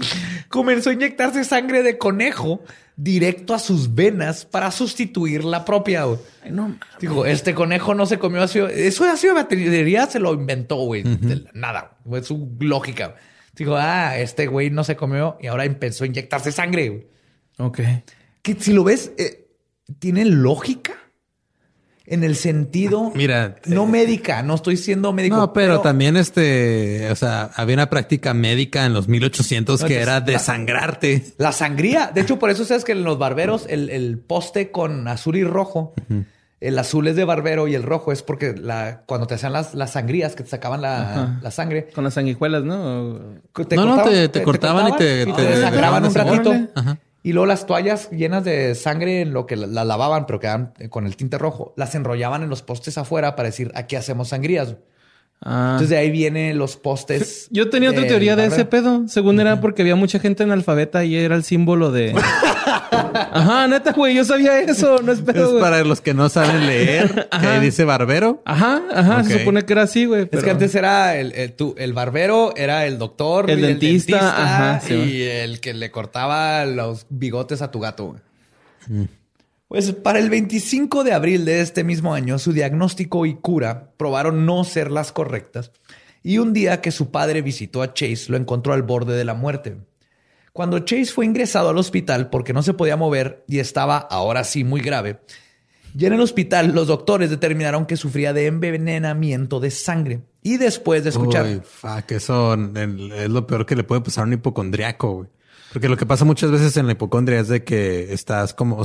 Comenzó 0.49 0.91
a 0.91 0.93
inyectarse 0.93 1.45
sangre 1.45 1.83
de 1.83 1.99
conejo 1.99 2.63
directo 2.97 3.55
a 3.55 3.59
sus 3.59 3.95
venas 3.95 4.45
para 4.45 4.71
sustituir 4.71 5.45
la 5.45 5.65
propia. 5.65 6.05
güey. 6.05 6.19
Ay, 6.43 6.51
no. 6.53 6.77
Dijo, 7.01 7.25
este 7.25 7.55
conejo 7.55 7.95
no 7.95 8.05
se 8.07 8.19
comió 8.19 8.43
ácido. 8.43 8.69
Eso 8.69 9.05
de 9.05 9.11
ácido 9.11 9.35
de 9.35 9.43
batería 9.43 10.07
se 10.07 10.21
lo 10.21 10.35
inventó, 10.35 10.77
güey. 10.77 11.05
Nada. 11.55 11.97
Fue 12.07 12.23
su 12.23 12.57
lógica. 12.61 13.15
Dijo, 13.55 13.77
ah, 13.77 14.19
este 14.19 14.47
güey 14.47 14.71
no 14.71 14.85
se 14.85 14.97
comió 14.97 15.39
y 15.41 15.47
ahora 15.47 15.65
empezó 15.65 16.05
a 16.05 16.09
inyectarse 16.09 16.53
sangre. 16.53 16.89
güey. 16.89 17.07
Ok. 17.59 17.81
Que 18.43 18.55
si 18.55 18.73
lo 18.73 18.85
ves, 18.85 19.13
eh, 19.19 19.49
tiene 19.99 20.25
lógica 20.25 20.95
en 22.07 22.25
el 22.25 22.35
sentido 22.35 23.13
Mira, 23.15 23.57
no 23.67 23.87
médica. 23.87 24.43
No 24.43 24.55
estoy 24.57 24.77
siendo 24.77 25.13
médico. 25.13 25.37
No, 25.37 25.53
pero, 25.53 25.81
también 25.81 26.17
este, 26.17 27.09
o 27.11 27.15
sea, 27.17 27.51
había 27.55 27.75
una 27.75 27.89
práctica 27.91 28.35
médica 28.35 28.85
en 28.87 28.95
los 28.95 29.07
1800 29.07 29.81
que 29.81 29.87
Entonces, 29.87 30.03
era 30.03 30.21
desangrarte. 30.21 31.25
La 31.39 31.53
sangría. 31.53 32.11
De 32.13 32.23
hecho, 32.23 32.39
por 32.39 32.51
eso 32.51 32.65
sabes 32.65 32.85
que 32.85 32.93
en 32.93 33.05
los 33.05 33.19
barberos 33.19 33.67
el, 33.69 33.91
el 33.91 34.19
poste 34.19 34.71
con 34.73 35.07
azul 35.07 35.37
y 35.37 35.45
rojo, 35.45 35.95
el 36.61 36.79
azul 36.81 37.07
es 37.07 37.15
de 37.17 37.25
barbero 37.25 37.69
y 37.69 37.75
el 37.77 37.83
rojo 37.85 38.11
es 38.11 38.23
porque 38.23 38.55
la, 38.57 39.03
cuando 39.07 39.27
te 39.29 39.35
hacían 39.35 39.53
las, 39.53 39.75
las 39.75 39.93
sangrías 39.93 40.35
que 40.35 40.43
te 40.43 40.51
sacaban 40.51 40.83
la, 40.83 41.39
la 41.41 41.51
sangre, 41.53 41.89
Con 41.95 42.03
las 42.05 42.15
sanguijuelas, 42.15 42.65
¿no? 42.65 43.19
te 43.69 43.77
No, 43.77 43.85
no, 43.85 44.03
te- 44.03 44.29
te 44.29 44.43
cortaban 44.43 44.89
y 44.89 44.97
te- 44.97 45.23
y 45.29 45.33
te 45.33 45.43
desangraban 45.43 46.05
un 46.05 46.15
ratito. 46.15 46.53
Ajá. 46.75 46.99
Y 47.23 47.33
luego 47.33 47.47
las 47.47 47.67
toallas 47.67 48.11
llenas 48.11 48.45
de 48.45 48.75
sangre 48.75 49.21
en 49.21 49.33
lo 49.33 49.47
que 49.47 49.57
la, 49.57 49.67
la 49.67 49.85
lavaban, 49.85 50.27
pero 50.27 50.41
quedaban 50.41 50.73
eh, 50.79 50.89
con 50.89 51.07
el 51.07 51.17
tinte 51.17 51.37
rojo, 51.39 51.75
las 51.77 51.95
enrollaban 51.95 52.43
en 52.43 52.49
los 52.49 52.63
postes 52.63 52.97
afuera 52.97 53.37
para 53.37 53.49
decir 53.49 53.73
aquí 53.75 53.97
hacemos 53.97 54.29
sangrías. 54.29 54.77
Ah. 55.43 55.69
Entonces 55.73 55.89
de 55.91 55.97
ahí 55.97 56.11
vienen 56.11 56.59
los 56.59 56.77
postes. 56.77 57.49
Yo 57.51 57.71
tenía 57.71 57.91
otra 57.91 58.07
teoría 58.07 58.37
de 58.37 58.45
ese 58.47 58.67
pedo. 58.67 59.09
Según 59.09 59.41
era 59.41 59.61
porque 59.61 59.81
había 59.83 59.97
mucha 59.97 60.19
gente 60.19 60.43
analfabeta 60.43 61.03
y 61.05 61.17
era 61.17 61.35
el 61.35 61.45
símbolo 61.45 61.91
de. 61.91 62.15
Ajá, 63.33 63.67
neta, 63.67 63.93
güey. 63.93 64.15
Yo 64.15 64.25
sabía 64.25 64.61
eso. 64.61 65.01
No 65.03 65.13
es 65.13 65.21
pedo. 65.23 65.45
Es 65.45 65.51
güey. 65.53 65.63
para 65.63 65.83
los 65.85 66.01
que 66.03 66.13
no 66.13 66.29
saben 66.29 66.67
leer, 66.67 67.15
que 67.15 67.27
Ajá. 67.31 67.61
dice 67.61 67.85
barbero. 67.85 68.43
Ajá, 68.45 68.83
ajá. 68.93 69.25
Se 69.25 69.39
supone 69.39 69.65
que 69.65 69.73
era 69.73 69.83
así, 69.83 70.05
güey. 70.05 70.29
Es 70.31 70.45
que 70.45 70.51
antes 70.51 70.75
era 70.75 71.17
el, 71.17 71.33
el, 71.33 71.53
tu- 71.55 71.75
el 71.79 71.93
barbero, 71.95 72.55
era 72.57 72.85
el 72.87 72.99
doctor, 72.99 73.51
El 73.51 73.61
y 73.61 73.63
dentista, 73.63 74.19
ajá, 74.19 74.81
sí, 74.81 74.93
y 74.95 75.23
el 75.23 75.61
que 75.61 75.73
le 75.73 75.91
cortaba 75.91 76.67
los 76.67 77.07
bigotes 77.09 77.63
a 77.63 77.71
tu 77.71 77.81
gato. 77.81 78.15
güey. 78.89 79.09
Pues 79.71 79.93
para 79.93 80.19
el 80.19 80.31
25 80.31 81.05
de 81.05 81.13
abril 81.13 81.45
de 81.45 81.61
este 81.61 81.85
mismo 81.85 82.13
año, 82.13 82.41
su 82.41 82.53
diagnóstico 82.53 83.25
y 83.25 83.37
cura 83.37 83.93
probaron 83.97 84.45
no 84.45 84.65
ser 84.65 84.91
las 84.91 85.13
correctas. 85.13 85.71
Y 86.25 86.39
un 86.39 86.53
día 86.53 86.81
que 86.81 86.91
su 86.91 87.13
padre 87.13 87.41
visitó 87.41 87.81
a 87.81 87.95
Chase, 87.95 88.25
lo 88.31 88.37
encontró 88.37 88.73
al 88.73 88.83
borde 88.83 89.17
de 89.17 89.25
la 89.25 89.35
muerte. 89.35 89.77
Cuando 90.53 90.81
Chase 90.81 91.13
fue 91.13 91.25
ingresado 91.25 91.69
al 91.69 91.79
hospital 91.79 92.31
porque 92.31 92.53
no 92.53 92.65
se 92.65 92.75
podía 92.75 92.97
mover 92.97 93.45
y 93.47 93.61
estaba 93.61 93.99
ahora 93.99 94.43
sí 94.43 94.65
muy 94.65 94.81
grave, 94.81 95.21
ya 95.95 96.09
en 96.09 96.15
el 96.15 96.21
hospital 96.21 96.73
los 96.75 96.89
doctores 96.89 97.31
determinaron 97.31 97.87
que 97.87 97.97
sufría 97.97 98.33
de 98.33 98.47
envenenamiento 98.47 99.61
de 99.61 99.71
sangre. 99.71 100.23
Y 100.43 100.57
después 100.57 101.05
de 101.05 101.11
escuchar... 101.11 101.47
Uy, 101.47 101.63
fuck, 101.63 102.11
eso 102.11 102.55
es 102.55 103.31
lo 103.31 103.47
peor 103.47 103.67
que 103.67 103.77
le 103.77 103.85
puede 103.85 104.01
pasar 104.01 104.25
a 104.25 104.27
un 104.27 104.33
hipocondriaco, 104.33 105.13
güey. 105.13 105.29
Porque 105.73 105.89
lo 105.89 105.97
que 105.97 106.07
pasa 106.07 106.25
muchas 106.25 106.51
veces 106.51 106.77
en 106.77 106.87
la 106.87 106.93
hipocondria 106.93 107.39
es 107.39 107.47
de 107.47 107.63
que 107.63 108.13
estás 108.13 108.55
como, 108.55 108.83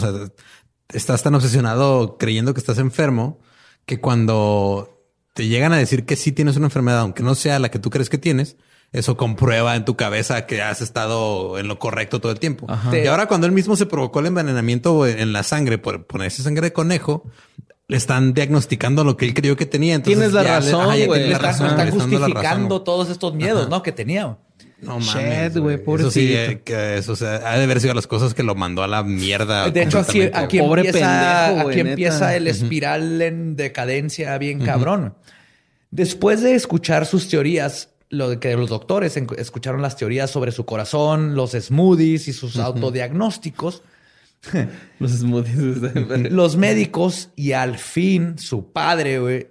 estás 0.89 1.23
tan 1.23 1.35
obsesionado 1.35 2.17
creyendo 2.17 2.53
que 2.53 2.59
estás 2.59 2.77
enfermo 2.77 3.39
que 3.85 3.99
cuando 3.99 5.01
te 5.33 5.47
llegan 5.47 5.73
a 5.73 5.77
decir 5.77 6.05
que 6.05 6.15
sí 6.15 6.31
tienes 6.31 6.55
una 6.57 6.67
enfermedad, 6.67 6.99
aunque 6.99 7.23
no 7.23 7.35
sea 7.35 7.59
la 7.59 7.69
que 7.69 7.79
tú 7.79 7.89
crees 7.89 8.09
que 8.09 8.17
tienes, 8.17 8.57
eso 8.91 9.17
comprueba 9.17 9.75
en 9.75 9.83
tu 9.83 9.95
cabeza 9.97 10.45
que 10.45 10.61
has 10.61 10.81
estado 10.81 11.59
en 11.59 11.67
lo 11.67 11.79
correcto 11.79 12.21
todo 12.21 12.31
el 12.31 12.39
tiempo. 12.39 12.67
Y 12.91 13.07
ahora 13.07 13.27
cuando 13.27 13.45
él 13.45 13.51
mismo 13.51 13.75
se 13.75 13.85
provocó 13.85 14.21
el 14.21 14.27
envenenamiento 14.27 15.05
en 15.05 15.33
la 15.33 15.43
sangre 15.43 15.77
por 15.77 16.05
ponerse 16.05 16.43
sangre 16.43 16.67
de 16.67 16.73
conejo, 16.73 17.25
le 17.87 17.97
están 17.97 18.33
diagnosticando 18.33 19.03
lo 19.03 19.17
que 19.17 19.25
él 19.25 19.33
creyó 19.33 19.55
que 19.57 19.65
tenía. 19.65 19.95
Entonces 19.95 20.17
Tienes 20.17 20.33
la 20.33 20.43
razón, 20.43 20.85
güey. 21.05 21.27
Le 21.27 21.33
están 21.33 21.91
justificando 21.91 22.75
razón. 22.75 22.83
todos 22.83 23.09
estos 23.09 23.33
miedos, 23.33 23.69
¿no? 23.69 23.83
Que 23.83 23.91
tenía. 23.91 24.37
No 24.81 24.99
mames, 24.99 25.57
güey. 25.57 25.79
Eso 25.85 26.11
sí, 26.11 26.33
eh, 26.33 26.61
que 26.63 26.97
eso 26.97 27.13
o 27.13 27.15
sea, 27.15 27.35
ha 27.49 27.57
de 27.57 27.63
haber 27.63 27.79
sido 27.79 27.93
las 27.93 28.07
cosas 28.07 28.33
que 28.33 28.43
lo 28.43 28.55
mandó 28.55 28.83
a 28.83 28.87
la 28.87 29.03
mierda. 29.03 29.69
De 29.69 29.83
hecho, 29.83 29.99
así, 29.99 30.19
completamente. 30.19 30.37
aquí 30.37 30.59
Pobre 30.59 30.81
empieza, 30.81 31.47
pendejo, 31.47 31.69
aquí 31.69 31.79
empieza 31.79 32.35
el 32.35 32.47
espiral 32.47 33.21
en 33.21 33.55
decadencia 33.55 34.37
bien 34.37 34.59
cabrón. 34.59 35.15
Después 35.91 36.41
de 36.41 36.55
escuchar 36.55 37.05
sus 37.05 37.29
teorías, 37.29 37.89
lo 38.09 38.29
de 38.29 38.39
que 38.39 38.55
los 38.55 38.69
doctores 38.69 39.15
escucharon 39.37 39.81
las 39.81 39.95
teorías 39.95 40.29
sobre 40.29 40.51
su 40.51 40.65
corazón, 40.65 41.35
los 41.35 41.51
smoothies 41.51 42.27
y 42.27 42.33
sus 42.33 42.57
autodiagnósticos, 42.57 43.81
Los 44.99 45.11
smoothies. 45.11 46.31
los 46.31 46.55
médicos 46.55 47.29
y 47.35 47.53
al 47.53 47.77
fin 47.77 48.37
su 48.37 48.71
padre, 48.71 49.19
güey, 49.19 49.47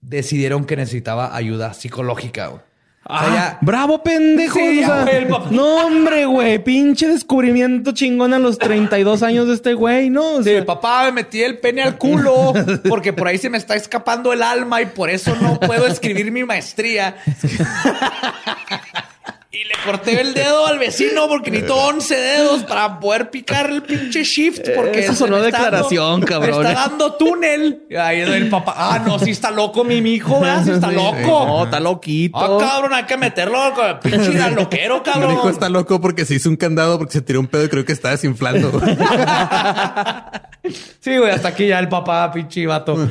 decidieron 0.00 0.64
que 0.64 0.76
necesitaba 0.76 1.36
ayuda 1.36 1.74
psicológica, 1.74 2.48
güey. 2.48 2.62
O 3.04 3.18
sea, 3.18 3.26
Ah, 3.28 3.34
ya- 3.34 3.58
bravo, 3.62 4.02
pendejo. 4.02 4.58
Sí, 4.60 4.80
o 4.82 4.86
sea, 4.86 5.02
güey, 5.02 5.16
el 5.16 5.26
papá. 5.26 5.48
no, 5.50 5.86
hombre, 5.86 6.24
güey. 6.24 6.62
Pinche 6.62 7.08
descubrimiento 7.08 7.90
chingón 7.92 8.32
a 8.32 8.38
los 8.38 8.58
32 8.58 9.22
años 9.24 9.48
de 9.48 9.54
este 9.54 9.74
güey, 9.74 10.08
¿no? 10.08 10.34
O 10.34 10.42
Sí, 10.42 10.50
papá, 10.64 11.06
me 11.06 11.12
metí 11.12 11.42
el 11.42 11.58
pene 11.58 11.82
al 11.82 11.98
culo 11.98 12.52
porque 12.88 13.12
por 13.12 13.26
ahí 13.26 13.38
se 13.38 13.50
me 13.50 13.58
está 13.58 13.74
escapando 13.74 14.32
el 14.32 14.42
alma 14.42 14.80
y 14.82 14.86
por 14.86 15.10
eso 15.10 15.34
no 15.40 15.58
puedo 15.58 15.86
escribir 15.88 16.30
mi 16.30 16.44
maestría. 16.44 17.16
Y 19.54 19.64
le 19.64 19.74
corté 19.84 20.18
el 20.18 20.32
dedo 20.32 20.66
al 20.66 20.78
vecino 20.78 21.28
porque 21.28 21.50
necesito 21.50 21.76
11 21.76 22.14
dedos 22.16 22.62
para 22.64 22.98
poder 22.98 23.28
picar 23.28 23.68
el 23.68 23.82
pinche 23.82 24.24
shift. 24.24 24.66
Porque 24.74 25.00
Eso 25.00 25.14
sonó 25.14 25.36
me 25.40 25.42
declaración, 25.42 26.20
dando- 26.22 26.26
cabrón. 26.26 26.62
Me 26.62 26.68
está 26.70 26.88
dando 26.88 27.12
túnel. 27.16 27.82
Y 27.90 27.96
ahí 27.96 28.20
el 28.22 28.48
papá. 28.48 28.72
Ah, 28.74 28.98
no, 29.04 29.18
sí 29.18 29.30
está 29.30 29.50
loco 29.50 29.84
mi 29.84 29.96
hijo, 29.98 30.40
¿verdad? 30.40 30.64
Sí 30.64 30.70
está 30.70 30.90
loco. 30.90 31.44
No, 31.46 31.64
está 31.64 31.80
loquito. 31.80 32.38
Ah, 32.38 32.58
cabrón, 32.66 32.94
hay 32.94 33.04
que 33.04 33.18
meterlo 33.18 33.74
con 33.74 33.86
el 33.88 33.98
pinche 33.98 34.50
loquero, 34.52 34.96
Mi 35.04 35.12
cabrón. 35.12 35.32
hijo 35.34 35.50
está 35.50 35.68
loco 35.68 36.00
porque 36.00 36.24
se 36.24 36.34
hizo 36.36 36.48
un 36.48 36.56
candado 36.56 36.96
porque 36.96 37.12
se 37.12 37.20
tiró 37.20 37.38
un 37.38 37.46
pedo 37.46 37.64
y 37.64 37.68
creo 37.68 37.84
que 37.84 37.92
está 37.92 38.08
desinflando. 38.10 38.72
Sí, 41.00 41.16
güey, 41.18 41.30
hasta 41.32 41.48
aquí 41.48 41.66
ya 41.66 41.80
el 41.80 41.88
papá, 41.88 42.30
pinche 42.32 42.64
vato. 42.66 42.96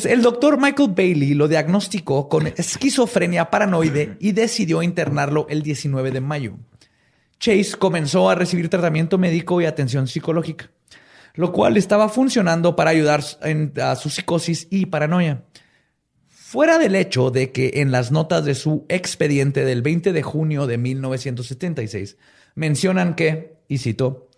Pues 0.00 0.12
el 0.12 0.22
doctor 0.22 0.60
Michael 0.60 0.92
Bailey 0.96 1.34
lo 1.34 1.48
diagnosticó 1.48 2.28
con 2.28 2.46
esquizofrenia 2.46 3.50
paranoide 3.50 4.16
y 4.20 4.30
decidió 4.30 4.80
internarlo 4.84 5.48
el 5.50 5.64
19 5.64 6.12
de 6.12 6.20
mayo. 6.20 6.54
Chase 7.40 7.72
comenzó 7.76 8.30
a 8.30 8.36
recibir 8.36 8.68
tratamiento 8.68 9.18
médico 9.18 9.60
y 9.60 9.64
atención 9.64 10.06
psicológica, 10.06 10.70
lo 11.34 11.50
cual 11.50 11.76
estaba 11.76 12.08
funcionando 12.08 12.76
para 12.76 12.90
ayudar 12.90 13.24
en- 13.42 13.72
a 13.82 13.96
su 13.96 14.08
psicosis 14.08 14.68
y 14.70 14.86
paranoia. 14.86 15.42
Fuera 16.28 16.78
del 16.78 16.94
hecho 16.94 17.32
de 17.32 17.50
que 17.50 17.72
en 17.80 17.90
las 17.90 18.12
notas 18.12 18.44
de 18.44 18.54
su 18.54 18.86
expediente 18.88 19.64
del 19.64 19.82
20 19.82 20.12
de 20.12 20.22
junio 20.22 20.68
de 20.68 20.78
1976 20.78 22.16
mencionan 22.54 23.16
que, 23.16 23.56
y 23.66 23.78
cito, 23.78 24.28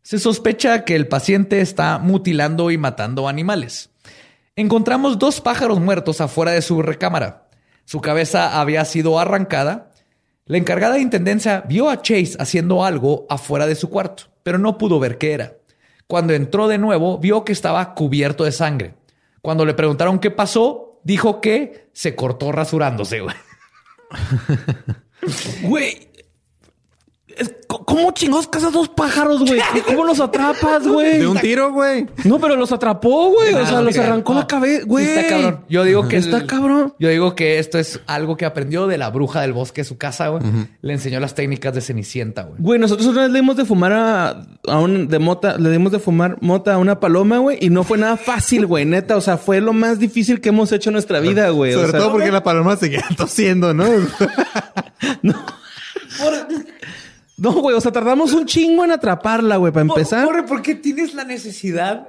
se 0.00 0.18
sospecha 0.18 0.86
que 0.86 0.96
el 0.96 1.08
paciente 1.08 1.60
está 1.60 1.98
mutilando 1.98 2.70
y 2.70 2.78
matando 2.78 3.28
animales. 3.28 3.90
Encontramos 4.56 5.18
dos 5.18 5.40
pájaros 5.40 5.80
muertos 5.80 6.20
afuera 6.20 6.52
de 6.52 6.62
su 6.62 6.80
recámara. 6.80 7.48
Su 7.84 8.00
cabeza 8.00 8.60
había 8.60 8.84
sido 8.84 9.18
arrancada. 9.18 9.90
La 10.46 10.58
encargada 10.58 10.94
de 10.94 11.00
intendencia 11.00 11.64
vio 11.66 11.90
a 11.90 12.02
Chase 12.02 12.36
haciendo 12.38 12.84
algo 12.84 13.26
afuera 13.28 13.66
de 13.66 13.74
su 13.74 13.90
cuarto, 13.90 14.24
pero 14.44 14.58
no 14.58 14.78
pudo 14.78 15.00
ver 15.00 15.18
qué 15.18 15.32
era. 15.32 15.54
Cuando 16.06 16.34
entró 16.34 16.68
de 16.68 16.78
nuevo, 16.78 17.18
vio 17.18 17.44
que 17.44 17.52
estaba 17.52 17.94
cubierto 17.94 18.44
de 18.44 18.52
sangre. 18.52 18.94
Cuando 19.42 19.64
le 19.64 19.74
preguntaron 19.74 20.20
qué 20.20 20.30
pasó, 20.30 21.00
dijo 21.02 21.40
que 21.40 21.88
se 21.92 22.14
cortó 22.14 22.52
rasurándose. 22.52 23.20
güey. 25.62 26.08
¿Cómo 27.66 28.12
chingados 28.12 28.46
cazas 28.46 28.72
dos 28.72 28.88
pájaros, 28.88 29.40
güey? 29.40 29.60
¿Cómo 29.86 30.04
los 30.04 30.20
atrapas, 30.20 30.86
güey? 30.86 31.18
de 31.18 31.26
un 31.26 31.38
tiro, 31.38 31.72
güey. 31.72 32.06
No, 32.24 32.38
pero 32.38 32.56
los 32.56 32.70
atrapó, 32.72 33.30
güey. 33.30 33.52
O 33.54 33.58
Ah, 33.58 33.66
sea, 33.66 33.82
los 33.82 33.96
arrancó 33.98 34.32
No. 34.34 34.40
la 34.40 34.46
cabeza, 34.46 34.80
Sí 34.82 34.86
güey. 34.86 35.06
está 35.06 35.28
cabrón. 35.28 35.64
Yo 35.68 35.84
digo 35.84 36.06
que 36.08 36.16
Está 36.16 36.36
el- 36.38 36.46
cabrón. 36.46 36.94
Yo 36.98 37.08
digo 37.08 37.34
que 37.34 37.58
esto 37.58 37.78
es 37.78 38.00
algo 38.06 38.36
que 38.36 38.46
aprendió 38.46 38.86
de 38.86 38.98
la 38.98 39.10
bruja 39.10 39.40
del 39.40 39.52
bosque 39.52 39.80
de 39.82 39.84
su 39.86 39.98
casa, 39.98 40.28
güey. 40.28 40.42
Le 40.82 40.92
enseñó 40.92 41.18
las 41.20 41.34
técnicas 41.34 41.74
de 41.74 41.80
Cenicienta, 41.80 42.42
güey. 42.42 42.56
Güey, 42.60 42.78
nosotros 42.80 43.08
una 43.08 43.22
vez 43.22 43.30
le 43.32 43.40
dimos 43.40 43.56
de 43.56 43.64
fumar 43.64 43.92
a, 43.92 44.28
a 44.68 44.78
un 44.78 45.08
de 45.08 45.18
mota, 45.18 45.58
le 45.58 45.70
dimos 45.70 45.90
de 45.92 45.98
fumar 45.98 46.36
mota 46.40 46.74
a 46.74 46.78
una 46.78 47.00
paloma, 47.00 47.38
güey, 47.38 47.58
y 47.60 47.70
no 47.70 47.82
fue 47.84 47.98
nada 47.98 48.16
fácil, 48.16 48.66
güey, 48.66 48.84
neta. 48.84 49.16
O 49.16 49.20
sea, 49.20 49.36
fue 49.36 49.60
lo 49.60 49.72
más 49.72 49.98
difícil 49.98 50.40
que 50.40 50.50
hemos 50.50 50.70
hecho 50.72 50.90
en 50.90 50.94
nuestra 50.94 51.20
vida, 51.20 51.48
güey. 51.50 51.72
O 51.74 51.78
Sobre 51.80 51.90
sea, 51.90 52.00
todo 52.00 52.12
porque 52.12 52.30
la 52.30 52.42
paloma 52.42 52.76
seguía 52.76 53.04
tosiendo, 53.16 53.74
¿no? 53.74 53.84
No, 55.22 55.34
güey, 57.52 57.76
o 57.76 57.80
sea, 57.80 57.92
tardamos 57.92 58.32
un 58.32 58.46
chingo 58.46 58.84
en 58.84 58.92
atraparla, 58.92 59.56
güey, 59.56 59.72
para 59.72 59.82
empezar. 59.82 60.26
Corre, 60.26 60.44
¿por 60.44 60.62
qué 60.62 60.74
tienes 60.74 61.14
la 61.14 61.24
necesidad? 61.24 62.08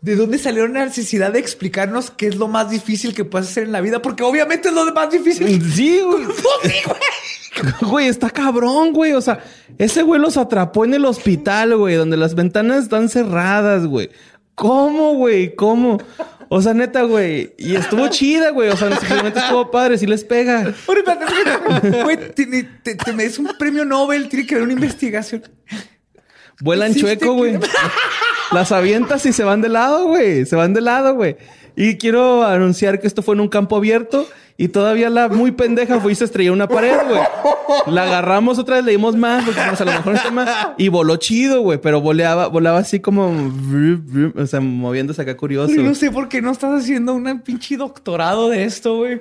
¿De 0.00 0.16
dónde 0.16 0.38
salió 0.38 0.66
la 0.68 0.84
necesidad 0.84 1.32
de 1.32 1.38
explicarnos 1.38 2.10
qué 2.10 2.26
es 2.26 2.36
lo 2.36 2.48
más 2.48 2.70
difícil 2.70 3.14
que 3.14 3.24
puedes 3.24 3.48
hacer 3.48 3.64
en 3.64 3.72
la 3.72 3.80
vida? 3.80 4.00
Porque 4.02 4.22
obviamente 4.22 4.68
es 4.68 4.74
lo 4.74 4.92
más 4.92 5.10
difícil. 5.10 5.62
Sí, 5.72 6.00
güey. 6.04 6.24
Pues 6.24 6.36
sí, 6.62 6.72
güey. 6.86 7.90
Güey, 7.90 8.08
está 8.08 8.30
cabrón, 8.30 8.92
güey. 8.92 9.12
O 9.12 9.20
sea, 9.20 9.42
ese 9.78 10.02
güey 10.02 10.20
los 10.20 10.36
atrapó 10.36 10.84
en 10.84 10.94
el 10.94 11.04
hospital, 11.04 11.76
güey, 11.76 11.94
donde 11.94 12.16
las 12.16 12.34
ventanas 12.34 12.84
están 12.84 13.08
cerradas, 13.08 13.86
güey. 13.86 14.10
¿Cómo, 14.54 15.14
güey? 15.14 15.54
¿Cómo? 15.54 15.98
O 16.48 16.60
sea, 16.62 16.74
neta, 16.74 17.02
güey. 17.02 17.54
Y 17.58 17.76
estuvo 17.76 18.08
chida, 18.08 18.50
güey. 18.50 18.68
O 18.68 18.76
sea, 18.76 18.96
simplemente 18.96 19.38
estuvo 19.38 19.70
padre, 19.70 19.98
sí 19.98 20.06
les 20.06 20.24
pega. 20.24 20.62
Espérate. 20.68 22.02
Güey, 22.02 22.16
te, 22.34 22.94
te 22.94 23.12
mereces 23.12 23.38
un 23.38 23.50
premio 23.58 23.84
Nobel, 23.84 24.28
tiene 24.28 24.46
que 24.46 24.54
haber 24.54 24.64
una 24.64 24.74
investigación. 24.74 25.42
Vuelan 26.60 26.94
chueco, 26.94 27.34
güey. 27.34 27.58
Las 28.52 28.72
avientas 28.72 29.26
y 29.26 29.32
se 29.32 29.42
van 29.42 29.60
de 29.60 29.68
lado, 29.68 30.06
güey. 30.06 30.46
Se 30.46 30.56
van 30.56 30.74
de 30.74 30.80
lado, 30.80 31.14
güey. 31.14 31.36
Y 31.76 31.96
quiero 31.96 32.44
anunciar 32.44 33.00
que 33.00 33.06
esto 33.06 33.22
fue 33.22 33.34
en 33.34 33.40
un 33.40 33.48
campo 33.48 33.76
abierto 33.76 34.26
y 34.56 34.68
todavía 34.68 35.10
la 35.10 35.28
muy 35.28 35.50
pendeja 35.50 35.98
fue 35.98 36.12
y 36.12 36.14
se 36.14 36.24
estrelló 36.24 36.52
una 36.52 36.68
pared, 36.68 36.96
güey. 37.08 37.20
La 37.86 38.04
agarramos 38.04 38.58
otra 38.58 38.76
vez, 38.76 38.84
le 38.84 38.92
dimos 38.92 39.16
más, 39.16 39.44
dijimos, 39.44 39.80
a 39.80 39.84
lo 39.84 39.90
mejor 39.92 40.14
está 40.14 40.30
más. 40.30 40.68
Y 40.78 40.88
voló 40.88 41.16
chido, 41.16 41.62
güey, 41.62 41.80
pero 41.80 42.00
voleaba, 42.00 42.46
volaba 42.46 42.78
así 42.78 43.00
como, 43.00 43.32
o 44.36 44.46
sea, 44.46 44.60
moviéndose 44.60 45.22
acá 45.22 45.36
curioso. 45.36 45.74
Güey, 45.74 45.84
no 45.84 45.94
sé 45.94 46.12
por 46.12 46.28
qué 46.28 46.40
no 46.40 46.52
estás 46.52 46.82
haciendo 46.82 47.14
un 47.14 47.40
pinche 47.40 47.76
doctorado 47.76 48.48
de 48.48 48.64
esto, 48.64 48.98
güey. 48.98 49.20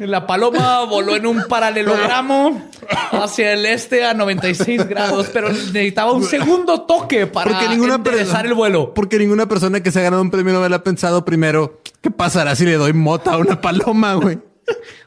La 0.00 0.26
paloma 0.26 0.84
voló 0.84 1.14
en 1.14 1.26
un 1.26 1.44
paralelogramo 1.48 2.70
hacia 3.12 3.52
el 3.52 3.64
este 3.66 4.04
a 4.04 4.14
96 4.14 4.88
grados, 4.88 5.28
pero 5.32 5.48
necesitaba 5.50 6.12
un 6.12 6.24
segundo 6.24 6.82
toque 6.82 7.26
para 7.26 7.50
Porque 7.52 7.68
ninguna 7.68 7.94
enderezar 7.96 8.24
persona- 8.26 8.48
el 8.48 8.54
vuelo. 8.54 8.94
Porque 8.94 9.18
ninguna 9.18 9.46
persona 9.46 9.80
que 9.82 9.90
se 9.92 10.00
ha 10.00 10.02
ganado 10.02 10.22
un 10.22 10.30
premio 10.30 10.52
Nobel 10.52 10.72
ha 10.74 10.82
pensado 10.82 11.24
primero, 11.24 11.80
¿qué 12.00 12.10
pasará 12.10 12.54
si 12.56 12.64
le 12.64 12.74
doy 12.74 12.92
mota 12.92 13.32
a 13.34 13.38
una 13.38 13.60
paloma, 13.60 14.14
güey? 14.14 14.38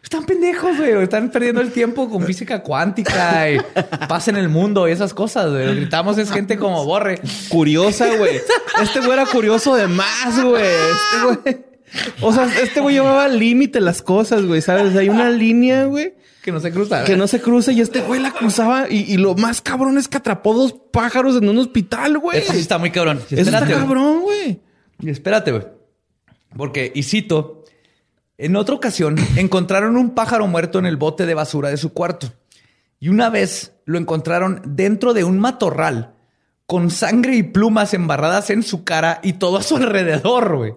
Están 0.02 0.26
pendejos, 0.26 0.78
güey. 0.78 0.92
Están 1.04 1.30
perdiendo 1.32 1.62
el 1.62 1.72
tiempo 1.72 2.10
con 2.10 2.24
física 2.24 2.62
cuántica 2.64 3.50
y 3.50 3.58
paz 4.08 4.28
en 4.28 4.36
el 4.38 4.50
mundo 4.50 4.88
y 4.88 4.92
esas 4.92 5.14
cosas, 5.14 5.52
güey. 5.52 5.66
Lo 5.68 5.76
Gritamos 5.76 6.18
es 6.18 6.32
gente 6.32 6.58
como 6.58 6.84
borre. 6.86 7.22
Curiosa, 7.50 8.08
güey. 8.18 8.42
Este 8.82 9.00
güey 9.00 9.12
era 9.12 9.26
curioso 9.26 9.76
de 9.76 9.88
más, 9.88 10.42
güey. 10.44 10.64
Este 10.64 11.26
güey. 11.52 11.73
O 12.22 12.34
sea, 12.34 12.48
este 12.62 12.80
güey 12.82 12.96
llevaba 12.96 13.26
al 13.26 13.38
límite 13.38 13.80
las 13.82 14.02
cosas, 14.02 14.46
güey, 14.46 14.62
¿sabes? 14.62 14.96
Hay 14.96 15.10
una 15.10 15.30
línea, 15.30 15.86
güey. 15.86 16.14
Que 16.42 16.52
no 16.52 16.60
se 16.60 16.72
cruza. 16.72 17.06
que 17.06 17.16
no 17.16 17.28
se 17.28 17.40
cruce 17.42 17.72
y 17.72 17.80
este 17.80 18.02
güey 18.02 18.20
la 18.20 18.32
cruzaba 18.32 18.88
y, 18.90 19.14
y 19.14 19.18
lo 19.18 19.34
más 19.36 19.62
cabrón 19.62 19.98
es 19.98 20.10
que 20.10 20.18
atrapó 20.18 20.54
dos 20.54 20.76
pájaros 20.92 21.38
en 21.38 21.48
un 21.48 21.58
hospital, 21.58 22.18
güey. 22.18 22.40
Eso 22.40 22.54
sí 22.54 22.60
está 22.60 22.78
muy 22.78 22.92
cabrón. 22.92 23.22
Eso 23.30 23.42
está 23.42 23.66
cabrón, 23.66 24.22
güey. 24.22 24.60
Y 25.00 25.10
espérate, 25.10 25.52
güey. 25.52 25.64
Porque, 26.58 26.92
y 26.94 27.04
cito, 27.04 27.64
en 28.38 28.56
otra 28.56 28.76
ocasión 28.76 29.16
encontraron 29.38 29.96
un 29.96 30.16
pájaro 30.16 30.48
muerto 30.48 30.80
en 30.80 30.86
el 30.86 30.98
bote 30.98 31.26
de 31.26 31.34
basura 31.34 31.70
de 31.70 31.78
su 31.78 31.94
cuarto. 31.94 32.34
Y 33.00 33.10
una 33.10 33.30
vez 33.30 33.74
lo 33.86 33.98
encontraron 33.98 34.62
dentro 34.66 35.14
de 35.14 35.24
un 35.24 35.40
matorral 35.40 36.14
con 36.66 36.90
sangre 36.90 37.36
y 37.36 37.44
plumas 37.44 37.94
embarradas 37.94 38.50
en 38.50 38.64
su 38.64 38.84
cara 38.84 39.20
y 39.24 39.34
todo 39.34 39.58
a 39.58 39.64
su 39.64 39.78
alrededor, 39.78 40.56
güey. 40.58 40.74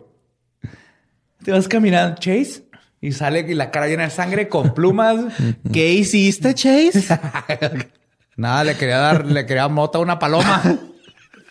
Te 1.47 1.53
vas 1.53 1.69
caminando, 1.69 2.17
Chase, 2.19 2.65
y 3.01 3.13
sale 3.13 3.47
y 3.49 3.55
la 3.55 3.71
cara 3.71 3.87
llena 3.87 4.03
de 4.03 4.11
sangre 4.11 4.49
con 4.49 4.75
plumas. 4.75 5.33
¿Qué 5.73 5.93
hiciste, 5.93 6.53
Chase? 6.55 7.21
Nada, 8.37 8.65
le 8.65 8.77
quería 8.77 8.99
dar, 8.99 9.25
le 9.25 9.47
quería 9.47 9.69
mota 9.69 9.99
a 9.99 10.01
una 10.01 10.19
paloma. 10.19 10.61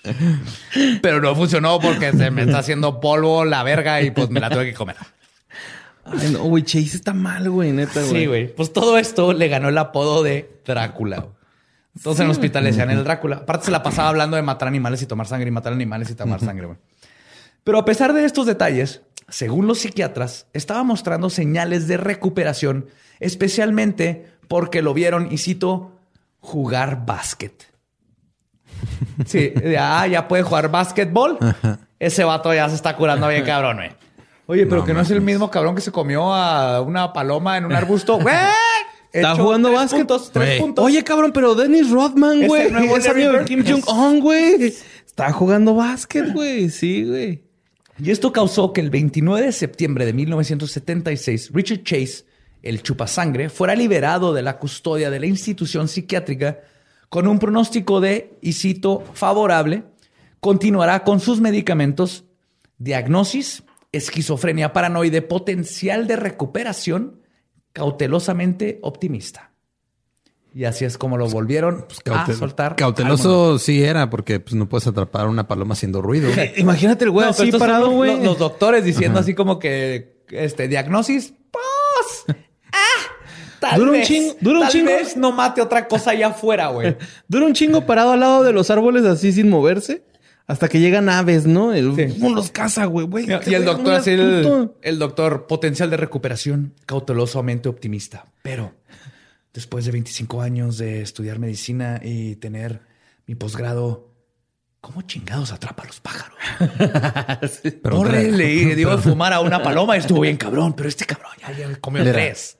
Pero 1.01 1.21
no 1.21 1.33
funcionó 1.33 1.79
porque 1.79 2.11
se 2.11 2.29
me 2.29 2.41
está 2.41 2.57
haciendo 2.57 2.99
polvo 2.99 3.45
la 3.45 3.63
verga 3.63 4.01
y 4.01 4.11
pues 4.11 4.29
me 4.29 4.41
la 4.41 4.49
tuve 4.49 4.65
que 4.65 4.73
comer. 4.73 4.97
Ay, 6.03 6.31
no, 6.31 6.43
güey, 6.43 6.63
Chase 6.63 6.97
está 6.97 7.13
mal, 7.13 7.49
güey, 7.49 7.71
neta, 7.71 8.01
güey. 8.01 8.09
Sí, 8.09 8.25
güey. 8.25 8.53
Pues 8.53 8.73
todo 8.73 8.97
esto 8.97 9.31
le 9.31 9.47
ganó 9.47 9.69
el 9.69 9.77
apodo 9.77 10.23
de 10.23 10.59
Drácula. 10.65 11.27
Entonces 11.95 12.19
en 12.19 12.25
el 12.25 12.31
hospital 12.31 12.65
le 12.65 12.71
decían 12.71 12.91
el 12.91 13.05
Drácula. 13.05 13.37
Aparte 13.37 13.67
se 13.67 13.71
la 13.71 13.81
pasaba 13.81 14.09
hablando 14.09 14.35
de 14.35 14.41
matar 14.41 14.67
animales 14.67 15.01
y 15.01 15.05
tomar 15.05 15.25
sangre 15.25 15.47
y 15.47 15.51
matar 15.51 15.71
animales 15.71 16.09
y 16.09 16.15
tomar 16.15 16.41
sangre, 16.41 16.65
güey. 16.65 16.77
Pero 17.63 17.79
a 17.79 17.85
pesar 17.85 18.11
de 18.11 18.25
estos 18.25 18.45
detalles, 18.45 19.01
según 19.29 19.67
los 19.67 19.79
psiquiatras, 19.79 20.47
estaba 20.53 20.83
mostrando 20.83 21.29
señales 21.29 21.87
de 21.87 21.97
recuperación, 21.97 22.87
especialmente 23.19 24.27
porque 24.47 24.81
lo 24.81 24.93
vieron, 24.93 25.31
y 25.31 25.37
cito, 25.37 25.91
jugar 26.39 27.05
básquet. 27.05 27.53
Sí, 29.25 29.49
de, 29.49 29.77
ah, 29.77 30.05
ya 30.07 30.27
puede 30.27 30.43
jugar 30.43 30.69
básquetbol. 30.69 31.37
Ese 31.99 32.23
vato 32.23 32.53
ya 32.53 32.67
se 32.69 32.75
está 32.75 32.95
curando 32.95 33.27
bien 33.29 33.43
cabrón, 33.45 33.77
güey. 33.77 33.91
Oye, 34.47 34.65
pero 34.67 34.81
No 34.81 34.85
que 34.85 34.93
no 34.93 35.01
es 35.01 35.09
el 35.11 35.21
mismo 35.21 35.49
cabrón 35.49 35.73
que 35.73 35.81
se 35.81 35.91
comió 35.91 36.33
a 36.33 36.81
una 36.81 37.13
paloma 37.13 37.57
en 37.57 37.65
un 37.65 37.73
arbusto. 37.75 38.19
¡Güey! 38.19 38.35
Está 39.11 39.35
jugando 39.35 39.69
tres 39.69 39.79
básquet. 39.79 39.99
puntos, 39.99 40.31
tres 40.31 40.59
puntos. 40.61 40.85
Oye, 40.85 41.03
cabrón, 41.03 41.31
pero 41.33 41.55
Dennis 41.55 41.89
Rodman, 41.89 42.45
güey. 42.45 42.67
el 42.67 42.73
nuevo 42.73 42.97
Es 42.97 43.07
amigo 43.07 43.31
de. 43.31 43.45
Kim 43.45 43.63
Jong-un, 43.65 44.19
güey. 44.19 44.73
Está 45.05 45.31
jugando 45.31 45.73
básquet, 45.73 46.33
güey. 46.33 46.69
Sí, 46.69 47.05
güey. 47.05 47.44
Y 47.97 48.11
esto 48.11 48.33
causó 48.33 48.73
que 48.73 48.81
el 48.81 48.89
29 48.89 49.45
de 49.45 49.51
septiembre 49.51 50.05
de 50.05 50.13
1976, 50.13 51.51
Richard 51.53 51.83
Chase, 51.83 52.25
el 52.61 52.83
chupasangre, 52.83 53.49
fuera 53.49 53.75
liberado 53.75 54.33
de 54.33 54.41
la 54.41 54.57
custodia 54.57 55.09
de 55.09 55.19
la 55.19 55.27
institución 55.27 55.87
psiquiátrica 55.87 56.59
con 57.09 57.27
un 57.27 57.39
pronóstico 57.39 58.01
de, 58.01 58.37
y 58.41 58.53
cito, 58.53 59.03
favorable, 59.13 59.83
continuará 60.41 61.03
con 61.03 61.21
sus 61.21 61.39
medicamentos, 61.39 62.25
diagnosis, 62.77 63.63
esquizofrenia 63.93 64.73
paranoide, 64.73 65.21
potencial 65.21 66.07
de 66.07 66.17
recuperación, 66.17 67.21
cautelosamente 67.71 68.79
optimista. 68.81 69.54
Y 70.57 70.63
así 70.63 70.85
es 70.85 70.97
como 70.97 71.17
lo 71.17 71.27
volvieron 71.27 71.85
a 71.89 72.25
Caute- 72.25 72.33
soltar. 72.33 72.67
al 72.67 72.69
mundo. 72.71 72.75
Cauteloso 72.77 73.59
sí 73.59 73.83
era, 73.83 74.09
porque 74.09 74.39
pues, 74.39 74.55
no 74.55 74.69
puedes 74.69 74.87
atrapar 74.87 75.25
a 75.25 75.29
una 75.29 75.49
paloma 75.49 75.73
haciendo 75.73 76.01
ruido. 76.01 76.29
Imagínate 76.55 77.03
el 77.03 77.11
güey 77.11 77.25
No, 77.25 77.31
así 77.31 77.51
parado, 77.51 77.89
güey. 77.91 78.15
Los, 78.15 78.23
los 78.23 78.39
doctores 78.39 78.85
diciendo 78.85 79.19
así 79.19 79.33
como 79.33 79.59
que, 79.59 80.23
este, 80.29 80.69
diagnosis, 80.69 81.33
pues, 81.51 82.37
ah, 82.71 82.77
tal 83.59 83.79
Dura 83.79 83.91
un 83.91 83.97
vez, 83.97 84.07
chingo- 84.07 84.35
dura 84.39 84.55
un 84.59 84.63
tal 84.63 84.71
chingo. 84.71 84.85
vez 84.85 85.17
no 85.17 85.33
mate 85.33 85.61
otra 85.61 85.89
cosa 85.89 86.11
allá 86.11 86.27
afuera, 86.27 86.67
güey. 86.69 86.95
Dura 87.27 87.45
un 87.47 87.53
chingo 87.53 87.85
parado 87.85 88.13
al 88.13 88.21
lado 88.21 88.43
de 88.43 88.53
los 88.53 88.69
árboles 88.71 89.03
así 89.03 89.33
sin 89.33 89.49
moverse. 89.49 90.05
Hasta 90.47 90.69
que 90.69 90.79
llegan 90.79 91.09
aves, 91.09 91.45
¿no? 91.47 91.73
El, 91.73 91.95
Sí. 91.95 92.19
los 92.29 92.51
caza, 92.51 92.85
güey. 92.85 93.07
güey. 93.07 93.25
Y 93.47 93.53
el 93.55 93.65
doctor 93.65 93.93
así, 93.95 94.11
el, 94.11 94.69
el 94.83 94.99
doctor, 94.99 95.47
potencial 95.47 95.89
de 95.89 95.97
recuperación, 95.97 96.75
cautelosamente 96.85 97.67
optimista. 97.67 98.27
Pero 98.43 98.71
después 99.55 99.85
de 99.85 99.91
25 99.93 100.41
años 100.41 100.77
de 100.77 101.01
estudiar 101.01 101.39
medicina 101.39 101.99
y 102.03 102.35
tener 102.35 102.81
mi 103.25 103.33
posgrado, 103.33 104.11
¿cómo 104.81 105.01
chingados 105.01 105.51
atrapa 105.51 105.81
a 105.83 105.85
los 105.87 105.99
pájaros? 106.01 106.37
Pero 107.81 107.99
otra- 108.01 108.21
le 108.21 108.75
dio 108.75 108.95
de 108.95 108.97
fumar 109.01 109.33
a 109.33 109.39
una 109.39 109.63
paloma 109.63 109.95
y 109.95 109.99
estuvo 110.01 110.19
bien 110.21 110.37
cabrón, 110.37 110.73
pero 110.75 110.87
este 110.89 111.05
cabrón 111.05 111.31
ya, 111.41 111.51
ya 111.57 111.75
comió 111.79 112.01
Mira. 112.03 112.13
tres. 112.13 112.59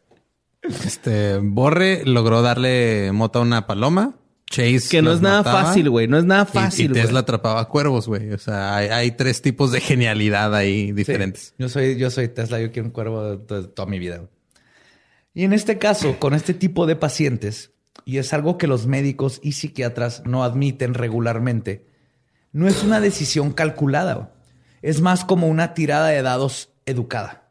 Este 0.64 1.38
Borre 1.38 2.04
logró 2.06 2.42
darle 2.42 3.12
mota 3.12 3.38
a 3.40 3.42
una 3.44 3.68
paloma. 3.68 4.16
Chase 4.50 4.88
Que 4.90 5.02
no 5.02 5.12
es 5.12 5.22
nada 5.22 5.38
mataba, 5.40 5.66
fácil, 5.66 5.90
güey. 5.90 6.08
No 6.08 6.18
es 6.18 6.24
nada 6.26 6.48
y- 6.50 6.54
fácil, 6.54 6.86
Y, 6.86 6.90
güey. 6.90 7.02
Tesla 7.02 7.20
atrapaba 7.20 7.68
cuervos, 7.68 8.08
güey. 8.08 8.32
O 8.32 8.38
sea, 8.40 8.76
hay, 8.76 8.88
hay 8.90 9.12
tres 9.12 9.42
tipos 9.42 9.72
de 9.72 9.82
genialidad 9.82 10.56
ahí 10.56 10.92
diferentes. 10.92 11.48
Sí, 11.48 11.54
yo 11.60 11.70
soy, 11.70 11.98
yo 11.98 12.10
soy 12.10 12.28
Tesla, 12.30 12.60
yo 12.60 12.72
quiero 12.72 12.88
un 12.88 12.92
cuervo 12.94 13.38
toda 13.40 13.86
mi 13.88 14.00
vida. 14.00 14.18
güey. 14.18 14.30
Y 15.36 15.44
en 15.44 15.52
este 15.52 15.78
caso, 15.78 16.18
con 16.18 16.34
este 16.34 16.54
tipo 16.54 16.86
de 16.86 16.96
pacientes, 16.96 17.74
y 18.06 18.20
es 18.20 18.32
algo 18.34 18.58
que 18.58 18.68
los 18.68 18.88
médicos 18.88 19.42
y 19.44 19.52
psiquiatras 19.52 20.24
no 20.26 20.46
admiten 20.46 20.94
regularmente, 20.94 21.86
no 22.54 22.70
es 22.70 22.84
una 22.84 23.02
decisión 23.02 23.52
calculada. 23.52 24.34
Es 24.82 25.02
más 25.02 25.26
como 25.26 25.48
una 25.48 25.74
tirada 25.74 26.08
de 26.08 26.22
dados 26.22 26.70
educada. 26.86 27.45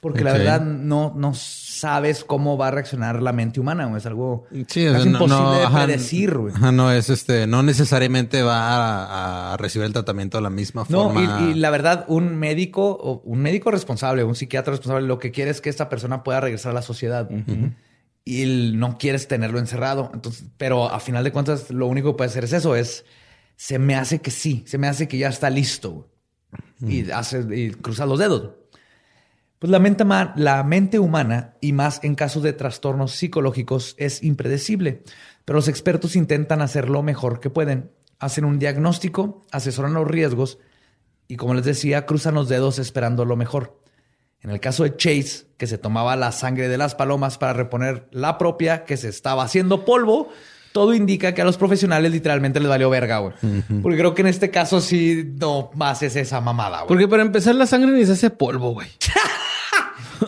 Porque 0.00 0.24
la 0.24 0.32
verdad 0.32 0.62
no, 0.62 1.12
no 1.14 1.34
sabes 1.34 2.24
cómo 2.24 2.56
va 2.56 2.68
a 2.68 2.70
reaccionar 2.70 3.20
la 3.20 3.32
mente 3.32 3.60
humana. 3.60 3.84
güey. 3.84 3.98
Es 3.98 4.06
algo 4.06 4.44
Sí, 4.68 4.84
no, 4.86 5.04
imposible 5.04 5.26
no, 5.28 5.52
de 5.58 5.64
ajá, 5.64 5.84
predecir. 5.84 6.38
güey. 6.38 6.54
ajá, 6.54 6.72
no 6.72 6.90
es 6.90 7.10
este, 7.10 7.46
no 7.46 7.62
necesariamente 7.62 8.42
va 8.42 8.60
a, 8.60 9.52
a 9.52 9.56
recibir 9.58 9.84
el 9.86 9.92
tratamiento 9.92 10.38
de 10.38 10.42
la 10.42 10.50
misma 10.50 10.86
No, 10.88 11.04
forma. 11.10 11.40
y, 11.42 11.50
y 11.50 11.54
la 11.54 11.68
verdad, 11.70 12.06
un 12.08 12.36
médico, 12.38 12.92
o 12.98 13.20
un 13.24 13.40
médico 13.40 13.70
responsable, 13.70 14.24
un 14.24 14.34
psiquiatra 14.34 14.70
responsable, 14.72 15.06
lo 15.06 15.18
que 15.18 15.32
quiere 15.32 15.50
es 15.50 15.60
que 15.60 15.68
esta 15.68 15.90
persona 15.90 16.22
pueda 16.22 16.40
regresar 16.40 16.70
a 16.70 16.74
la 16.74 16.82
sociedad. 16.82 17.28
Y 18.24 18.72
no 18.76 18.96
quieres 18.98 19.28
tenerlo 19.28 19.58
encerrado. 19.58 20.10
Entonces, 20.14 20.44
pero 20.56 20.90
a 20.90 21.00
final 21.00 21.24
de 21.24 21.32
cuentas, 21.32 21.70
lo 21.70 21.86
único 21.86 22.12
que 22.12 22.16
puede 22.18 22.30
hacer 22.30 22.44
es 22.44 22.52
eso, 22.52 22.76
es 22.76 23.04
se 23.56 23.78
me 23.78 23.94
hace 23.96 24.20
que 24.20 24.30
sí, 24.30 24.62
se 24.66 24.78
me 24.78 24.88
hace 24.88 25.08
que 25.08 25.18
ya 25.18 25.28
está 25.28 25.50
listo. 25.50 26.08
Y 26.86 27.10
hace 27.10 27.44
y 27.54 27.70
cruza 27.72 28.06
los 28.06 28.18
dedos. 28.18 28.50
Pues 29.60 29.70
la 29.70 29.78
mente, 29.78 30.04
la 30.36 30.64
mente 30.64 30.98
humana, 30.98 31.52
y 31.60 31.74
más 31.74 32.00
en 32.02 32.14
casos 32.14 32.42
de 32.42 32.54
trastornos 32.54 33.12
psicológicos, 33.12 33.94
es 33.98 34.22
impredecible. 34.22 35.02
Pero 35.44 35.58
los 35.58 35.68
expertos 35.68 36.16
intentan 36.16 36.62
hacer 36.62 36.88
lo 36.88 37.02
mejor 37.02 37.40
que 37.40 37.50
pueden. 37.50 37.90
Hacen 38.18 38.46
un 38.46 38.58
diagnóstico, 38.58 39.42
asesoran 39.52 39.92
los 39.92 40.08
riesgos 40.08 40.58
y, 41.28 41.36
como 41.36 41.52
les 41.52 41.66
decía, 41.66 42.06
cruzan 42.06 42.36
los 42.36 42.48
dedos 42.48 42.78
esperando 42.78 43.26
lo 43.26 43.36
mejor. 43.36 43.78
En 44.40 44.48
el 44.48 44.60
caso 44.60 44.82
de 44.82 44.96
Chase, 44.96 45.48
que 45.58 45.66
se 45.66 45.76
tomaba 45.76 46.16
la 46.16 46.32
sangre 46.32 46.68
de 46.68 46.78
las 46.78 46.94
palomas 46.94 47.36
para 47.36 47.52
reponer 47.52 48.08
la 48.12 48.38
propia 48.38 48.86
que 48.86 48.96
se 48.96 49.10
estaba 49.10 49.42
haciendo 49.42 49.84
polvo, 49.84 50.30
todo 50.72 50.94
indica 50.94 51.34
que 51.34 51.42
a 51.42 51.44
los 51.44 51.58
profesionales 51.58 52.10
literalmente 52.10 52.60
les 52.60 52.68
valió 52.70 52.88
verga, 52.88 53.18
güey. 53.18 53.34
Porque 53.82 53.98
creo 53.98 54.14
que 54.14 54.22
en 54.22 54.28
este 54.28 54.50
caso 54.50 54.80
sí 54.80 55.34
no 55.38 55.70
más 55.74 56.02
es 56.02 56.16
esa 56.16 56.40
mamada, 56.40 56.78
güey. 56.78 56.88
Porque 56.88 57.08
para 57.08 57.22
empezar, 57.22 57.54
la 57.56 57.66
sangre 57.66 57.90
ni 57.90 58.06
se 58.06 58.12
hace 58.12 58.30
polvo, 58.30 58.70
güey. 58.72 58.88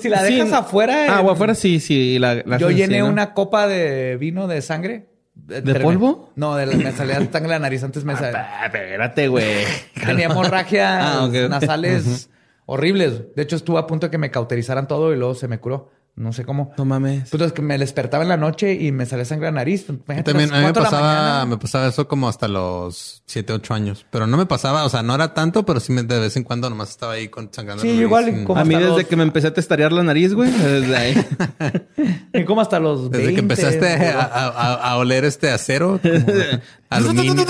Si 0.01 0.09
la 0.09 0.23
dejas 0.23 0.53
afuera. 0.53 1.17
Ah, 1.19 1.21
en- 1.21 1.29
afuera 1.29 1.55
sí, 1.55 1.81
sí. 1.81 2.19
La, 2.19 2.43
la 2.47 2.59
Yo 2.59 2.69
sí, 2.71 2.75
llené 2.77 3.01
¿no? 3.01 3.09
una 3.09 3.35
copa 3.35 3.67
de 3.67 4.17
vino 4.17 4.47
de 4.49 4.63
sangre. 4.63 5.09
¿De 5.35 5.75
polvo? 5.81 6.31
No, 6.37 6.57
de 6.57 6.67
la, 6.67 6.77
me 6.77 6.93
salía 6.93 7.17
sangre 7.17 7.41
de 7.43 7.49
la 7.49 7.59
nariz 7.59 7.83
antes 7.83 8.05
me 8.05 8.15
salía. 8.17 8.49
Ah, 8.61 8.67
espérate, 8.67 9.29
güey. 9.29 9.65
Tenía 10.07 10.27
hemorragias 10.27 11.03
Ah, 11.05 11.29
nasales 11.49 12.29
horribles. 12.67 13.35
De 13.35 13.43
hecho, 13.43 13.57
estuve 13.57 13.79
a 13.79 13.87
punto 13.87 14.07
de 14.07 14.11
que 14.11 14.19
me 14.19 14.31
cauterizaran 14.31 14.87
todo 14.87 15.13
y 15.13 15.17
luego 15.17 15.35
se 15.35 15.49
me 15.49 15.59
curó. 15.59 15.91
No 16.15 16.31
sé 16.35 16.45
cómo. 16.45 16.75
No 16.77 16.85
mames. 16.85 17.31
Pues 17.31 17.43
es 17.43 17.53
que 17.53 17.63
me 17.63 17.79
despertaba 17.79 18.23
en 18.23 18.29
la 18.29 18.37
noche 18.37 18.75
y 18.75 18.93
me 18.93 19.07
salía 19.07 19.25
sangre 19.25 19.47
de 19.47 19.53
la 19.53 19.61
nariz. 19.61 19.87
Imagínate, 19.89 20.25
También 20.25 20.53
a 20.53 20.59
mí 20.59 20.67
me 20.67 20.73
pasaba, 20.75 21.47
me 21.47 21.57
pasaba 21.57 21.87
eso 21.87 22.07
como 22.07 22.29
hasta 22.29 22.49
los 22.49 23.23
7, 23.27 23.55
8 23.55 23.73
años. 23.73 24.05
Pero 24.11 24.27
no 24.27 24.37
me 24.37 24.45
pasaba, 24.45 24.85
o 24.85 24.91
sea, 24.91 25.03
no 25.03 25.15
era 25.15 25.33
tanto, 25.33 25.65
pero 25.65 25.81
sí 25.81 25.91
me, 25.91 26.03
de 26.03 26.19
vez 26.19 26.37
en 26.37 26.43
cuando 26.45 26.69
nomás 26.69 26.91
estaba 26.91 27.15
ahí 27.15 27.29
con 27.29 27.49
sangrando. 27.51 27.81
Sí, 27.83 27.89
la 27.89 27.95
nariz. 27.95 28.07
igual, 28.07 28.45
como- 28.45 28.61
A 28.61 28.65
mí 28.65 28.75
desde 28.75 28.89
los- 28.89 29.05
que 29.05 29.17
me 29.17 29.23
empecé 29.23 29.47
a 29.47 29.55
testarear 29.55 29.91
la 29.91 30.03
nariz, 30.03 30.35
güey. 30.35 30.51
Desde 30.51 30.97
ahí. 30.97 31.15
Y 32.35 32.45
como 32.45 32.61
hasta 32.61 32.79
los 32.79 33.11
Desde 33.11 33.25
20, 33.27 33.35
que 33.35 33.41
empezaste 33.41 33.89
a, 34.13 34.21
a- 34.23 34.49
a- 34.49 34.91
a 34.91 34.97
oler 34.99 35.25
este 35.25 35.51
acero, 35.51 35.99
aluminio. 36.91 37.35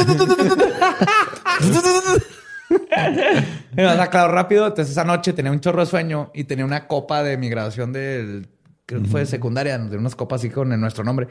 Sea, 3.74 4.06
claro, 4.08 4.32
rápido. 4.32 4.66
Entonces 4.66 4.90
esa 4.92 5.04
noche 5.04 5.32
tenía 5.32 5.50
un 5.52 5.60
chorro 5.60 5.80
de 5.80 5.86
sueño 5.86 6.30
y 6.34 6.44
tenía 6.44 6.64
una 6.64 6.86
copa 6.86 7.22
de 7.22 7.36
mi 7.36 7.48
graduación 7.48 7.92
del, 7.92 8.48
creo 8.86 9.02
que 9.02 9.08
fue 9.08 9.20
de 9.20 9.26
secundaria, 9.26 9.78
de 9.78 9.96
unas 9.96 10.14
copas 10.16 10.40
así 10.40 10.50
con 10.50 10.68
nuestro 10.80 11.04
nombre. 11.04 11.28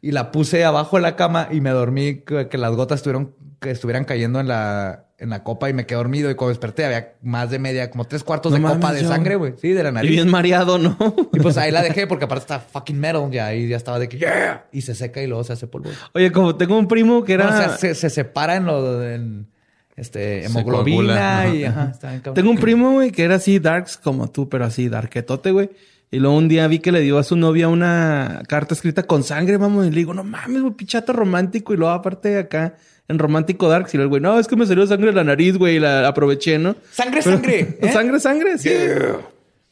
Y 0.00 0.10
la 0.10 0.32
puse 0.32 0.64
abajo 0.64 0.96
de 0.96 1.02
la 1.02 1.14
cama 1.14 1.48
y 1.50 1.60
me 1.60 1.70
dormí 1.70 2.22
que, 2.26 2.48
que 2.48 2.58
las 2.58 2.72
gotas 2.74 2.98
estuvieron, 3.00 3.34
que 3.60 3.70
estuvieran 3.70 4.04
cayendo 4.04 4.40
en 4.40 4.48
la, 4.48 5.06
en 5.18 5.30
la 5.30 5.44
copa 5.44 5.70
y 5.70 5.72
me 5.74 5.86
quedé 5.86 5.96
dormido. 5.96 6.28
Y 6.28 6.34
cuando 6.34 6.48
desperté 6.48 6.84
había 6.84 7.12
más 7.22 7.50
de 7.50 7.60
media, 7.60 7.88
como 7.88 8.04
tres 8.06 8.24
cuartos 8.24 8.50
No 8.58 8.68
de 8.68 8.74
copa 8.74 8.92
de 8.92 9.02
yo. 9.02 9.08
sangre, 9.08 9.36
güey. 9.36 9.54
Sí, 9.58 9.70
de 9.70 9.84
la 9.84 9.90
Y 9.90 9.92
nariz. 9.92 10.10
bien 10.10 10.28
mareado, 10.28 10.78
¿no? 10.78 10.96
Y 11.32 11.38
pues 11.38 11.56
ahí 11.56 11.70
la 11.70 11.82
dejé 11.84 12.08
porque 12.08 12.24
aparte 12.24 12.42
está 12.42 12.58
fucking 12.58 12.98
metal 12.98 13.30
ya. 13.30 13.54
Y 13.54 13.68
ya 13.68 13.76
estaba 13.76 14.00
de 14.00 14.08
que, 14.08 14.18
yeah. 14.18 14.66
Y 14.72 14.80
se 14.82 14.96
seca 14.96 15.22
y 15.22 15.28
luego 15.28 15.44
se 15.44 15.52
hace 15.52 15.68
polvo. 15.68 15.90
Oye, 16.14 16.32
como 16.32 16.56
tengo 16.56 16.76
un 16.76 16.88
primo 16.88 17.22
que 17.22 17.34
era... 17.34 17.44
No, 17.44 17.50
o 17.54 17.56
sea, 17.56 17.76
se, 17.76 17.94
se 17.94 18.10
separa 18.10 18.56
en 18.56 18.66
lo 18.66 19.04
en, 19.08 19.46
este, 19.94 20.44
hemoglobina 20.46 21.54
y 21.54 21.64
ajá. 21.64 21.90
está 21.92 22.10
bien. 22.10 22.22
Tengo 22.34 22.50
un 22.50 22.58
primo, 22.58 22.92
güey, 22.94 23.12
que 23.12 23.22
era 23.22 23.36
así 23.36 23.60
darks 23.60 23.96
como 23.96 24.30
tú, 24.30 24.48
pero 24.48 24.64
así 24.64 24.88
darketote, 24.88 25.52
güey. 25.52 25.70
Y 26.12 26.18
luego 26.18 26.36
un 26.36 26.46
día 26.46 26.68
vi 26.68 26.78
que 26.78 26.92
le 26.92 27.00
dio 27.00 27.16
a 27.18 27.24
su 27.24 27.36
novia 27.36 27.68
una 27.68 28.42
carta 28.46 28.74
escrita 28.74 29.02
con 29.04 29.24
sangre, 29.24 29.56
vamos, 29.56 29.86
y 29.86 29.90
le 29.90 29.96
digo, 29.96 30.12
no 30.12 30.22
mames, 30.22 30.60
güey, 30.60 30.74
pichato 30.74 31.12
romántico. 31.14 31.72
Y 31.72 31.78
luego 31.78 31.92
aparte 31.94 32.36
acá 32.38 32.76
en 33.08 33.18
romántico 33.18 33.68
darks, 33.68 33.94
y 33.94 33.96
luego 33.96 34.16
el 34.16 34.20
güey, 34.20 34.22
no, 34.22 34.38
es 34.38 34.46
que 34.46 34.54
me 34.54 34.66
salió 34.66 34.86
sangre 34.86 35.06
de 35.06 35.14
la 35.14 35.24
nariz, 35.24 35.56
güey, 35.56 35.76
y 35.76 35.80
la 35.80 36.06
aproveché, 36.06 36.58
¿no? 36.58 36.76
Sangre, 36.92 37.20
Pero- 37.24 37.36
sangre. 37.36 37.78
¿eh? 37.80 37.92
Sangre, 37.92 38.20
sangre, 38.20 38.58
sí. 38.58 38.68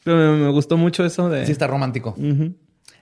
Pero 0.03 0.17
me, 0.17 0.45
me 0.45 0.49
gustó 0.49 0.77
mucho 0.77 1.05
eso 1.05 1.29
de... 1.29 1.45
Sí, 1.45 1.51
está 1.51 1.67
romántico. 1.67 2.15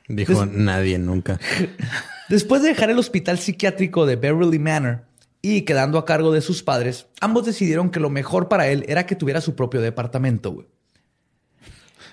Dijo 0.10 0.46
nadie 0.46 1.00
nunca. 1.00 1.40
Después 2.30 2.62
de 2.62 2.70
dejar 2.70 2.90
el 2.90 3.00
hospital 3.00 3.40
psiquiátrico 3.40 4.06
de 4.06 4.18
Beverly 4.18 4.60
Manor, 4.60 5.04
y 5.42 5.62
quedando 5.62 5.98
a 5.98 6.06
cargo 6.06 6.34
de 6.34 6.42
sus 6.42 6.62
padres, 6.62 7.08
ambos 7.22 7.46
decidieron 7.46 7.90
que 7.90 8.02
lo 8.02 8.10
mejor 8.10 8.50
para 8.50 8.68
él 8.68 8.84
era 8.90 9.06
que 9.06 9.16
tuviera 9.16 9.40
su 9.40 9.56
propio 9.56 9.80
departamento. 9.80 10.52
güey. 10.52 10.68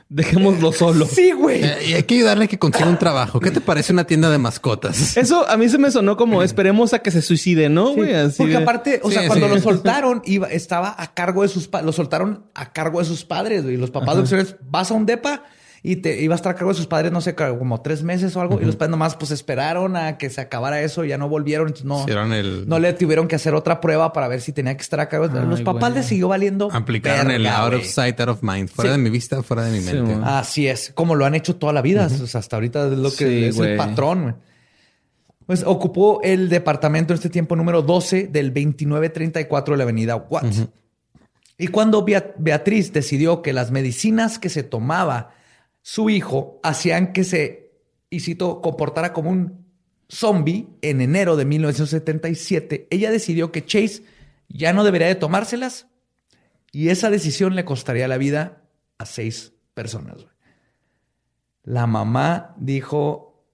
Dejémoslo 0.09 0.71
solo. 0.73 1.05
Sí, 1.07 1.33
güey. 1.33 1.65
Eh, 1.65 1.79
y 1.89 1.93
hay 1.95 2.03
que 2.05 2.15
ayudarle 2.15 2.45
a 2.45 2.49
que 2.49 2.59
consiga 2.61 2.89
un 2.89 2.97
trabajo. 2.99 3.41
¿Qué 3.41 3.51
te 3.51 3.61
parece 3.61 3.93
una 3.93 4.05
tienda 4.07 4.31
de 4.31 4.39
mascotas? 4.39 5.17
Eso 5.17 5.49
a 5.49 5.57
mí 5.57 5.69
se 5.69 5.79
me 5.79 5.91
sonó 5.91 6.17
como 6.17 6.43
esperemos 6.45 6.95
a 6.95 7.01
que 7.01 7.11
se 7.11 7.23
suicide, 7.23 7.69
¿no, 7.69 7.93
güey? 7.95 8.13
Porque 8.37 8.53
de- 8.53 8.57
aparte, 8.59 9.01
o 9.03 9.09
Sí, 9.11 9.17
sea, 9.17 9.27
cuando 9.27 9.49
lo 9.49 9.59
soltaron, 9.61 10.23
iba, 10.25 10.47
estaba 10.49 10.95
a 10.97 11.13
cargo 11.13 11.43
de 11.43 11.49
sus 11.49 11.67
padres. 11.67 11.87
Lo 11.87 11.93
soltaron 11.93 12.47
a 12.55 12.73
cargo 12.73 13.01
de 13.01 13.05
sus 13.05 13.25
padres, 13.25 13.65
güey. 13.65 13.77
Los 13.77 13.91
papás 13.91 14.15
lo 14.15 14.23
que 14.23 14.27
hicieron 14.27 14.47
es, 14.47 14.57
vas 14.71 14.91
a 14.93 14.95
un 14.95 15.07
depa 15.07 15.43
y 15.89 15.97
te 15.97 16.21
iba 16.21 16.35
a 16.35 16.37
estar 16.37 16.51
a 16.53 16.55
cargo 16.57 16.71
de 16.73 16.77
sus 16.77 16.87
padres, 16.89 17.13
no 17.13 17.21
sé, 17.21 17.35
como 17.37 17.81
tres 17.81 18.03
meses 18.03 18.35
o 18.35 18.41
algo. 18.41 18.61
Y 18.61 18.65
los 18.65 18.75
padres 18.75 18.91
nomás, 18.91 19.15
pues, 19.15 19.31
esperaron 19.31 19.95
a 19.97 20.19
que 20.19 20.31
se 20.31 20.41
acabara 20.41 20.81
eso. 20.83 21.05
y 21.05 21.09
Ya 21.09 21.19
no 21.19 21.29
volvieron. 21.29 21.69
Entonces, 21.69 21.87
no, 21.87 22.01
Hicieron 22.03 22.33
el- 22.33 22.69
no 22.69 22.79
le 22.81 22.93
tuvieron 22.93 23.29
que 23.29 23.37
hacer 23.37 23.55
otra 23.55 23.81
prueba 23.81 24.13
para 24.13 24.27
ver 24.27 24.41
si 24.41 24.53
tenía 24.53 24.77
que 24.77 24.83
estar 24.83 24.99
a 24.99 25.09
cargo. 25.09 25.27
los 25.29 25.59
Ay, 25.61 25.65
papás 25.65 25.91
güey. 25.91 26.03
le 26.03 26.09
siguió 26.09 26.27
valiendo. 26.29 26.69
Aplicaron 26.73 27.31
el 27.31 27.47
out 27.47 27.75
of 27.75 27.85
sight, 27.85 28.19
out 28.21 28.31
of 28.31 28.43
mind. 28.43 28.69
Fuera 28.69 28.91
Sí. 28.95 28.97
de 28.99 29.03
mi 29.05 29.11
vista, 29.11 29.43
fuera 29.45 29.63
de 29.63 29.79
mi 29.79 29.85
mente. 29.85 30.17
Así 30.25 30.67
es, 30.67 30.91
como 30.95 31.15
lo 31.15 31.25
han 31.25 31.35
hecho 31.37 31.55
toda 31.57 31.73
la 31.73 31.83
vida. 31.83 32.07
O 32.07 32.27
sea, 32.27 32.41
hasta 32.41 32.57
ahorita 32.57 32.87
es 32.89 32.99
lo 32.99 33.11
que 33.11 33.17
Sí, 33.29 33.45
es 33.45 33.59
el 33.59 33.77
patrón. 33.77 34.37
Pues 35.47 35.63
ocupó 35.65 36.21
el 36.25 36.49
departamento 36.49 37.13
en 37.13 37.19
este 37.19 37.31
tiempo 37.31 37.55
número 37.55 37.81
12 37.83 38.27
del 38.27 38.53
2934 38.53 39.75
de 39.75 39.79
la 39.79 39.85
avenida 39.85 40.17
Watts. 40.17 40.65
Y 41.59 41.69
cuando 41.69 42.05
Bea- 42.05 42.35
Beatriz 42.39 42.93
decidió 42.93 43.41
que 43.43 43.53
las 43.53 43.71
medicinas 43.71 44.41
que 44.41 44.49
se 44.49 44.65
tomaba 44.65 45.31
su 45.87 46.11
hijo 46.11 46.59
hacían 46.65 47.13
que 47.13 47.23
se, 47.23 47.71
y 48.11 48.19
cito, 48.19 48.61
comportara 48.61 49.13
como 49.13 49.31
un 49.31 49.67
zombie 50.09 50.67
en 50.83 51.01
enero 51.01 51.37
de 51.37 51.45
1977, 51.45 52.89
ella 52.91 53.13
decidió 53.13 53.53
que 53.53 53.65
Chase 53.65 54.03
ya 54.49 54.73
no 54.73 54.83
debería 54.83 55.07
de 55.07 55.15
tomárselas 55.15 55.87
y 56.73 56.89
esa 56.89 57.09
decisión 57.09 57.55
le 57.55 57.65
costaría 57.65 58.09
la 58.09 58.19
vida 58.19 58.65
a 58.99 59.07
seis 59.07 59.53
personas. 59.75 60.27
La 61.63 61.87
mamá 61.87 62.57
dijo, 62.59 63.47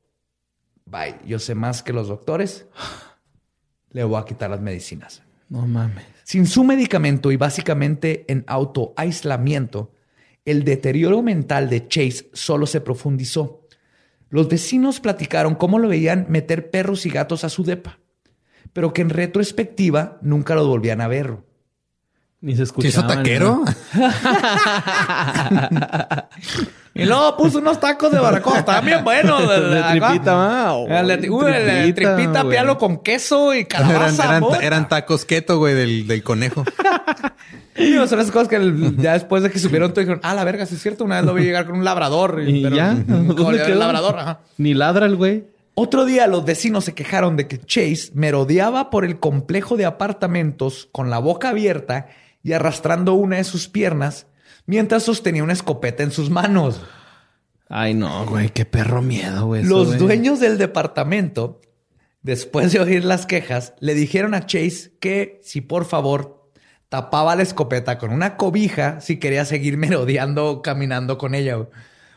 bye, 0.86 1.18
yo 1.26 1.38
sé 1.38 1.54
más 1.54 1.82
que 1.82 1.92
los 1.92 2.08
doctores, 2.08 2.66
le 3.90 4.04
voy 4.04 4.18
a 4.18 4.24
quitar 4.24 4.48
las 4.48 4.62
medicinas. 4.62 5.22
No 5.50 5.66
mames. 5.66 6.06
Sin 6.24 6.46
su 6.46 6.64
medicamento 6.64 7.30
y 7.30 7.36
básicamente 7.36 8.24
en 8.32 8.42
autoaislamiento, 8.46 9.92
el 10.44 10.64
deterioro 10.64 11.22
mental 11.22 11.70
de 11.70 11.86
Chase 11.86 12.30
solo 12.32 12.66
se 12.66 12.80
profundizó. 12.80 13.66
Los 14.28 14.48
vecinos 14.48 15.00
platicaron 15.00 15.54
cómo 15.54 15.78
lo 15.78 15.88
veían 15.88 16.26
meter 16.28 16.70
perros 16.70 17.06
y 17.06 17.10
gatos 17.10 17.44
a 17.44 17.48
su 17.48 17.64
depa, 17.64 18.00
pero 18.72 18.92
que 18.92 19.02
en 19.02 19.10
retrospectiva 19.10 20.18
nunca 20.22 20.54
lo 20.54 20.66
volvían 20.66 21.00
a 21.00 21.08
ver. 21.08 21.38
Ni 22.42 22.52
se 22.52 22.56
¿Sí 22.58 22.62
escuchaba. 22.64 22.88
hizo 22.90 23.06
taquero? 23.06 23.62
Y 26.94 27.04
luego 27.06 27.36
puso 27.38 27.58
unos 27.58 27.80
tacos 27.80 28.12
de 28.12 28.18
barbacoa, 28.18 28.58
estaban 28.58 28.84
bien 28.84 29.02
buenos. 29.02 29.48
De 29.48 29.82
tripita, 29.92 30.34
va. 30.34 30.74
Oh, 30.74 30.86
tripita, 30.86 31.94
tripita, 31.94 32.44
pialo 32.48 32.76
con 32.76 32.98
queso 33.02 33.54
y 33.54 33.64
calabaza. 33.64 34.36
eran- 34.36 34.44
eran 34.62 34.88
tacos 34.90 35.24
keto, 35.24 35.56
güey, 35.56 35.72
del, 35.74 36.06
del 36.06 36.22
conejo. 36.22 36.64
Digo, 37.76 38.06
son 38.06 38.20
esas 38.20 38.30
cosas 38.30 38.48
que 38.48 38.56
el- 38.56 38.98
ya 38.98 39.14
después 39.14 39.42
de 39.42 39.50
que 39.50 39.58
subieron 39.58 39.92
todo 39.92 40.00
dijeron, 40.00 40.20
ah, 40.22 40.34
la 40.34 40.44
verga, 40.44 40.66
sí 40.66 40.74
es 40.74 40.82
cierto. 40.82 41.04
Una 41.04 41.16
vez 41.16 41.24
lo 41.24 41.32
vi 41.32 41.44
llegar 41.44 41.64
con 41.64 41.76
un 41.78 41.84
labrador. 41.84 42.42
Y 42.46 42.62
pero- 42.62 42.76
ya. 42.76 42.92
¿Dónde 42.92 43.60
el 43.60 43.64
quedó? 43.66 43.78
labrador, 43.78 44.18
ajá. 44.18 44.40
Ni 44.58 44.74
ladra 44.74 45.06
el 45.06 45.16
güey. 45.16 45.44
Otro 45.74 46.04
día 46.04 46.26
los 46.26 46.44
vecinos 46.44 46.84
se 46.84 46.92
quejaron 46.94 47.36
de 47.38 47.48
que 47.48 47.58
Chase 47.58 48.10
merodeaba 48.12 48.90
por 48.90 49.06
el 49.06 49.18
complejo 49.18 49.78
de 49.78 49.86
apartamentos 49.86 50.90
con 50.92 51.08
la 51.08 51.18
boca 51.18 51.48
abierta 51.48 52.08
y 52.42 52.52
arrastrando 52.52 53.14
una 53.14 53.36
de 53.36 53.44
sus 53.44 53.68
piernas 53.68 54.26
mientras 54.66 55.02
sostenía 55.04 55.44
una 55.44 55.52
escopeta 55.52 56.02
en 56.02 56.10
sus 56.10 56.30
manos. 56.30 56.80
Ay, 57.68 57.94
no, 57.94 58.26
güey. 58.26 58.50
Qué 58.50 58.64
perro 58.64 59.02
miedo, 59.02 59.46
güey. 59.46 59.62
Los 59.64 59.88
güey. 59.88 59.98
dueños 59.98 60.40
del 60.40 60.58
departamento, 60.58 61.60
después 62.22 62.72
de 62.72 62.80
oír 62.80 63.04
las 63.04 63.26
quejas, 63.26 63.74
le 63.80 63.94
dijeron 63.94 64.34
a 64.34 64.46
Chase 64.46 64.92
que 65.00 65.40
si 65.42 65.60
por 65.60 65.84
favor 65.84 66.50
tapaba 66.88 67.34
la 67.34 67.42
escopeta 67.42 67.96
con 67.96 68.12
una 68.12 68.36
cobija 68.36 69.00
si 69.00 69.18
quería 69.18 69.44
seguir 69.46 69.76
merodeando 69.78 70.60
caminando 70.62 71.16
con 71.16 71.34
ella. 71.34 71.54
güey. 71.56 71.68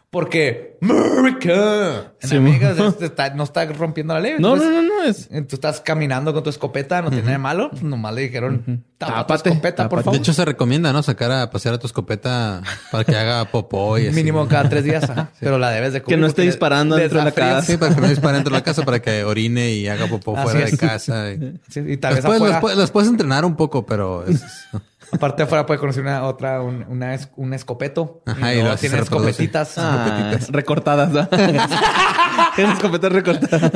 Porque 0.10 0.78
America 0.82 2.14
en 2.22 2.30
Sí, 2.30 2.36
América 2.38 2.74
mo- 2.78 2.88
es- 2.88 3.02
está- 3.02 3.34
no 3.34 3.44
está 3.44 3.66
rompiendo 3.66 4.14
la 4.14 4.20
ley. 4.22 4.34
No, 4.40 4.54
Entonces, 4.54 4.70
no, 4.70 4.82
no, 4.82 4.88
no. 5.00 5.04
Es... 5.04 5.28
eh, 5.32 5.42
Tú 5.42 5.56
estás 5.56 5.82
caminando 5.82 6.34
con 6.34 6.42
tu 6.44 6.50
escopeta, 6.50 7.02
no 7.02 7.10
tiene 7.10 7.24
nada 7.24 7.34
de 7.34 7.38
malo. 7.40 7.70
Pues 7.72 7.84
nomás 7.84 8.14
le 8.14 8.22
dijeron, 8.22 8.84
tapa 8.98 9.12
tu 9.14 9.34
Tápate, 9.34 9.50
escopeta, 9.50 9.90
por 9.90 10.00
favor. 10.00 10.14
De 10.14 10.20
hecho, 10.20 10.34
se 10.34 10.46
recomienda, 10.46 10.94
¿no? 10.94 11.04
Sacar 11.04 11.32
a 11.34 11.50
pasear 11.50 11.76
a 11.76 11.80
tu 11.80 11.88
escopeta 11.88 12.62
para 12.92 13.04
que 13.04 13.16
haga 13.16 13.46
popó 13.46 13.98
y 13.98 14.08
así. 14.08 14.16
Mínimo 14.16 14.48
cada 14.48 14.70
tres 14.70 14.84
días, 14.86 15.04
ajá. 15.10 15.32
pero 15.40 15.58
la 15.58 15.70
debes 15.72 15.92
de 15.94 16.00
Que 16.00 16.06
cubrir 16.06 16.20
no 16.20 16.28
esté 16.28 16.44
disparando 16.44 16.96
dentro 16.96 17.20
de 17.20 17.26
la 17.26 17.32
casa. 17.32 17.62
Sí, 17.64 17.78
para 17.78 17.94
que 17.94 18.02
no 18.02 18.08
dispare 18.08 18.36
dentro 18.36 18.54
de 18.54 18.60
la 18.60 18.64
casa, 18.64 18.84
para 18.86 19.02
que 19.02 19.24
orine 19.26 19.72
y 19.74 19.88
haga 19.88 20.08
popó 20.08 20.38
Así 20.38 20.44
fuera 20.50 20.66
es. 20.66 20.72
de 20.72 20.78
casa. 20.78 21.32
y- 21.32 21.60
Sí, 21.70 21.82
y 21.86 21.98
tal 21.98 22.16
vez 22.16 22.24
Los 22.24 22.38
puedes, 22.38 22.62
los 22.62 22.76
los 22.78 22.92
puedes 22.92 23.10
entrenar 23.10 23.44
un 23.44 23.56
poco, 23.56 23.86
pero 23.86 24.26
es- 24.26 24.42
Aparte 25.12 25.44
afuera 25.44 25.66
puede 25.66 25.80
conocer 25.80 26.04
una 26.04 26.24
otra, 26.24 26.62
un, 26.62 26.86
una 26.90 27.14
es- 27.14 27.30
un 27.36 27.54
escopeto. 27.54 28.22
Ajá, 28.26 28.54
y 28.54 28.58
y 28.60 28.62
luego 28.62 28.76
tiene 28.78 29.00
escopetitas. 29.00 29.74
Ah, 29.78 30.38
recortadas, 30.50 31.10
¿no? 31.12 31.28
Tienen 32.56 32.74
escopetas 32.74 33.12
recortadas. 33.12 33.72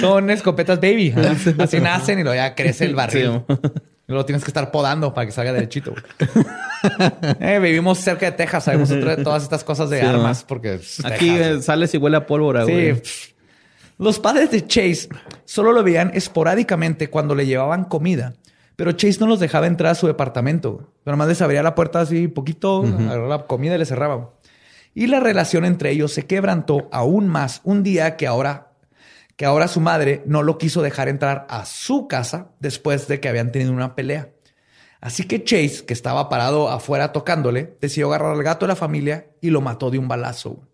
Son 0.00 0.30
escopetas 0.30 0.80
baby. 0.80 1.14
Así 1.58 1.80
nacen 1.80 2.18
y 2.18 2.22
luego 2.22 2.36
ya 2.36 2.54
crece 2.54 2.84
el 2.84 2.94
barril. 2.94 3.42
Sí. 3.48 3.54
Y 4.08 4.12
Luego 4.12 4.24
tienes 4.24 4.44
que 4.44 4.50
estar 4.50 4.70
podando 4.70 5.12
para 5.12 5.26
que 5.26 5.32
salga 5.32 5.52
derechito. 5.52 5.92
Eh, 7.40 7.58
vivimos 7.60 7.98
cerca 7.98 8.26
de 8.26 8.32
Texas, 8.32 8.64
sabemos 8.64 8.88
todas 9.24 9.42
estas 9.42 9.64
cosas 9.64 9.90
de 9.90 10.00
Sí, 10.00 10.06
armas 10.06 10.42
¿no? 10.42 10.46
porque 10.46 10.80
Aquí 11.04 11.30
Texas, 11.30 11.58
eh, 11.58 11.62
sales 11.62 11.94
y 11.94 11.98
huele 11.98 12.16
a 12.18 12.26
pólvora, 12.26 12.64
Sí. 12.64 12.72
güey. 12.72 13.02
Los 13.98 14.18
padres 14.20 14.50
de 14.50 14.64
Chase 14.66 15.08
solo 15.44 15.72
lo 15.72 15.82
veían 15.82 16.10
esporádicamente 16.14 17.08
cuando 17.10 17.34
le 17.34 17.46
llevaban 17.46 17.84
comida, 17.84 18.34
pero 18.76 18.92
Chase 18.92 19.18
no 19.20 19.26
los 19.26 19.40
dejaba 19.40 19.66
entrar 19.66 19.92
a 19.92 19.94
su 19.94 20.06
departamento. 20.06 20.72
güey. 20.74 20.86
Pero 21.02 21.26
les 21.26 21.42
abría 21.42 21.62
la 21.62 21.74
puerta 21.74 22.00
así 22.00 22.28
poquito, 22.28 22.84
agarraba 22.84 23.28
la 23.28 23.46
comida 23.46 23.74
y 23.74 23.78
le 23.78 23.86
cerraba. 23.86 24.14
güey. 24.16 24.28
Y 24.94 25.08
la 25.08 25.20
relación 25.20 25.64
entre 25.64 25.90
ellos 25.90 26.12
se 26.12 26.26
quebrantó 26.26 26.88
aún 26.92 27.28
más 27.28 27.60
un 27.64 27.82
día 27.82 28.16
que 28.16 28.26
ahora 28.26 28.72
que 29.36 29.44
ahora 29.44 29.68
su 29.68 29.80
madre 29.80 30.22
no 30.24 30.42
lo 30.42 30.56
quiso 30.56 30.80
dejar 30.80 31.08
entrar 31.08 31.46
a 31.50 31.66
su 31.66 32.08
casa 32.08 32.52
después 32.58 33.06
de 33.06 33.20
que 33.20 33.28
habían 33.28 33.52
tenido 33.52 33.70
una 33.72 33.94
pelea. 33.94 34.30
Así 34.98 35.24
que 35.24 35.44
Chase, 35.44 35.84
que 35.84 35.92
estaba 35.92 36.30
parado 36.30 36.70
afuera 36.70 37.12
tocándole, 37.12 37.76
decidió 37.80 38.08
agarrar 38.08 38.32
al 38.32 38.42
gato 38.42 38.64
de 38.64 38.68
la 38.68 38.76
familia 38.76 39.26
y 39.42 39.50
lo 39.50 39.60
mató 39.60 39.90
de 39.90 39.98
un 39.98 40.08
balazo. 40.08 40.52
güey. 40.52 40.66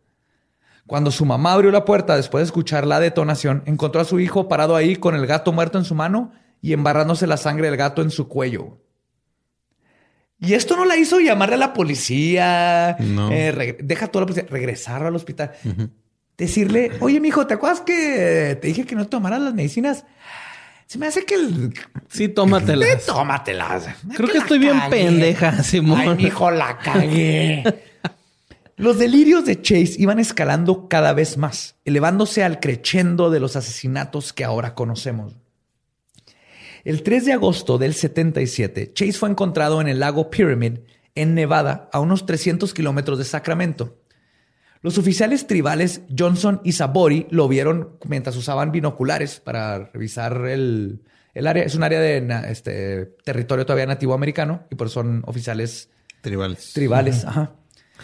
Cuando 0.87 1.11
su 1.11 1.24
mamá 1.24 1.55
abrió 1.55 1.73
la 1.73 1.85
puerta 1.85 2.16
después 2.16 2.43
de 2.43 2.47
escuchar 2.47 2.87
la 2.87 3.01
detonación, 3.01 3.62
encontró 3.66 4.01
a 4.01 4.05
su 4.05 4.20
hijo 4.20 4.49
parado 4.49 4.77
ahí 4.77 4.95
con 4.95 5.16
el 5.16 5.27
gato 5.27 5.53
muerto 5.53 5.79
en 5.79 5.85
su 5.85 5.97
mano 5.97 6.33
y 6.63 6.73
embarrándose 6.73 7.27
la 7.27 7.37
sangre 7.37 7.67
del 7.67 7.77
gato 7.77 8.01
en 8.01 8.11
su 8.11 8.29
cuello. 8.29 8.79
Y 10.39 10.55
esto 10.55 10.75
no 10.77 10.85
la 10.85 10.97
hizo 10.97 11.21
llamarle 11.21 11.57
a 11.57 11.59
la 11.59 11.73
policía, 11.75 12.97
No. 12.99 13.31
eh, 13.31 13.77
deja 13.83 14.07
toda 14.09 14.23
la 14.23 14.27
policía, 14.27 14.47
regresar 14.51 15.05
al 15.05 15.15
hospital, 15.15 15.53
decirle, 16.39 16.93
oye, 17.01 17.21
mijo, 17.21 17.47
¿te 17.47 17.55
acuerdas 17.55 17.81
que 17.83 18.59
te 18.61 18.69
dije 18.69 18.85
que 18.87 18.95
no 18.97 19.07
tomaras 19.07 19.41
las 19.41 19.55
medicinas? 19.55 20.05
Se 20.87 20.99
me 20.99 21.07
hace 21.07 21.25
que 21.25 21.35
el... 21.37 21.75
Sí, 22.09 22.29
tómatelas. 22.29 22.89
Eh, 22.89 23.01
tómatelas. 23.07 23.89
Creo 24.15 24.29
que 24.29 24.39
estoy 24.39 24.59
bien 24.59 24.79
pendeja, 24.91 25.63
Simón. 25.63 26.01
Ay, 26.01 26.15
mijo, 26.17 26.51
la 26.51 26.79
cagué. 26.79 27.65
Los 28.77 28.99
delirios 28.99 29.45
de 29.45 29.61
Chase 29.63 29.95
iban 29.99 30.19
escalando 30.19 30.89
cada 30.89 31.13
vez 31.13 31.37
más, 31.39 31.77
elevándose 31.85 32.43
al 32.43 32.59
crescendo 32.59 33.31
de 33.31 33.39
los 33.41 33.55
asesinatos 33.57 34.33
que 34.33 34.45
ahora 34.45 34.75
conocemos. 34.75 35.37
El 36.85 37.03
3 37.03 37.27
de 37.27 37.33
agosto 37.33 37.79
del 37.79 37.95
77, 37.95 38.93
Chase 38.93 39.13
fue 39.13 39.31
encontrado 39.31 39.81
en 39.81 39.89
el 39.89 40.01
lago 40.01 40.31
Pyramid, 40.31 40.79
en 41.15 41.35
Nevada, 41.35 41.89
a 41.93 42.01
unos 42.01 42.27
300 42.27 42.75
kilómetros 42.75 43.19
de 43.19 43.25
Sacramento. 43.25 43.99
Los 44.81 44.99
oficiales 44.99 45.47
tribales 45.47 46.03
Johnson 46.17 46.61
y 46.65 46.73
Sabori 46.73 47.29
lo 47.31 47.47
vieron 47.47 47.97
mientras 48.05 48.37
usaban 48.37 48.73
binoculares 48.73 49.39
para 49.39 49.91
revisar 49.93 50.47
el, 50.47 51.03
el 51.35 51.47
área. 51.47 51.63
Es 51.63 51.77
un 51.77 51.85
área 51.85 52.01
de 52.01 52.27
este, 52.49 53.07
territorio 53.25 53.65
todavía 53.65 53.87
nativo 53.87 54.13
americano 54.13 54.67
y 54.71 54.75
por 54.75 54.89
eso 54.89 54.95
son 54.95 55.23
oficiales 55.27 55.89
tribales. 56.21 56.73
tribales. 56.73 57.25
Ajá. 57.25 57.53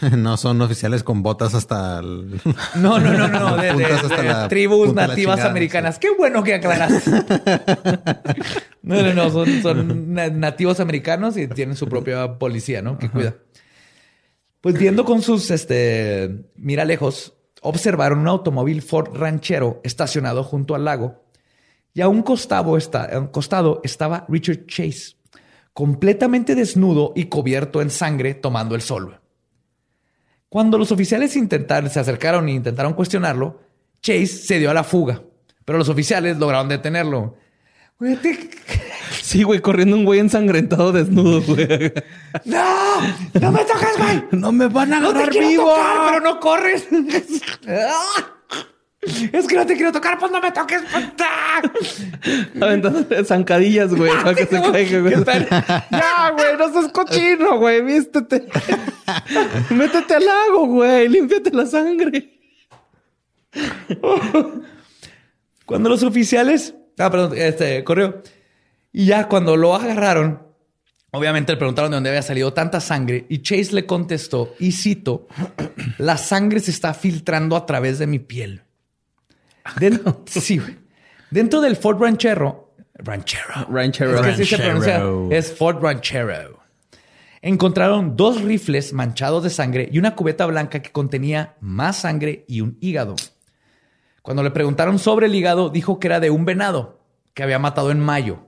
No 0.16 0.36
son 0.36 0.60
oficiales 0.62 1.02
con 1.02 1.22
botas 1.22 1.54
hasta 1.54 1.98
el... 2.00 2.40
No, 2.76 2.98
no, 2.98 3.12
no, 3.16 3.28
no, 3.28 3.56
de, 3.56 3.66
de- 3.68 3.72
Puntas 3.74 4.04
hasta 4.04 4.22
de 4.22 4.28
la 4.28 4.48
tribus 4.48 4.94
nativas 4.94 5.16
chingada, 5.36 5.50
americanas. 5.50 5.98
Qué 5.98 6.08
bueno 6.16 6.42
que 6.44 6.54
aclaras. 6.54 7.02
no, 8.82 9.02
no, 9.02 9.14
no, 9.14 9.30
son, 9.30 9.62
son 9.62 10.12
na- 10.14 10.28
nativos 10.30 10.80
americanos 10.80 11.36
y 11.36 11.46
tienen 11.48 11.76
su 11.76 11.86
propia 11.88 12.38
policía, 12.38 12.82
¿no? 12.82 12.98
Que 12.98 13.10
cuida. 13.10 13.34
Pues 14.60 14.78
viendo 14.78 15.04
con 15.04 15.22
sus 15.22 15.50
este, 15.50 16.46
mira 16.56 16.84
lejos, 16.84 17.34
observaron 17.62 18.20
un 18.20 18.28
automóvil 18.28 18.82
Ford 18.82 19.14
ranchero 19.16 19.80
estacionado 19.84 20.42
junto 20.44 20.74
al 20.74 20.84
lago 20.84 21.24
Y 21.94 22.00
a 22.00 22.08
un 22.08 22.22
costado, 22.22 22.76
está, 22.76 23.04
a 23.04 23.18
un 23.20 23.28
costado 23.28 23.80
estaba 23.84 24.26
Richard 24.28 24.66
Chase, 24.66 25.16
completamente 25.72 26.54
desnudo 26.54 27.12
y 27.14 27.24
cubierto 27.26 27.80
en 27.80 27.90
sangre, 27.90 28.34
tomando 28.34 28.74
el 28.74 28.82
sol. 28.82 29.20
Cuando 30.48 30.78
los 30.78 30.92
oficiales 30.92 31.36
intentaron, 31.36 31.90
se 31.90 32.00
acercaron 32.00 32.48
e 32.48 32.52
intentaron 32.52 32.94
cuestionarlo, 32.94 33.60
Chase 34.00 34.26
se 34.26 34.58
dio 34.58 34.70
a 34.70 34.74
la 34.74 34.84
fuga, 34.84 35.22
pero 35.64 35.78
los 35.78 35.88
oficiales 35.88 36.38
lograron 36.38 36.68
detenerlo. 36.68 37.36
Güey, 37.98 38.16
te- 38.16 38.50
Sí, 39.22 39.42
güey, 39.42 39.60
corriendo 39.60 39.94
un 39.96 40.04
güey 40.06 40.20
ensangrentado 40.20 40.90
desnudo, 40.92 41.42
güey. 41.46 41.92
¡No! 42.44 42.64
¡No 43.40 43.52
me 43.52 43.64
toques, 43.64 43.98
güey! 43.98 44.24
no 44.32 44.52
me 44.52 44.68
van 44.68 44.94
a 44.94 45.00
¡No 45.00 45.12
te 45.12 45.18
agarrar 45.24 45.38
vivo. 45.38 45.64
tocar, 45.68 45.96
pero 46.08 46.20
no 46.20 46.40
corres! 46.40 46.86
es 49.32 49.46
que 49.46 49.56
no 49.56 49.66
te 49.66 49.74
quiero 49.74 49.92
tocar, 49.92 50.18
pues 50.18 50.30
no 50.32 50.40
me 50.40 50.50
toques. 50.52 50.82
Aventando 52.60 53.24
zancadillas, 53.24 53.94
güey, 53.94 54.12
para 54.22 54.34
que 54.34 54.46
se 54.46 54.60
caiga, 54.60 55.00
güey. 55.00 55.14
Ya, 55.90 56.30
güey, 56.30 56.56
no 56.58 56.72
seas 56.72 56.92
cochino, 56.92 57.58
güey, 57.58 57.82
vístete. 57.82 58.46
Métete 59.70 60.14
al 60.14 60.24
lago, 60.24 60.66
güey, 60.66 61.08
límpiate 61.08 61.50
la 61.52 61.66
sangre. 61.66 62.38
Cuando 65.64 65.88
los 65.88 66.02
oficiales... 66.02 66.74
Ah, 66.98 67.10
perdón, 67.10 67.32
este, 67.36 67.84
corrió. 67.84 68.22
Y 68.92 69.06
ya 69.06 69.28
cuando 69.28 69.56
lo 69.56 69.74
agarraron, 69.74 70.42
obviamente 71.12 71.52
le 71.52 71.58
preguntaron 71.58 71.90
de 71.90 71.96
dónde 71.96 72.10
había 72.10 72.22
salido 72.22 72.52
tanta 72.52 72.80
sangre 72.80 73.26
y 73.28 73.42
Chase 73.42 73.72
le 73.72 73.86
contestó, 73.86 74.54
y 74.58 74.72
cito, 74.72 75.28
la 75.98 76.16
sangre 76.16 76.60
se 76.60 76.70
está 76.70 76.94
filtrando 76.94 77.54
a 77.54 77.66
través 77.66 77.98
de 77.98 78.06
mi 78.06 78.18
piel. 78.18 78.62
Den- 79.76 80.00
sí, 80.26 80.58
güey. 80.58 80.76
Dentro 81.30 81.60
del 81.60 81.76
Fort 81.76 82.00
Ranchero, 82.00 82.72
Ranchero. 82.94 83.66
Ranchero. 83.70 84.14
Es 84.16 84.20
que 84.22 84.28
así 84.30 84.44
se 84.44 84.58
pronuncia. 84.58 84.94
Ranchero. 84.98 85.28
Es 85.30 85.52
Fort 85.56 85.82
Ranchero. 85.82 86.58
Encontraron 87.40 88.16
dos 88.16 88.42
rifles 88.42 88.92
manchados 88.92 89.44
de 89.44 89.50
sangre 89.50 89.88
y 89.92 89.98
una 89.98 90.16
cubeta 90.16 90.44
blanca 90.46 90.80
que 90.82 90.90
contenía 90.90 91.54
más 91.60 91.98
sangre 91.98 92.44
y 92.48 92.62
un 92.62 92.76
hígado. 92.80 93.14
Cuando 94.22 94.42
le 94.42 94.50
preguntaron 94.50 94.98
sobre 94.98 95.26
el 95.26 95.34
hígado, 95.34 95.70
dijo 95.70 96.00
que 96.00 96.08
era 96.08 96.18
de 96.20 96.30
un 96.30 96.44
venado 96.44 97.00
que 97.34 97.42
había 97.44 97.58
matado 97.60 97.90
en 97.92 98.00
mayo. 98.00 98.40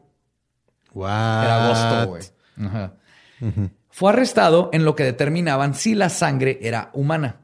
What? 0.93 1.09
Era 1.45 1.65
agosto, 1.67 2.09
güey. 2.09 3.71
Fue 3.91 4.11
arrestado 4.11 4.71
en 4.73 4.85
lo 4.85 4.97
que 4.97 5.05
determinaban 5.05 5.75
si 5.75 5.95
la 5.95 6.09
sangre 6.09 6.59
era 6.63 6.91
humana. 6.93 7.37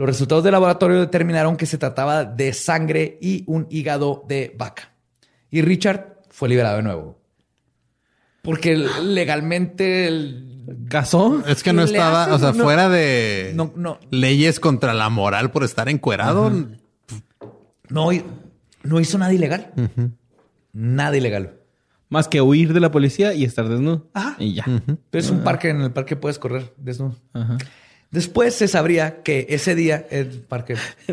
Los 0.00 0.08
resultados 0.08 0.42
del 0.42 0.52
laboratorio 0.52 0.98
determinaron 0.98 1.58
que 1.58 1.66
se 1.66 1.76
trataba 1.76 2.24
de 2.24 2.54
sangre 2.54 3.18
y 3.20 3.44
un 3.46 3.66
hígado 3.68 4.24
de 4.26 4.54
vaca. 4.56 4.94
Y 5.50 5.60
Richard 5.60 6.22
fue 6.30 6.48
liberado 6.48 6.78
de 6.78 6.82
nuevo. 6.84 7.18
Porque 8.40 8.78
legalmente 8.78 10.06
el- 10.08 10.86
¿Casó? 10.88 11.42
Es 11.46 11.62
que 11.62 11.74
no 11.74 11.84
¿Qué 11.84 11.92
le 11.92 11.98
estaba, 11.98 12.34
o 12.34 12.38
sea, 12.38 12.52
No. 12.52 12.62
fuera 12.64 12.88
de 12.88 13.52
No, 13.54 13.74
no. 13.76 13.98
leyes 14.10 14.58
contra 14.58 14.94
la 14.94 15.10
moral 15.10 15.50
por 15.50 15.64
estar 15.64 15.90
encuerado. 15.90 16.48
no, 17.90 18.08
no 18.82 19.00
hizo 19.00 19.18
nada 19.18 19.34
ilegal. 19.34 19.70
Nada 20.72 21.14
ilegal. 21.14 21.56
Más 22.08 22.26
que 22.26 22.40
huir 22.40 22.72
de 22.72 22.80
la 22.80 22.90
policía 22.90 23.34
y 23.34 23.44
estar 23.44 23.68
desnudo. 23.68 24.08
Ajá. 24.14 24.36
Y 24.38 24.54
ya. 24.54 24.64
Pero 25.10 25.22
es 25.22 25.28
un 25.30 25.40
parque, 25.44 25.68
en 25.68 25.82
el 25.82 25.92
parque 25.92 26.16
puedes 26.16 26.38
correr 26.38 26.72
desnudo. 26.78 27.16
Ajá. 27.34 27.58
Después 28.10 28.54
se 28.54 28.66
sabría 28.66 29.22
que 29.22 29.46
ese 29.50 29.74
día 29.76 30.06
el 30.10 30.40
parque 30.40 30.76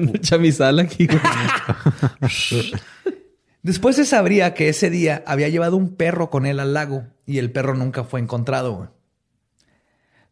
aquí. 0.80 1.07
Después 3.61 3.95
se 3.98 4.06
sabría 4.06 4.53
que 4.53 4.69
ese 4.69 4.90
día 4.90 5.24
había 5.28 5.49
llevado 5.49 5.78
un 5.78 5.95
perro 5.95 6.30
con 6.30 6.45
él 6.45 6.60
al 6.60 6.74
lago 6.74 7.06
y 7.26 7.38
el 7.38 7.52
perro 7.52 7.76
nunca 7.76 8.03
fue 8.03 8.19
encontrado. 8.19 8.94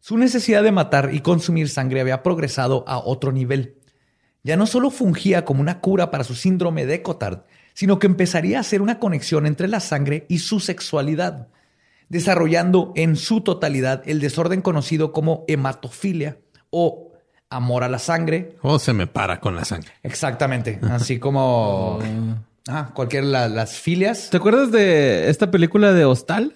Su 0.00 0.16
necesidad 0.16 0.62
de 0.62 0.72
matar 0.72 1.10
y 1.12 1.20
consumir 1.20 1.68
sangre 1.68 2.00
había 2.00 2.22
progresado 2.22 2.84
a 2.88 2.98
otro 2.98 3.32
nivel. 3.32 3.76
Ya 4.42 4.56
no 4.56 4.66
solo 4.66 4.90
fungía 4.90 5.44
como 5.44 5.60
una 5.60 5.80
cura 5.80 6.10
para 6.10 6.24
su 6.24 6.34
síndrome 6.34 6.86
de 6.86 7.02
Cotard, 7.02 7.40
sino 7.74 7.98
que 7.98 8.06
empezaría 8.06 8.58
a 8.58 8.60
hacer 8.60 8.80
una 8.80 8.98
conexión 8.98 9.46
entre 9.46 9.68
la 9.68 9.80
sangre 9.80 10.24
y 10.28 10.38
su 10.38 10.60
sexualidad, 10.60 11.48
desarrollando 12.08 12.92
en 12.96 13.16
su 13.16 13.40
totalidad 13.42 14.02
el 14.06 14.20
desorden 14.20 14.62
conocido 14.62 15.12
como 15.12 15.44
hematofilia 15.48 16.38
o 16.70 17.12
amor 17.50 17.84
a 17.84 17.88
la 17.88 17.98
sangre, 17.98 18.56
O 18.62 18.78
se 18.78 18.92
me 18.92 19.06
para 19.06 19.40
con 19.40 19.54
la 19.54 19.64
sangre. 19.64 19.90
Exactamente. 20.02 20.78
Así 20.90 21.18
como 21.20 21.98
ah, 22.68 22.90
cualquier 22.94 23.24
la- 23.24 23.48
las 23.48 23.74
filias. 23.78 24.28
¿Te 24.30 24.36
acuerdas 24.38 24.72
de 24.72 25.30
esta 25.30 25.50
película 25.50 25.92
de 25.92 26.04
Hostal? 26.04 26.54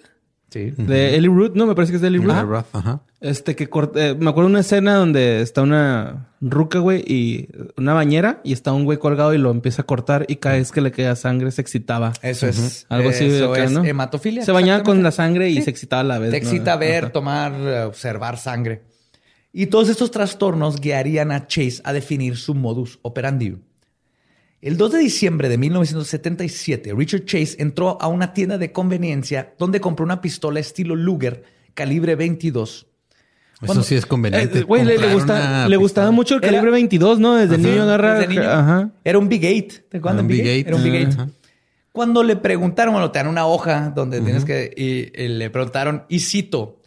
Sí. 0.49 0.73
De 0.77 1.15
Ellie 1.15 1.29
Root, 1.29 1.55
no, 1.55 1.65
me 1.65 1.75
parece 1.75 1.93
que 1.93 1.95
es 1.95 2.01
de 2.01 2.09
Ellie 2.09 2.19
Root. 2.19 2.35
Eli 2.35 2.45
Roth, 2.45 2.65
ajá. 2.75 2.99
Este 3.21 3.55
que 3.55 3.69
cort- 3.69 3.95
eh, 3.95 4.15
me 4.19 4.29
acuerdo 4.31 4.49
de 4.49 4.53
una 4.55 4.59
escena 4.59 4.95
donde 4.95 5.41
está 5.41 5.61
una 5.61 6.27
ruca, 6.41 6.79
güey, 6.79 7.01
y 7.07 7.47
una 7.77 7.93
bañera 7.93 8.41
y 8.43 8.51
está 8.51 8.73
un 8.73 8.83
güey 8.83 8.97
colgado 8.97 9.33
y 9.33 9.37
lo 9.37 9.49
empieza 9.51 9.83
a 9.83 9.85
cortar 9.85 10.25
y 10.27 10.37
cada 10.37 10.55
vez 10.55 10.73
que 10.73 10.81
le 10.81 10.91
queda 10.91 11.15
sangre 11.15 11.51
se 11.51 11.61
excitaba. 11.61 12.11
Eso 12.21 12.47
es. 12.47 12.85
Algo 12.89 13.11
así 13.11 13.25
Eso 13.27 13.53
acá, 13.53 13.63
es 13.63 13.71
¿no? 13.71 13.85
hematofilia. 13.85 14.43
Se 14.43 14.51
bañaba 14.51 14.83
con 14.83 15.01
la 15.03 15.11
sangre 15.11 15.49
y 15.51 15.55
Sí. 15.57 15.61
se 15.61 15.69
excitaba 15.69 16.01
a 16.01 16.03
la 16.03 16.19
vez. 16.19 16.31
Te 16.31 16.41
¿no? 16.41 16.45
excita 16.49 16.75
ver, 16.75 17.05
Ajá. 17.05 17.13
tomar, 17.13 17.53
observar 17.85 18.37
sangre. 18.37 18.81
Y 19.53 19.65
todos 19.67 19.89
estos 19.89 20.11
trastornos 20.11 20.79
guiarían 20.79 21.31
a 21.31 21.47
Chase 21.47 21.81
a 21.83 21.91
definir 21.93 22.37
su 22.37 22.55
modus 22.55 22.99
operandi. 23.01 23.57
El 24.61 24.77
2 24.77 24.91
de 24.93 24.99
diciembre 24.99 25.49
de 25.49 25.57
1977, 25.57 26.93
Richard 26.95 27.25
Chase 27.25 27.55
entró 27.59 27.97
a 28.01 28.07
una 28.07 28.33
tienda 28.33 28.57
de 28.57 28.71
conveniencia 28.71 29.53
donde 29.57 29.81
compró 29.81 30.05
una 30.05 30.21
pistola 30.21 30.59
estilo 30.59 30.95
Luger 30.95 31.43
calibre 31.73 32.15
22. 32.15 32.87
Eso 33.63 33.83
sí 33.83 33.95
es 33.95 34.05
conveniente. 34.07 34.59
Eh, 34.59 34.63
Güey, 34.63 34.83
le, 34.83 34.93
le 34.93 34.95
comprar 34.95 35.13
gusta- 35.15 35.33
una 35.35 35.69
le 35.69 35.77
gustaba 35.77 36.11
mucho 36.11 36.35
el 36.35 36.43
Era- 36.43 36.51
calibre 36.53 36.71
22, 36.71 37.19
¿no? 37.19 37.35
Desde 37.35 37.55
Ajá. 37.55 37.63
niño 37.63 37.83
agarra... 37.83 38.13
Desde 38.15 38.27
niño. 38.27 38.41
Ajá. 38.49 38.91
Era 39.03 39.19
un 39.19 39.29
Big 39.29 39.43
8. 39.45 39.83
¿Te 39.89 39.97
acuerdas 39.97 40.21
un 40.21 40.27
de 40.27 40.33
Big 40.33 40.43
Big 40.43 40.49
8? 40.49 40.53
Eight. 40.55 40.67
Era 40.67 40.75
un 40.77 40.83
Big 40.83 40.93
8. 41.07 41.09
Ajá. 41.21 41.29
Cuando 41.91 42.23
le 42.23 42.35
preguntaron, 42.37 42.93
bueno, 42.93 43.11
te 43.11 43.19
dan 43.19 43.27
una 43.27 43.45
hoja 43.45 43.91
donde 43.93 44.21
tienes 44.21 44.45
que, 44.45 44.73
y, 44.75 45.21
y 45.23 45.27
le 45.27 45.49
preguntaron, 45.49 46.05
y 46.09 46.19
cito, 46.21 46.80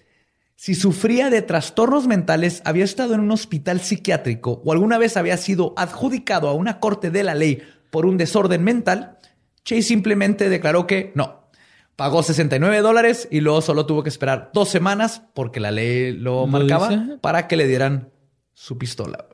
si 0.64 0.74
sufría 0.74 1.28
de 1.28 1.42
trastornos 1.42 2.06
mentales, 2.06 2.62
había 2.64 2.86
estado 2.86 3.12
en 3.12 3.20
un 3.20 3.30
hospital 3.32 3.82
psiquiátrico 3.82 4.62
o 4.64 4.72
alguna 4.72 4.96
vez 4.96 5.18
había 5.18 5.36
sido 5.36 5.74
adjudicado 5.76 6.48
a 6.48 6.54
una 6.54 6.80
corte 6.80 7.10
de 7.10 7.22
la 7.22 7.34
ley 7.34 7.60
por 7.90 8.06
un 8.06 8.16
desorden 8.16 8.64
mental, 8.64 9.18
Chase 9.62 9.82
simplemente 9.82 10.48
declaró 10.48 10.86
que 10.86 11.12
no. 11.14 11.50
Pagó 11.96 12.22
69 12.22 12.80
dólares 12.80 13.28
y 13.30 13.40
luego 13.40 13.60
solo 13.60 13.84
tuvo 13.84 14.02
que 14.02 14.08
esperar 14.08 14.52
dos 14.54 14.70
semanas 14.70 15.20
porque 15.34 15.60
la 15.60 15.70
ley 15.70 16.14
lo, 16.14 16.40
¿Lo 16.40 16.46
marcaba 16.46 16.88
dice? 16.88 17.18
para 17.20 17.46
que 17.46 17.56
le 17.56 17.66
dieran 17.66 18.08
su 18.54 18.78
pistola. 18.78 19.26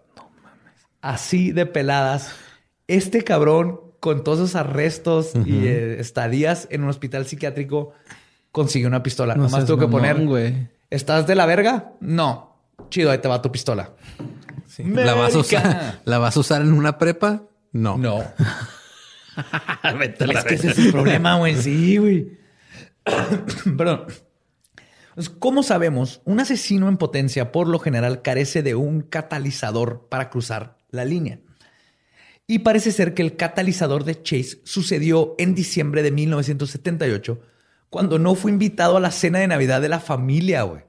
Así 1.01 1.53
de 1.53 1.65
peladas. 1.65 2.33
Este 2.89 3.23
cabrón, 3.23 3.81
con 4.01 4.25
todos 4.25 4.41
esos 4.41 4.57
arrestos 4.57 5.31
y 5.47 5.69
eh, 5.69 6.01
estadías 6.01 6.67
en 6.73 6.83
un 6.83 6.89
hospital 6.89 7.25
psiquiátrico, 7.25 7.93
consiguió 8.51 8.89
una 8.89 9.05
pistola. 9.05 9.37
No 9.37 9.45
Nomás 9.45 9.65
tuvo 9.65 9.79
que 9.79 9.87
poner. 9.87 10.17
¿Estás 10.91 11.27
de 11.27 11.35
la 11.35 11.47
verga? 11.47 11.93
No. 12.01 12.57
Chido, 12.91 13.11
ahí 13.11 13.19
te 13.19 13.29
va 13.29 13.41
tu 13.41 13.53
pistola. 13.53 13.93
Sí. 14.67 14.85
¿La, 14.85 15.15
vas 15.15 15.35
a 15.35 15.39
usar. 15.39 16.01
¿La 16.05 16.19
vas 16.19 16.37
a 16.37 16.41
usar 16.41 16.63
en 16.63 16.73
una 16.73 16.99
prepa? 16.99 17.45
No. 17.73 17.97
No. 17.97 18.19
es 19.85 20.45
que 20.45 20.55
ese 20.55 20.71
es 20.71 20.79
el 20.79 20.93
problema, 20.93 21.37
güey. 21.37 21.57
Sí, 21.57 21.97
güey. 21.97 22.39
Perdón. 23.77 24.07
Pues, 25.15 25.29
¿Cómo 25.29 25.63
sabemos? 25.63 26.23
Un 26.25 26.41
asesino 26.41 26.89
en 26.89 26.97
potencia 26.97 27.53
por 27.53 27.69
lo 27.69 27.79
general 27.79 28.23
carece 28.23 28.63
de 28.63 28.75
un 28.75 29.03
catalizador 29.03 30.09
para 30.09 30.31
cruzar 30.31 30.79
la 30.91 31.05
línea. 31.05 31.41
Y 32.47 32.61
parece 32.61 32.91
ser 32.91 33.15
que 33.15 33.23
el 33.23 33.37
catalizador 33.37 34.05
de 34.05 34.23
Chase 34.23 34.61
sucedió 34.65 35.37
en 35.39 35.55
diciembre 35.55 36.03
de 36.03 36.11
1978, 36.11 37.41
cuando 37.91 38.19
no 38.19 38.35
fue 38.35 38.51
invitado 38.51 38.97
a 38.97 39.01
la 39.01 39.11
cena 39.11 39.41
de 39.41 39.49
Navidad 39.49 39.81
de 39.83 39.89
la 39.89 40.01
familia, 40.01 40.63
güey. 40.63 40.83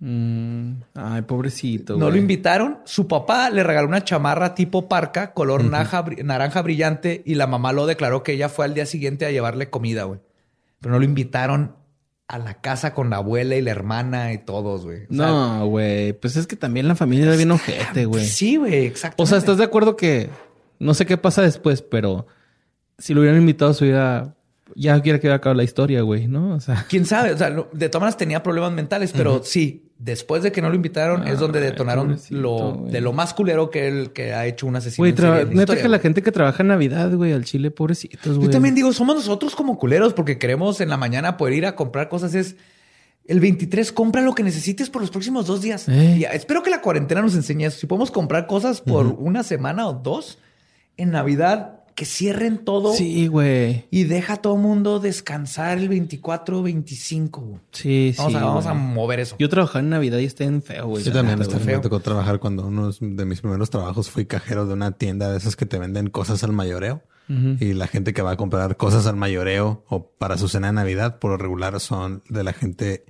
Mm, 0.00 0.82
Ay, 0.94 1.22
pobrecito, 1.22 1.96
No 1.96 2.10
lo 2.10 2.16
invitaron. 2.16 2.78
Su 2.84 3.06
papá 3.06 3.48
le 3.50 3.62
regaló 3.62 3.86
una 3.86 4.02
chamarra 4.02 4.54
tipo 4.56 4.88
parca, 4.88 5.32
color 5.32 5.62
naja- 5.62 6.04
naranja 6.24 6.60
brillante, 6.62 7.22
y 7.24 7.36
la 7.36 7.46
mamá 7.46 7.72
lo 7.72 7.86
declaró 7.86 8.24
que 8.24 8.32
ella 8.32 8.48
fue 8.48 8.64
al 8.64 8.74
día 8.74 8.84
siguiente 8.86 9.26
a 9.26 9.30
llevarle 9.30 9.70
comida, 9.70 10.02
güey. 10.04 10.18
Pero 10.80 10.92
no 10.94 10.98
lo 10.98 11.04
invitaron 11.04 11.76
a 12.26 12.38
la 12.38 12.60
casa 12.60 12.94
con 12.94 13.10
la 13.10 13.16
abuela 13.18 13.54
y 13.54 13.62
la 13.62 13.70
hermana 13.70 14.32
y 14.32 14.38
todos, 14.38 14.84
güey. 14.84 15.04
O 15.04 15.14
sea, 15.14 15.26
No, 15.28 15.66
güey. 15.68 16.12
Pues 16.14 16.34
es 16.36 16.48
que 16.48 16.56
también 16.56 16.88
la 16.88 16.96
familia 16.96 17.26
era 17.26 17.36
bien 17.36 17.52
ojete, 17.52 18.04
güey. 18.06 18.24
Sí, 18.26 18.56
güey, 18.56 18.86
exacto. 18.86 19.22
O 19.22 19.26
sea, 19.26 19.38
¿estás 19.38 19.58
de 19.58 19.64
acuerdo 19.64 19.94
que 19.96 20.30
no 20.80 20.94
sé 20.94 21.06
qué 21.06 21.16
pasa 21.16 21.42
después, 21.42 21.80
pero 21.82 22.26
si 22.98 23.14
lo 23.14 23.20
hubieran 23.20 23.38
invitado 23.40 23.70
a 23.70 23.74
su 23.74 23.84
vida, 23.84 24.34
ya 24.74 25.00
quiera 25.00 25.18
que 25.20 25.30
acabado 25.30 25.56
la 25.56 25.64
historia, 25.64 26.02
güey, 26.02 26.28
¿no? 26.28 26.54
O 26.54 26.60
sea, 26.60 26.86
¿Quién 26.88 27.06
sabe? 27.06 27.32
O 27.32 27.38
sea, 27.38 27.50
de 27.50 27.88
todas 27.88 28.00
maneras 28.00 28.16
tenía 28.16 28.42
problemas 28.42 28.72
mentales, 28.72 29.12
pero 29.12 29.42
sí, 29.44 29.90
después 29.98 30.42
de 30.42 30.50
que 30.52 30.60
no 30.60 30.68
lo 30.68 30.74
invitaron, 30.74 31.26
es 31.26 31.38
donde 31.38 31.60
detonaron 31.60 32.18
lo 32.30 32.86
de 32.90 33.00
lo 33.00 33.12
más 33.12 33.34
culero 33.34 33.70
que 33.70 33.88
él 33.88 34.12
que 34.12 34.34
ha 34.34 34.46
hecho 34.46 34.66
un 34.66 34.76
asesino. 34.76 35.02
Güey, 35.02 35.12
neta 35.12 35.60
historia, 35.60 35.82
que 35.82 35.88
la 35.88 35.98
gente 35.98 36.22
que 36.22 36.32
trabaja 36.32 36.62
en 36.62 36.68
Navidad, 36.68 37.12
güey, 37.14 37.32
al 37.32 37.44
chile, 37.44 37.70
pobrecitos, 37.70 38.36
güey. 38.36 38.48
Yo 38.48 38.52
también 38.52 38.74
digo, 38.74 38.92
somos 38.92 39.16
nosotros 39.16 39.54
como 39.54 39.78
culeros 39.78 40.12
porque 40.12 40.38
queremos 40.38 40.80
en 40.80 40.88
la 40.88 40.96
mañana 40.96 41.36
poder 41.36 41.54
ir 41.54 41.66
a 41.66 41.76
comprar 41.76 42.08
cosas. 42.08 42.34
Es 42.34 42.56
el 43.26 43.38
23, 43.38 43.92
compra 43.92 44.22
lo 44.22 44.34
que 44.34 44.42
necesites 44.42 44.90
por 44.90 45.02
los 45.02 45.10
próximos 45.10 45.46
dos 45.46 45.62
días. 45.62 45.88
Eh. 45.88 46.16
Y 46.18 46.24
espero 46.24 46.62
que 46.62 46.70
la 46.70 46.80
cuarentena 46.80 47.22
nos 47.22 47.34
enseñe 47.34 47.66
eso. 47.66 47.78
Si 47.78 47.86
podemos 47.86 48.10
comprar 48.10 48.46
cosas 48.46 48.80
por 48.80 49.06
una 49.06 49.42
semana 49.42 49.86
o 49.86 49.92
dos 49.92 50.38
en 50.96 51.12
Navidad, 51.12 51.81
que 51.94 52.04
cierren 52.04 52.58
todo 52.58 52.92
Sí, 52.94 53.26
güey. 53.26 53.86
y 53.90 54.04
deja 54.04 54.34
a 54.34 54.36
todo 54.38 54.56
mundo 54.56 54.98
descansar 55.00 55.78
el 55.78 55.88
24, 55.88 56.62
25. 56.62 57.40
güey. 57.40 57.60
Sí, 57.72 58.14
Vamos, 58.18 58.32
sí. 58.32 58.38
a, 58.38 58.44
vamos 58.44 58.66
a 58.66 58.74
mover 58.74 59.20
eso. 59.20 59.36
Yo 59.38 59.48
trabajaba 59.48 59.80
en 59.80 59.90
Navidad 59.90 60.18
y 60.18 60.24
está 60.24 60.44
en 60.44 60.62
feo, 60.62 60.88
güey. 60.88 61.04
Yo 61.04 61.10
la 61.10 61.16
también 61.20 61.40
hasta 61.42 61.58
güey. 61.58 61.76
me 61.76 61.78
tocó 61.82 62.00
trabajar 62.00 62.38
cuando 62.40 62.66
uno 62.66 62.90
de 63.00 63.24
mis 63.24 63.40
primeros 63.40 63.70
trabajos 63.70 64.10
fui 64.10 64.26
cajero 64.26 64.66
de 64.66 64.74
una 64.74 64.92
tienda 64.92 65.30
de 65.30 65.38
esas 65.38 65.56
que 65.56 65.66
te 65.66 65.78
venden 65.78 66.08
cosas 66.10 66.42
al 66.44 66.52
mayoreo. 66.52 67.02
Y 67.60 67.72
la 67.72 67.86
gente 67.86 68.12
que 68.12 68.20
va 68.20 68.32
a 68.32 68.36
comprar 68.36 68.76
cosas 68.76 69.06
al 69.06 69.16
mayoreo 69.16 69.84
o 69.88 70.10
para 70.10 70.36
su 70.36 70.48
cena 70.48 70.66
de 70.66 70.74
Navidad, 70.74 71.18
por 71.18 71.30
lo 71.30 71.38
regular 71.38 71.80
son 71.80 72.22
de 72.28 72.44
la 72.44 72.52
gente, 72.52 73.06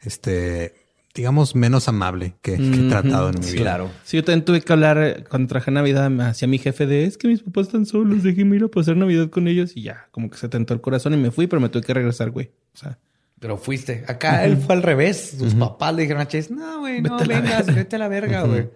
este, 0.00 0.79
digamos, 1.14 1.54
menos 1.56 1.88
amable 1.88 2.34
que, 2.40 2.56
que 2.56 2.86
he 2.86 2.88
tratado 2.88 3.30
en 3.30 3.40
mi 3.40 3.46
vida. 3.46 3.62
Claro. 3.62 3.90
Sí, 4.04 4.16
yo 4.16 4.24
también 4.24 4.44
tuve 4.44 4.60
que 4.60 4.72
hablar 4.72 4.98
eh, 4.98 5.24
cuando 5.28 5.48
trabajé 5.48 5.70
en 5.70 5.74
Navidad 5.74 6.20
hacia 6.20 6.46
mi 6.46 6.58
jefe 6.58 6.86
de 6.86 7.04
es 7.04 7.18
que 7.18 7.26
mis 7.28 7.42
papás 7.42 7.66
están 7.66 7.84
solos, 7.86 8.22
déjenme 8.22 8.56
ir 8.56 8.64
a 8.64 8.68
pasar 8.68 8.96
Navidad 8.96 9.28
con 9.28 9.48
ellos 9.48 9.72
y 9.74 9.82
ya, 9.82 10.06
como 10.12 10.30
que 10.30 10.38
se 10.38 10.48
tentó 10.48 10.72
el 10.74 10.80
corazón 10.80 11.14
y 11.14 11.16
me 11.16 11.30
fui, 11.30 11.46
pero 11.46 11.60
me 11.60 11.68
tuve 11.68 11.82
que 11.82 11.94
regresar, 11.94 12.30
güey. 12.30 12.50
O 12.74 12.78
sea, 12.78 12.98
Pero 13.40 13.56
fuiste. 13.56 14.04
Acá 14.06 14.44
él 14.44 14.56
fue 14.56 14.74
al 14.76 14.82
revés. 14.82 15.34
Sus 15.38 15.54
papás 15.54 15.94
le 15.94 16.02
dijeron 16.02 16.22
a 16.22 16.28
Chase, 16.28 16.52
no, 16.52 16.80
güey, 16.80 17.00
no 17.02 17.16
Vete 17.16 17.28
vengas, 17.28 17.66
verga". 17.66 17.72
vete 17.74 17.96
a 17.96 17.98
la 17.98 18.08
verga, 18.08 18.42
güey. 18.42 18.68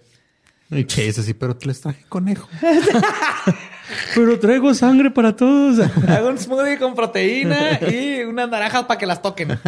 Y 0.71 0.85
Chase 0.87 1.21
así, 1.21 1.35
pero 1.35 1.57
te 1.57 1.67
les 1.67 1.81
traje 1.81 2.05
conejo. 2.09 2.49
pero 4.15 4.39
traigo 4.41 4.73
sangre 4.75 5.11
para 5.11 5.37
todos. 5.37 5.87
Hago 6.09 6.29
un 6.31 6.39
smoothie 6.39 6.79
con 6.79 6.95
proteína 6.95 7.79
y 7.89 8.23
unas 8.23 8.49
naranjas 8.49 8.85
para 8.85 8.99
que 8.99 9.07
las 9.07 9.23
toquen. 9.23 9.51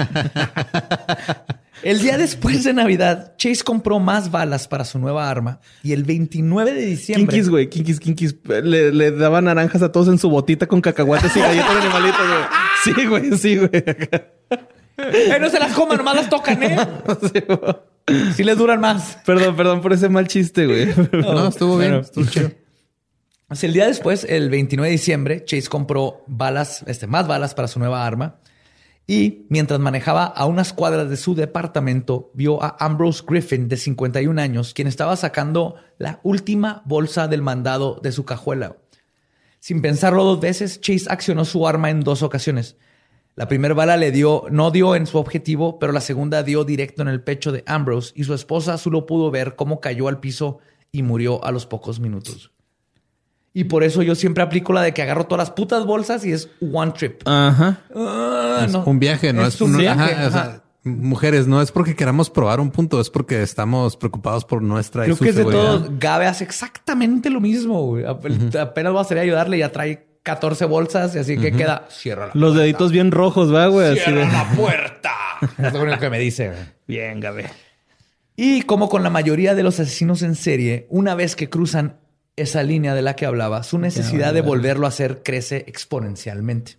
El 1.82 2.00
día 2.00 2.16
después 2.18 2.64
de 2.64 2.72
Navidad, 2.72 3.34
Chase 3.36 3.62
compró 3.62 3.98
más 4.00 4.30
balas 4.30 4.66
para 4.66 4.84
su 4.84 4.98
nueva 4.98 5.28
arma 5.30 5.60
y 5.82 5.92
el 5.92 6.04
29 6.04 6.72
de 6.72 6.86
diciembre. 6.86 7.26
Kinkis, 7.28 7.48
güey, 7.50 7.68
kinkis, 7.68 8.00
kinkis. 8.00 8.34
Le, 8.44 8.92
le 8.92 9.10
daba 9.12 9.40
naranjas 9.40 9.82
a 9.82 9.92
todos 9.92 10.08
en 10.08 10.18
su 10.18 10.30
botita 10.30 10.66
con 10.66 10.80
cacahuates 10.80 11.36
y 11.36 11.40
galletas 11.40 11.74
de 11.74 11.80
animalitos, 11.80 12.20
güey. 12.26 12.94
Sí, 12.94 13.06
güey, 13.06 13.38
sí, 13.38 13.56
güey. 13.58 13.70
Eh, 14.98 15.38
no 15.40 15.50
se 15.50 15.58
las 15.58 15.72
coman, 15.74 15.98
nomás 15.98 16.16
las 16.16 16.30
tocan, 16.30 16.62
¿eh? 16.62 16.76
Sí, 17.20 17.40
güey. 17.46 18.32
Si 18.34 18.44
les 18.44 18.56
duran 18.56 18.80
más. 18.80 19.18
Perdón, 19.26 19.56
perdón 19.56 19.80
por 19.82 19.92
ese 19.92 20.08
mal 20.08 20.26
chiste, 20.28 20.66
güey. 20.66 20.86
No, 21.12 21.48
estuvo 21.48 21.76
bien, 21.76 21.90
Bueno. 21.90 22.00
estuvo 22.04 22.24
chido. 22.24 22.50
El 23.62 23.72
día 23.72 23.86
después, 23.86 24.24
el 24.28 24.48
29 24.50 24.88
de 24.88 24.92
diciembre, 24.92 25.44
Chase 25.44 25.68
compró 25.68 26.24
balas, 26.26 26.82
este, 26.86 27.06
más 27.06 27.26
balas 27.28 27.54
para 27.54 27.68
su 27.68 27.78
nueva 27.78 28.06
arma. 28.06 28.40
Y 29.06 29.46
mientras 29.48 29.78
manejaba 29.78 30.24
a 30.24 30.46
unas 30.46 30.72
cuadras 30.72 31.08
de 31.08 31.16
su 31.16 31.36
departamento, 31.36 32.30
vio 32.34 32.62
a 32.62 32.76
Ambrose 32.80 33.22
Griffin, 33.26 33.68
de 33.68 33.76
51 33.76 34.40
años, 34.40 34.74
quien 34.74 34.88
estaba 34.88 35.14
sacando 35.16 35.76
la 35.98 36.18
última 36.24 36.82
bolsa 36.86 37.28
del 37.28 37.40
mandado 37.40 38.00
de 38.02 38.10
su 38.10 38.24
cajuela. 38.24 38.76
Sin 39.60 39.80
pensarlo 39.80 40.24
dos 40.24 40.40
veces, 40.40 40.80
Chase 40.80 41.06
accionó 41.08 41.44
su 41.44 41.68
arma 41.68 41.90
en 41.90 42.00
dos 42.00 42.22
ocasiones. 42.22 42.76
La 43.36 43.46
primera 43.46 43.74
bala 43.74 43.96
le 43.96 44.10
dio, 44.10 44.44
no 44.50 44.70
dio 44.70 44.96
en 44.96 45.06
su 45.06 45.18
objetivo, 45.18 45.78
pero 45.78 45.92
la 45.92 46.00
segunda 46.00 46.42
dio 46.42 46.64
directo 46.64 47.02
en 47.02 47.08
el 47.08 47.22
pecho 47.22 47.52
de 47.52 47.62
Ambrose 47.66 48.12
y 48.16 48.24
su 48.24 48.34
esposa 48.34 48.78
solo 48.78 49.06
pudo 49.06 49.30
ver 49.30 49.54
cómo 49.56 49.80
cayó 49.80 50.08
al 50.08 50.20
piso 50.20 50.58
y 50.90 51.02
murió 51.02 51.44
a 51.44 51.52
los 51.52 51.66
pocos 51.66 52.00
minutos. 52.00 52.55
Y 53.58 53.64
por 53.64 53.84
eso 53.84 54.02
yo 54.02 54.14
siempre 54.14 54.42
aplico 54.42 54.74
la 54.74 54.82
de 54.82 54.92
que 54.92 55.00
agarro 55.00 55.24
todas 55.24 55.48
las 55.48 55.50
putas 55.56 55.86
bolsas 55.86 56.26
y 56.26 56.32
es 56.32 56.50
one 56.60 56.92
trip. 56.92 57.22
Ajá. 57.26 57.78
Ah, 57.94 58.64
Es 58.66 58.72
no. 58.72 58.84
un 58.84 58.98
viaje, 58.98 59.32
no 59.32 59.46
es, 59.46 59.58
un 59.62 59.72
no- 59.72 59.78
viaje. 59.78 60.12
ajá, 60.12 60.26
o 60.26 60.30
sea, 60.30 60.40
ajá. 60.42 60.62
mujeres, 60.84 61.46
no 61.46 61.62
es 61.62 61.72
porque 61.72 61.96
queramos 61.96 62.28
probar 62.28 62.60
un 62.60 62.70
punto, 62.70 63.00
es 63.00 63.08
porque 63.08 63.42
estamos 63.42 63.96
preocupados 63.96 64.44
por 64.44 64.60
nuestra 64.60 65.04
y 65.04 65.06
Creo 65.06 65.16
su 65.16 65.24
que 65.24 65.30
es 65.30 65.36
de 65.36 65.44
todos. 65.44 65.88
Gabe 65.98 66.26
hace 66.26 66.44
exactamente 66.44 67.30
lo 67.30 67.40
mismo. 67.40 67.80
güey. 67.86 68.04
Apenas 68.04 68.94
va 68.94 69.00
a 69.00 69.04
salir 69.04 69.20
a 69.20 69.22
ayudarle, 69.22 69.56
ya 69.56 69.72
trae 69.72 70.06
14 70.22 70.66
bolsas 70.66 71.14
y 71.16 71.18
así 71.20 71.38
que 71.38 71.52
queda. 71.52 71.86
Cierra 71.88 72.26
la 72.26 72.32
Los 72.34 72.54
deditos 72.56 72.92
bien 72.92 73.10
rojos, 73.10 73.54
va, 73.54 73.68
güey. 73.68 73.92
Así 73.92 74.00
Cierra 74.00 74.26
de... 74.26 74.32
la 74.32 74.50
puerta. 74.54 75.12
es 75.66 75.72
lo 75.72 75.80
único 75.80 75.98
que 75.98 76.10
me 76.10 76.18
dice. 76.18 76.48
güey. 76.48 76.60
Bien, 76.86 77.20
Gabe. 77.20 77.46
Y 78.36 78.62
como 78.62 78.90
con 78.90 79.02
la 79.02 79.08
mayoría 79.08 79.54
de 79.54 79.62
los 79.62 79.80
asesinos 79.80 80.20
en 80.20 80.34
serie, 80.34 80.86
una 80.90 81.14
vez 81.14 81.36
que 81.36 81.48
cruzan 81.48 82.00
esa 82.36 82.62
línea 82.62 82.94
de 82.94 83.02
la 83.02 83.16
que 83.16 83.26
hablaba, 83.26 83.62
su 83.62 83.78
necesidad 83.78 84.34
de 84.34 84.42
volverlo 84.42 84.86
a 84.86 84.90
hacer 84.90 85.22
crece 85.22 85.64
exponencialmente. 85.66 86.76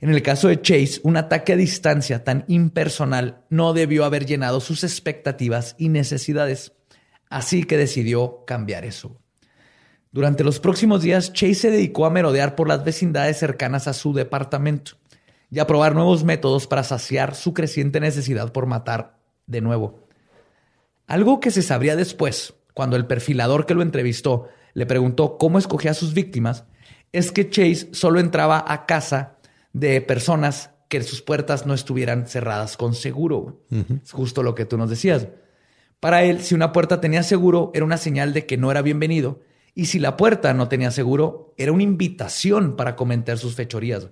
En 0.00 0.10
el 0.10 0.22
caso 0.22 0.48
de 0.48 0.60
Chase, 0.60 1.00
un 1.04 1.16
ataque 1.16 1.52
a 1.52 1.56
distancia 1.56 2.24
tan 2.24 2.44
impersonal 2.48 3.44
no 3.48 3.72
debió 3.72 4.04
haber 4.04 4.26
llenado 4.26 4.60
sus 4.60 4.84
expectativas 4.84 5.76
y 5.78 5.88
necesidades. 5.88 6.72
Así 7.30 7.64
que 7.64 7.78
decidió 7.78 8.44
cambiar 8.46 8.84
eso. 8.84 9.16
Durante 10.12 10.44
los 10.44 10.60
próximos 10.60 11.02
días, 11.02 11.32
Chase 11.32 11.54
se 11.54 11.70
dedicó 11.70 12.06
a 12.06 12.10
merodear 12.10 12.54
por 12.54 12.68
las 12.68 12.84
vecindades 12.84 13.38
cercanas 13.38 13.88
a 13.88 13.92
su 13.92 14.12
departamento 14.12 14.92
y 15.50 15.58
a 15.58 15.66
probar 15.66 15.94
nuevos 15.94 16.24
métodos 16.24 16.66
para 16.66 16.84
saciar 16.84 17.34
su 17.34 17.54
creciente 17.54 18.00
necesidad 18.00 18.52
por 18.52 18.66
matar 18.66 19.18
de 19.46 19.60
nuevo. 19.60 20.06
Algo 21.06 21.40
que 21.40 21.50
se 21.50 21.62
sabría 21.62 21.96
después, 21.96 22.54
cuando 22.74 22.96
el 22.96 23.06
perfilador 23.06 23.66
que 23.66 23.74
lo 23.74 23.82
entrevistó 23.82 24.48
le 24.74 24.86
preguntó 24.86 25.38
cómo 25.38 25.58
escogía 25.58 25.92
a 25.92 25.94
sus 25.94 26.12
víctimas, 26.12 26.64
es 27.12 27.32
que 27.32 27.48
Chase 27.48 27.88
solo 27.92 28.20
entraba 28.20 28.64
a 28.66 28.86
casa 28.86 29.38
de 29.72 30.00
personas 30.00 30.70
que 30.88 31.02
sus 31.02 31.22
puertas 31.22 31.66
no 31.66 31.74
estuvieran 31.74 32.26
cerradas 32.26 32.76
con 32.76 32.94
seguro. 32.94 33.62
Es 34.02 34.12
justo 34.12 34.42
lo 34.42 34.54
que 34.54 34.64
tú 34.64 34.76
nos 34.76 34.90
decías. 34.90 35.28
Para 36.00 36.22
él, 36.24 36.42
si 36.42 36.54
una 36.54 36.72
puerta 36.72 37.00
tenía 37.00 37.22
seguro, 37.22 37.70
era 37.74 37.84
una 37.84 37.96
señal 37.96 38.32
de 38.32 38.46
que 38.46 38.56
no 38.56 38.70
era 38.70 38.82
bienvenido. 38.82 39.40
Y 39.76 39.86
si 39.86 39.98
la 39.98 40.16
puerta 40.16 40.54
no 40.54 40.68
tenía 40.68 40.90
seguro, 40.90 41.54
era 41.56 41.72
una 41.72 41.82
invitación 41.82 42.76
para 42.76 42.94
cometer 42.94 43.38
sus 43.38 43.54
fechorías. 43.54 44.08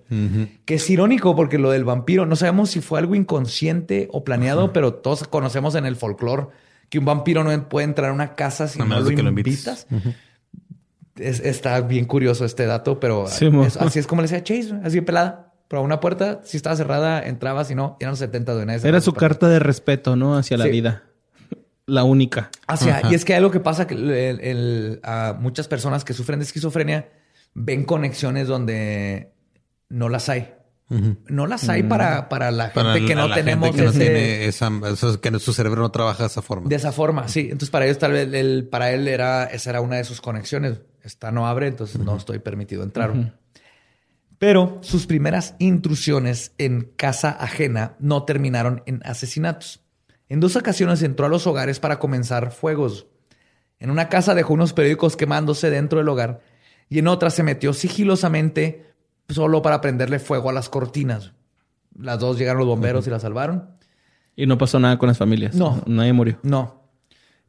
Que 0.64 0.74
es 0.74 0.90
irónico 0.90 1.36
porque 1.36 1.58
lo 1.58 1.70
del 1.70 1.84
vampiro, 1.84 2.26
no 2.26 2.34
sabemos 2.34 2.70
si 2.70 2.80
fue 2.80 2.98
algo 2.98 3.14
inconsciente 3.14 4.08
o 4.10 4.24
planeado, 4.24 4.72
pero 4.72 4.94
todos 4.94 5.28
conocemos 5.28 5.74
en 5.74 5.86
el 5.86 5.96
folclore 5.96 6.48
que 6.88 6.98
un 6.98 7.04
vampiro 7.04 7.44
no 7.44 7.68
puede 7.68 7.84
entrar 7.84 8.10
a 8.10 8.12
una 8.12 8.34
casa 8.34 8.68
si 8.68 8.78
no 8.78 9.00
lo 9.00 9.08
que 9.08 9.22
lo 9.22 9.28
invitas. 9.28 9.86
Es- 11.16 11.40
está 11.40 11.80
bien 11.82 12.04
curioso 12.06 12.44
este 12.44 12.66
dato, 12.66 12.98
pero 13.00 13.26
Sí, 13.28 13.50
mo. 13.50 13.64
es- 13.64 13.76
así 13.76 13.98
es 13.98 14.06
como 14.06 14.22
le 14.22 14.28
decía 14.28 14.42
Chase, 14.42 14.74
así 14.84 14.96
de 14.96 15.02
pelada. 15.02 15.52
Pero 15.68 15.82
una 15.82 16.00
puerta, 16.00 16.40
si 16.44 16.56
estaba 16.58 16.76
cerrada, 16.76 17.22
entraba, 17.22 17.64
si 17.64 17.74
no, 17.74 17.96
eran 18.00 18.12
los 18.12 18.18
70 18.18 18.54
de 18.54 18.66
nadie 18.66 18.86
Era 18.86 19.00
su 19.00 19.14
carta 19.14 19.48
de 19.48 19.58
respeto, 19.58 20.16
¿no? 20.16 20.36
Hacia 20.36 20.58
la 20.58 20.64
Sí. 20.64 20.70
vida. 20.70 21.04
La 21.86 22.04
única. 22.04 22.50
Hacia, 22.66 22.98
Ajá. 22.98 23.10
y 23.10 23.14
es 23.14 23.24
que 23.24 23.32
hay 23.32 23.38
algo 23.38 23.50
que 23.50 23.60
pasa 23.60 23.86
que 23.86 23.94
el- 23.94 24.10
el- 24.40 25.00
a 25.02 25.34
muchas 25.38 25.68
personas 25.68 26.04
que 26.04 26.12
sufren 26.12 26.38
de 26.38 26.44
esquizofrenia 26.44 27.08
ven 27.54 27.84
conexiones 27.84 28.48
donde 28.48 29.32
no 29.88 30.08
las 30.08 30.28
hay. 30.28 30.54
No 30.88 31.46
las 31.46 31.68
hay 31.70 31.84
para, 31.84 32.28
para 32.28 32.50
la 32.50 32.64
gente 32.64 32.74
Para 32.82 32.94
que 32.94 33.14
no 33.14 33.26
la 33.28 33.34
tenemos 33.36 33.68
gente 33.68 33.78
que 33.78 33.84
no 33.84 33.90
ese- 33.90 33.98
tiene 34.00 34.44
esa, 34.46 34.70
eso- 34.92 35.20
que 35.22 35.38
su 35.38 35.54
cerebro 35.54 35.80
no 35.80 35.90
trabaja 35.90 36.24
de 36.24 36.26
esa 36.26 36.42
forma. 36.42 36.68
de 36.68 36.76
esa 36.76 36.92
forma, 36.92 37.28
sí. 37.28 37.40
Entonces 37.44 37.70
para 37.70 37.86
ellos 37.86 37.98
tal 37.98 38.12
vez 38.12 38.32
el- 38.34 38.68
para 38.68 38.92
él 38.92 39.08
era 39.08 39.44
esa 39.44 39.70
era 39.70 39.80
una 39.80 39.96
de 39.96 40.04
sus 40.04 40.20
conexiones. 40.20 40.80
Esta 41.02 41.32
no 41.32 41.46
abre, 41.46 41.68
entonces 41.68 41.98
no 41.98 42.14
estoy 42.16 42.40
permitido 42.40 42.82
entrar. 42.82 43.32
Pero 44.38 44.78
sus 44.82 45.06
primeras 45.06 45.54
intrusiones 45.60 46.52
en 46.58 46.92
casa 46.96 47.30
ajena 47.30 47.94
no 47.98 48.24
terminaron 48.24 48.82
en 48.86 49.00
asesinatos. 49.04 49.80
En 50.28 50.40
dos 50.40 50.56
ocasiones 50.56 51.02
entró 51.02 51.26
a 51.26 51.28
los 51.28 51.46
hogares 51.46 51.78
para 51.80 51.98
comenzar 51.98 52.50
fuegos. 52.52 53.06
En 53.78 53.90
una 53.90 54.08
casa 54.08 54.34
dejó 54.34 54.54
unos 54.54 54.72
periódicos 54.72 55.16
quemándose 55.16 55.70
dentro 55.70 55.98
del 56.00 56.08
hogar 56.08 56.40
y 56.88 56.98
en 56.98 57.08
otra 57.08 57.30
se 57.30 57.42
metió 57.42 57.72
sigilosamente 57.72 58.91
solo 59.32 59.62
para 59.62 59.80
prenderle 59.80 60.18
fuego 60.18 60.50
a 60.50 60.52
las 60.52 60.68
cortinas. 60.68 61.32
Las 61.98 62.18
dos 62.20 62.38
llegaron 62.38 62.60
los 62.60 62.68
bomberos 62.68 63.06
y 63.06 63.10
la 63.10 63.20
salvaron. 63.20 63.70
Y 64.36 64.46
no 64.46 64.58
pasó 64.58 64.78
nada 64.78 64.98
con 64.98 65.08
las 65.08 65.18
familias. 65.18 65.54
No. 65.54 65.82
Nadie 65.86 66.12
murió. 66.12 66.38
No. 66.42 66.82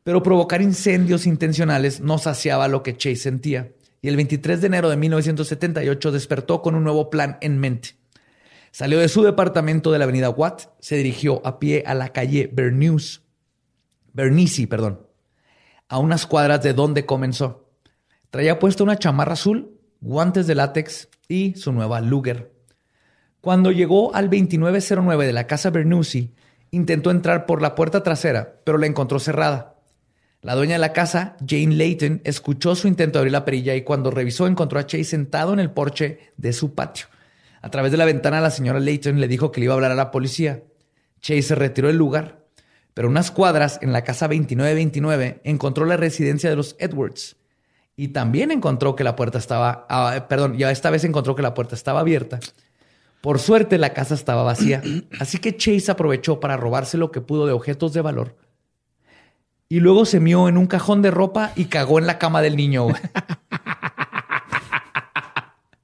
Pero 0.03 0.21
provocar 0.21 0.61
incendios 0.61 1.25
intencionales 1.25 2.01
no 2.01 2.17
saciaba 2.17 2.67
lo 2.67 2.83
que 2.83 2.97
Chase 2.97 3.15
sentía. 3.15 3.71
Y 4.01 4.09
el 4.09 4.17
23 4.17 4.59
de 4.59 4.67
enero 4.67 4.89
de 4.89 4.97
1978 4.97 6.11
despertó 6.11 6.61
con 6.61 6.75
un 6.75 6.83
nuevo 6.83 7.09
plan 7.09 7.37
en 7.39 7.57
mente. 7.57 7.95
Salió 8.71 8.99
de 8.99 9.07
su 9.07 9.23
departamento 9.23 9.91
de 9.91 9.99
la 9.99 10.03
avenida 10.03 10.29
Watt, 10.29 10.63
se 10.79 10.97
dirigió 10.97 11.45
a 11.45 11.59
pie 11.59 11.83
a 11.85 11.93
la 11.93 12.09
calle 12.09 12.49
Berneuse, 12.51 13.21
Bernici, 14.13 14.65
perdón, 14.65 15.07
a 15.87 15.99
unas 15.99 16.25
cuadras 16.25 16.63
de 16.63 16.73
donde 16.73 17.05
comenzó. 17.05 17.69
Traía 18.29 18.59
puesta 18.59 18.83
una 18.83 18.97
chamarra 18.97 19.33
azul, 19.33 19.79
guantes 20.01 20.47
de 20.47 20.55
látex 20.55 21.07
y 21.27 21.55
su 21.55 21.71
nueva 21.71 22.01
Luger. 22.01 22.53
Cuando 23.41 23.71
llegó 23.71 24.15
al 24.15 24.29
2909 24.29 25.25
de 25.25 25.33
la 25.33 25.47
casa 25.47 25.69
Bernoussi, 25.69 26.33
intentó 26.71 27.11
entrar 27.11 27.45
por 27.45 27.61
la 27.61 27.75
puerta 27.75 28.01
trasera, 28.01 28.61
pero 28.63 28.77
la 28.77 28.87
encontró 28.87 29.19
cerrada. 29.19 29.75
La 30.41 30.55
dueña 30.55 30.73
de 30.73 30.79
la 30.79 30.93
casa, 30.93 31.37
Jane 31.47 31.75
Layton, 31.75 32.21
escuchó 32.23 32.75
su 32.75 32.87
intento 32.87 33.17
de 33.17 33.21
abrir 33.21 33.31
la 33.31 33.45
perilla 33.45 33.75
y 33.75 33.83
cuando 33.83 34.11
revisó 34.11 34.47
encontró 34.47 34.79
a 34.79 34.85
Chase 34.85 35.03
sentado 35.03 35.53
en 35.53 35.59
el 35.59 35.71
porche 35.71 36.33
de 36.37 36.51
su 36.51 36.73
patio. 36.73 37.07
A 37.61 37.69
través 37.69 37.91
de 37.91 37.97
la 37.97 38.05
ventana 38.05 38.41
la 38.41 38.49
señora 38.49 38.79
Layton 38.79 39.19
le 39.19 39.27
dijo 39.27 39.51
que 39.51 39.59
le 39.59 39.65
iba 39.65 39.73
a 39.73 39.75
hablar 39.75 39.91
a 39.91 39.95
la 39.95 40.11
policía. 40.11 40.63
Chase 41.21 41.43
se 41.43 41.55
retiró 41.55 41.87
del 41.87 41.97
lugar, 41.97 42.45
pero 42.93 43.07
unas 43.07 43.31
cuadras 43.31 43.79
en 43.81 43.93
la 43.93 44.03
casa 44.03 44.27
2929 44.27 45.41
encontró 45.43 45.85
la 45.85 45.95
residencia 45.97 46.49
de 46.49 46.55
los 46.55 46.75
Edwards 46.79 47.37
y 47.95 48.09
también 48.09 48.51
encontró 48.51 48.95
que 48.95 49.03
la 49.03 49.15
puerta 49.15 49.37
estaba, 49.37 49.85
ah, 49.89 50.25
perdón, 50.27 50.57
ya 50.57 50.71
esta 50.71 50.89
vez 50.89 51.03
encontró 51.03 51.35
que 51.35 51.41
la 51.41 51.53
puerta 51.53 51.75
estaba 51.75 51.99
abierta. 51.99 52.39
Por 53.21 53.39
suerte 53.39 53.77
la 53.77 53.93
casa 53.93 54.15
estaba 54.15 54.43
vacía, 54.43 54.81
así 55.19 55.37
que 55.37 55.55
Chase 55.55 55.91
aprovechó 55.91 56.39
para 56.39 56.57
robarse 56.57 56.97
lo 56.97 57.11
que 57.11 57.21
pudo 57.21 57.45
de 57.45 57.53
objetos 57.53 57.93
de 57.93 58.01
valor. 58.01 58.35
Y 59.69 59.79
luego 59.79 60.05
se 60.05 60.19
mió 60.19 60.49
en 60.49 60.57
un 60.57 60.67
cajón 60.67 61.01
de 61.01 61.09
ropa 61.09 61.51
y 61.55 61.65
cagó 61.65 61.97
en 61.97 62.05
la 62.05 62.19
cama 62.19 62.41
del 62.41 62.55
niño. 62.55 62.87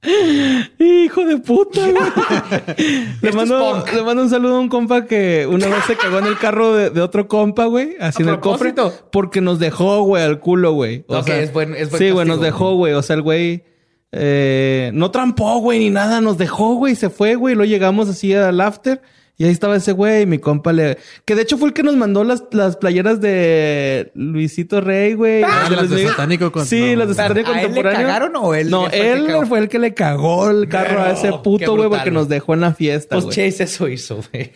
Hijo 0.02 1.24
de 1.26 1.36
puta, 1.38 1.80
güey. 1.80 1.94
le, 3.22 3.32
mando, 3.32 3.84
le 3.94 4.02
mando 4.02 4.22
un 4.22 4.30
saludo 4.30 4.56
a 4.56 4.60
un 4.60 4.68
compa 4.68 5.04
que 5.04 5.46
una 5.46 5.66
vez 5.66 5.84
se 5.86 5.96
cagó 5.96 6.18
en 6.18 6.26
el 6.26 6.38
carro 6.38 6.74
de, 6.74 6.90
de 6.90 7.00
otro 7.02 7.28
compa, 7.28 7.66
güey. 7.66 7.96
Así 8.00 8.22
¿A 8.22 8.26
en 8.26 8.32
el 8.32 8.40
cofre. 8.40 8.74
Porque 9.12 9.40
nos 9.40 9.58
dejó, 9.58 10.02
güey, 10.04 10.22
al 10.22 10.40
culo, 10.40 10.72
güey. 10.72 11.04
O 11.08 11.22
sea, 11.22 11.40
es 11.40 11.52
buen- 11.52 11.74
es 11.74 11.90
buen 11.90 12.02
Sí, 12.02 12.10
güey, 12.10 12.26
nos 12.26 12.40
dejó, 12.40 12.74
güey. 12.76 12.94
O 12.94 13.02
sea, 13.02 13.16
el 13.16 13.22
güey 13.22 13.64
eh, 14.12 14.90
no 14.94 15.10
trampó, 15.10 15.58
güey, 15.58 15.78
ni 15.80 15.90
nada. 15.90 16.20
Nos 16.20 16.38
dejó, 16.38 16.74
güey. 16.76 16.94
Se 16.94 17.10
fue, 17.10 17.34
güey. 17.34 17.54
Luego 17.54 17.70
llegamos 17.70 18.08
así 18.08 18.34
al 18.34 18.60
after. 18.60 19.02
Y 19.40 19.44
ahí 19.46 19.52
estaba 19.52 19.74
ese 19.76 19.92
güey, 19.92 20.24
y 20.24 20.26
mi 20.26 20.38
compa 20.38 20.70
le... 20.70 20.98
Que 21.24 21.34
de 21.34 21.40
hecho 21.40 21.56
fue 21.56 21.68
el 21.68 21.72
que 21.72 21.82
nos 21.82 21.96
mandó 21.96 22.24
las, 22.24 22.44
las 22.52 22.76
playeras 22.76 23.22
de 23.22 24.12
Luisito 24.14 24.82
Rey, 24.82 25.14
güey. 25.14 25.42
Ah, 25.44 25.66
las 25.74 25.88
de 25.88 26.06
Satánico 26.08 26.52
con- 26.52 26.66
Sí, 26.66 26.90
no. 26.92 26.96
las 26.98 27.08
de 27.08 27.14
Satánico 27.14 27.48
¿a 27.50 27.54
él 27.54 27.58
le 27.60 27.66
Contemporáneo. 27.68 28.06
cagaron 28.06 28.36
o 28.36 28.54
él 28.54 28.68
No, 28.68 28.84
fue 28.90 28.98
el 29.12 29.26
que 29.26 29.38
él 29.38 29.46
fue 29.46 29.58
el 29.60 29.68
que 29.70 29.78
le 29.78 29.94
cagó 29.94 30.50
el 30.50 30.68
carro 30.68 31.00
a 31.00 31.12
ese 31.12 31.32
puto, 31.42 31.74
güey, 31.74 31.88
porque 31.88 32.10
nos 32.10 32.28
dejó 32.28 32.52
en 32.52 32.60
la 32.60 32.74
fiesta, 32.74 33.16
Pues 33.16 33.24
güey. 33.24 33.34
Chase 33.50 33.62
eso 33.64 33.88
hizo, 33.88 34.20
güey. 34.30 34.52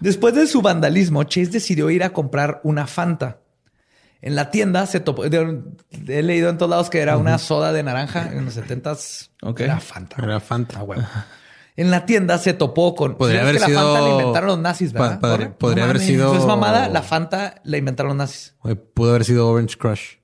Después 0.00 0.34
de 0.34 0.46
su 0.46 0.60
vandalismo, 0.60 1.24
Chase 1.24 1.46
decidió 1.50 1.88
ir 1.88 2.04
a 2.04 2.10
comprar 2.12 2.60
una 2.62 2.86
Fanta. 2.86 3.38
En 4.20 4.34
la 4.34 4.50
tienda 4.50 4.84
se 4.86 5.00
topó. 5.00 5.26
de- 5.26 5.62
he 6.08 6.22
leído 6.22 6.50
en 6.50 6.58
todos 6.58 6.68
lados 6.68 6.90
que 6.90 6.98
era 7.00 7.16
una 7.16 7.38
soda 7.38 7.72
de 7.72 7.82
naranja 7.82 8.30
en 8.34 8.44
los 8.44 8.54
70s. 8.58 9.30
Ok. 9.40 9.60
Era 9.60 9.80
Fanta. 9.80 10.16
Era 10.22 10.40
Fanta. 10.40 10.80
Ah, 10.80 10.82
huevo. 10.82 11.02
En 11.80 11.90
la 11.90 12.04
tienda 12.04 12.36
se 12.38 12.52
topó 12.52 12.94
con. 12.94 13.16
Podría 13.16 13.40
¿sabes 13.40 13.62
haber 13.62 13.66
que 13.68 13.74
la 13.74 13.80
Fanta 13.80 13.98
sido- 13.98 14.06
la 14.08 14.12
inventaron 14.20 14.46
los 14.48 14.58
nazis, 14.58 14.92
Pa- 14.92 15.08
¿verdad? 15.20 15.56
podría 15.56 15.84
haber 15.84 15.96
mames. 15.96 16.06
sido- 16.08 16.34
¿No 16.34 16.38
es 16.40 16.46
mamada? 16.46 16.88
La 16.88 17.02
Fanta 17.02 17.54
la 17.64 17.76
inventaron 17.78 18.10
los 18.10 18.16
nazis. 18.18 18.54
Pudo 18.94 19.10
haber 19.10 19.24
sido 19.24 19.48
Orange 19.48 19.76
Crush. 19.78 20.16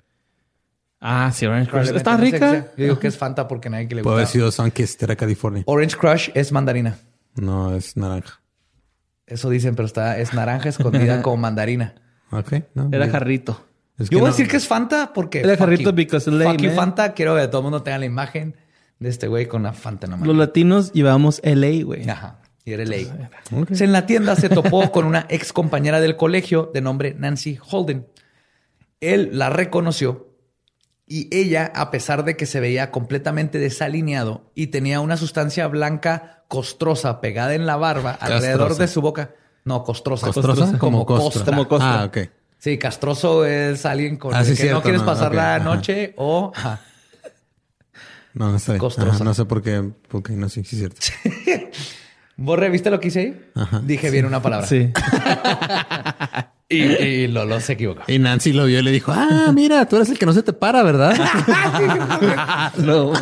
Ah, 1.01 1.31
sí, 1.33 1.47
Orange 1.47 1.71
Crush. 1.71 1.89
Está 1.95 2.13
no 2.13 2.19
sé 2.19 2.25
rica. 2.33 2.67
Yo 2.77 2.85
digo 2.85 2.99
que 2.99 3.07
es 3.09 3.17
Fanta 3.17 3.47
porque 3.49 3.71
nadie 3.71 3.87
que 3.89 3.95
le 3.95 4.03
Pudo 4.03 4.15
haber 4.15 4.25
gusta. 4.25 4.33
sido 4.33 4.51
Sunkist, 4.53 5.03
era 5.03 5.15
California. 5.17 5.63
Orange 5.67 5.97
Crush 5.97 6.31
es 6.35 6.53
mandarina. 6.53 6.99
No, 7.37 7.75
es 7.75 7.97
naranja. 7.97 8.41
Eso 9.27 9.51
dicen, 9.51 9.75
pero 9.77 9.87
está, 9.87 10.19
es 10.19 10.33
naranja 10.35 10.69
escondida 10.69 11.23
como 11.23 11.37
mandarina. 11.37 11.95
Ok, 12.31 12.53
no. 12.75 12.89
Era 12.93 13.09
jarrito. 13.09 13.65
Es 13.99 14.11
Yo 14.11 14.19
voy 14.19 14.29
a 14.29 14.31
decir 14.31 14.47
que 14.49 14.57
es 14.57 14.67
Fanta 14.67 15.13
porque. 15.15 15.41
Era 15.41 15.57
jarrito 15.57 15.91
you. 15.91 15.97
because 15.97 16.31
lame, 16.31 16.53
Fuck 16.53 16.61
you, 16.63 16.71
eh. 16.71 16.75
Fanta. 16.75 17.13
Quiero 17.15 17.35
que 17.37 17.47
todo 17.49 17.59
el 17.61 17.63
mundo 17.65 17.83
tenga 17.83 17.99
la 17.99 18.05
imagen 18.07 18.57
de 18.99 19.09
este 19.09 19.29
güey 19.29 19.47
con 19.47 19.63
la 19.63 19.73
Fanta 19.73 20.07
en 20.07 20.13
la 20.13 20.17
mano. 20.17 20.33
Los 20.33 20.39
latinos 20.39 20.93
llevábamos 20.93 21.41
LA, 21.45 21.85
güey. 21.85 22.09
Ajá. 22.09 22.41
Y 22.65 22.73
era. 22.73 22.85
Ok. 23.53 23.71
En 23.81 23.93
la 23.93 24.07
tienda 24.07 24.35
se 24.35 24.49
topó 24.49 24.91
con 24.91 25.05
una 25.05 25.27
ex 25.29 25.53
compañera 25.53 26.01
del 26.01 26.17
colegio 26.17 26.71
de 26.75 26.81
nombre 26.81 27.15
Nancy 27.17 27.59
Holden. 27.71 28.09
Él 29.01 29.31
la 29.33 29.51
reconoció 29.51 30.35
y 31.07 31.29
ella, 31.35 31.71
a 31.77 31.93
pesar 31.93 32.25
de 32.25 32.37
que 32.37 32.45
se 32.47 32.59
veía 32.59 32.91
completamente 32.91 33.61
desalineado 33.61 34.51
y 34.57 34.69
tenía 34.69 34.99
una 35.01 35.17
sustancia 35.17 35.69
blanca 35.69 36.45
costrosa 36.49 37.21
pegada 37.21 37.55
en 37.55 37.67
la 37.67 37.77
barba 37.77 38.11
alrededor 38.11 38.77
de 38.77 38.89
su 38.89 39.01
boca. 39.01 39.31
No, 39.65 39.85
costrosa. 39.85 40.27
¿Costrosa? 40.27 40.77
Como 40.79 41.07
costra. 41.07 41.45
Como 41.45 41.69
costra. 41.69 42.01
Ah, 42.03 42.05
ok. 42.07 42.19
Sí, 42.59 42.79
castroso 42.79 43.45
es 43.45 43.87
alguien 43.87 44.17
con 44.17 44.35
Ah, 44.35 44.41
el 44.41 44.47
sí, 44.47 44.53
que 44.53 44.57
cierto, 44.63 44.79
no 44.79 44.83
quieres 44.83 45.03
no, 45.03 45.07
pasar 45.07 45.33
la 45.35 45.57
ajá. 45.57 45.65
noche 45.65 46.15
o... 46.17 46.51
ajá. 46.55 46.81
No, 48.37 48.51
no 48.51 48.57
está 48.57 48.73
bien. 48.73 48.81
Costrosa. 48.81 49.13
Ajá, 49.13 49.25
no 49.25 49.35
sé 49.35 49.47
por 49.47 49.63
qué. 49.63 49.83
Ok, 50.13 50.31
no 50.31 50.49
sé, 50.51 50.63
sí 50.63 50.77
es 50.77 50.81
cierto. 50.81 51.01
¿Borre, 52.37 52.69
viste 52.69 52.91
lo 52.91 53.01
que 53.01 53.09
hice 53.09 53.21
ahí? 53.21 53.41
Ajá. 53.55 53.81
Dije 53.83 54.11
bien 54.11 54.27
una 54.27 54.43
palabra. 54.43 54.67
Sí. 54.67 54.93
Y, 56.69 56.83
y 56.83 57.29
Lolo 57.29 57.61
se 57.61 57.75
equivocó. 57.75 58.03
Y 58.09 58.19
Nancy 58.19 58.53
lo 58.53 58.65
vio 58.65 58.81
y 58.81 58.83
le 58.83 58.91
dijo, 58.91 59.13
ah, 59.15 59.53
mira, 59.55 59.87
tú 59.87 59.95
eres 59.95 60.09
el 60.09 60.19
que 60.19 60.27
no 60.27 60.33
se 60.33 60.43
te 60.43 60.53
para, 60.53 60.83
¿verdad? 60.83 61.17
no. 62.79 63.13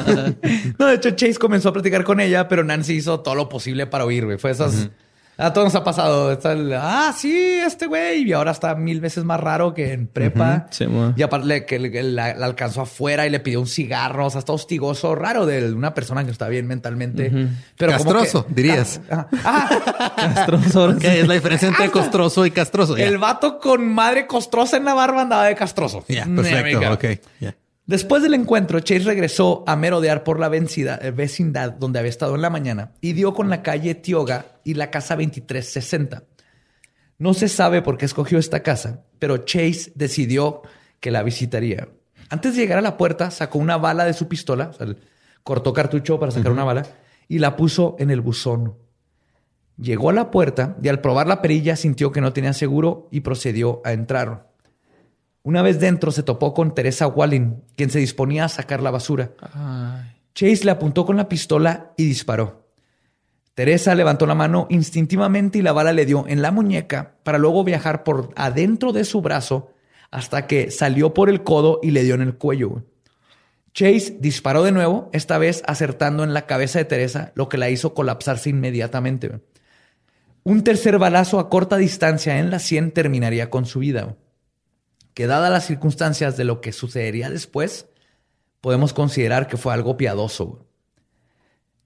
No, 0.79 0.87
de 0.87 0.95
hecho, 0.95 1.11
Chase 1.11 1.35
comenzó 1.35 1.69
a 1.69 1.75
platicar 1.75 2.05
con 2.05 2.21
ella, 2.21 2.49
pero 2.49 2.65
Nancy 2.65 2.95
hizo 2.95 3.21
todo 3.21 3.35
lo 3.35 3.51
posible 3.51 3.87
para 3.87 4.07
oír, 4.07 4.25
güey. 4.25 4.39
Fue 4.39 4.51
esas. 4.51 4.89
A 5.37 5.53
todos 5.53 5.67
nos 5.67 5.75
ha 5.75 5.83
pasado. 5.83 6.31
Está 6.33 6.53
el, 6.53 6.73
ah, 6.75 7.13
sí, 7.17 7.35
este 7.65 7.87
güey. 7.87 8.23
Y 8.23 8.33
ahora 8.33 8.53
está 8.53 8.75
mil 8.77 9.01
veces 9.01 9.25
más 9.25 9.41
raro 9.41 9.75
que 9.75 9.93
en 9.93 10.07
prepa. 10.07 10.67
Sí, 10.71 10.87
y 11.17 11.23
aparte 11.23 11.47
le- 11.47 11.67
que 11.67 11.79
le- 11.79 12.03
la, 12.05 12.35
la 12.35 12.47
alcanzó 12.47 12.83
afuera 12.83 13.27
y 13.27 13.31
le 13.31 13.41
pidió 13.41 13.61
un 13.61 13.67
cigarro. 13.67 14.27
O 14.27 14.31
sea, 14.31 14.39
está 14.39 14.53
hostigoso, 14.53 15.15
raro 15.15 15.45
de 15.47 15.73
una 15.73 15.93
persona 15.95 16.25
que 16.25 16.31
está 16.31 16.49
bien 16.49 16.67
mentalmente. 16.67 17.31
Pero 17.77 17.97
como 17.99 18.13
Castroso, 18.13 18.47
que- 18.47 18.55
dirías. 18.55 19.01
Ah, 19.11 19.27
ah, 19.45 20.13
Castroso. 20.35 20.91
Ok, 20.91 21.05
es 21.05 21.27
la 21.27 21.35
diferencia 21.35 21.69
entre 21.69 21.91
costroso 21.91 22.47
y 22.47 22.51
castroso. 22.53 22.97
El 22.97 23.19
vato 23.19 23.59
con 23.59 23.87
madre 23.93 24.27
costrosa 24.27 24.77
en 24.77 24.85
la 24.85 24.95
barba 24.95 25.23
andaba 25.23 25.45
de 25.47 25.55
castroso. 25.57 26.05
Ya, 26.09 26.27
perfecto. 26.27 26.93
Ok, 26.93 27.05
ya. 27.41 27.55
Después 27.87 28.23
del 28.23 28.33
encuentro, 28.35 28.81
Chase 28.81 29.05
regresó 29.05 29.63
a 29.67 29.77
merodear 29.77 30.25
por 30.25 30.41
la 30.41 30.49
vencida- 30.49 30.99
eh, 31.03 31.11
vecindad 31.11 31.73
donde 31.73 31.99
había 31.99 32.09
estado 32.09 32.35
en 32.35 32.41
la 32.43 32.49
mañana 32.49 32.93
y 33.03 33.13
dio 33.13 33.35
con 33.35 33.51
la 33.51 33.63
calle 33.63 33.95
Tioga 33.95 34.47
y 34.65 34.75
la 34.75 34.91
casa 34.91 35.17
2360. 35.17 36.25
No 37.19 37.35
se 37.35 37.49
sabe 37.49 37.83
por 37.83 37.99
qué 37.99 38.07
escogió 38.07 38.39
esta 38.39 38.63
casa, 38.63 39.05
pero 39.19 39.39
Chase 39.39 39.93
decidió 39.95 40.63
que 41.01 41.11
la 41.11 41.23
visitaría. 41.23 41.89
Antes 42.31 42.55
de 42.57 42.63
llegar 42.63 42.79
a 42.79 42.83
la 42.83 42.97
puerta, 42.97 43.31
sacó 43.31 43.59
una 43.59 43.77
bala 43.77 44.07
de 44.07 44.15
su 44.15 44.29
pistola, 44.29 44.71
o 44.71 44.73
sea, 44.73 44.87
cortó 45.43 45.75
cartucho 45.75 46.19
para 46.19 46.33
sacar 46.33 46.53
una 46.53 46.65
bala 46.65 46.87
y 47.29 47.39
la 47.39 47.55
puso 47.55 47.97
en 47.99 48.11
el 48.11 48.23
buzón. 48.23 48.79
Llegó 49.77 50.09
a 50.09 50.15
la 50.15 50.31
puerta 50.31 50.77
y 50.83 50.89
al 50.89 51.01
probar 51.03 51.27
la 51.27 51.43
perilla 51.43 51.77
sintió 51.77 52.13
que 52.13 52.23
no 52.23 52.33
tenía 52.33 52.55
seguro 52.55 53.09
y 53.11 53.21
procedió 53.21 53.83
a 53.85 53.93
entrar. 53.93 54.54
Una 55.47 55.61
vez 55.61 55.79
dentro 55.79 56.11
se 56.11 56.23
topó 56.23 56.55
con 56.55 56.75
Teresa 56.75 57.07
Wallin, 57.07 57.63
quien 57.77 57.91
se 57.91 57.99
disponía 57.99 58.47
a 58.47 58.49
sacar 58.49 58.83
la 58.83 58.91
basura. 58.91 59.33
Chase 60.35 60.65
le 60.65 60.71
apuntó 60.71 61.05
con 61.05 61.19
la 61.19 61.29
pistola 61.29 61.93
y 61.99 62.07
disparó. 62.07 62.65
Teresa 63.53 63.95
levantó 63.95 64.27
la 64.27 64.35
mano 64.35 64.67
instintivamente 64.71 65.59
y 65.59 65.63
la 65.63 65.73
bala 65.73 65.93
le 65.93 66.07
dio 66.07 66.25
en 66.27 66.41
la 66.41 66.51
muñeca 66.51 67.17
para 67.25 67.37
luego 67.37 67.63
viajar 67.63 68.05
por 68.05 68.31
adentro 68.37 68.93
de 68.95 69.05
su 69.05 69.21
brazo 69.21 69.71
hasta 70.11 70.47
que 70.47 70.71
salió 70.71 71.13
por 71.13 71.29
el 71.29 71.43
codo 71.43 71.79
y 71.83 71.91
le 71.91 72.05
dio 72.05 72.15
en 72.15 72.23
el 72.23 72.37
cuello. 72.37 72.83
Chase 73.75 74.17
disparó 74.21 74.63
de 74.63 74.73
nuevo, 74.73 75.11
esta 75.13 75.37
vez 75.37 75.63
acertando 75.67 76.25
en 76.25 76.33
la 76.33 76.47
cabeza 76.47 76.79
de 76.79 76.87
Teresa, 76.87 77.33
lo 77.35 77.51
que 77.51 77.59
la 77.59 77.69
hizo 77.69 77.93
colapsarse 77.93 78.49
inmediatamente. 78.49 79.41
Un 80.43 80.65
tercer 80.65 80.99
balazo 80.99 81.39
a 81.39 81.51
corta 81.51 81.77
distancia 81.77 82.39
en 82.39 82.51
la 82.51 82.61
sien 82.61 82.93
terminaría 82.93 83.51
con 83.51 83.67
su 83.67 83.81
vida. 83.81 84.17
Que 85.15 85.27
dadas 85.27 85.51
las 85.51 85.67
circunstancias 85.67 86.37
de 86.37 86.45
lo 86.45 86.61
que 86.61 86.73
sucedería 86.73 87.31
después, 87.31 87.87
podemos 88.61 88.93
considerar 88.93 89.47
que 89.47 89.57
fue 89.57 89.73
algo 89.73 89.97
piadoso. 89.97 90.67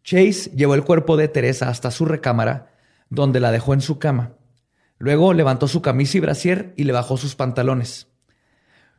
Chase 0.02 0.50
llevó 0.56 0.74
el 0.74 0.84
cuerpo 0.84 1.16
de 1.16 1.28
Teresa 1.28 1.68
hasta 1.68 1.90
su 1.90 2.06
recámara, 2.06 2.74
donde 3.10 3.40
la 3.40 3.52
dejó 3.52 3.74
en 3.74 3.82
su 3.82 3.98
cama. 3.98 4.32
Luego 4.98 5.34
levantó 5.34 5.68
su 5.68 5.82
camisa 5.82 6.16
y 6.16 6.20
brasier 6.20 6.72
y 6.76 6.84
le 6.84 6.92
bajó 6.92 7.16
sus 7.16 7.36
pantalones. 7.36 8.08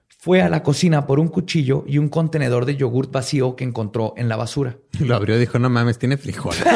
Fue 0.08 0.42
a 0.42 0.50
la 0.50 0.64
cocina 0.64 1.08
por 1.08 1.20
un 1.20 1.30
cuchillo 1.30 1.84
y 1.88 1.98
un 1.98 2.10
contenedor 2.10 2.66
de 2.66 2.76
yogurt 2.76 3.12
vacío 3.12 3.56
que 3.56 3.64
encontró 3.64 4.14
en 4.18 4.30
la 4.30 4.36
basura. 4.36 4.78
Lo 5.00 5.16
abrió 5.16 5.36
y 5.36 5.40
dijo, 5.40 5.58
no 5.60 5.70
mames, 5.70 5.98
tiene 5.98 6.18
frijoles. 6.18 6.62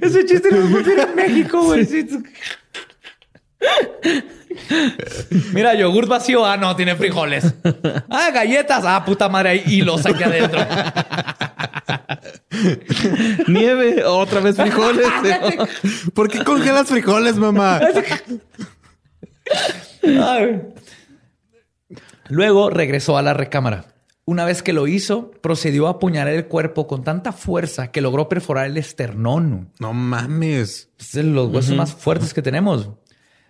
Ese 0.00 0.26
chiste 0.26 0.50
no 0.50 0.68
funciona 0.68 1.04
en 1.04 1.14
México, 1.14 1.64
güey. 1.64 1.84
Sí, 1.84 2.06
Mira, 5.52 5.74
yogur 5.74 6.06
vacío. 6.06 6.44
Ah, 6.44 6.56
no, 6.56 6.74
tiene 6.76 6.96
frijoles. 6.96 7.54
Ah, 8.08 8.30
galletas. 8.32 8.84
Ah, 8.84 9.04
puta 9.04 9.28
madre. 9.28 9.50
ahí 9.50 9.62
hilos 9.66 10.04
aquí 10.06 10.22
adentro. 10.22 10.60
Nieve. 13.48 14.04
Otra 14.04 14.40
vez 14.40 14.56
frijoles. 14.56 15.06
¿Por 16.14 16.28
qué 16.28 16.42
congelas 16.44 16.88
frijoles, 16.88 17.36
mamá? 17.36 17.80
Ay. 20.02 20.62
Luego 22.28 22.70
regresó 22.70 23.16
a 23.18 23.22
la 23.22 23.34
recámara. 23.34 23.86
Una 24.24 24.44
vez 24.44 24.64
que 24.64 24.72
lo 24.72 24.88
hizo, 24.88 25.30
procedió 25.40 25.86
a 25.86 25.90
apuñalar 25.90 26.34
el 26.34 26.46
cuerpo 26.46 26.88
con 26.88 27.04
tanta 27.04 27.30
fuerza 27.30 27.92
que 27.92 28.00
logró 28.00 28.28
perforar 28.28 28.66
el 28.66 28.76
esternón. 28.76 29.70
No 29.78 29.92
mames. 29.92 30.88
Es 30.98 31.12
de 31.12 31.22
los 31.22 31.52
huesos 31.52 31.76
más 31.76 31.94
fuertes 31.94 32.34
que 32.34 32.42
tenemos. 32.42 32.90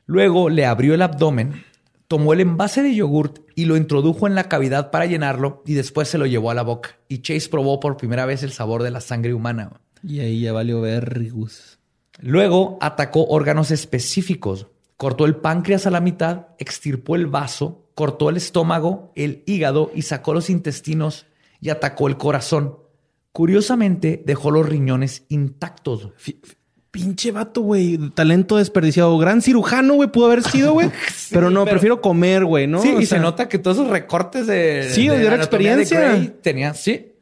Luego 0.06 0.48
le 0.50 0.66
abrió 0.66 0.94
el 0.94 1.02
abdomen, 1.02 1.64
tomó 2.06 2.32
el 2.32 2.40
envase 2.40 2.82
de 2.82 2.94
yogurt 2.94 3.40
y 3.56 3.64
lo 3.64 3.76
introdujo 3.76 4.28
en 4.28 4.36
la 4.36 4.48
cavidad 4.48 4.92
para 4.92 5.06
llenarlo 5.06 5.62
y 5.66 5.74
después 5.74 6.08
se 6.08 6.16
lo 6.18 6.26
llevó 6.26 6.52
a 6.52 6.54
la 6.54 6.62
boca. 6.62 6.98
Y 7.08 7.18
Chase 7.18 7.48
probó 7.48 7.80
por 7.80 7.96
primera 7.96 8.24
vez 8.24 8.44
el 8.44 8.52
sabor 8.52 8.84
de 8.84 8.92
la 8.92 9.00
sangre 9.00 9.34
humana. 9.34 9.80
Y 10.04 10.20
ahí 10.20 10.42
ya 10.42 10.52
valió 10.52 10.80
vergus. 10.80 11.80
Luego 12.20 12.78
atacó 12.80 13.26
órganos 13.26 13.72
específicos. 13.72 14.68
Cortó 14.96 15.26
el 15.26 15.36
páncreas 15.36 15.86
a 15.86 15.90
la 15.90 16.00
mitad, 16.00 16.46
extirpó 16.58 17.16
el 17.16 17.26
vaso, 17.26 17.88
cortó 17.94 18.30
el 18.30 18.36
estómago, 18.36 19.12
el 19.16 19.42
hígado 19.46 19.90
y 19.94 20.02
sacó 20.02 20.32
los 20.32 20.48
intestinos 20.48 21.26
y 21.60 21.70
atacó 21.70 22.06
el 22.06 22.16
corazón. 22.16 22.78
Curiosamente, 23.32 24.22
dejó 24.24 24.50
los 24.50 24.68
riñones 24.68 25.24
intactos. 25.28 26.10
Pinche 26.96 27.30
vato, 27.30 27.60
güey. 27.60 27.98
Talento 28.14 28.56
desperdiciado. 28.56 29.16
Gran 29.18 29.42
cirujano, 29.42 29.94
güey, 29.94 30.10
pudo 30.10 30.26
haber 30.26 30.42
sido, 30.42 30.72
güey. 30.72 30.90
pero 31.30 31.50
no, 31.50 31.64
pero- 31.64 31.74
prefiero 31.74 32.00
comer, 32.00 32.44
güey, 32.44 32.66
¿no? 32.66 32.80
Sí, 32.82 32.88
O 32.96 33.00
y 33.00 33.06
sea, 33.06 33.18
se 33.18 33.22
nota 33.22 33.48
que 33.48 33.58
todos 33.58 33.76
esos 33.78 33.90
recortes 33.90 34.46
de. 34.46 34.88
Sí, 34.90 35.08
de 35.08 35.18
de 35.18 35.34
experiencia. 35.34 36.00
Grey 36.00 36.34
tenía, 36.42 36.74
sí. 36.74 37.12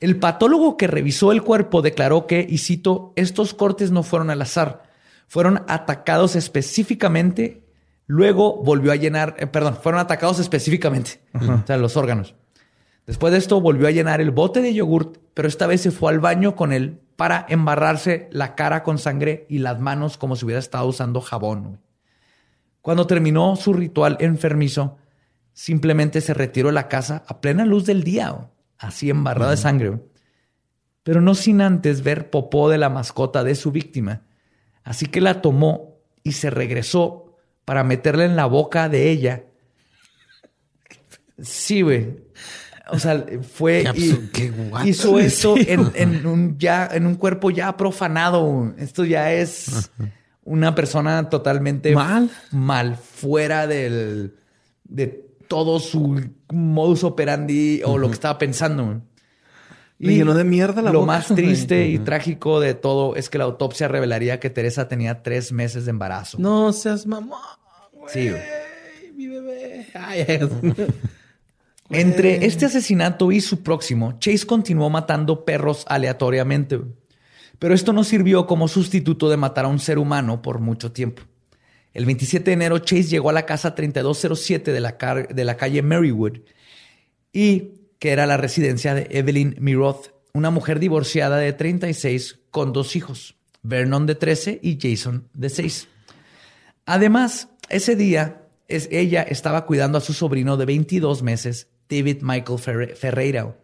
El 0.00 0.16
patólogo 0.18 0.76
que 0.76 0.86
revisó 0.86 1.32
el 1.32 1.42
cuerpo 1.42 1.82
declaró 1.82 2.26
que, 2.26 2.46
y 2.48 2.58
cito, 2.58 3.12
estos 3.16 3.52
cortes 3.54 3.90
no 3.90 4.02
fueron 4.04 4.30
al 4.30 4.40
azar, 4.42 4.84
fueron 5.26 5.62
atacados 5.66 6.36
específicamente. 6.36 7.62
Luego 8.06 8.62
volvió 8.62 8.92
a 8.92 8.96
llenar, 8.96 9.34
eh, 9.38 9.46
perdón, 9.46 9.76
fueron 9.82 10.00
atacados 10.00 10.38
específicamente, 10.38 11.20
o 11.34 11.66
sea, 11.66 11.76
los 11.76 11.96
órganos. 11.96 12.34
Después 13.08 13.32
de 13.32 13.38
esto 13.38 13.58
volvió 13.62 13.88
a 13.88 13.90
llenar 13.90 14.20
el 14.20 14.32
bote 14.32 14.60
de 14.60 14.74
yogurt, 14.74 15.16
pero 15.32 15.48
esta 15.48 15.66
vez 15.66 15.80
se 15.80 15.90
fue 15.90 16.12
al 16.12 16.20
baño 16.20 16.54
con 16.54 16.74
él 16.74 17.00
para 17.16 17.46
embarrarse 17.48 18.28
la 18.32 18.54
cara 18.54 18.82
con 18.82 18.98
sangre 18.98 19.46
y 19.48 19.60
las 19.60 19.80
manos 19.80 20.18
como 20.18 20.36
si 20.36 20.44
hubiera 20.44 20.58
estado 20.58 20.86
usando 20.86 21.22
jabón. 21.22 21.80
Cuando 22.82 23.06
terminó 23.06 23.56
su 23.56 23.72
ritual 23.72 24.18
enfermizo, 24.20 24.98
simplemente 25.54 26.20
se 26.20 26.34
retiró 26.34 26.68
de 26.68 26.74
la 26.74 26.88
casa 26.88 27.24
a 27.26 27.40
plena 27.40 27.64
luz 27.64 27.86
del 27.86 28.04
día, 28.04 28.50
así 28.76 29.08
embarrado 29.08 29.52
de 29.52 29.56
sangre. 29.56 30.02
Pero 31.02 31.22
no 31.22 31.34
sin 31.34 31.62
antes 31.62 32.02
ver 32.02 32.28
popó 32.28 32.68
de 32.68 32.76
la 32.76 32.90
mascota 32.90 33.42
de 33.42 33.54
su 33.54 33.72
víctima. 33.72 34.26
Así 34.84 35.06
que 35.06 35.22
la 35.22 35.40
tomó 35.40 35.96
y 36.22 36.32
se 36.32 36.50
regresó 36.50 37.38
para 37.64 37.84
meterla 37.84 38.26
en 38.26 38.36
la 38.36 38.44
boca 38.44 38.90
de 38.90 39.10
ella. 39.10 39.44
Sí, 41.40 41.80
güey. 41.80 42.27
O 42.90 42.98
sea, 42.98 43.24
fue 43.42 43.84
y 43.94 44.12
qué 44.32 44.52
hizo 44.84 45.18
esto 45.18 45.56
Sí, 45.56 45.66
en, 45.68 45.90
en 45.94 46.26
un 46.26 46.58
ya 46.58 46.88
en 46.90 47.06
un 47.06 47.16
cuerpo 47.16 47.50
ya 47.50 47.76
profanado. 47.76 48.74
Esto 48.78 49.04
ya 49.04 49.32
es 49.32 49.90
una 50.44 50.74
persona 50.74 51.28
totalmente 51.28 51.94
Mal. 51.94 52.30
mal, 52.50 52.96
fuera 52.96 53.66
del 53.66 54.34
de 54.84 55.26
todo 55.48 55.80
su 55.80 56.20
modus 56.50 57.04
operandi 57.04 57.82
o 57.84 57.98
lo 57.98 58.08
que 58.08 58.14
estaba 58.14 58.38
pensando. 58.38 59.02
Le 59.98 60.14
llenó 60.14 60.34
de 60.34 60.44
mierda 60.44 60.80
la 60.80 60.92
Lo 60.92 61.00
boca, 61.00 61.12
más 61.12 61.26
triste 61.26 61.88
y 61.88 61.98
trágico 61.98 62.60
de 62.60 62.74
todo 62.74 63.16
es 63.16 63.28
que 63.28 63.38
la 63.38 63.44
autopsia 63.44 63.88
revelaría 63.88 64.38
que 64.38 64.48
Teresa 64.48 64.86
tenía 64.86 65.22
tres 65.22 65.50
meses 65.50 65.86
de 65.86 65.90
embarazo. 65.90 66.38
No 66.38 66.72
seas 66.72 67.04
mamón, 67.06 67.40
güey. 67.92 68.12
Sí. 68.12 68.30
Mi 69.16 69.26
bebé. 69.26 69.88
Ay, 69.94 70.24
ay. 70.28 70.48
Entre 71.90 72.44
este 72.44 72.66
asesinato 72.66 73.32
y 73.32 73.40
su 73.40 73.62
próximo, 73.62 74.18
Chase 74.18 74.46
continuó 74.46 74.90
matando 74.90 75.44
perros 75.44 75.84
aleatoriamente. 75.88 76.80
Pero 77.58 77.74
esto 77.74 77.92
no 77.92 78.04
sirvió 78.04 78.46
como 78.46 78.68
sustituto 78.68 79.28
de 79.30 79.36
matar 79.36 79.64
a 79.64 79.68
un 79.68 79.78
ser 79.78 79.98
humano 79.98 80.42
por 80.42 80.60
mucho 80.60 80.92
tiempo. 80.92 81.22
El 81.94 82.04
27 82.04 82.44
de 82.44 82.52
enero, 82.52 82.78
Chase 82.78 83.04
llegó 83.04 83.30
a 83.30 83.32
la 83.32 83.46
casa 83.46 83.74
3207 83.74 84.70
de 84.72 84.80
la, 84.80 84.98
car- 84.98 85.34
de 85.34 85.44
la 85.44 85.56
calle 85.56 85.82
Marywood 85.82 86.38
y 87.32 87.72
que 87.98 88.10
era 88.10 88.26
la 88.26 88.36
residencia 88.36 88.94
de 88.94 89.08
Evelyn 89.10 89.56
Miroth, 89.58 90.12
una 90.34 90.50
mujer 90.50 90.78
divorciada 90.78 91.38
de 91.38 91.52
36 91.52 92.38
con 92.50 92.72
dos 92.72 92.94
hijos, 92.94 93.34
Vernon 93.62 94.06
de 94.06 94.14
13 94.14 94.60
y 94.62 94.78
Jason 94.80 95.28
de 95.34 95.48
6. 95.48 95.88
Además, 96.86 97.48
ese 97.68 97.96
día 97.96 98.42
es, 98.68 98.88
ella 98.92 99.22
estaba 99.22 99.66
cuidando 99.66 99.98
a 99.98 100.02
su 100.02 100.12
sobrino 100.12 100.56
de 100.56 100.66
22 100.66 101.22
meses, 101.22 101.66
David 101.88 102.18
Michael 102.22 102.58
Ferre- 102.58 102.94
Ferreira, 102.94 103.56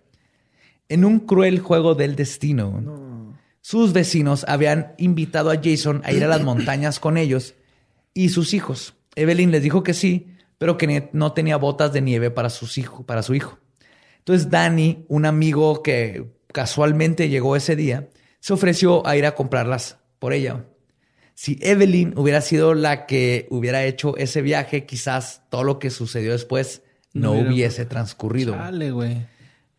en 0.89 1.05
un 1.05 1.21
cruel 1.21 1.59
juego 1.61 1.95
del 1.95 2.17
destino. 2.17 3.35
Sus 3.61 3.93
vecinos 3.93 4.45
habían 4.49 4.95
invitado 4.99 5.51
a 5.51 5.61
Jason 5.63 6.03
a 6.05 6.13
ir 6.13 6.23
a 6.25 6.29
las 6.29 6.43
montañas 6.45 7.01
con 7.01 7.17
ellos 7.17 7.55
y 8.13 8.29
sus 8.29 8.53
hijos. 8.55 8.95
Evelyn 9.17 9.51
les 9.51 9.63
dijo 9.63 9.83
que 9.83 9.95
sí, 9.95 10.29
pero 10.59 10.77
que 10.77 11.09
no 11.13 11.33
tenía 11.33 11.57
botas 11.57 11.93
de 11.93 12.01
nieve 12.03 12.31
para, 12.31 12.51
sus 12.51 12.79
hijo- 12.79 13.05
para 13.07 13.23
su 13.23 13.35
hijo. 13.35 13.59
Entonces 14.19 14.51
Danny, 14.51 15.05
un 15.09 15.27
amigo 15.27 15.83
que 15.83 16.27
casualmente 16.53 17.29
llegó 17.29 17.57
ese 17.57 17.77
día, 17.77 18.09
se 18.41 18.53
ofreció 18.53 19.07
a 19.07 19.17
ir 19.17 19.27
a 19.27 19.35
comprarlas 19.35 19.99
por 20.19 20.33
ella. 20.33 20.67
Si 21.35 21.59
Evelyn 21.63 22.15
hubiera 22.17 22.41
sido 22.41 22.75
la 22.75 23.07
que 23.07 23.47
hubiera 23.51 23.85
hecho 23.85 24.17
ese 24.17 24.41
viaje, 24.43 24.87
quizás 24.87 25.43
todo 25.51 25.65
lo 25.65 25.79
que 25.79 25.91
sucedió 25.91 26.33
después 26.33 26.83
no, 27.15 27.33
hubiese 27.33 27.87
transcurrido. 27.87 28.53
Dale, 28.53 28.91
güey. 28.91 29.27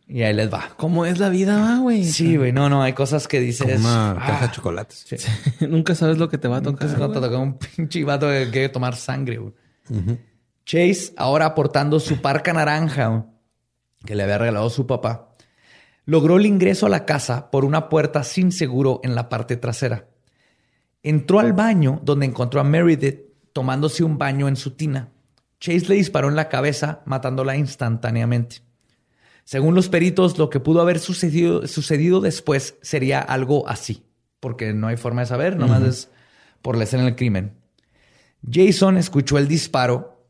Y 0.08 0.22
ahí 0.22 0.34
les 0.34 0.52
va. 0.52 0.70
¿Cómo 0.76 1.04
es 1.04 1.18
la 1.18 1.28
vida, 1.28 1.58
va, 1.58 1.78
güey? 1.78 2.04
Sí, 2.04 2.36
güey, 2.36 2.52
no, 2.52 2.68
no, 2.68 2.82
hay 2.82 2.92
cosas 2.92 3.28
que 3.28 3.40
dices. 3.40 3.74
Como 3.74 3.88
una 3.88 4.12
ah, 4.12 4.14
caja 4.14 4.46
de 4.46 4.52
chocolates. 4.52 5.04
sí. 5.06 5.16
Nunca 5.66 5.94
sabes 5.94 6.18
lo 6.18 6.28
que 6.28 6.38
te 6.38 6.48
va 6.48 6.58
a 6.58 6.62
tocar. 6.62 6.88
te 6.88 6.96
tocó 6.96 7.38
un 7.38 7.58
pinche 7.58 8.04
vato 8.04 8.28
que 8.28 8.48
quiere 8.50 8.68
tomar 8.68 8.96
sangre. 8.96 9.38
güey. 9.38 9.52
Chase, 10.64 11.12
ahora 11.16 11.54
portando 11.54 12.00
su 12.00 12.20
parca 12.20 12.52
naranja 12.52 13.26
que 14.04 14.14
le 14.14 14.22
había 14.22 14.38
regalado 14.38 14.70
su 14.70 14.86
papá, 14.86 15.32
logró 16.06 16.38
el 16.38 16.46
ingreso 16.46 16.86
a 16.86 16.88
la 16.88 17.04
casa 17.04 17.50
por 17.50 17.64
una 17.64 17.88
puerta 17.88 18.24
sin 18.24 18.52
seguro 18.52 19.00
en 19.02 19.14
la 19.14 19.28
parte 19.28 19.56
trasera. 19.56 20.08
Entró 21.02 21.40
al 21.40 21.52
baño 21.52 22.00
donde 22.02 22.26
encontró 22.26 22.60
a 22.60 22.64
Meredith 22.64 23.20
tomándose 23.52 24.02
un 24.04 24.18
baño 24.18 24.48
en 24.48 24.56
su 24.56 24.72
tina. 24.72 25.12
Chase 25.60 25.88
le 25.88 25.94
disparó 25.96 26.28
en 26.28 26.36
la 26.36 26.48
cabeza, 26.48 27.02
matándola 27.06 27.56
instantáneamente. 27.56 28.62
Según 29.44 29.74
los 29.74 29.88
peritos, 29.88 30.38
lo 30.38 30.50
que 30.50 30.60
pudo 30.60 30.80
haber 30.80 30.98
sucedido, 30.98 31.66
sucedido 31.66 32.20
después 32.20 32.76
sería 32.82 33.20
algo 33.20 33.68
así, 33.68 34.02
porque 34.40 34.72
no 34.72 34.88
hay 34.88 34.96
forma 34.96 35.22
de 35.22 35.28
saber, 35.28 35.56
nomás 35.56 35.82
es 35.82 36.10
por 36.62 36.76
la 36.76 36.84
escena 36.84 37.04
del 37.04 37.16
crimen. 37.16 37.54
Jason 38.50 38.96
escuchó 38.96 39.38
el 39.38 39.48
disparo 39.48 40.26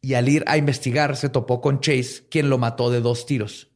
y 0.00 0.14
al 0.14 0.28
ir 0.28 0.44
a 0.46 0.56
investigar 0.56 1.16
se 1.16 1.28
topó 1.28 1.60
con 1.60 1.80
Chase, 1.80 2.24
quien 2.30 2.48
lo 2.48 2.58
mató 2.58 2.90
de 2.90 3.00
dos 3.00 3.26
tiros. 3.26 3.70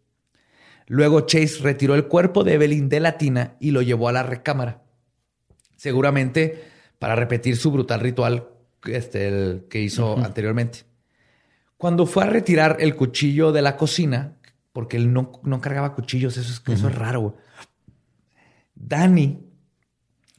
Luego 0.86 1.22
Chase 1.22 1.58
retiró 1.60 1.94
el 1.94 2.06
cuerpo 2.06 2.44
de 2.44 2.54
Evelyn 2.54 2.88
de 2.88 3.00
la 3.00 3.18
tina 3.18 3.56
y 3.60 3.72
lo 3.72 3.82
llevó 3.82 4.08
a 4.08 4.12
la 4.12 4.22
recámara, 4.22 4.82
seguramente 5.76 6.64
para 6.98 7.14
repetir 7.14 7.56
su 7.56 7.70
brutal 7.70 8.00
ritual 8.00 8.48
este, 8.84 9.28
el 9.28 9.66
que 9.68 9.80
hizo 9.80 10.16
anteriormente. 10.16 10.87
Cuando 11.78 12.04
fue 12.06 12.24
a 12.24 12.26
retirar 12.26 12.76
el 12.80 12.94
cuchillo 12.96 13.50
de 13.52 13.62
la 13.62 13.76
cocina, 13.76 14.34
porque 14.72 14.96
él 14.98 15.12
no, 15.12 15.32
no 15.44 15.60
cargaba 15.60 15.94
cuchillos, 15.94 16.36
eso 16.36 16.52
es, 16.52 16.62
eso 16.76 16.88
es 16.88 16.94
raro. 16.94 17.36
Danny 18.74 19.38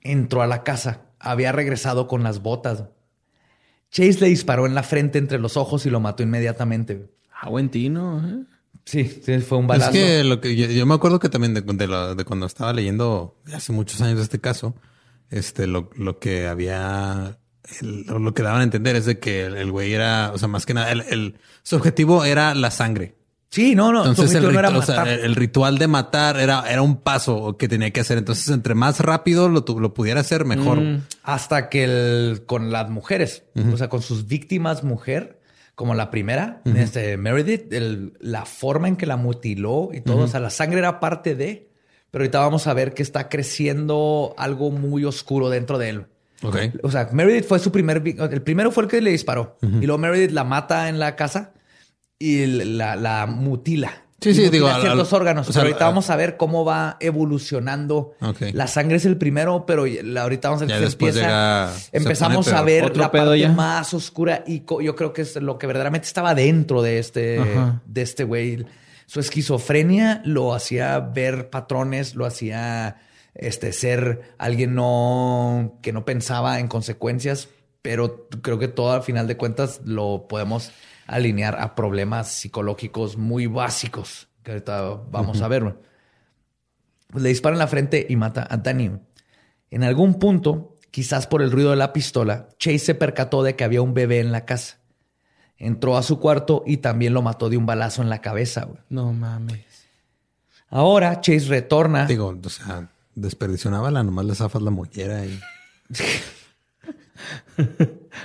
entró 0.01 0.41
a 0.41 0.47
la 0.47 0.63
casa, 0.63 1.05
había 1.19 1.51
regresado 1.51 2.07
con 2.07 2.23
las 2.23 2.41
botas. 2.41 2.85
Chase 3.91 4.19
le 4.19 4.27
disparó 4.27 4.65
en 4.65 4.75
la 4.75 4.83
frente 4.83 5.17
entre 5.17 5.39
los 5.39 5.57
ojos 5.57 5.85
y 5.85 5.89
lo 5.89 5.99
mató 5.99 6.23
inmediatamente. 6.23 7.09
Ah, 7.41 7.49
buen 7.49 7.69
tino, 7.69 8.21
¿eh? 8.27 8.43
Sí, 8.85 9.05
sí, 9.05 9.39
fue 9.39 9.57
un 9.57 9.65
Es 9.65 9.69
balazo. 9.69 9.91
que 9.91 10.23
lo 10.23 10.41
que 10.41 10.55
yo, 10.55 10.65
yo 10.67 10.85
me 10.85 10.95
acuerdo 10.95 11.19
que 11.19 11.29
también 11.29 11.53
de, 11.53 11.61
de 11.61 12.25
cuando 12.25 12.45
estaba 12.45 12.73
leyendo 12.73 13.37
hace 13.53 13.71
muchos 13.71 14.01
años 14.01 14.19
este 14.19 14.39
caso, 14.39 14.75
este, 15.29 15.67
lo, 15.67 15.89
lo 15.95 16.17
que 16.19 16.47
había, 16.47 17.37
el- 17.81 18.05
lo, 18.07 18.33
que 18.33 18.43
daban 18.43 18.61
a 18.61 18.63
entender 18.63 18.95
es 18.95 19.05
de 19.05 19.19
que 19.19 19.45
el, 19.45 19.71
güey 19.71 19.93
era, 19.93 20.31
o 20.33 20.37
sea, 20.37 20.47
más 20.47 20.65
que 20.65 20.73
nada, 20.73 20.91
el, 20.91 21.01
el- 21.01 21.35
su 21.63 21.75
objetivo 21.75 22.25
era 22.25 22.53
la 22.55 22.71
sangre. 22.71 23.15
Sí, 23.51 23.73
no, 23.73 23.91
no. 23.91 24.05
Entonces 24.05 24.35
el, 24.35 24.43
no 24.53 24.59
era 24.59 24.69
ritu- 24.69 24.77
o 24.77 24.81
sea, 24.83 24.97
matar. 24.97 25.07
el- 25.19 25.35
ritual 25.35 25.77
de 25.79 25.87
matar 25.87 26.39
era, 26.39 26.63
era 26.69 26.83
un 26.83 26.97
paso 26.97 27.57
que 27.57 27.67
tenía 27.67 27.91
que 27.91 27.99
hacer. 28.01 28.19
Entonces, 28.19 28.47
entre 28.49 28.75
más 28.75 28.99
rápido 28.99 29.49
lo, 29.49 29.65
lo 29.79 29.93
pudiera 29.93 30.19
hacer, 30.21 30.45
mejor. 30.45 30.79
Mm. 30.79 31.01
Hasta 31.23 31.67
que 31.69 31.83
el, 31.85 32.43
con 32.45 32.71
las 32.71 32.89
mujeres, 32.91 33.43
o 33.73 33.75
sea, 33.77 33.89
con 33.89 34.03
sus 34.03 34.27
víctimas 34.27 34.83
mujer, 34.83 35.39
como 35.73 35.95
la 35.95 36.11
primera, 36.11 36.61
este, 36.75 37.17
Meredith, 37.17 37.73
el- 37.73 38.13
la 38.19 38.45
forma 38.45 38.87
en 38.87 38.97
que 38.97 39.07
la 39.07 39.17
mutiló 39.17 39.89
y 39.93 40.01
todo, 40.01 40.23
o 40.25 40.27
sea, 40.27 40.39
la 40.39 40.51
sangre 40.51 40.77
era 40.79 40.99
parte 40.99 41.33
de, 41.35 41.69
pero 42.11 42.23
ahorita 42.23 42.39
vamos 42.39 42.67
a 42.67 42.73
ver 42.75 42.93
que 42.93 43.01
está 43.01 43.29
creciendo 43.29 44.35
algo 44.37 44.69
muy 44.71 45.05
oscuro 45.05 45.49
dentro 45.49 45.77
de 45.79 45.89
él. 45.89 46.05
Ok. 46.43 46.57
O 46.83 46.91
sea, 46.91 47.09
Meredith 47.11 47.45
fue 47.45 47.59
su 47.59 47.71
primer, 47.71 48.01
el 48.05 48.41
primero 48.41 48.71
fue 48.71 48.83
el 48.83 48.89
que 48.89 49.01
le 49.01 49.11
disparó 49.11 49.57
y 49.61 49.85
luego 49.85 49.97
Meredith 49.97 50.31
la 50.31 50.43
mata 50.43 50.87
en 50.89 50.97
la 50.99 51.15
casa 51.15 51.53
y 52.17 52.45
la, 52.45 52.95
la 52.95 53.25
mutila. 53.27 54.03
Sí, 54.21 54.33
sí, 54.33 54.49
digo, 54.49 54.67
al- 54.67 54.81
ciertos 54.81 55.13
al- 55.13 55.19
órganos. 55.21 55.47
o 55.47 55.53
sea, 55.53 55.61
pero 55.61 55.69
ahorita 55.71 55.85
al- 55.85 55.91
vamos 55.91 56.09
a 56.09 56.15
ver 56.17 56.35
cómo 56.35 56.65
va 56.65 56.97
evolucionando. 56.99 58.15
Ok. 58.21 58.41
La 58.53 58.67
sangre 58.67 58.97
es 58.97 59.05
el 59.05 59.17
primero, 59.17 59.65
pero 59.65 59.85
la- 59.85 60.23
ahorita 60.23 60.49
vamos 60.49 60.61
a 60.61 60.65
ver 60.65 60.75
Ya 60.75 60.79
que 60.81 60.87
se 60.87 60.91
empieza- 60.93 61.19
llega- 61.21 61.71
se 61.73 61.97
empezamos 61.97 62.45
pone 62.45 62.57
a 62.57 62.61
ver 62.61 62.97
la 62.97 63.11
pedo 63.11 63.25
parte 63.27 63.39
ya. 63.39 63.49
más 63.53 63.93
oscura 63.93 64.43
y 64.45 64.63
yo 64.83 64.95
creo 64.95 65.13
que 65.13 65.21
es 65.21 65.35
lo 65.37 65.57
que 65.57 65.67
verdaderamente 65.67 66.07
estaba 66.07 66.35
dentro 66.35 66.81
de 66.81 66.99
este, 66.99 67.39
Ajá. 67.39 67.81
de 67.85 68.01
este 68.01 68.23
güey. 68.25 68.65
Su 69.05 69.19
esquizofrenia 69.21 70.21
lo 70.25 70.53
hacía 70.53 70.99
ver 70.99 71.49
patrones, 71.49 72.13
lo 72.15 72.25
hacía 72.25 72.97
este, 73.35 73.73
ser 73.73 74.33
alguien 74.37 74.75
no, 74.75 75.79
que 75.81 75.93
no 75.93 76.05
pensaba 76.05 76.59
en 76.59 76.67
consecuencias, 76.67 77.49
pero 77.81 78.27
creo 78.41 78.59
que 78.59 78.67
todo 78.67 78.91
al 78.91 79.03
final 79.03 79.27
de 79.27 79.37
cuentas 79.37 79.81
lo 79.85 80.27
podemos 80.27 80.71
alinear 81.07 81.59
a 81.59 81.75
problemas 81.75 82.29
psicológicos 82.29 83.17
muy 83.17 83.47
básicos 83.47 84.29
que 84.43 84.51
ahorita 84.51 84.81
vamos 85.11 85.41
a 85.41 85.47
ver. 85.47 85.75
le 87.13 87.29
dispara 87.29 87.55
en 87.55 87.59
la 87.59 87.67
frente 87.67 88.05
y 88.09 88.15
mata 88.15 88.47
a 88.49 88.57
Danny. 88.57 88.91
En 89.71 89.83
algún 89.83 90.15
punto, 90.15 90.75
quizás 90.91 91.27
por 91.27 91.41
el 91.41 91.51
ruido 91.51 91.71
de 91.71 91.75
la 91.75 91.93
pistola, 91.93 92.49
Chase 92.57 92.79
se 92.79 92.95
percató 92.95 93.43
de 93.43 93.55
que 93.55 93.63
había 93.63 93.81
un 93.81 93.93
bebé 93.93 94.19
en 94.19 94.31
la 94.31 94.45
casa. 94.45 94.77
Entró 95.57 95.97
a 95.97 96.03
su 96.03 96.19
cuarto 96.19 96.63
y 96.65 96.77
también 96.77 97.13
lo 97.13 97.21
mató 97.21 97.49
de 97.49 97.57
un 97.57 97.65
balazo 97.65 98.01
en 98.01 98.09
la 98.09 98.21
cabeza. 98.21 98.65
güey. 98.65 98.81
No 98.89 99.11
mames. 99.11 99.65
Ahora 100.69 101.19
Chase 101.19 101.47
retorna. 101.47 102.05
Digo, 102.05 102.39
o 102.43 102.49
sea, 102.49 102.89
desperdició 103.21 103.69
una 103.69 103.81
bala, 103.81 104.03
nomás 104.03 104.25
le 104.25 104.35
zafas 104.35 104.61
la 104.61 104.71
mollera 104.71 105.25
y... 105.25 105.39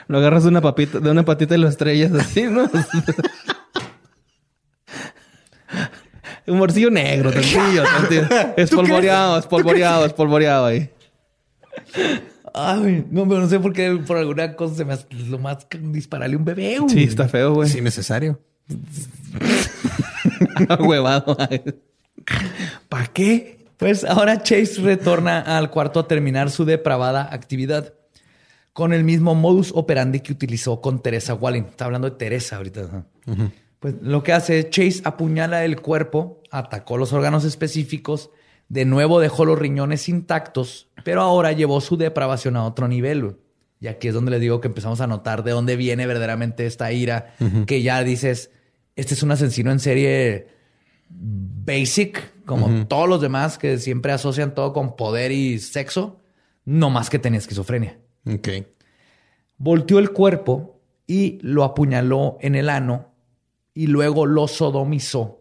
Lo 0.09 0.19
agarras 0.19 0.45
de 0.45 0.51
una 0.51 0.61
papita, 0.61 1.01
de 1.01 1.11
una 1.11 1.25
patita 1.25 1.57
y 1.57 1.59
lo 1.59 1.67
estrellas 1.69 2.13
así, 2.13 2.45
¿no? 2.45 2.71
Un 6.47 6.59
morcillo 6.59 6.91
negro, 6.91 7.33
tantillo, 7.33 7.85
tantillo. 7.85 8.29
Espolvoreado, 8.57 9.39
espolvoreado, 9.39 10.05
espolvoreado 10.05 10.67
ahí. 10.67 10.91
Ay, 12.53 13.07
no, 13.11 13.27
pero 13.27 13.41
no 13.41 13.49
sé 13.49 13.59
por 13.61 13.73
qué 13.73 13.99
por 14.07 14.19
alguna 14.19 14.55
cosa 14.55 14.75
se 14.77 14.85
me 14.85 14.93
hace 14.93 15.07
lo 15.29 15.39
más 15.39 15.67
dispararle 15.81 16.37
un 16.37 16.45
bebé. 16.45 16.79
güey. 16.81 16.95
Sí, 16.95 17.05
está 17.05 17.29
feo, 17.29 17.55
güey. 17.55 17.71
Sí, 17.71 17.81
necesario. 17.81 18.41
Huevado. 20.79 21.37
¿Para 22.91 23.07
qué? 23.07 23.64
Pues 23.77 24.05
ahora 24.05 24.43
Chase 24.43 24.81
retorna 24.83 25.41
al 25.41 25.71
cuarto 25.71 26.01
a 26.01 26.09
terminar 26.09 26.51
su 26.51 26.65
depravada 26.65 27.29
actividad 27.33 27.95
con 28.73 28.93
el 28.93 29.05
mismo 29.05 29.35
modus 29.35 29.73
operandi 29.75 30.21
que 30.21 30.33
utilizó 30.33 30.81
con 30.81 31.01
Teresa 31.01 31.35
Walling. 31.35 31.63
Está 31.63 31.85
hablando 31.85 32.11
de 32.11 32.17
Teresa 32.17 32.57
ahorita. 32.57 33.07
Pues 33.81 33.95
lo 34.01 34.23
que 34.23 34.33
hace 34.33 34.69
Chase 34.69 35.03
apuñala 35.05 35.65
el 35.65 35.81
cuerpo, 35.81 36.43
atacó 36.51 36.99
los 36.99 37.13
órganos 37.13 37.45
específicos, 37.45 38.31
de 38.69 38.85
nuevo 38.85 39.21
dejó 39.21 39.45
los 39.45 39.59
riñones 39.59 40.09
intactos, 40.09 40.89
pero 41.05 41.21
ahora 41.21 41.53
llevó 41.53 41.81
su 41.81 41.97
depravación 41.97 42.57
a 42.57 42.65
otro 42.65 42.89
nivel. 42.89 43.37
Y 43.81 43.87
aquí 43.87 44.09
es 44.09 44.15
donde 44.15 44.31
les 44.31 44.41
digo 44.41 44.61
que 44.61 44.69
empezamos 44.69 45.01
a 45.01 45.07
notar 45.07 45.45
de 45.45 45.51
dónde 45.53 45.77
viene 45.77 46.07
verdaderamente 46.07 46.67
esta 46.67 46.91
ira, 46.91 47.35
que 47.67 47.83
ya 47.83 48.03
dices, 48.03 48.51
este 48.97 49.15
es 49.15 49.23
un 49.23 49.31
asesino 49.31 49.71
en 49.71 49.79
serie 49.79 50.49
basic, 51.11 52.34
como 52.45 52.87
todos 52.87 53.09
los 53.09 53.21
demás 53.21 53.59
que 53.59 53.79
siempre 53.79 54.13
asocian 54.13 54.55
todo 54.55 54.73
con 54.73 54.97
poder 54.97 55.33
y 55.33 55.59
sexo, 55.59 56.21
no 56.65 56.91
más 56.91 57.11
que 57.11 57.19
tenía 57.19 57.39
esquizofrenia. 57.39 57.99
Ok. 58.27 58.49
Volteó 59.57 59.99
el 59.99 60.11
cuerpo 60.11 60.81
y 61.07 61.39
lo 61.43 61.65
apuñaló 61.65 62.39
en 62.41 62.55
el 62.55 62.69
ano 62.69 63.13
y 63.75 63.87
luego 63.87 64.27
lo 64.27 64.49
sodomizó 64.49 65.41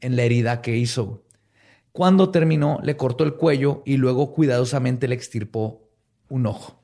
en 0.00 0.16
la 0.16 0.22
herida 0.22 0.62
que 0.62 0.76
hizo. 0.76 1.22
Cuando 1.92 2.30
terminó, 2.30 2.80
le 2.82 2.96
cortó 2.96 3.24
el 3.24 3.34
cuello 3.34 3.82
y 3.86 3.96
luego 3.96 4.32
cuidadosamente 4.32 5.06
le 5.06 5.14
extirpó 5.14 5.88
un 6.28 6.46
ojo. 6.46 6.82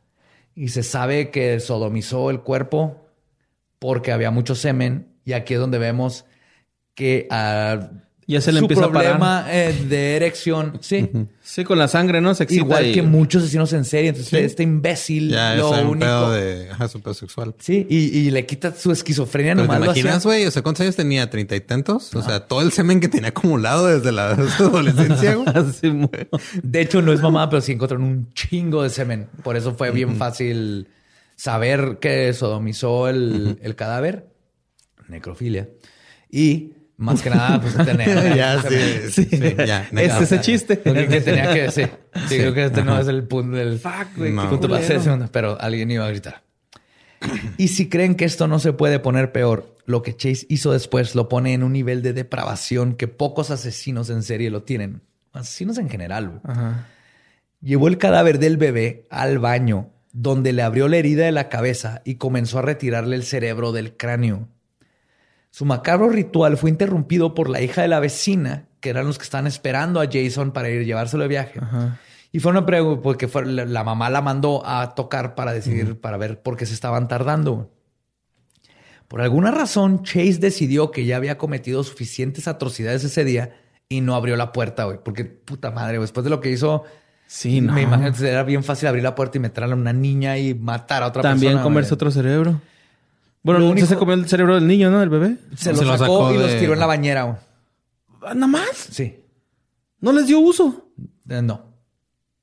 Y 0.54 0.68
se 0.68 0.82
sabe 0.82 1.30
que 1.30 1.58
sodomizó 1.58 2.30
el 2.30 2.40
cuerpo 2.40 3.08
porque 3.78 4.12
había 4.12 4.30
mucho 4.30 4.54
semen 4.54 5.16
y 5.24 5.32
aquí 5.32 5.54
es 5.54 5.60
donde 5.60 5.78
vemos 5.78 6.26
que 6.94 7.26
ah, 7.30 7.90
Ya 8.30 8.40
se 8.40 8.52
le 8.52 8.58
su 8.60 8.64
empieza 8.64 8.84
a 8.84 8.92
parar. 8.92 9.18
problema 9.18 9.46
eh, 9.50 9.72
de 9.88 10.16
erección, 10.16 10.78
sí, 10.80 11.10
Sí, 11.42 11.64
con 11.64 11.78
la 11.78 11.88
sangre, 11.88 12.20
¿no? 12.20 12.32
Se 12.34 12.44
excita 12.44 12.64
igual 12.64 12.86
y- 12.86 12.92
que 12.92 13.02
muchos 13.02 13.42
asesinos 13.42 13.72
en 13.72 13.84
serie. 13.84 14.10
Entonces, 14.10 14.30
Sí. 14.30 14.36
este 14.44 14.62
imbécil, 14.62 15.30
Ya 15.30 15.56
lo 15.56 15.74
es 15.74 15.82
un 15.82 15.88
único. 15.88 16.06
pedo 16.06 16.30
de... 16.32 16.70
Ajá, 16.70 16.84
es 16.84 16.94
un 16.94 17.02
pedo 17.02 17.14
sexual. 17.14 17.54
Sí, 17.58 17.86
y, 17.90 17.96
y 18.18 18.30
le 18.30 18.46
quita 18.46 18.72
su 18.74 18.92
esquizofrenia 18.92 19.54
Pero 19.54 19.66
te 19.66 19.72
nomás 19.74 19.88
hacía. 19.88 20.00
imaginas, 20.02 20.24
güey, 20.24 20.46
o 20.46 20.50
sea, 20.52 20.62
¿cuántos 20.62 20.82
años 20.82 20.94
tenía? 20.96 21.28
¿Treinta 21.28 21.56
y 21.56 21.60
tantos? 21.60 22.14
O 22.14 22.22
sea, 22.22 22.46
todo 22.46 22.62
el 22.62 22.70
semen 22.70 23.00
que 23.00 23.08
tenía 23.08 23.30
acumulado 23.30 23.88
desde 23.88 24.12
la 24.12 24.36
su 24.56 24.64
adolescencia, 24.66 25.34
güey. 25.34 25.48
De 26.62 26.80
hecho, 26.80 27.02
no 27.02 27.12
es 27.12 27.20
mamá, 27.20 27.50
pero 27.50 27.60
sí 27.60 27.72
encontraron 27.72 28.06
un 28.06 28.32
chingo 28.32 28.82
de 28.84 28.90
semen. 28.90 29.28
Por 29.42 29.56
eso 29.56 29.74
fue 29.74 29.90
bien 29.90 30.16
fácil 30.16 30.86
saber 31.34 31.98
que 32.00 32.32
sodomizó 32.32 33.08
el, 33.08 33.58
el 33.62 33.74
cadáver. 33.74 34.26
Necrofilia. 35.08 35.68
Y 36.30 36.74
más 37.00 37.22
que 37.22 37.30
nada, 37.30 37.60
pues 37.60 37.74
tener. 37.74 38.36
ya, 38.36 38.62
sí, 38.62 38.76
sí, 39.10 39.24
sí, 39.24 39.54
ya. 39.56 39.88
Es 39.92 40.20
ese 40.20 40.40
chiste. 40.40 40.80
Lo 40.84 40.92
que, 40.92 41.08
que 41.08 41.20
tenía 41.22 41.52
que 41.52 41.70
sí. 41.70 41.84
Sí, 42.28 42.36
creo 42.36 42.52
que 42.52 42.66
este 42.66 42.84
no 42.84 42.98
es 43.00 43.08
el 43.08 43.24
punto 43.24 43.56
del 43.56 43.78
Fuck, 43.78 44.16
güey. 44.16 44.32
No. 44.32 44.48
punto 44.50 44.68
base 44.68 44.98
pero 45.32 45.58
alguien 45.60 45.90
iba 45.90 46.04
a 46.04 46.08
gritar. 46.10 46.42
Y 47.56 47.68
si 47.68 47.88
creen 47.88 48.14
que 48.14 48.26
esto 48.26 48.48
no 48.48 48.58
se 48.58 48.72
puede 48.72 48.98
poner 48.98 49.32
peor, 49.32 49.76
lo 49.86 50.02
que 50.02 50.14
Chase 50.14 50.46
hizo 50.48 50.72
después 50.72 51.14
lo 51.14 51.28
pone 51.28 51.54
en 51.54 51.62
un 51.62 51.72
nivel 51.72 52.02
de 52.02 52.12
depravación 52.12 52.94
que 52.94 53.08
pocos 53.08 53.50
asesinos 53.50 54.10
en 54.10 54.22
serie 54.22 54.50
lo 54.50 54.62
tienen. 54.62 55.02
Asesinos 55.32 55.78
en 55.78 55.88
general. 55.88 56.28
güey. 56.28 56.40
Ajá. 56.44 56.86
Llevó 57.62 57.88
el 57.88 57.98
cadáver 57.98 58.38
del 58.38 58.56
bebé 58.56 59.06
al 59.10 59.38
baño, 59.38 59.90
donde 60.12 60.52
le 60.52 60.62
abrió 60.62 60.88
la 60.88 60.96
herida 60.96 61.24
de 61.24 61.32
la 61.32 61.48
cabeza 61.48 62.02
y 62.04 62.16
comenzó 62.16 62.58
a 62.58 62.62
retirarle 62.62 63.16
el 63.16 63.22
cerebro 63.22 63.72
del 63.72 63.96
cráneo. 63.96 64.48
Su 65.50 65.64
macabro 65.64 66.08
ritual 66.08 66.56
fue 66.56 66.70
interrumpido 66.70 67.34
por 67.34 67.48
la 67.50 67.60
hija 67.60 67.82
de 67.82 67.88
la 67.88 68.00
vecina, 68.00 68.66
que 68.80 68.90
eran 68.90 69.06
los 69.06 69.18
que 69.18 69.24
estaban 69.24 69.46
esperando 69.46 70.00
a 70.00 70.06
Jason 70.10 70.52
para 70.52 70.70
ir 70.70 70.80
a 70.80 70.84
llevárselo 70.84 71.24
de 71.24 71.28
viaje. 71.28 71.60
Y 72.32 72.38
fue 72.38 72.52
una 72.52 72.64
pregunta 72.64 73.02
porque 73.02 73.26
fue, 73.28 73.44
la, 73.44 73.64
la 73.64 73.82
mamá 73.84 74.08
la 74.10 74.22
mandó 74.22 74.64
a 74.64 74.94
tocar 74.94 75.34
para 75.34 75.52
decidir, 75.52 76.00
para 76.00 76.16
ver 76.16 76.40
por 76.42 76.56
qué 76.56 76.66
se 76.66 76.74
estaban 76.74 77.08
tardando. 77.08 77.72
Por 79.08 79.20
alguna 79.20 79.50
razón, 79.50 80.04
Chase 80.04 80.38
decidió 80.38 80.92
que 80.92 81.04
ya 81.04 81.16
había 81.16 81.36
cometido 81.36 81.82
suficientes 81.82 82.46
atrocidades 82.46 83.02
ese 83.02 83.24
día 83.24 83.56
y 83.88 84.02
no 84.02 84.14
abrió 84.14 84.36
la 84.36 84.52
puerta, 84.52 84.84
güey. 84.84 84.98
Porque 85.02 85.24
puta 85.24 85.72
madre, 85.72 85.98
después 85.98 86.22
de 86.22 86.30
lo 86.30 86.40
que 86.40 86.50
hizo, 86.52 86.84
Sí, 87.26 87.60
no. 87.60 87.72
me 87.72 87.82
imagino 87.82 88.12
que 88.12 88.28
era 88.28 88.44
bien 88.44 88.62
fácil 88.62 88.88
abrir 88.88 89.02
la 89.02 89.16
puerta 89.16 89.38
y 89.38 89.40
meter 89.40 89.64
a 89.64 89.68
una 89.74 89.92
niña 89.92 90.38
y 90.38 90.54
matar 90.54 91.02
a 91.02 91.08
otra 91.08 91.22
También 91.22 91.52
persona. 91.54 91.62
comerse 91.64 91.88
güey. 91.90 91.94
otro 91.96 92.10
cerebro. 92.12 92.60
Bueno, 93.42 93.68
único- 93.70 93.86
se 93.86 93.96
comió 93.96 94.14
el 94.14 94.28
cerebro 94.28 94.54
del 94.54 94.66
niño, 94.66 94.90
¿no? 94.90 95.02
El 95.02 95.08
bebé. 95.08 95.36
Se, 95.56 95.74
Se 95.74 95.82
lo 95.84 95.92
lo 95.92 95.98
sacó, 95.98 96.28
sacó 96.28 96.34
y 96.34 96.38
los 96.38 96.58
tiró 96.58 96.72
en 96.74 96.78
la 96.80 96.86
bañera, 96.86 97.22
güey. 97.24 97.36
Ah, 98.22 98.34
¿Nada 98.34 98.46
más? 98.46 98.68
Sí. 98.90 99.16
¿No 100.00 100.12
les 100.12 100.26
dio 100.26 100.40
uso? 100.40 100.90
Eh, 101.28 101.40
no. 101.42 101.64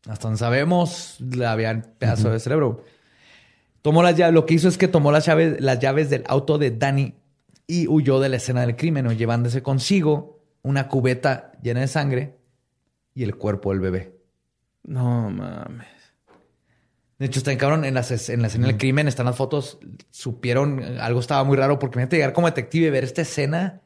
Hasta 0.07 0.27
donde 0.27 0.39
sabemos, 0.39 1.17
le 1.19 1.45
habían 1.45 1.93
pedazo 1.99 2.29
de 2.31 2.39
cerebro. 2.39 2.83
Tomó 3.81 4.01
las 4.03 4.15
llaves. 4.15 4.33
Lo 4.33 4.45
que 4.45 4.53
hizo 4.55 4.67
es 4.69 4.77
que 4.77 4.87
tomó 4.87 5.11
las 5.11 5.25
llaves, 5.25 5.61
las 5.61 5.79
llaves 5.79 6.09
del 6.09 6.23
auto 6.27 6.57
de 6.57 6.71
Danny 6.71 7.13
y 7.67 7.87
huyó 7.87 8.19
de 8.19 8.29
la 8.29 8.37
escena 8.37 8.61
del 8.61 8.75
crimen, 8.75 9.05
¿no? 9.05 9.11
llevándose 9.11 9.61
consigo 9.61 10.39
una 10.63 10.87
cubeta 10.87 11.51
llena 11.61 11.81
de 11.81 11.87
sangre 11.87 12.37
y 13.13 13.23
el 13.23 13.35
cuerpo 13.35 13.71
del 13.71 13.81
bebé. 13.81 14.17
No 14.83 15.29
mames. 15.29 15.87
De 17.19 17.25
hecho, 17.25 17.39
está 17.39 17.51
en 17.51 17.57
cabrón. 17.57 17.83
En, 17.85 17.93
las- 17.95 18.29
en 18.29 18.41
la 18.41 18.47
escena 18.47 18.67
del 18.67 18.77
crimen 18.77 19.07
están 19.07 19.25
las 19.25 19.35
fotos. 19.35 19.79
Supieron 20.11 20.83
algo 20.99 21.19
estaba 21.19 21.43
muy 21.43 21.57
raro 21.57 21.79
porque 21.79 21.95
imagínate 21.97 22.17
llegar 22.17 22.33
como 22.33 22.47
detective 22.47 22.87
y 22.87 22.89
ver 22.89 23.03
esta 23.03 23.21
escena, 23.23 23.81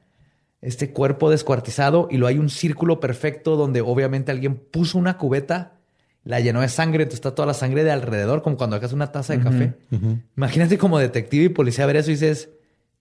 este 0.62 0.92
cuerpo 0.92 1.30
descuartizado 1.30 2.08
y 2.12 2.18
lo 2.18 2.28
hay 2.28 2.38
un 2.38 2.50
círculo 2.50 3.00
perfecto 3.00 3.56
donde 3.56 3.82
obviamente 3.82 4.32
alguien 4.32 4.56
puso 4.58 4.98
una 4.98 5.18
cubeta, 5.18 5.74
la 6.24 6.40
llenó 6.40 6.62
de 6.62 6.68
sangre, 6.70 7.04
entonces 7.04 7.18
está 7.20 7.34
toda 7.34 7.48
la 7.48 7.54
sangre 7.54 7.84
de 7.84 7.92
alrededor, 7.92 8.42
como 8.44 8.58
cuando 8.58 8.76
hagas 8.76 8.94
una 8.94 9.12
taza 9.12 9.34
de 9.36 9.40
café. 9.44 9.74
Imagínate 10.38 10.78
como 10.78 11.00
detective 11.00 11.46
y 11.46 11.50
policía 11.50 11.86
ver 11.88 11.96
eso 11.96 12.12
y 12.12 12.14
dices, 12.14 12.50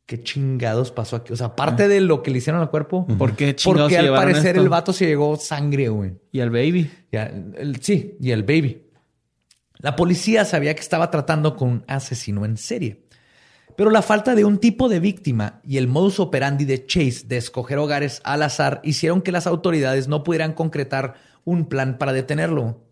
¿qué 0.07 0.23
chingados 0.23 0.91
pasó 0.91 1.17
aquí? 1.17 1.33
O 1.33 1.37
sea, 1.37 1.49
aparte 1.49 1.87
de 1.89 2.01
lo 2.01 2.23
que 2.23 2.31
le 2.31 2.39
hicieron 2.39 2.63
al 2.63 2.71
cuerpo, 2.71 3.07
¿Por 3.19 3.37
qué 3.37 3.55
chingados 3.55 3.91
porque 3.91 3.95
se 4.03 4.09
al 4.09 4.15
parecer 4.15 4.51
esto? 4.51 4.63
el 4.63 4.69
vato 4.71 4.93
se 4.95 5.07
llegó 5.07 5.37
sangre, 5.37 5.89
güey. 5.89 6.13
Y 6.33 6.41
al 6.41 6.51
baby. 6.51 6.91
El- 7.13 7.77
sí, 7.83 8.17
y 8.21 8.31
el 8.31 8.43
baby. 8.43 8.87
La 9.83 9.97
policía 9.97 10.45
sabía 10.45 10.75
que 10.75 10.81
estaba 10.81 11.11
tratando 11.11 11.57
con 11.57 11.69
un 11.69 11.85
asesino 11.89 12.45
en 12.45 12.57
serie. 12.57 13.05
Pero 13.77 13.91
la 13.91 14.03
falta 14.03 14.35
de 14.35 14.45
un 14.45 14.59
tipo 14.59 14.89
de 14.89 15.01
víctima 15.01 15.61
y 15.65 15.79
el 15.79 15.89
modus 15.89 16.21
operandi 16.21 16.65
de 16.65 16.85
Chase 16.85 17.25
de 17.27 17.39
escoger 17.39 17.79
hogares 17.79 18.21
al 18.25 18.43
azar 18.43 18.81
hicieron 18.85 19.23
que 19.23 19.33
las 19.33 19.47
autoridades 19.47 20.07
no 20.07 20.23
pudieran 20.23 20.53
concretar 20.53 21.15
un 21.45 21.67
plan 21.67 21.97
para 21.97 22.13
detenerlo. 22.13 22.85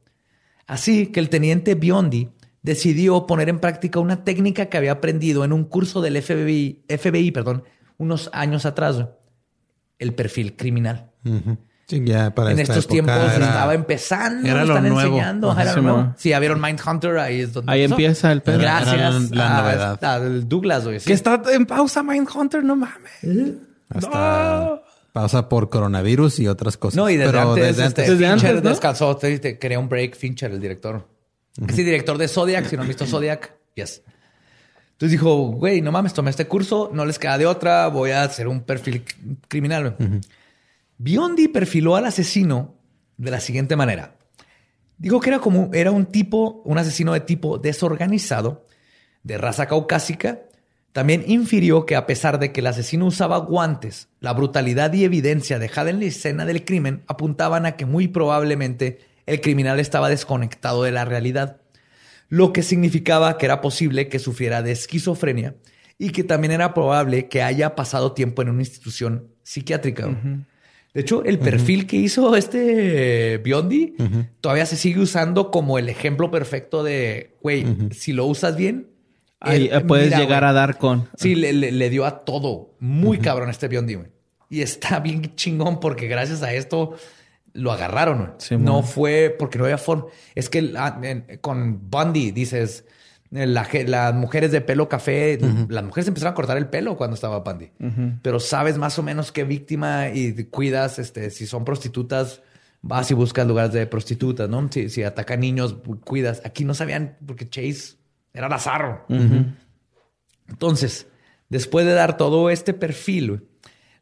Así 0.66 1.08
que 1.08 1.20
el 1.20 1.28
teniente 1.28 1.74
Biondi 1.74 2.30
decidió 2.62 3.26
poner 3.26 3.48
en 3.48 3.60
práctica 3.60 4.00
una 4.00 4.24
técnica 4.24 4.66
que 4.66 4.76
había 4.76 4.92
aprendido 4.92 5.44
en 5.44 5.52
un 5.52 5.64
curso 5.64 6.00
del 6.00 6.22
FBI, 6.22 6.84
FBI 6.88 7.32
perdón, 7.32 7.64
unos 7.98 8.30
años 8.32 8.64
atrás. 8.64 9.04
el 9.98 10.14
perfil 10.14 10.56
criminal. 10.56 11.10
Sí, 11.88 12.02
ya 12.04 12.34
para 12.34 12.50
en 12.52 12.58
esta 12.58 12.74
estos 12.74 12.84
época 12.84 12.92
tiempos 13.14 13.34
era- 13.34 13.46
estaba 13.46 13.72
empezando, 13.74 14.46
era 14.46 14.64
lo 14.64 14.74
están 14.76 14.88
nuevo. 14.90 15.08
enseñando. 15.16 15.50
Ajá, 15.50 15.62
era 15.62 15.70
sí, 15.70 15.76
lo 15.76 15.82
nuevo. 15.82 16.14
Si 16.18 16.28
ya 16.28 16.38
vieron 16.38 16.60
Mindhunter, 16.60 17.18
ahí 17.18 17.40
es 17.40 17.52
donde 17.54 17.72
Ahí 17.72 17.80
empezó. 17.82 17.94
empieza 17.94 18.32
el 18.32 18.42
pedo. 18.42 18.58
Gracias 18.58 18.94
Era 18.94 19.10
la 19.30 19.58
a- 19.58 19.62
novedad. 19.62 20.04
al 20.04 20.48
Douglas, 20.48 20.84
güey. 20.84 21.00
sí. 21.00 21.06
Que 21.06 21.14
está 21.14 21.40
en 21.50 21.64
pausa 21.64 22.02
Mindhunter, 22.02 22.62
no 22.62 22.76
mames. 22.76 23.54
Hasta 23.88 24.82
pasa 25.12 25.48
por 25.48 25.70
coronavirus 25.70 26.40
y 26.40 26.46
otras 26.48 26.76
cosas. 26.76 26.96
No, 26.96 27.08
y 27.08 27.16
desde 27.16 27.32
Pero 27.32 27.50
antes, 27.52 27.64
desde 27.64 27.70
este, 27.86 28.02
antes. 28.02 28.18
Desde 28.18 28.30
Fincher 28.32 28.48
antes, 28.50 28.64
¿no? 28.64 28.70
descansó, 28.70 29.16
te, 29.16 29.38
te 29.38 29.58
crea 29.58 29.78
un 29.78 29.88
break 29.88 30.14
Fincher, 30.14 30.50
el 30.52 30.60
director. 30.60 31.08
Sí, 31.74 31.82
director 31.82 32.18
de 32.18 32.28
Zodiac, 32.28 32.66
si 32.66 32.76
no 32.76 32.82
han 32.82 32.88
visto 32.88 33.06
Zodiac, 33.06 33.52
yes. 33.74 34.02
Entonces 34.92 35.12
dijo, 35.12 35.34
güey, 35.52 35.80
no 35.80 35.90
mames, 35.90 36.12
tomé 36.12 36.30
este 36.30 36.46
curso, 36.46 36.90
no 36.92 37.04
les 37.04 37.18
queda 37.18 37.38
de 37.38 37.46
otra, 37.46 37.88
voy 37.88 38.10
a 38.10 38.22
hacer 38.24 38.46
un 38.46 38.60
perfil 38.60 39.04
criminal. 39.48 39.96
Biondi 40.98 41.46
perfiló 41.48 41.94
al 41.94 42.06
asesino 42.06 42.74
de 43.16 43.30
la 43.30 43.40
siguiente 43.40 43.76
manera. 43.76 44.16
Dijo 44.98 45.20
que 45.20 45.30
era 45.30 45.38
como 45.38 45.70
era 45.72 45.92
un 45.92 46.06
tipo, 46.06 46.60
un 46.64 46.76
asesino 46.76 47.12
de 47.12 47.20
tipo 47.20 47.58
desorganizado, 47.58 48.66
de 49.22 49.38
raza 49.38 49.66
caucásica. 49.66 50.40
También 50.92 51.22
infirió 51.28 51.86
que 51.86 51.94
a 51.94 52.06
pesar 52.06 52.40
de 52.40 52.50
que 52.50 52.60
el 52.60 52.66
asesino 52.66 53.06
usaba 53.06 53.38
guantes, 53.38 54.08
la 54.18 54.32
brutalidad 54.32 54.92
y 54.92 55.04
evidencia 55.04 55.60
dejada 55.60 55.90
en 55.90 56.00
la 56.00 56.06
escena 56.06 56.44
del 56.44 56.64
crimen 56.64 57.04
apuntaban 57.06 57.64
a 57.64 57.76
que 57.76 57.86
muy 57.86 58.08
probablemente 58.08 58.98
el 59.26 59.40
criminal 59.40 59.78
estaba 59.78 60.08
desconectado 60.08 60.82
de 60.82 60.90
la 60.90 61.04
realidad, 61.04 61.60
lo 62.28 62.52
que 62.52 62.62
significaba 62.62 63.38
que 63.38 63.46
era 63.46 63.60
posible 63.60 64.08
que 64.08 64.18
sufriera 64.18 64.62
de 64.62 64.72
esquizofrenia 64.72 65.54
y 65.98 66.10
que 66.10 66.24
también 66.24 66.52
era 66.52 66.74
probable 66.74 67.28
que 67.28 67.42
haya 67.42 67.76
pasado 67.76 68.12
tiempo 68.12 68.42
en 68.42 68.48
una 68.48 68.62
institución 68.62 69.28
psiquiátrica. 69.42 70.08
De 70.94 71.02
hecho, 71.02 71.22
el 71.24 71.38
perfil 71.38 71.86
que 71.86 71.96
hizo 71.96 72.34
este 72.34 73.34
eh, 73.34 73.38
Biondi 73.38 73.94
todavía 74.40 74.66
se 74.66 74.76
sigue 74.76 75.00
usando 75.00 75.50
como 75.50 75.78
el 75.78 75.88
ejemplo 75.88 76.30
perfecto 76.30 76.82
de, 76.82 77.36
güey, 77.42 77.64
si 77.92 78.12
lo 78.12 78.26
usas 78.26 78.56
bien, 78.56 78.88
Ahí 79.40 79.66
eh, 79.66 79.70
eh, 79.76 79.80
puedes 79.82 80.06
mira, 80.06 80.18
llegar 80.18 80.40
güey. 80.42 80.50
a 80.50 80.52
dar 80.52 80.78
con. 80.78 81.08
Sí, 81.16 81.36
le, 81.36 81.52
le- 81.52 81.70
le 81.70 81.90
dio 81.90 82.04
a 82.06 82.24
todo. 82.24 82.74
Muy 82.80 83.18
cabrón 83.18 83.50
este 83.50 83.68
Biondi, 83.68 83.94
güey. 83.94 84.08
Y 84.50 84.62
está 84.62 84.98
bien 85.00 85.34
chingón 85.36 85.78
porque 85.78 86.08
gracias 86.08 86.42
a 86.42 86.52
esto 86.54 86.96
lo 87.52 87.70
agarraron. 87.70 88.34
Sí, 88.38 88.56
no 88.56 88.80
man. 88.80 88.84
fue 88.84 89.34
porque 89.38 89.58
no 89.58 89.64
había 89.64 89.78
forma. 89.78 90.06
Es 90.34 90.48
que 90.50 90.72
ah, 90.76 91.00
con 91.40 91.88
Bundy 91.88 92.32
dices, 92.32 92.84
la 93.30 93.68
las 93.86 94.14
mujeres 94.14 94.52
de 94.52 94.60
pelo 94.60 94.88
café, 94.88 95.38
las 95.68 95.84
mujeres 95.84 96.08
empezaron 96.08 96.32
a 96.32 96.34
cortar 96.34 96.56
el 96.56 96.68
pelo 96.68 96.96
cuando 96.96 97.14
estaba 97.14 97.40
Bundy. 97.40 97.70
Pero 98.22 98.40
sabes 98.40 98.78
más 98.78 98.98
o 98.98 99.02
menos 99.02 99.32
qué 99.32 99.44
víctima 99.44 100.08
y 100.08 100.32
cuidas, 100.44 100.98
este, 100.98 101.30
si 101.30 101.46
son 101.46 101.64
prostitutas, 101.64 102.42
vas 102.80 103.10
y 103.10 103.14
buscas 103.14 103.46
lugares 103.46 103.72
de 103.72 103.86
prostitutas, 103.86 104.48
¿no? 104.48 104.68
Si, 104.70 104.88
si 104.88 105.02
atacan 105.02 105.40
niños, 105.40 105.76
cuidas. 106.04 106.42
Aquí 106.44 106.64
no 106.64 106.74
sabían 106.74 107.16
porque 107.26 107.48
Chase 107.48 107.96
era 108.32 108.48
lazarro. 108.48 109.04
Entonces, 110.48 111.06
después 111.48 111.86
de 111.86 111.92
dar 111.92 112.16
todo 112.16 112.50
este 112.50 112.72
perfil, 112.72 113.48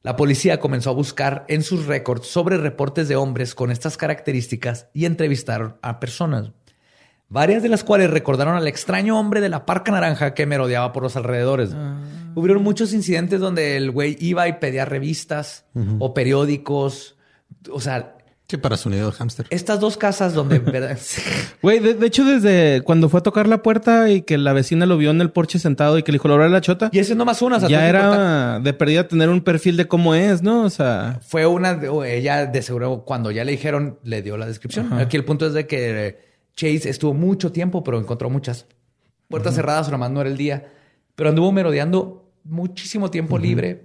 la 0.02 0.14
policía 0.14 0.60
comenzó 0.60 0.90
a 0.90 0.94
buscar 0.94 1.44
en 1.48 1.64
sus 1.64 1.86
récords 1.86 2.28
sobre 2.28 2.58
reportes 2.58 3.08
de 3.08 3.16
hombres 3.16 3.56
con 3.56 3.72
estas 3.72 3.96
características 3.96 4.88
y 4.92 5.04
entrevistaron 5.04 5.78
a 5.82 5.98
personas. 5.98 6.52
Varias 7.28 7.62
de 7.62 7.68
las 7.68 7.82
cuales 7.82 8.08
recordaron 8.10 8.54
al 8.56 8.68
extraño 8.68 9.18
hombre 9.18 9.40
de 9.40 9.48
la 9.48 9.66
parca 9.66 9.90
naranja 9.92 10.32
que 10.34 10.46
merodeaba 10.46 10.92
por 10.92 11.02
los 11.02 11.16
alrededores. 11.16 11.70
Hubieron 12.34 12.62
muchos 12.62 12.92
incidentes 12.92 13.40
donde 13.40 13.76
el 13.76 13.90
güey 13.90 14.16
iba 14.20 14.46
y 14.46 14.54
pedía 14.54 14.84
revistas 14.84 15.64
o 15.98 16.14
periódicos. 16.14 17.16
O 17.72 17.80
sea, 17.80 18.12
Sí, 18.48 18.58
para 18.58 18.76
su 18.76 18.88
nido 18.90 19.10
de 19.10 19.12
hámster. 19.16 19.46
estas 19.50 19.80
dos 19.80 19.96
casas 19.96 20.32
donde... 20.32 20.60
Güey, 21.62 21.80
de, 21.80 21.94
de 21.94 22.06
hecho, 22.06 22.24
desde 22.24 22.80
cuando 22.82 23.08
fue 23.08 23.18
a 23.18 23.22
tocar 23.24 23.48
la 23.48 23.60
puerta 23.60 24.08
y 24.08 24.22
que 24.22 24.38
la 24.38 24.52
vecina 24.52 24.86
lo 24.86 24.96
vio 24.96 25.10
en 25.10 25.20
el 25.20 25.30
porche 25.32 25.58
sentado 25.58 25.98
y 25.98 26.04
que 26.04 26.12
le 26.12 26.16
dijo, 26.16 26.28
¿lo 26.28 26.46
la 26.48 26.60
chota? 26.60 26.88
y 26.92 27.00
ese 27.00 27.16
no 27.16 27.24
más 27.24 27.42
una. 27.42 27.56
o 27.56 27.60
sea, 27.60 27.68
ya 27.68 27.88
era 27.88 28.60
de 28.60 28.72
perdida 28.72 29.08
tener 29.08 29.30
un 29.30 29.40
perfil 29.40 29.76
de 29.76 29.88
cómo 29.88 30.14
es, 30.14 30.42
¿no? 30.42 30.62
O 30.62 30.70
sea, 30.70 31.18
Fue 31.26 31.44
una, 31.46 31.74
de- 31.74 31.88
o 31.88 32.04
ella 32.04 32.46
de 32.46 32.62
seguro 32.62 33.02
cuando 33.04 33.32
ya 33.32 33.42
le 33.44 33.50
dijeron, 33.50 33.98
le 34.04 34.22
dio 34.22 34.36
la 34.36 34.46
descripción. 34.46 34.92
Aquí 34.92 35.16
el 35.16 35.24
punto 35.24 35.46
es 35.48 35.52
de 35.52 35.66
que 35.66 36.06
eh, 36.06 36.18
Chase 36.56 36.88
estuvo 36.88 37.14
mucho 37.14 37.52
tiempo, 37.52 37.84
pero 37.84 37.98
encontró 37.98 38.30
muchas 38.30 38.66
puertas 39.28 39.54
cerradas, 39.54 39.90
nomás 39.90 40.10
no 40.10 40.20
era 40.22 40.30
el 40.30 40.36
día. 40.36 40.72
Pero 41.14 41.28
anduvo 41.30 41.52
merodeando 41.52 42.30
muchísimo 42.44 43.10
tiempo 43.10 43.38
libre, 43.38 43.84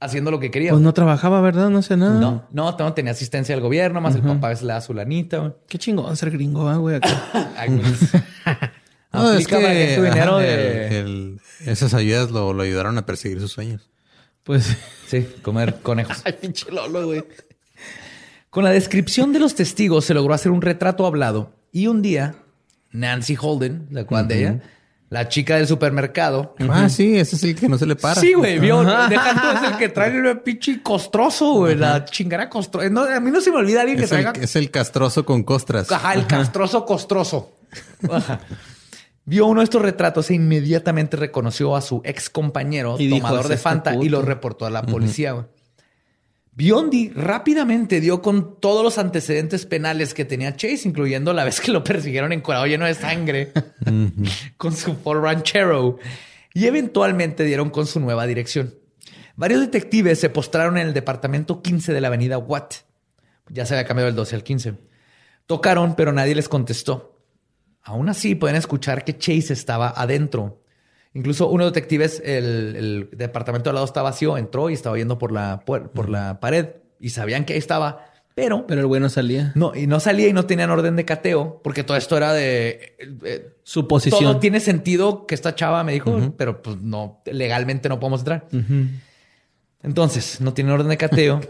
haciendo 0.00 0.30
lo 0.30 0.40
que 0.40 0.50
quería. 0.50 0.70
pues 0.70 0.82
no 0.82 0.92
trabajaba, 0.94 1.40
¿verdad? 1.40 1.70
No 1.70 1.82
sé 1.82 1.96
nada. 1.96 2.18
no, 2.18 2.46
no, 2.50 2.76
no 2.78 2.92
tenía 2.94 3.12
asistencia 3.12 3.54
del 3.54 3.62
gobierno, 3.62 4.00
más 4.00 4.14
el 4.16 4.22
papá 4.22 4.48
a 4.48 4.50
veces 4.50 4.64
le 4.64 4.72
da 4.72 4.80
su 4.80 4.94
lanita. 4.94 5.38
güey. 5.38 5.52
Qué 5.68 5.78
chingón 5.78 6.16
ser 6.16 6.30
gringo, 6.30 6.68
ah, 6.68 6.76
güey. 6.76 6.98
No, 9.12 9.30
es 9.32 9.44
aplica 9.44 9.60
para 9.60 9.74
que 9.74 9.94
tu 9.96 10.02
dinero 10.04 10.36
ajá, 10.36 10.38
de... 10.38 10.86
el- 11.00 11.06
el- 11.06 11.40
esas 11.66 11.92
ayudas 11.92 12.30
lo, 12.30 12.54
lo 12.54 12.62
ayudaron 12.62 12.96
a 12.96 13.04
perseguir 13.04 13.40
sus 13.40 13.52
sueños. 13.52 13.90
pues... 14.42 14.76
Sí, 15.06 15.28
comer 15.42 15.80
conejos. 15.82 16.22
Ay, 16.24 16.32
pinche 16.40 16.70
Lolo, 16.72 17.04
güey. 17.04 17.22
Con 18.52 18.64
la 18.64 18.70
descripción 18.70 19.32
de 19.32 19.38
los 19.38 19.54
testigos 19.54 20.04
se 20.04 20.12
logró 20.12 20.34
hacer 20.34 20.52
un 20.52 20.60
retrato 20.60 21.06
hablado 21.06 21.54
y 21.72 21.86
un 21.86 22.02
día 22.02 22.34
Nancy 22.90 23.34
Holden, 23.40 23.86
la 23.90 24.04
cual 24.04 24.28
de 24.28 24.38
ella, 24.40 24.60
la 25.08 25.28
chica 25.30 25.56
del 25.56 25.66
supermercado. 25.66 26.54
Ah, 26.68 26.90
sí, 26.90 27.16
ese 27.16 27.36
es 27.36 27.44
el 27.44 27.54
que 27.54 27.66
no 27.66 27.78
se 27.78 27.86
le 27.86 27.96
para. 27.96 28.20
Sí, 28.20 28.34
güey, 28.34 28.58
vio. 28.58 28.82
Deja 28.84 29.54
es 29.64 29.72
el 29.72 29.78
que 29.78 29.88
trae 29.88 30.14
el 30.14 30.40
pinche 30.40 30.82
costroso, 30.82 31.54
güey, 31.54 31.76
la 31.76 32.04
chingara 32.04 32.50
costroso. 32.50 32.90
No, 32.90 33.04
a 33.04 33.20
mí 33.20 33.30
no 33.30 33.40
se 33.40 33.50
me 33.50 33.56
olvida 33.56 33.80
alguien 33.80 33.96
que 33.96 34.04
Es 34.04 34.12
el, 34.12 34.22
traiga. 34.22 34.32
es 34.44 34.54
el 34.56 34.70
castroso 34.70 35.24
con 35.24 35.44
costras. 35.44 35.90
Ajá, 35.90 36.12
el 36.12 36.26
castroso 36.26 36.84
costroso. 36.84 37.56
Ajá. 38.10 38.40
Vio 39.24 39.46
uno 39.46 39.60
de 39.62 39.64
estos 39.64 39.80
retratos 39.80 40.28
e 40.30 40.34
inmediatamente 40.34 41.16
reconoció 41.16 41.74
a 41.74 41.80
su 41.80 42.02
ex 42.04 42.28
compañero, 42.28 42.96
Y 42.98 43.08
tomador 43.08 43.40
"Es 43.42 43.48
de 43.48 43.54
este 43.54 43.62
Fanta, 43.62 43.94
y 43.94 43.96
puto". 43.96 44.10
lo 44.10 44.20
reportó 44.22 44.66
a 44.66 44.70
la 44.70 44.82
policía. 44.82 45.32
güey. 45.32 45.46
Biondi 46.54 47.08
rápidamente 47.08 48.00
dio 48.00 48.20
con 48.20 48.60
todos 48.60 48.84
los 48.84 48.98
antecedentes 48.98 49.64
penales 49.64 50.12
que 50.12 50.26
tenía 50.26 50.54
Chase, 50.54 50.86
incluyendo 50.86 51.32
la 51.32 51.44
vez 51.46 51.60
que 51.60 51.72
lo 51.72 51.82
persiguieron 51.82 52.32
encuadrado 52.32 52.66
lleno 52.66 52.84
de 52.84 52.94
sangre 52.94 53.52
con 54.56 54.76
su 54.76 54.94
Ford 54.96 55.22
Ranchero 55.22 55.98
y 56.52 56.66
eventualmente 56.66 57.44
dieron 57.44 57.70
con 57.70 57.86
su 57.86 58.00
nueva 58.00 58.26
dirección. 58.26 58.74
Varios 59.34 59.60
detectives 59.60 60.20
se 60.20 60.28
postraron 60.28 60.76
en 60.76 60.88
el 60.88 60.94
departamento 60.94 61.62
15 61.62 61.94
de 61.94 62.00
la 62.02 62.08
avenida 62.08 62.36
Watt. 62.36 62.74
Ya 63.48 63.64
se 63.64 63.74
había 63.74 63.86
cambiado 63.86 64.10
el 64.10 64.14
12 64.14 64.36
al 64.36 64.44
15. 64.44 64.74
Tocaron, 65.46 65.94
pero 65.96 66.12
nadie 66.12 66.34
les 66.34 66.50
contestó. 66.50 67.18
Aún 67.82 68.10
así, 68.10 68.34
pueden 68.34 68.56
escuchar 68.56 69.04
que 69.04 69.16
Chase 69.16 69.54
estaba 69.54 69.88
adentro. 69.88 70.61
Incluso 71.14 71.48
uno 71.48 71.64
de 71.64 71.70
los 71.70 71.74
detectives, 71.74 72.22
el, 72.24 72.74
el 72.76 73.08
departamento 73.18 73.68
al 73.70 73.74
lado 73.74 73.84
está 73.86 74.00
vacío, 74.02 74.38
entró 74.38 74.70
y 74.70 74.74
estaba 74.74 74.94
viendo 74.96 75.18
por 75.18 75.30
la, 75.32 75.60
por 75.60 76.08
la 76.08 76.40
pared 76.40 76.68
y 76.98 77.10
sabían 77.10 77.44
que 77.44 77.52
ahí 77.52 77.58
estaba, 77.58 78.06
pero 78.34 78.66
Pero 78.66 78.80
el 78.80 78.86
güey 78.86 78.98
no 79.00 79.10
salía. 79.10 79.52
no, 79.54 79.74
y 79.74 79.86
no 79.86 80.00
salía 80.00 80.28
y 80.28 80.32
no 80.32 80.46
tenían 80.46 80.70
orden 80.70 80.96
de 80.96 81.04
cateo 81.04 81.60
porque 81.62 81.84
todo 81.84 81.98
esto 81.98 82.16
era 82.16 82.32
de 82.32 82.94
eh, 82.98 83.16
eh, 83.24 83.56
Su 83.62 83.86
posición. 83.86 84.22
todo 84.22 84.38
tiene 84.38 84.58
sentido 84.60 85.26
que 85.26 85.34
esta 85.34 85.54
chava 85.54 85.84
me 85.84 85.92
dijo, 85.92 86.32
pero 86.38 86.62
pues 86.62 86.78
no, 86.78 87.20
legalmente 87.26 87.90
no 87.90 88.00
podemos 88.00 88.20
entrar. 88.20 88.46
Entonces, 89.82 90.40
no 90.40 90.54
tiene 90.54 90.72
orden 90.72 90.88
de 90.88 90.96
cateo 90.96 91.40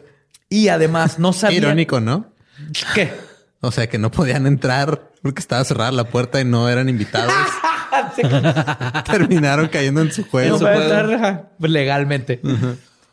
y 0.49 0.69
además 0.69 1.19
no 1.19 1.33
Qué 1.33 1.39
sabía 1.39 1.59
irónico, 1.59 2.01
¿no? 2.01 2.33
¿Qué? 2.95 3.13
O 3.61 3.71
sea, 3.71 3.89
que 3.89 3.99
no 3.99 4.11
podían 4.11 4.47
entrar 4.47 5.13
porque 5.23 5.41
estaba 5.41 5.63
cerrada 5.65 5.93
la 5.93 6.05
puerta 6.05 6.41
y 6.41 6.45
no 6.45 6.69
eran 6.69 6.89
invitados. 6.89 7.33
Terminaron 9.11 9.69
cayendo 9.69 10.01
en 10.03 10.13
su 10.13 10.23
No 10.23 10.29
juego. 10.29 10.59
legalmente. 11.59 12.41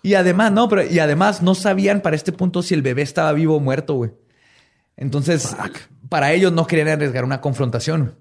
Y 0.01 0.13
además, 0.13 0.51
no, 0.51 0.69
pero 0.69 0.83
y 0.85 0.99
además 0.99 1.41
no 1.41 1.55
sabían 1.55 2.01
para 2.01 2.15
este 2.15 2.31
punto 2.31 2.63
si 2.63 2.73
el 2.73 2.81
bebé 2.81 3.01
estaba 3.01 3.33
vivo 3.33 3.57
o 3.57 3.59
muerto, 3.59 3.95
güey. 3.95 4.11
Entonces, 4.97 5.55
para 6.09 6.31
ellos 6.33 6.51
no 6.51 6.67
querían 6.67 6.87
arriesgar 6.89 7.23
una 7.23 7.41
confrontación. 7.41 8.15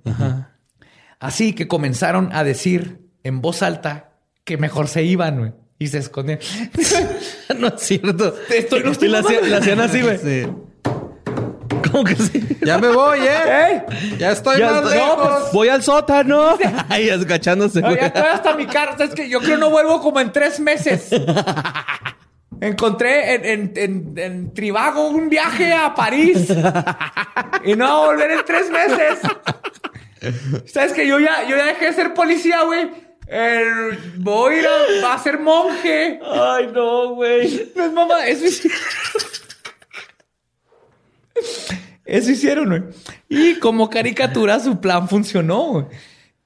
Así 1.21 1.53
que 1.53 1.67
comenzaron 1.69 2.31
a 2.33 2.45
decir 2.45 3.01
en 3.25 3.41
voz 3.41 3.63
alta 3.63 4.11
que 4.45 4.57
mejor 4.57 4.89
se 4.89 5.03
iban, 5.05 5.39
güey. 5.39 5.53
Y 5.81 5.87
se 5.89 5.99
escondían. 5.99 6.41
no 7.59 7.69
es 7.69 7.75
cierto. 7.81 8.35
Estoy- 8.51 8.83
no 8.83 8.91
estoy 8.93 9.09
y 9.09 9.11
la, 9.13 9.59
hacían 9.59 9.81
así, 9.81 10.01
güey. 10.03 10.19
Sí. 10.19 10.47
¿Cómo 11.91 12.05
que 12.05 12.17
sí? 12.17 12.47
Ya 12.63 12.79
me 12.79 12.89
voy, 12.89 13.21
¿eh? 13.21 13.83
¡Ey! 13.91 14.17
Ya 14.19 14.33
estoy 14.33 14.59
Ya 14.59 14.71
más 14.73 14.85
estoy- 14.85 14.95
lejos. 14.99 15.53
Voy 15.53 15.69
al 15.69 15.83
sótano. 15.83 16.57
Ay, 16.89 17.09
escachándose, 17.09 17.81
No, 17.81 17.95
ya 17.95 18.07
estoy 18.07 18.23
hasta 18.23 18.55
mi 18.55 18.67
carta. 18.67 19.05
Es 19.05 19.15
que 19.15 19.29
yo 19.29 19.41
creo 19.41 19.57
no 19.59 19.71
vuelvo 19.71 20.01
como 20.01 20.21
en 20.21 20.33
tres 20.33 20.61
meses. 20.61 21.09
Encontré 22.61 23.35
en, 23.35 23.45
en, 23.45 23.73
en, 23.77 24.15
en 24.19 24.55
Trivago 24.55 25.09
un 25.09 25.29
viaje 25.29 25.73
a 25.73 25.95
París. 25.95 26.49
y 27.65 27.75
no 27.77 27.87
voy 28.01 28.05
a 28.05 28.07
volver 28.13 28.31
en 28.33 28.45
tres 28.45 28.69
meses. 28.71 29.19
Sabes 30.67 30.93
que 30.93 31.07
yo 31.07 31.21
ya, 31.21 31.45
yo 31.49 31.57
ya 31.57 31.67
dejé 31.67 31.87
de 31.87 31.93
ser 31.93 32.15
policía, 32.15 32.63
güey. 32.63 32.91
El, 33.29 33.99
voy 34.17 34.55
a 34.55 34.59
ir 34.59 34.67
a, 34.67 35.07
va 35.07 35.15
a 35.15 35.19
ser 35.19 35.39
monje. 35.39 36.19
Ay, 36.25 36.69
no, 36.75 37.15
güey. 37.15 37.71
No 37.77 37.85
es 37.85 37.93
mamá, 37.93 38.27
eso 38.27 38.47
hicieron. 38.47 38.79
Eso 42.05 42.31
hicieron, 42.31 42.69
güey. 42.69 42.83
Y 43.29 43.59
como 43.59 43.91
caricatura, 43.91 44.59
su 44.61 44.81
plan 44.81 45.09
funcionó. 45.09 45.63
güey. 45.73 45.85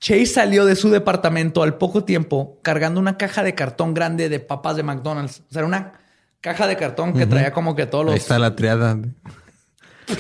Chase 0.01 0.27
salió 0.27 0.65
de 0.65 0.75
su 0.75 0.91
departamento 0.91 1.63
al 1.63 1.79
poco 1.79 2.03
tiempo 2.05 2.59
cargando 2.63 2.99
una 2.99 3.17
caja 3.17 3.45
de 3.45 3.55
cartón 3.55 3.95
grande 3.95 4.29
de 4.29 4.41
papas 4.41 4.75
de 4.77 4.83
McDonald's. 4.83 5.43
O 5.49 5.53
sea, 5.53 5.61
era 5.61 5.67
una 5.69 5.93
caja 6.41 6.67
de 6.67 6.77
cartón 6.77 7.13
que 7.13 7.27
traía 7.27 7.53
como 7.53 7.77
que 7.77 7.87
todos 7.87 8.05
los. 8.07 8.15
Ahí 8.15 8.19
está 8.19 8.39
la 8.41 8.57
triada. 8.57 8.99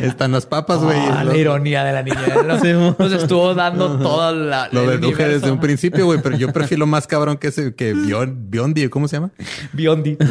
Están 0.00 0.32
las 0.32 0.46
papas, 0.46 0.78
güey. 0.78 0.98
Lo- 1.06 1.24
la 1.24 1.36
ironía 1.36 1.84
de 1.84 1.92
la 1.92 2.02
niña. 2.02 2.18
Nos, 2.46 2.62
nos 2.98 3.12
estuvo 3.12 3.54
dando 3.54 3.98
toda 3.98 4.32
la. 4.32 4.68
Lo 4.72 4.86
deduje 4.86 5.28
desde 5.28 5.50
un 5.50 5.60
principio, 5.60 6.06
güey, 6.06 6.20
pero 6.22 6.36
yo 6.38 6.50
prefiero 6.52 6.86
más 6.86 7.06
cabrón 7.06 7.36
que 7.36 7.48
ese 7.48 7.74
que 7.74 7.94
Bion- 7.94 8.34
Biondi, 8.48 8.88
¿cómo 8.88 9.06
se 9.06 9.16
llama? 9.16 9.30
Biondi. 9.74 10.16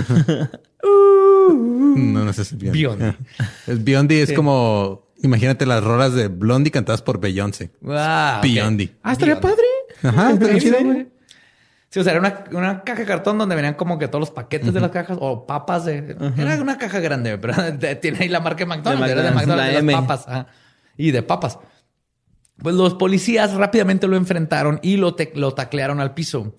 No, 1.49 2.24
no 2.26 2.30
es 2.30 2.40
ese 2.40 2.56
Biondi. 2.56 2.80
Biondi. 2.80 3.06
Es 3.68 3.84
Biondi 3.84 4.15
es 4.20 4.34
como 4.34 5.07
imagínate 5.22 5.65
las 5.65 5.84
rolas 5.84 6.14
de 6.14 6.28
Blondie 6.28 6.72
cantadas 6.72 7.02
por 7.02 7.20
Beyoncé. 7.20 7.72
Ah, 7.88 8.36
ok. 8.40 8.44
Biondi. 8.44 8.91
Ah, 9.03 9.14
estaría 9.14 9.40
padre. 9.40 9.64
Ajá, 10.03 10.32
está 10.32 10.48
Sí, 10.53 10.60
chido, 10.60 10.78
sí, 10.78 10.84
güey. 10.84 10.95
güey. 10.95 11.14
Sí, 11.90 11.99
o 11.99 12.03
sea, 12.03 12.14
era 12.14 12.20
una, 12.22 12.44
una 12.60 12.84
caja 12.84 13.02
de 13.02 13.06
cartón 13.06 13.38
donde 13.38 13.56
venían 13.56 13.76
como 13.76 13.99
que 13.99 14.07
todos 14.07 14.20
los 14.20 14.32
paquetes 14.32 14.74
de 14.74 14.80
las 14.82 14.90
cajas 14.90 15.18
o 15.22 15.45
papas 15.45 15.86
de. 15.86 16.18
Era 16.38 16.60
una 16.61 16.78
caja 16.78 16.99
grande, 16.99 17.38
pero 17.41 17.53
de- 17.72 17.95
tiene 17.95 18.18
ahí 18.22 18.30
la 18.30 18.40
marca 18.40 18.60
de 18.60 18.65
McDonald's. 18.65 19.06
De 19.06 19.11
era 19.11 19.22
de 19.22 19.32
McDonald's, 19.32 19.48
McDonald's, 19.48 19.68
la 19.68 19.74
de 19.74 19.80
M. 19.80 19.91
las 19.94 20.02
papas. 20.02 20.28
ajá. 20.28 20.48
Y 20.98 21.11
de 21.11 21.22
papas. 21.24 21.60
Pues 22.57 22.76
los 22.76 22.95
policías 22.95 23.53
rápidamente 23.53 24.07
lo 24.07 24.15
enfrentaron 24.15 24.80
y 24.84 24.98
lo, 24.98 25.15
te- 25.15 25.32
lo 25.36 25.53
taclearon 25.53 25.99
al 25.99 26.14
piso. 26.14 26.56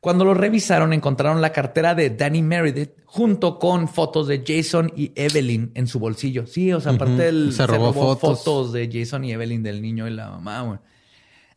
Cuando 0.00 0.24
lo 0.24 0.34
revisaron, 0.34 0.92
encontraron 0.92 1.40
la 1.40 1.52
cartera 1.52 1.94
de 1.94 2.10
Danny 2.10 2.42
Meredith 2.42 2.92
junto 3.04 3.58
con 3.58 3.88
fotos 3.88 4.28
de 4.28 4.44
Jason 4.46 4.92
y 4.94 5.12
Evelyn 5.16 5.72
en 5.74 5.88
su 5.88 5.98
bolsillo. 5.98 6.46
Sí, 6.46 6.72
o 6.72 6.80
sea, 6.80 6.92
aparte 6.92 7.24
del 7.24 7.52
Se 7.52 7.66
robó 7.66 7.92
fotos. 7.92 8.38
fotos 8.38 8.72
de 8.72 8.88
Jason 8.92 9.24
y 9.24 9.32
Evelyn 9.32 9.62
del 9.62 9.82
niño 9.82 10.06
y 10.06 10.10
la 10.10 10.30
mamá. 10.30 10.80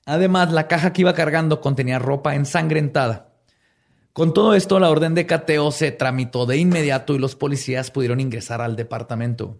Además, 0.06 0.52
la 0.52 0.68
caja 0.68 0.92
que 0.92 1.02
iba 1.02 1.14
cargando 1.14 1.62
contenía 1.62 2.00
ropa 2.00 2.34
ensangrentada. 2.34 3.32
Con 4.14 4.34
todo 4.34 4.56
esto, 4.56 4.80
la 4.80 4.90
orden 4.90 5.14
de 5.14 5.26
cateo 5.26 5.72
se 5.72 5.92
tramitó 5.92 6.46
de 6.46 6.58
inmediato 6.58 7.14
y 7.14 7.20
los 7.20 7.36
policías 7.36 7.92
pudieron 7.92 8.20
ingresar 8.20 8.60
al 8.60 8.76
departamento. 8.76 9.60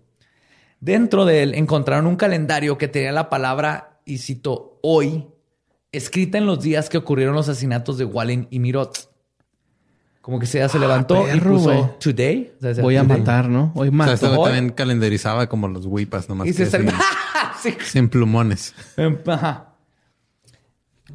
Dentro 0.80 1.26
de 1.26 1.44
él 1.44 1.54
encontraron 1.54 2.08
un 2.08 2.16
calendario 2.16 2.78
que 2.78 2.88
tenía 2.88 3.12
la 3.12 3.30
palabra, 3.30 4.00
y 4.04 4.18
cito, 4.18 4.80
hoy, 4.82 5.28
escrita 5.92 6.38
en 6.38 6.46
los 6.46 6.62
días 6.62 6.90
que 6.90 6.98
ocurrieron 6.98 7.36
los 7.36 7.50
asesinatos 7.50 7.98
de 7.98 8.06
Wallen 8.06 8.48
y 8.50 8.60
Mirot. 8.60 9.10
Como 10.22 10.40
que 10.40 10.46
se, 10.46 10.68
se 10.70 10.78
levantó 10.80 11.28
y 11.28 11.32
perro, 11.40 11.54
puso 11.54 11.96
today. 12.00 12.54
O 12.64 12.74
sea, 12.74 12.84
Voy 12.84 12.96
a 12.96 13.04
matar, 13.04 13.50
¿no? 13.50 13.72
Hoy 13.76 13.88
O 13.88 13.92
sea, 13.92 13.98
mato. 13.98 14.14
este 14.14 14.28
Hoy- 14.28 14.44
también 14.46 14.70
calendarizaba 14.72 15.48
como 15.50 15.68
los 15.68 15.86
whipas 15.88 16.30
nomás. 16.30 16.48
Y 16.48 16.54
se 16.54 16.66
que 16.66 16.70
sin, 16.78 16.90
Sí. 17.64 17.74
sin 17.84 18.10
plumones. 18.10 18.74
Ajá. 19.26 19.76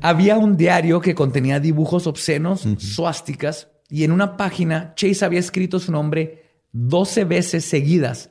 Había 0.03 0.37
un 0.37 0.57
diario 0.57 1.01
que 1.01 1.15
contenía 1.15 1.59
dibujos 1.61 2.07
obscenos, 2.07 2.67
suásticas, 2.79 3.69
y 3.89 4.05
en 4.05 4.13
una 4.13 4.37
página 4.37 4.93
Chase 4.97 5.25
había 5.25 5.41
escrito 5.41 5.79
su 5.79 5.91
nombre 5.93 6.45
12 6.73 7.25
veces 7.25 7.65
seguidas. 7.65 8.31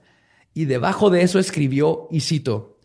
Y 0.53 0.65
debajo 0.65 1.09
de 1.09 1.21
eso 1.23 1.39
escribió, 1.39 2.07
y 2.11 2.19
cito, 2.19 2.77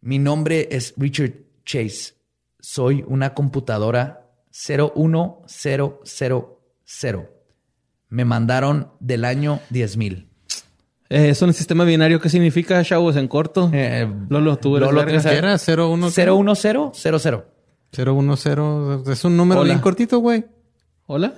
mi 0.00 0.18
nombre 0.18 0.68
es 0.70 0.94
Richard 0.96 1.32
Chase. 1.64 2.14
Soy 2.60 3.04
una 3.06 3.34
computadora 3.34 4.26
01000. 4.50 7.28
Me 8.10 8.24
mandaron 8.24 8.92
del 9.00 9.24
año 9.24 9.60
10.000. 9.70 10.26
Eh, 11.10 11.30
eso 11.30 11.44
en 11.44 11.50
el 11.50 11.54
sistema 11.54 11.84
binario, 11.84 12.20
¿qué 12.20 12.28
significa, 12.28 12.82
chavos? 12.84 13.16
En 13.16 13.28
corto. 13.28 13.70
Eh, 13.72 14.10
Lolo, 14.28 14.56
tú 14.56 14.76
eres 14.76 14.90
Lolo. 14.90 15.06
¿qué 15.06 15.18
¿Qué 15.18 15.36
era? 15.36 15.56
01 15.56 16.10
01000. 16.10 16.92
010. 17.92 19.08
Es 19.08 19.24
un 19.24 19.36
número 19.36 19.60
Hola. 19.60 19.68
bien 19.72 19.80
cortito, 19.80 20.18
güey. 20.18 20.44
¿Hola? 21.06 21.32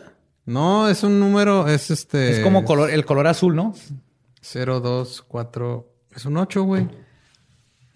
No, 0.46 0.88
es 0.88 1.04
un 1.04 1.20
número, 1.20 1.68
es 1.68 1.90
este. 1.90 2.30
Es 2.32 2.40
como 2.40 2.64
color, 2.64 2.90
el 2.90 3.04
color 3.04 3.28
azul, 3.28 3.54
¿no? 3.54 3.74
024. 4.42 5.88
Es 6.16 6.24
un 6.24 6.36
8, 6.36 6.62
güey. 6.64 6.88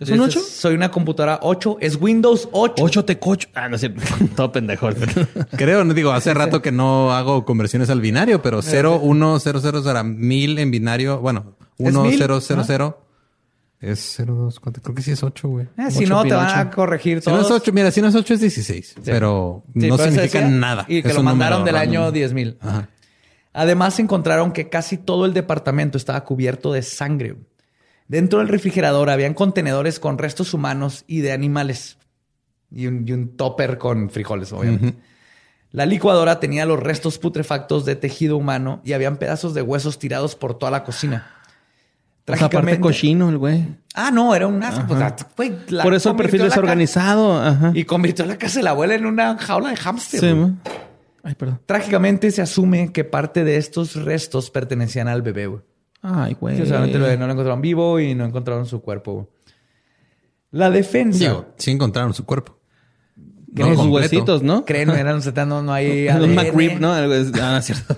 ¿Es 0.05 0.11
un 0.19 0.21
8? 0.21 0.41
Soy 0.41 0.75
una 0.75 0.91
computadora 0.91 1.39
8. 1.43 1.79
Es 1.81 1.97
Windows 2.01 2.49
8. 2.53 2.83
8 2.85 3.05
te 3.05 3.19
cocho. 3.19 3.49
Ah, 3.55 3.69
no 3.69 3.77
cierto. 3.79 4.01
Todo 4.37 4.53
pendejo. 4.53 4.89
Creo, 5.57 5.85
no 5.85 5.95
digo, 5.95 6.13
hace 6.13 6.33
rato 6.35 6.63
que 6.63 6.73
no 6.73 7.13
hago 7.13 7.45
conversiones 7.45 7.91
al 7.91 8.01
binario, 8.01 8.41
pero 8.43 8.61
0100 8.63 9.83
será 9.83 10.03
1000 10.03 10.59
en 10.59 10.71
binario. 10.71 11.21
Bueno, 11.21 11.57
¿Es 11.79 11.93
mil? 11.93 12.03
1000 12.19 12.23
es 13.81 14.17
024. 14.19 14.83
Creo 14.83 14.95
que 14.95 15.03
sí 15.03 15.11
es 15.13 15.23
8, 15.23 15.49
güey. 15.49 15.67
Eh, 15.77 15.91
si 15.91 16.07
no, 16.07 16.23
te 16.23 16.33
van 16.35 16.59
a 16.59 16.71
corregir 16.71 17.21
Si 17.21 17.29
no 17.29 17.37
todos. 17.37 17.51
es 17.51 17.53
8, 17.63 17.73
mira, 17.73 17.91
si 17.91 18.01
no 18.01 18.09
es 18.09 18.15
8 18.15 18.35
es 18.35 18.41
16, 18.41 18.95
pero 19.05 19.63
Sí, 19.75 19.89
no 19.89 19.97
pero 19.97 20.11
significa 20.11 20.41
decía, 20.41 20.57
nada. 20.57 20.87
Y 20.89 21.03
que 21.03 21.09
Es 21.09 21.15
lo 21.15 21.23
mandaron 21.23 21.65
del 21.65 21.75
random. 21.75 22.03
año 22.05 22.13
10.000. 22.13 22.57
Ajá. 22.61 22.89
Además, 23.53 23.99
encontraron 24.01 24.53
que 24.53 24.69
casi 24.69 24.97
todo 24.97 25.27
el 25.27 25.33
departamento 25.35 25.97
estaba 25.99 26.25
cubierto 26.25 26.73
de 26.73 26.83
sangre. 26.83 27.37
Dentro 28.09 28.41
del 28.41 28.49
refrigerador 28.49 29.09
habían 29.11 29.35
contenedores 29.35 29.99
con 29.99 30.19
restos 30.19 30.53
humanos 30.55 31.05
y 31.07 31.21
de 31.21 31.33
animales. 31.33 31.99
Y 32.71 32.87
un, 32.87 33.07
y 33.09 33.13
un 33.13 33.37
topper 33.37 33.79
con 33.79 34.11
frijoles, 34.11 34.53
obviamente. 34.53 34.99
La 35.71 35.87
licuadora 35.87 36.39
tenía 36.39 36.67
los 36.67 36.79
restos 36.81 37.19
putrefactos 37.19 37.85
de 37.85 37.97
tejido 37.97 38.37
humano 38.37 38.81
y 38.85 38.93
habían 38.93 39.17
pedazos 39.17 39.55
de 39.55 39.63
huesos 39.63 39.99
tirados 39.99 40.37
por 40.37 40.57
toda 40.59 40.71
la 40.71 40.85
cocina. 40.85 41.31
Pues 42.25 42.41
aparte 42.41 42.81
cochino 42.81 43.29
el 43.29 43.39
güey. 43.39 43.67
Ah, 43.95 44.11
no, 44.11 44.35
era 44.35 44.47
un 44.47 44.63
asco. 44.63 44.97
Güey, 45.37 45.53
Por 45.83 45.95
eso 45.95 46.11
el 46.11 46.17
perfil 46.17 46.43
desorganizado. 46.43 47.41
Ajá. 47.41 47.73
Y 47.75 47.85
convirtió 47.85 48.25
la 48.25 48.39
casa 48.39 48.61
de 48.61 48.65
la 48.65 48.71
abuela 48.71 48.95
en 48.95 49.05
una 49.05 49.37
jaula 49.37 49.71
de 49.71 49.77
hámster. 49.77 50.21
Sí, 50.21 50.31
güey. 50.33 50.53
Ay, 51.23 51.35
perdón. 51.35 51.61
Trágicamente 51.67 52.31
se 52.31 52.41
asume 52.43 52.93
que 52.93 53.05
parte 53.05 53.45
de 53.45 53.57
estos 53.57 53.95
restos 53.97 54.51
pertenecían 54.51 55.09
al 55.09 55.23
bebé. 55.23 55.47
güey. 55.47 55.63
Ay, 56.07 56.37
güey. 56.39 56.59
Sí, 56.59 56.67
solamente 56.67 56.99
lo- 56.99 57.07
no 57.17 57.27
lo 57.27 57.33
encontraron 57.33 57.63
vivo 57.63 57.99
y 57.99 58.15
no 58.15 58.27
encontraron 58.27 58.67
su 58.67 58.83
cuerpo. 58.83 59.31
La 60.51 60.71
defensa. 60.71 61.19
Digo, 61.19 61.47
sí 61.57 61.71
encontraron 61.71 62.13
su 62.13 62.25
cuerpo. 62.27 62.59
Con 63.57 63.69
sus 63.69 63.77
completo. 63.77 63.91
huesitos, 63.95 64.43
¿no? 64.43 64.65
Creen, 64.67 64.91
eran 64.91 65.21
no, 65.49 65.63
no 65.63 65.73
hay. 65.73 66.09
Un. 66.09 66.35
McRib, 66.35 66.79
¿no? 66.79 66.93
Ah, 66.93 67.01
no 67.07 67.57
es 67.57 67.65
cierto. 67.65 67.97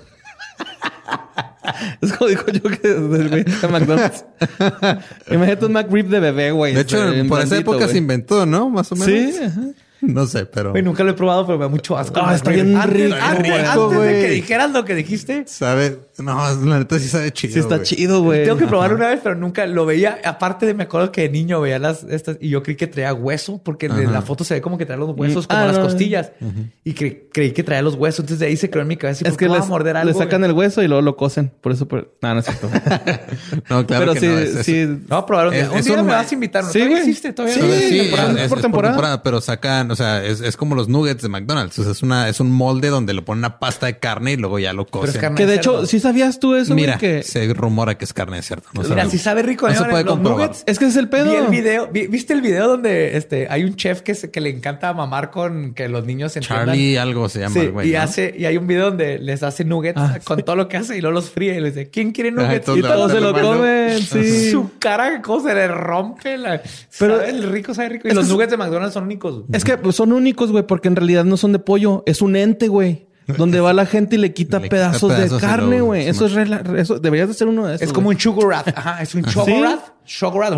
es 2.00 2.12
como 2.12 2.28
dijo 2.30 2.44
yo 2.50 2.62
que 2.62 2.88
del 2.88 3.28
güey 3.28 3.42
de 3.44 3.68
McDonald's. 3.68 4.24
Imagínate 5.30 5.66
un 5.66 5.72
McRib 5.72 6.08
de 6.08 6.20
bebé, 6.20 6.50
güey. 6.52 6.74
De 6.74 6.82
hecho, 6.82 7.08
Este, 7.08 7.24
por 7.24 7.40
esa 7.40 7.56
época 7.58 7.78
güey. 7.78 7.90
se 7.90 7.98
inventó, 7.98 8.46
¿no? 8.46 8.70
Más 8.70 8.92
o 8.92 8.96
menos. 8.96 9.06
Sí, 9.34 9.36
ajá. 9.42 9.60
No 10.02 10.26
sé, 10.26 10.44
pero. 10.46 10.72
Güey, 10.72 10.82
nunca 10.82 11.02
lo 11.04 11.10
he 11.10 11.14
probado, 11.14 11.46
pero 11.46 11.58
me 11.58 11.64
da 11.64 11.68
mucho 11.68 11.96
asco. 11.96 12.20
Ah, 12.22 12.34
está 12.34 12.50
bien 12.50 12.76
antes, 12.76 13.04
rico, 13.10 13.16
Antes, 13.20 14.00
de 14.02 14.20
que 14.20 14.28
dijeras 14.30 14.70
lo 14.70 14.84
que 14.84 14.94
dijiste, 14.94 15.44
Sabe, 15.46 15.98
no, 16.18 16.34
la 16.66 16.78
neta 16.78 16.98
sí 16.98 17.08
sabe 17.08 17.32
chido. 17.32 17.54
Sí 17.54 17.58
está 17.60 17.76
güey. 17.76 17.86
chido, 17.86 18.22
güey. 18.22 18.44
tengo 18.44 18.58
que 18.58 18.66
probar 18.66 18.92
una 18.94 19.08
vez, 19.08 19.20
pero 19.22 19.34
nunca 19.34 19.66
lo 19.66 19.86
veía. 19.86 20.18
Aparte 20.24 20.66
de, 20.66 20.74
me 20.74 20.84
acuerdo 20.84 21.10
que 21.12 21.22
de 21.22 21.28
niño 21.30 21.60
veía 21.60 21.78
las 21.78 22.04
estas 22.04 22.36
y 22.40 22.50
yo 22.50 22.62
creí 22.62 22.76
que 22.76 22.86
traía 22.86 23.14
hueso, 23.14 23.60
porque 23.64 23.86
en 23.86 24.12
la 24.12 24.22
foto 24.22 24.44
se 24.44 24.54
ve 24.54 24.60
como 24.60 24.76
que 24.78 24.84
trae 24.86 24.98
los 24.98 25.16
huesos 25.16 25.46
Mm, 25.46 25.48
como 25.48 25.60
ah, 25.62 25.66
las 25.66 25.76
no. 25.78 25.82
costillas. 25.84 26.32
Y 26.84 26.94
cre- 26.94 27.22
creí 27.32 27.52
que 27.52 27.62
traía 27.62 27.82
los 27.82 27.94
huesos. 27.94 28.20
Entonces 28.20 28.38
de 28.40 28.46
ahí 28.46 28.56
se 28.56 28.68
creó 28.70 28.82
en 28.82 28.88
mi 28.88 28.96
cabeza. 28.96 29.22
¿Y 29.24 29.28
Es 29.28 29.32
por 29.32 29.38
que 29.38 29.48
voy 29.48 29.56
a 29.56 29.60
les, 29.60 29.68
morder 29.68 29.96
algo? 29.96 30.12
le 30.12 30.18
sacan 30.18 30.40
güey? 30.40 30.50
el 30.50 30.56
hueso 30.56 30.82
y 30.82 30.88
luego 30.88 31.02
lo 31.02 31.16
cosen. 31.16 31.50
Por 31.60 31.72
eso, 31.72 31.88
por... 31.88 32.14
no, 32.20 32.34
no 32.34 32.40
es 32.40 32.44
cierto. 32.46 32.68
No, 33.70 33.86
claro 33.86 34.12
Pero 34.12 34.14
que 34.14 34.20
sí, 34.20 34.26
no. 34.26 34.38
es- 34.38 34.66
sí. 34.66 34.86
Vamos 35.08 35.22
a 35.24 35.26
probar 35.26 35.46
un 35.48 35.54
día. 35.54 35.70
Un 35.70 36.06
me 36.06 36.12
vas 36.12 36.30
a 36.30 36.34
invitar. 36.34 36.64
¿no? 36.64 36.70
Sí, 36.70 36.78
¿Todavía 36.78 36.96
güey. 36.98 37.08
existe? 37.08 37.32
¿Todavía 37.32 37.54
Sí, 37.54 37.60
no? 37.60 38.36
Sí, 38.36 38.48
por 38.48 38.60
temporada. 38.60 39.22
pero 39.22 39.40
sacan, 39.40 39.85
o 39.90 39.96
sea, 39.96 40.24
es, 40.24 40.40
es 40.40 40.56
como 40.56 40.74
los 40.74 40.88
nuggets 40.88 41.22
de 41.22 41.28
McDonald's. 41.28 41.78
O 41.78 41.82
sea, 41.82 41.92
es 41.92 42.02
una, 42.02 42.28
es 42.28 42.40
un 42.40 42.50
molde 42.50 42.88
donde 42.88 43.14
le 43.14 43.22
ponen 43.22 43.40
una 43.40 43.58
pasta 43.58 43.86
de 43.86 43.98
carne 43.98 44.32
y 44.32 44.36
luego 44.36 44.58
ya 44.58 44.72
lo 44.72 44.82
es 44.82 44.88
cocen. 44.90 45.20
carne. 45.20 45.36
que 45.36 45.46
de 45.46 45.56
cerdo. 45.56 45.78
hecho, 45.80 45.86
¿sí 45.86 46.00
sabías 46.00 46.38
tú 46.40 46.54
eso? 46.54 46.74
Mira, 46.74 46.98
Que... 46.98 47.22
se 47.22 47.52
rumora 47.54 47.96
que 47.98 48.04
es 48.04 48.12
carne 48.12 48.36
de 48.36 48.42
cerdo. 48.42 48.64
No 48.74 48.82
Mira, 48.82 49.08
si 49.10 49.18
sabe 49.18 49.42
rico. 49.42 49.68
No 49.68 49.74
se 49.74 49.84
puede 49.84 50.04
Los 50.04 50.14
comprobar. 50.14 50.48
nuggets, 50.48 50.64
Es 50.66 50.78
que 50.78 50.86
ese 50.86 50.92
es 50.92 50.96
el 50.96 51.08
pedo. 51.08 51.30
Vi 51.30 51.36
el 51.36 51.46
video. 51.48 51.88
vi- 51.92 52.06
¿Viste 52.06 52.32
el 52.32 52.40
video 52.42 52.68
donde 52.68 53.16
este, 53.16 53.46
hay 53.50 53.64
un 53.64 53.76
chef 53.76 54.02
que, 54.02 54.14
se- 54.14 54.30
que 54.30 54.40
le 54.40 54.50
encanta 54.50 54.92
mamar 54.92 55.30
con 55.30 55.74
que 55.74 55.88
los 55.88 56.04
niños 56.04 56.36
entiendan? 56.36 56.66
Charlie 56.68 56.98
algo 56.98 57.28
se 57.28 57.40
llama 57.40 57.54
Sí, 57.54 57.60
el 57.60 57.72
güey. 57.72 57.88
y 57.90 57.92
¿no? 57.92 58.00
hace, 58.02 58.34
y 58.36 58.44
hay 58.44 58.56
un 58.56 58.66
video 58.66 58.86
donde 58.86 59.18
les 59.18 59.42
hace 59.42 59.64
nuggets 59.64 59.98
Ah, 60.00 60.18
con 60.24 60.42
todo 60.42 60.56
lo 60.56 60.68
que 60.68 60.76
hace 60.76 60.96
y 60.96 61.00
luego 61.00 61.14
los 61.14 61.30
fríe 61.30 61.56
y 61.56 61.60
les 61.60 61.74
dice, 61.74 61.90
¿quién 61.90 62.12
quiere 62.12 62.30
nuggets? 62.30 62.68
y 62.68 62.80
Todos 62.82 63.12
se 63.12 63.20
lo 63.20 63.32
comen, 63.32 63.98
sí. 64.02 64.50
su 64.50 64.70
cara, 64.78 65.20
cómo 65.22 65.46
se 65.46 65.54
le 65.54 65.68
rompe 65.68 66.36
la. 66.38 66.60
Pero- 66.98 67.20
el 67.22 67.42
rico 67.50 67.74
sabe 67.74 67.88
rico. 67.90 68.08
Y 68.08 68.12
los 68.12 68.28
nuggets 68.28 68.50
de 68.50 68.56
McDonald's 68.56 68.94
son 68.94 69.04
únicos. 69.04 69.42
Es 69.52 69.64
que 69.64 69.75
pues, 69.82 69.96
son 69.96 70.12
únicos, 70.12 70.52
güey, 70.52 70.66
porque 70.66 70.88
en 70.88 70.96
realidad 70.96 71.24
no 71.24 71.36
son 71.36 71.52
de 71.52 71.58
pollo. 71.58 72.02
Es 72.06 72.22
un 72.22 72.36
ente, 72.36 72.68
güey. 72.68 73.06
donde 73.38 73.58
va 73.58 73.72
la 73.72 73.86
gente 73.86 74.14
y 74.14 74.18
le 74.20 74.32
quita 74.32 74.58
Le 74.58 74.64
quita 74.64 74.76
pedazos, 74.76 75.10
de 75.18 75.28
carne, 75.40 75.80
güey. 75.80 76.04
sí, 76.04 76.10
Eso 76.10 76.26
es 76.26 76.34
rela- 76.36 76.62
eso 76.78 77.00
deberías 77.00 77.26
de 77.26 77.34
ser 77.34 77.48
uno 77.48 77.66
de 77.66 77.74
esos. 77.74 77.88
Es 77.88 77.92
como 77.92 78.04
güey. 78.04 78.14
un 78.14 78.20
Sugarat. 78.20 78.68
Ajá, 78.78 79.02
es 79.02 79.16
un 79.16 79.28
Sugarat. 79.28 79.80
Sugarat. 80.04 80.54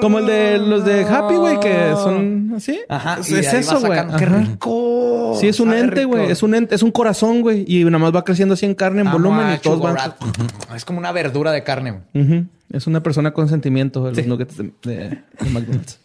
como 0.00 0.18
el 0.18 0.24
de 0.24 0.56
los 0.56 0.86
de 0.86 1.04
Happy, 1.04 1.34
güey, 1.34 1.60
que 1.60 1.90
son 2.02 2.54
así. 2.56 2.80
Ajá. 2.88 3.18
Es, 3.20 3.30
es 3.30 3.52
eso, 3.52 3.80
güey. 3.80 4.00
¡Qué 4.16 4.24
rico! 4.24 5.36
Sí, 5.38 5.48
es 5.48 5.60
un 5.60 5.68
Sabe 5.68 5.80
ente, 5.80 6.04
güey. 6.06 6.30
Es 6.30 6.42
un 6.42 6.54
ente, 6.54 6.74
es 6.74 6.82
un 6.82 6.90
corazón, 6.90 7.42
güey. 7.42 7.66
Y 7.68 7.84
nada 7.84 7.98
más 7.98 8.14
va 8.16 8.24
creciendo 8.24 8.54
así 8.54 8.64
en 8.64 8.74
carne, 8.74 9.02
en 9.02 9.08
Amo 9.08 9.18
volumen 9.18 9.52
y 9.54 9.58
todos 9.58 9.78
van. 9.80 9.96
Es 10.74 10.86
como 10.86 10.98
una 11.00 11.12
verdura 11.12 11.52
de 11.52 11.62
carne. 11.64 12.00
Ujú. 12.14 12.46
Es 12.72 12.86
una 12.86 13.02
persona 13.02 13.32
con 13.34 13.46
sentimiento 13.50 14.08
los 14.08 14.16
Sí. 14.16 14.22
nuggets 14.26 14.56
de, 14.56 14.72
de- 14.84 14.96
de 15.38 15.50
McDonald's. 15.52 15.99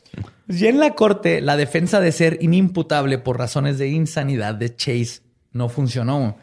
Y 0.48 0.68
en 0.68 0.80
la 0.80 0.92
corte, 0.94 1.42
la 1.42 1.58
defensa 1.58 2.00
de 2.00 2.12
ser 2.12 2.38
inimputable 2.42 3.18
por 3.18 3.38
razones 3.38 3.78
de 3.78 3.90
insanidad 3.90 4.56
de 4.56 4.76
Chase 4.76 5.22
no 5.52 5.70
funcionó. 5.70 6.38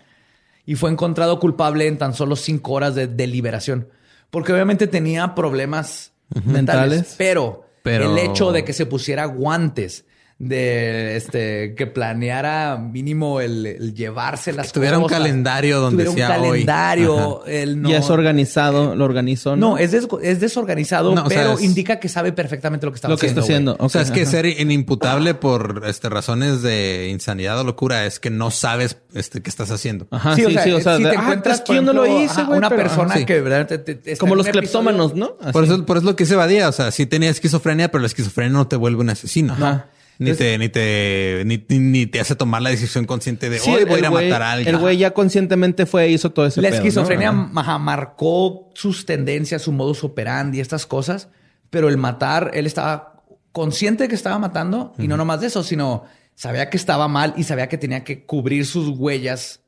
Y 0.66 0.74
fue 0.76 0.90
encontrado 0.90 1.38
culpable 1.40 1.86
en 1.86 1.98
tan 1.98 2.14
solo 2.14 2.36
cinco 2.36 2.72
horas 2.72 2.94
de 2.94 3.06
deliberación. 3.06 3.88
Porque 4.30 4.52
obviamente 4.52 4.86
tenía 4.86 5.34
problemas 5.34 6.12
mentales. 6.34 6.52
Mentales. 6.52 7.14
Pero, 7.18 7.66
Pero- 7.82 8.10
el 8.10 8.18
hecho 8.18 8.52
de 8.52 8.64
que 8.64 8.72
se 8.72 8.86
pusiera 8.86 9.24
guantes, 9.26 10.04
de 10.44 11.14
este 11.16 11.74
que 11.76 11.86
planeara 11.86 12.76
mínimo 12.76 13.40
el, 13.40 13.64
el 13.64 13.94
llevarse 13.94 14.52
las 14.52 14.72
tuviera 14.72 14.98
un 14.98 15.06
calendario 15.06 15.78
donde 15.78 16.04
tuviera 16.04 16.30
decía 16.30 16.40
un 16.42 16.50
hoy. 16.50 16.64
calendario, 16.64 17.46
el 17.46 17.80
no, 17.80 17.88
Ya 17.90 17.98
es 17.98 18.10
organizado, 18.10 18.96
lo 18.96 19.04
organizó. 19.04 19.54
no, 19.54 19.78
es, 19.78 19.92
des- 19.92 20.08
es 20.20 20.40
desorganizado, 20.40 21.14
No, 21.14 21.22
o 21.26 21.30
sea, 21.30 21.38
pero 21.42 21.52
es- 21.54 21.62
indica 21.62 22.00
que 22.00 22.08
sabe 22.08 22.32
perfectamente 22.32 22.86
lo 22.86 22.90
que 22.92 22.96
está 22.96 23.06
lo 23.06 23.16
que 23.16 23.26
haciendo. 23.26 23.40
está 23.40 23.52
haciendo. 23.52 23.76
O 23.78 23.88
sea, 23.88 24.02
es 24.02 24.10
que 24.10 24.22
ajá. 24.22 24.30
ser 24.32 24.46
inimputable 24.46 25.34
por 25.34 25.84
este, 25.86 26.08
razones 26.08 26.60
de 26.62 27.08
insanidad 27.12 27.60
o 27.60 27.62
locura 27.64 28.04
es 28.04 28.18
que 28.18 28.30
no 28.30 28.50
sabes 28.50 28.96
este, 29.14 29.42
qué 29.42 29.48
estás 29.48 29.70
haciendo. 29.70 30.08
Ajá, 30.10 30.34
sí, 30.34 30.42
sí, 30.64 30.72
o 30.72 30.80
sea, 30.80 30.96
si 30.96 31.04
de, 31.04 31.10
te 31.10 31.16
ah, 31.18 31.20
encuentras 31.22 31.60
que 31.60 31.74
yo 31.76 31.82
no 31.82 31.92
lo 31.92 32.04
por 32.04 32.20
hice, 32.20 32.42
güey. 32.42 32.58
una 32.58 32.68
pero- 32.68 32.82
persona 32.82 33.10
ajá, 33.10 33.18
sí. 33.20 33.24
que 33.26 33.34
verdaderamente 33.40 33.78
te- 33.78 33.94
te- 33.94 34.16
Como 34.16 34.34
los 34.34 34.48
cleptómanos, 34.48 35.14
¿no? 35.14 35.36
Por 35.52 35.62
Así. 35.62 35.72
eso, 35.72 35.86
por 35.86 35.98
eso 35.98 36.06
lo 36.06 36.16
que 36.16 36.24
dice 36.24 36.34
Badía. 36.34 36.68
O 36.68 36.72
sea, 36.72 36.90
sí 36.90 37.06
tenía 37.06 37.30
esquizofrenia, 37.30 37.92
pero 37.92 38.00
la 38.02 38.08
esquizofrenia 38.08 38.52
no 38.52 38.66
te 38.66 38.74
vuelve 38.74 39.02
un 39.02 39.10
asesino. 39.10 39.52
Ajá. 39.52 39.86
Ni 40.22 40.34
te, 40.34 40.58
ni 40.58 40.68
te, 40.68 41.42
ni, 41.46 41.64
ni- 41.68 41.78
ni 41.78 42.06
te 42.06 42.20
hace 42.20 42.34
tomar 42.36 42.62
la 42.62 42.70
decisión 42.70 43.04
consciente 43.04 43.50
de 43.50 43.58
Sí, 43.58 43.70
hoy 43.70 43.82
el- 43.82 43.86
voy 43.86 43.96
a 43.96 43.98
ir 43.98 44.06
a 44.06 44.10
güey- 44.10 44.24
matar 44.28 44.42
a 44.42 44.52
alguien. 44.52 44.74
El 44.74 44.80
güey 44.80 44.96
ya 44.96 45.12
conscientemente 45.12 45.86
fue 45.86 46.04
e 46.04 46.10
hizo 46.10 46.30
todo 46.30 46.46
ese 46.46 46.60
La 46.62 46.68
pedo, 46.68 46.78
¿no? 46.80 46.86
esquizofrenia 46.86 47.50
ajá, 47.56 47.78
marcó 47.78 48.70
sus 48.74 49.04
tendencias, 49.06 49.62
su 49.62 49.72
modus 49.72 50.04
operandi, 50.04 50.60
estas 50.60 50.86
cosas, 50.86 51.28
pero 51.70 51.88
el 51.88 51.96
matar, 51.98 52.50
él 52.54 52.66
estaba 52.66 53.22
consciente 53.52 54.04
de 54.04 54.08
que 54.08 54.14
estaba 54.14 54.38
matando 54.38 54.94
y 54.98 55.08
no 55.08 55.16
nomás 55.16 55.40
de 55.40 55.48
eso, 55.48 55.62
sino 55.62 56.04
sabía 56.34 56.70
que 56.70 56.76
estaba 56.78 57.08
mal 57.08 57.34
y 57.36 57.42
sabía 57.44 57.68
que 57.68 57.76
tenía 57.78 58.04
que 58.04 58.24
cubrir 58.24 58.64
sus 58.66 58.88
huellas 58.98 59.60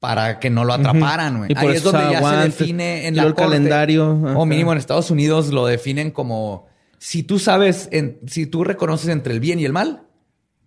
para 0.00 0.40
que 0.40 0.50
no 0.50 0.64
lo 0.64 0.72
atraparan. 0.72 1.38
güey. 1.38 1.52
Y 1.52 1.54
por 1.54 1.64
Ahí 1.70 1.76
eso 1.76 1.88
es 1.88 1.92
donde 1.92 2.12
ya 2.12 2.28
se 2.28 2.36
define 2.48 3.06
en 3.06 3.16
la 3.16 3.22
el 3.22 3.34
corte, 3.34 3.42
calendario, 3.50 4.18
ajá. 4.24 4.38
o 4.38 4.46
mínimo 4.46 4.72
en 4.72 4.78
Estados 4.78 5.10
Unidos 5.10 5.48
lo 5.50 5.66
definen 5.66 6.10
como 6.10 6.66
si 7.04 7.24
tú 7.24 7.40
sabes, 7.40 7.88
en- 7.90 8.20
si 8.28 8.46
tú 8.46 8.62
reconoces 8.62 9.08
entre 9.08 9.32
el 9.32 9.40
bien 9.40 9.58
y 9.58 9.64
el 9.64 9.72
mal 9.72 10.02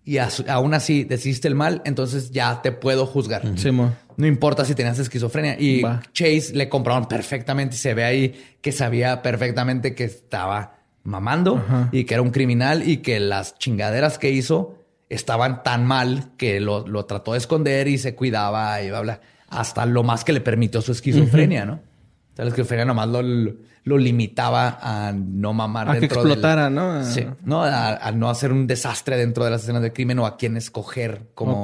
y 0.03 0.17
as- 0.17 0.43
aún 0.49 0.73
así 0.73 1.05
decidiste 1.05 1.47
el 1.47 1.55
mal, 1.55 1.81
entonces 1.85 2.31
ya 2.31 2.61
te 2.61 2.73
puedo 2.73 3.05
juzgar. 3.05 3.41
Sí. 3.43 3.71
No 4.17 4.27
importa 4.27 4.65
si 4.65 4.75
tenías 4.75 4.99
esquizofrenia. 4.99 5.55
Y 5.57 5.81
Va. 5.81 6.01
Chase 6.13 6.51
le 6.53 6.67
compraron 6.67 7.05
perfectamente 7.07 7.75
y 7.75 7.79
se 7.79 7.93
ve 7.93 8.03
ahí 8.03 8.57
que 8.61 8.73
sabía 8.73 9.21
perfectamente 9.21 9.95
que 9.95 10.03
estaba 10.03 10.79
mamando 11.03 11.63
y 11.93 12.03
que 12.03 12.15
era 12.15 12.21
un 12.21 12.31
criminal 12.31 12.85
y 12.85 12.97
que 12.97 13.19
las 13.21 13.57
chingaderas 13.57 14.17
que 14.19 14.29
hizo 14.31 14.77
estaban 15.07 15.63
tan 15.63 15.85
mal 15.85 16.31
que 16.37 16.59
lo, 16.59 16.85
lo 16.85 17.05
trató 17.05 17.31
de 17.31 17.37
esconder 17.37 17.87
y 17.87 17.97
se 17.97 18.13
cuidaba 18.13 18.81
y 18.81 18.89
bla, 18.89 18.99
bla, 19.01 19.21
hasta 19.47 19.85
lo 19.85 20.03
más 20.03 20.25
que 20.25 20.33
le 20.33 20.41
permitió 20.41 20.81
su 20.81 20.91
esquizofrenia, 20.91 21.63
¿no? 21.65 21.73
O 21.75 22.35
sea, 22.35 22.43
la 22.43 22.49
esquizofrenia 22.49 22.83
nomás 22.85 23.07
lo, 23.07 23.21
lo 23.21 23.53
limitaba 23.97 24.79
a 24.81 25.13
no 25.13 25.53
mamar 25.53 25.89
A 25.89 25.93
que 25.93 25.99
dentro 26.01 26.23
del- 26.23 26.31
explotara, 26.31 26.69
¿no? 26.69 26.91
A- 26.91 27.03
Sí, 27.03 27.25
no, 27.43 27.63
a, 27.63 27.95
a 27.95 28.11
no 28.11 28.29
hacer 28.29 28.51
un 28.51 28.65
desastre 28.67 29.15
dentro 29.15 29.45
de 29.45 29.51
las 29.51 29.61
escenas 29.63 29.81
de 29.83 29.93
crimen 29.93 30.17
o 30.19 30.25
a 30.25 30.37
quién 30.37 30.57
escoger 30.57 31.27
como, 31.35 31.61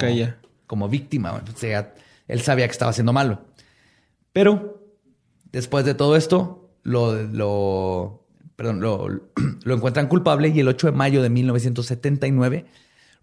como 0.68 0.88
víctima. 0.88 1.34
O 1.34 1.58
sea, 1.58 1.94
él 2.28 2.42
sabía 2.42 2.68
que 2.68 2.72
estaba 2.72 2.92
haciendo 2.92 3.12
malo. 3.12 3.42
Pero 4.34 4.84
después 5.52 5.84
de 5.84 5.96
todo 5.96 6.16
esto, 6.16 6.70
lo, 6.84 7.22
lo, 7.24 8.24
perdón, 8.56 8.80
lo, 8.82 9.08
lo 9.64 9.74
encuentran 9.76 10.08
culpable 10.08 10.50
y 10.50 10.60
el 10.60 10.68
8 10.68 10.88
de 10.88 10.94
mayo 10.94 11.22
de 11.24 11.30
1979, 11.32 12.66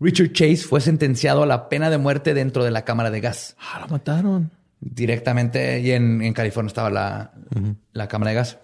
Richard 0.00 0.32
Chase 0.32 0.58
fue 0.58 0.80
sentenciado 0.80 1.42
a 1.42 1.46
la 1.46 1.68
pena 1.68 1.88
de 1.90 1.98
muerte 1.98 2.34
dentro 2.34 2.64
de 2.64 2.70
la 2.72 2.84
cámara 2.84 3.10
de 3.10 3.20
gas. 3.20 3.56
Ah, 3.60 3.78
lo 3.80 3.88
mataron. 3.88 4.50
Directamente, 4.80 5.80
y 5.80 5.90
en, 5.92 6.22
en 6.22 6.32
California 6.34 6.68
estaba 6.68 6.90
la, 6.90 7.32
la 7.92 8.08
cámara 8.08 8.30
de 8.30 8.34
gas. 8.36 8.58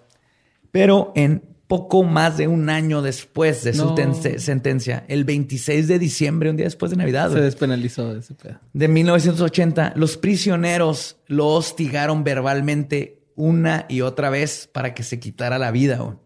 Pero 0.75 1.13
en 1.15 1.41
poco 1.67 2.03
más 2.03 2.35
de 2.35 2.49
un 2.49 2.69
año 2.69 3.01
después 3.01 3.63
de 3.63 3.73
su 3.73 3.85
No. 3.85 3.95
sentencia, 4.37 5.05
el 5.07 5.23
26 5.23 5.87
de 5.87 5.97
diciembre, 5.99 6.49
un 6.49 6.57
día 6.57 6.65
después 6.65 6.91
de 6.91 6.97
Navidad, 6.97 7.31
Se 7.31 7.39
despenalizó 7.39 8.13
de 8.13 8.19
ese 8.19 8.33
pedo. 8.33 8.59
de 8.73 8.87
1980, 8.89 9.93
los 9.95 10.17
prisioneros 10.17 11.15
lo 11.27 11.47
hostigaron 11.47 12.25
verbalmente 12.25 13.23
una 13.35 13.85
y 13.87 14.01
otra 14.01 14.29
vez 14.29 14.69
para 14.71 14.93
que 14.93 15.03
se 15.03 15.17
quitara 15.17 15.57
la 15.57 15.71
vida. 15.71 15.95
güey. 15.97 16.17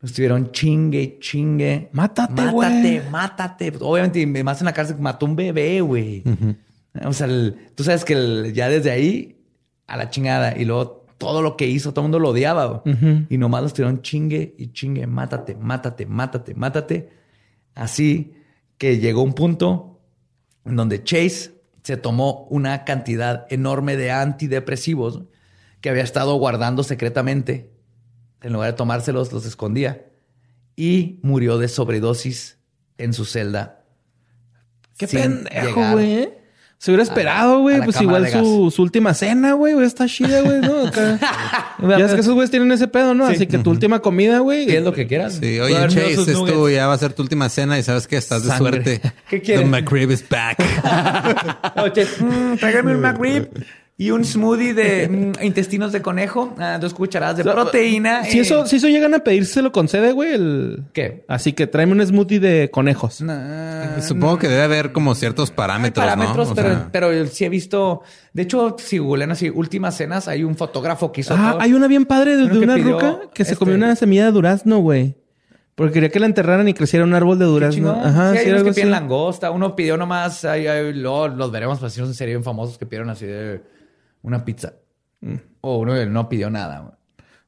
Estuvieron 0.00 0.52
chingue, 0.52 1.18
chingue. 1.20 1.88
Mátate, 1.92 2.32
Mátate, 2.32 2.52
güey. 2.52 3.10
mátate. 3.10 3.72
Obviamente, 3.80 4.20
y 4.20 4.26
más 4.26 4.60
en 4.60 4.66
la 4.66 4.72
cárcel 4.72 4.96
mató 5.00 5.26
un 5.26 5.34
bebé, 5.34 5.80
güey. 5.80 6.22
O 7.04 7.12
sea, 7.12 7.26
el- 7.26 7.56
tú 7.74 7.82
sabes 7.84 8.04
que 8.04 8.12
el- 8.14 8.52
ya 8.54 8.68
desde 8.68 8.92
ahí 8.92 9.36
a 9.88 9.96
la 9.96 10.08
chingada 10.08 10.56
y 10.56 10.64
luego 10.64 10.99
todo 11.20 11.42
lo 11.42 11.54
que 11.58 11.66
hizo, 11.66 11.92
todo 11.92 12.00
el 12.00 12.04
mundo 12.04 12.18
lo 12.18 12.30
odiaba. 12.30 12.82
Y 13.28 13.36
nomás 13.36 13.60
lo 13.60 13.66
estuvieron 13.66 14.00
chingue 14.00 14.54
y 14.56 14.72
chingue, 14.72 15.06
mátate, 15.06 15.54
mátate, 15.54 16.06
mátate, 16.06 16.54
mátate. 16.54 17.10
Así 17.74 18.32
que 18.78 18.98
llegó 18.98 19.22
un 19.22 19.34
punto 19.34 20.00
en 20.64 20.76
donde 20.76 21.04
Chase 21.04 21.60
se 21.82 21.98
tomó 21.98 22.46
una 22.48 22.86
cantidad 22.86 23.46
enorme 23.50 23.98
de 23.98 24.10
antidepresivos 24.10 25.24
que 25.82 25.90
había 25.90 26.04
estado 26.04 26.36
guardando 26.36 26.82
secretamente. 26.84 27.70
En 28.40 28.54
lugar 28.54 28.70
de 28.70 28.78
tomárselos, 28.78 29.30
los 29.30 29.44
escondía. 29.44 30.06
Y 30.74 31.20
murió 31.22 31.58
de 31.58 31.68
sobredosis 31.68 32.56
en 32.96 33.12
su 33.12 33.26
celda. 33.26 33.84
Qué 34.96 35.06
pendejo, 35.06 35.82
güey. 35.92 36.39
Se 36.80 36.90
hubiera 36.90 37.02
esperado, 37.02 37.60
güey. 37.60 37.82
Pues 37.82 38.00
igual 38.00 38.24
de 38.24 38.32
su, 38.32 38.72
su 38.74 38.80
última 38.80 39.12
cena, 39.12 39.52
güey. 39.52 39.78
Está 39.84 40.06
chida, 40.06 40.40
güey, 40.40 40.62
¿no? 40.62 40.86
Acá. 40.86 41.18
ya 41.78 42.06
es 42.06 42.14
que 42.14 42.20
esos 42.20 42.32
güeyes 42.32 42.50
tienen 42.50 42.72
ese 42.72 42.88
pedo, 42.88 43.12
¿no? 43.12 43.26
Sí. 43.26 43.34
Así 43.34 43.46
que 43.46 43.58
tu 43.58 43.68
última 43.68 44.00
comida, 44.00 44.38
güey. 44.38 44.64
¿Qué 44.64 44.78
es 44.78 44.82
lo 44.82 44.94
que 44.94 45.06
quieras? 45.06 45.34
Sí, 45.42 45.60
oye, 45.60 45.74
Chase, 45.74 46.12
esto 46.12 46.70
ya 46.70 46.86
va 46.86 46.94
a 46.94 46.98
ser 46.98 47.12
tu 47.12 47.20
última 47.20 47.50
cena 47.50 47.78
y 47.78 47.82
sabes 47.82 48.06
que 48.06 48.16
estás 48.16 48.44
de 48.44 48.48
Sangre. 48.48 48.82
suerte. 48.82 49.12
¿Qué 49.28 49.42
quieres? 49.42 49.64
The 49.64 49.68
McRib 49.70 50.10
is 50.10 50.26
back. 50.26 50.56
Oye, 51.76 52.06
mm, 52.18 52.56
tráigame 52.56 52.94
un 52.94 53.02
McRib 53.02 53.50
y 54.00 54.12
un 54.12 54.24
smoothie 54.24 54.72
de 54.72 55.08
mm, 55.38 55.44
intestinos 55.44 55.92
de 55.92 56.00
conejo, 56.00 56.54
ah, 56.58 56.78
dos 56.80 56.94
cucharadas 56.94 57.36
de 57.36 57.44
proteína. 57.44 58.24
Si 58.24 58.38
eh, 58.38 58.40
eso, 58.40 58.64
si 58.64 58.76
eso 58.76 58.88
llegan 58.88 59.12
a 59.12 59.18
pedir, 59.18 59.44
se 59.44 59.60
lo 59.60 59.72
concede, 59.72 60.12
güey. 60.12 60.32
El... 60.32 60.84
¿Qué? 60.94 61.26
Así 61.28 61.52
que 61.52 61.66
tráeme 61.66 61.92
un 61.92 62.06
smoothie 62.06 62.40
de 62.40 62.70
conejos. 62.70 63.20
Nah, 63.20 64.00
Supongo 64.00 64.38
que 64.38 64.48
debe 64.48 64.62
haber 64.62 64.92
como 64.92 65.14
ciertos 65.14 65.50
parámetros, 65.50 66.02
parámetros, 66.02 66.48
¿no? 66.48 66.54
Pero, 66.54 66.68
sea, 66.70 66.88
pero 66.90 67.26
sí 67.26 67.44
he 67.44 67.50
visto. 67.50 68.00
De 68.32 68.44
hecho, 68.44 68.74
si 68.78 68.96
googlean 68.96 69.32
así, 69.32 69.50
últimas 69.50 69.98
cenas, 69.98 70.28
hay 70.28 70.44
un 70.44 70.56
fotógrafo 70.56 71.12
que 71.12 71.20
hizo. 71.20 71.34
Ah, 71.36 71.50
todo. 71.52 71.60
hay 71.60 71.74
una 71.74 71.86
bien 71.86 72.06
padre 72.06 72.38
de, 72.38 72.58
una 72.58 72.78
ruca 72.78 73.20
que 73.34 73.44
se 73.44 73.52
este- 73.52 73.58
comió 73.58 73.74
una 73.74 73.94
semilla 73.96 74.24
de 74.24 74.32
durazno, 74.32 74.78
güey. 74.78 75.14
Porque 75.74 75.92
quería 75.92 76.08
que 76.08 76.20
la 76.20 76.26
enterraran 76.26 76.66
y 76.68 76.72
creciera 76.72 77.04
un 77.04 77.12
árbol 77.12 77.38
de 77.38 77.44
durazno. 77.44 77.90
Ajá, 77.90 78.32
sí, 78.32 78.38
sí, 78.38 78.44
hay 78.44 78.48
era 78.48 78.62
unos 78.62 78.74
que 78.74 78.80
piden 78.80 78.94
así. 78.94 79.02
langosta. 79.02 79.50
Uno 79.50 79.76
pidió 79.76 79.98
nomás, 79.98 80.46
ahí, 80.46 80.66
ahí, 80.66 80.94
luego 80.94 81.28
los 81.28 81.52
veremos, 81.52 81.78
pues 81.78 81.92
así 81.92 82.00
en 82.00 82.14
serie 82.14 82.36
bien 82.36 82.44
famosos 82.44 82.78
que 82.78 82.86
pidieron 82.86 83.10
así 83.10 83.26
de 83.26 83.60
una 84.22 84.44
pizza. 84.44 84.74
Mm. 85.20 85.34
O 85.62 85.78
uno 85.78 85.94
que 85.94 86.06
no 86.06 86.28
pidió 86.28 86.50
nada. 86.50 86.96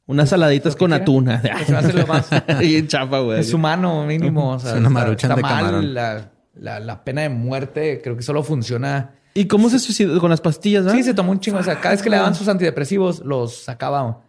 Unas 0.06 0.28
saladitas 0.28 0.74
con 0.76 0.90
quiera. 0.90 1.02
atuna. 1.02 1.40
Se 1.40 1.52
me 1.72 1.78
hace 1.78 1.92
lo 1.92 2.06
más- 2.06 2.28
y 2.62 2.86
chapa, 2.86 3.20
güey. 3.20 3.40
Es 3.40 3.52
humano, 3.54 4.04
mínimo. 4.04 4.52
O 4.54 4.58
sea, 4.58 4.70
Es 4.72 4.76
una 4.78 4.88
está- 4.88 5.00
maruchan 5.00 5.30
está 5.30 5.36
de 5.36 5.42
mal 5.42 5.56
camarón. 5.56 5.94
La, 5.94 6.30
la- 6.54 6.80
la 6.80 7.04
pena 7.04 7.22
de 7.22 7.28
muerte 7.30 8.00
creo 8.02 8.16
que 8.16 8.22
solo 8.22 8.42
funciona. 8.42 9.12
¿Y 9.34 9.46
cómo 9.46 9.70
se 9.70 9.78
suicidó? 9.78 10.20
Con 10.20 10.28
las 10.30 10.40
pastillas, 10.42 10.84
¿no? 10.84 10.92
Sí, 10.92 11.02
se 11.02 11.14
tomó 11.14 11.32
un 11.32 11.40
chingo. 11.40 11.58
O 11.58 11.62
sea, 11.62 11.76
cada 11.80 11.90
vez 11.94 12.02
que 12.02 12.10
le 12.10 12.16
daban 12.16 12.34
sus 12.34 12.48
antidepresivos, 12.48 13.20
los 13.20 13.62
sacaba. 13.64 14.20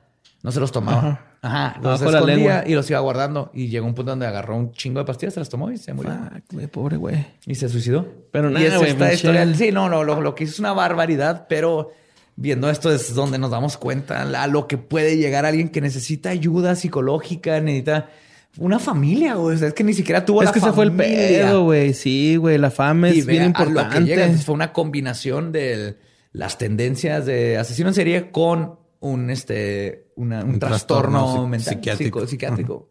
No 0.43 0.51
se 0.51 0.59
los 0.61 0.71
tomaba. 0.71 1.19
Ajá. 1.41 1.77
Los 1.81 1.99
de 1.99 2.05
la 2.05 2.11
escondía 2.19 2.35
lengua. 2.37 2.63
y 2.67 2.73
los 2.73 2.89
iba 2.89 2.99
guardando. 2.99 3.51
Y 3.53 3.67
llegó 3.67 3.85
un 3.85 3.93
punto 3.93 4.11
donde 4.11 4.25
agarró 4.27 4.55
un 4.55 4.71
chingo 4.71 4.99
de 4.99 5.05
pastillas, 5.05 5.33
se 5.33 5.41
las 5.41 5.49
tomó 5.49 5.69
y 5.71 5.77
se 5.77 5.93
murió. 5.93 6.13
Fuck, 6.13 6.53
güey, 6.53 6.67
pobre 6.67 6.95
güey. 6.95 7.25
Y 7.45 7.55
se 7.55 7.67
suicidó. 7.67 8.07
Pero 8.31 8.49
nada, 8.49 8.77
güey. 8.77 9.55
Sí, 9.55 9.71
no, 9.73 9.89
no, 9.89 10.05
lo, 10.05 10.21
lo 10.21 10.35
que 10.35 10.45
hizo 10.45 10.53
es 10.53 10.59
una 10.59 10.71
barbaridad, 10.71 11.47
pero 11.49 11.91
viendo 12.35 12.69
esto 12.69 12.91
es 12.91 13.13
donde 13.13 13.37
nos 13.37 13.51
damos 13.51 13.77
cuenta 13.77 14.21
a 14.21 14.47
lo 14.47 14.67
que 14.67 14.77
puede 14.77 15.17
llegar 15.17 15.45
alguien 15.45 15.69
que 15.69 15.81
necesita 15.81 16.29
ayuda 16.29 16.75
psicológica, 16.75 17.59
necesita 17.61 18.09
una 18.57 18.79
familia, 18.79 19.35
güey. 19.35 19.55
O 19.55 19.59
sea, 19.59 19.67
es 19.69 19.73
que 19.73 19.83
ni 19.83 19.93
siquiera 19.93 20.25
tuvo 20.25 20.41
Es 20.41 20.47
la 20.49 20.53
que 20.53 20.59
se 20.59 20.71
fue 20.71 20.85
el 20.85 20.91
familia. 20.91 21.15
pedo, 21.17 21.63
güey. 21.65 21.93
Sí, 21.93 22.35
güey. 22.35 22.57
La 22.57 22.69
fama 22.71 23.09
Y 23.09 23.19
es 23.19 23.25
vea 23.25 23.39
bien 23.41 23.53
a 23.55 23.59
lo 23.59 23.65
que 23.65 23.69
importante. 23.71 24.05
llega. 24.09 24.23
Entonces, 24.23 24.45
fue 24.45 24.55
una 24.55 24.73
combinación 24.73 25.51
de 25.51 25.97
las 26.31 26.57
tendencias 26.57 27.25
de 27.25 27.57
asesino 27.57 27.89
en 27.89 27.95
serie 27.95 28.31
con 28.31 28.77
un, 28.99 29.29
este, 29.29 30.07
una- 30.15 30.43
un, 30.43 30.51
Un 30.51 30.59
trastorno, 30.59 31.47
mental, 31.47 31.75
psiquiátrico. 31.75 32.19
psico- 32.21 32.27
psiquiátrico. 32.29 32.89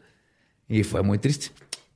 Y 0.69 0.83
fue 0.85 1.03
muy 1.03 1.19
triste. 1.19 1.49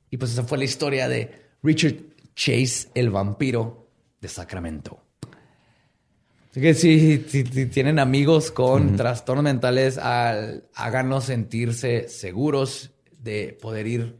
Y 0.09 0.17
pues 0.17 0.31
esa 0.31 0.43
fue 0.43 0.57
la 0.57 0.63
historia 0.65 1.07
de 1.09 1.31
Richard 1.63 1.95
Chase, 2.35 2.87
el 2.95 3.09
vampiro 3.09 3.89
de 4.21 4.27
Sacramento. 4.29 4.99
Así 6.57 6.61
que 6.63 6.73
si, 6.73 7.17
si- 7.27 7.45
si 7.45 7.65
tienen 7.67 7.99
amigos 7.99 8.49
con 8.49 8.95
trastornos 8.95 9.43
mentales, 9.43 9.99
al- 9.99 10.63
háganos 10.73 11.25
sentirse 11.25 12.09
seguros 12.09 12.95
de 13.21 13.55
poder 13.61 13.85
ir 13.85 14.15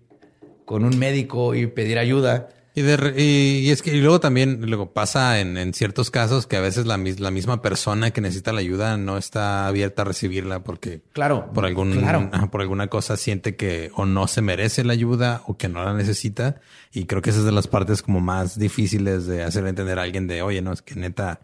con 0.63 0.85
un 0.85 0.99
médico 0.99 1.55
y 1.55 1.65
pedir 1.65 1.97
ayuda. 1.97 2.49
Y, 2.77 2.81
de 2.83 3.13
y- 3.17 3.67
y 3.67 3.71
es 3.71 3.81
que 3.81 3.95
y 3.95 4.01
luego 4.01 4.19
también 4.19 4.61
luego 4.69 4.91
pasa 4.93 5.39
en, 5.39 5.57
en 5.57 5.73
ciertos 5.73 6.11
casos 6.11 6.45
que 6.45 6.57
a 6.57 6.61
veces 6.61 6.85
la, 6.85 6.97
mis- 6.97 7.19
la 7.19 7.31
misma 7.31 7.61
persona 7.61 8.11
que 8.11 8.21
necesita 8.21 8.53
la 8.53 8.59
ayuda 8.59 8.97
no 8.97 9.17
está 9.17 9.65
abierta 9.65 10.03
a 10.03 10.05
recibirla 10.05 10.63
porque 10.63 11.01
Claro. 11.13 11.51
por 11.53 11.65
algún 11.65 11.91
Claro. 11.93 12.29
por 12.51 12.61
alguna 12.61 12.87
cosa 12.87 13.17
siente 13.17 13.55
que 13.55 13.89
o 13.95 14.05
no 14.05 14.27
se 14.27 14.41
merece 14.43 14.83
la 14.83 14.93
ayuda 14.93 15.41
o 15.47 15.57
que 15.57 15.69
no 15.69 15.83
la 15.83 15.95
necesita 15.95 16.61
y 16.93 17.05
creo 17.05 17.23
que 17.23 17.31
esa 17.31 17.39
es 17.39 17.45
de 17.45 17.51
las 17.51 17.67
partes 17.67 18.03
como 18.03 18.19
más 18.21 18.59
difíciles 18.59 19.25
de 19.25 19.41
hacerle 19.43 19.69
entender 19.69 19.97
a 19.97 20.03
alguien 20.03 20.27
de 20.27 20.43
oye 20.43 20.61
no 20.61 20.71
es 20.71 20.83
que 20.83 20.93
neta 20.95 21.39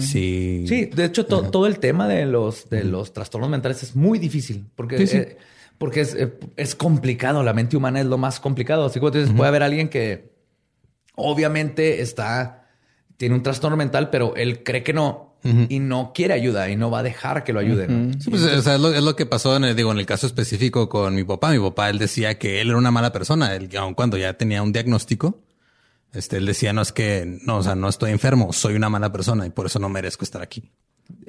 sí 0.00 0.64
Sí, 0.66 0.86
de 0.86 1.04
hecho, 1.04 1.26
to- 1.26 1.42
todo 1.50 1.66
el 1.68 1.78
tema 1.78 2.08
de 2.08 2.26
los, 2.26 2.68
de 2.70 2.82
los 2.84 3.12
trastornos 3.12 3.48
mentales 3.50 3.82
es 3.84 3.94
muy 3.94 4.18
difícil 4.18 4.66
porque, 4.74 4.98
Sí, 4.98 5.06
sí. 5.06 5.16
eh, 5.18 5.36
porque 5.78 6.00
es, 6.00 6.14
eh, 6.14 6.32
es 6.56 6.74
complicado. 6.76 7.42
La 7.42 7.52
mente 7.52 7.76
humana 7.76 8.00
es 8.00 8.06
lo 8.06 8.16
más 8.16 8.38
complicado. 8.38 8.84
Así 8.86 9.00
que 9.00 9.10
dices, 9.10 9.30
puede 9.34 9.48
haber 9.48 9.62
alguien 9.64 9.88
que 9.88 10.31
obviamente 11.14 12.00
está, 12.02 12.66
tiene 13.16 13.34
un 13.34 13.42
trastorno 13.42 13.76
mental, 13.76 14.10
pero 14.10 14.34
él 14.36 14.62
cree 14.64 14.82
que 14.82 14.92
no 14.92 15.30
y 15.68 15.80
no 15.80 16.12
quiere 16.14 16.34
ayuda 16.34 16.68
y 16.70 16.76
no 16.76 16.88
va 16.88 17.00
a 17.00 17.02
dejar 17.02 17.42
que 17.42 17.52
lo 17.52 17.58
ayuden. 17.58 18.16
Sí, 18.20 18.30
pues, 18.30 18.42
o 18.44 18.62
sea, 18.62 18.76
es, 18.76 18.80
lo, 18.80 18.94
es 18.94 19.02
lo 19.02 19.16
que 19.16 19.26
pasó 19.26 19.56
en 19.56 19.64
el, 19.64 19.74
digo, 19.74 19.90
en 19.90 19.98
el 19.98 20.06
caso 20.06 20.28
específico 20.28 20.88
con 20.88 21.16
mi 21.16 21.24
papá. 21.24 21.50
Mi 21.50 21.58
papá, 21.58 21.90
él 21.90 21.98
decía 21.98 22.38
que 22.38 22.60
él 22.60 22.68
era 22.68 22.78
una 22.78 22.92
mala 22.92 23.10
persona, 23.12 23.52
él, 23.56 23.68
aun 23.76 23.94
cuando 23.94 24.16
ya 24.16 24.34
tenía 24.34 24.62
un 24.62 24.72
diagnóstico. 24.72 25.40
Este, 26.12 26.36
él 26.36 26.46
decía, 26.46 26.72
no 26.72 26.80
es 26.82 26.92
que, 26.92 27.40
no, 27.42 27.56
o 27.56 27.62
sea, 27.64 27.74
no 27.74 27.88
estoy 27.88 28.12
enfermo, 28.12 28.52
soy 28.52 28.76
una 28.76 28.88
mala 28.88 29.10
persona 29.10 29.44
y 29.44 29.50
por 29.50 29.66
eso 29.66 29.80
no 29.80 29.88
merezco 29.88 30.24
estar 30.24 30.42
aquí. 30.42 30.70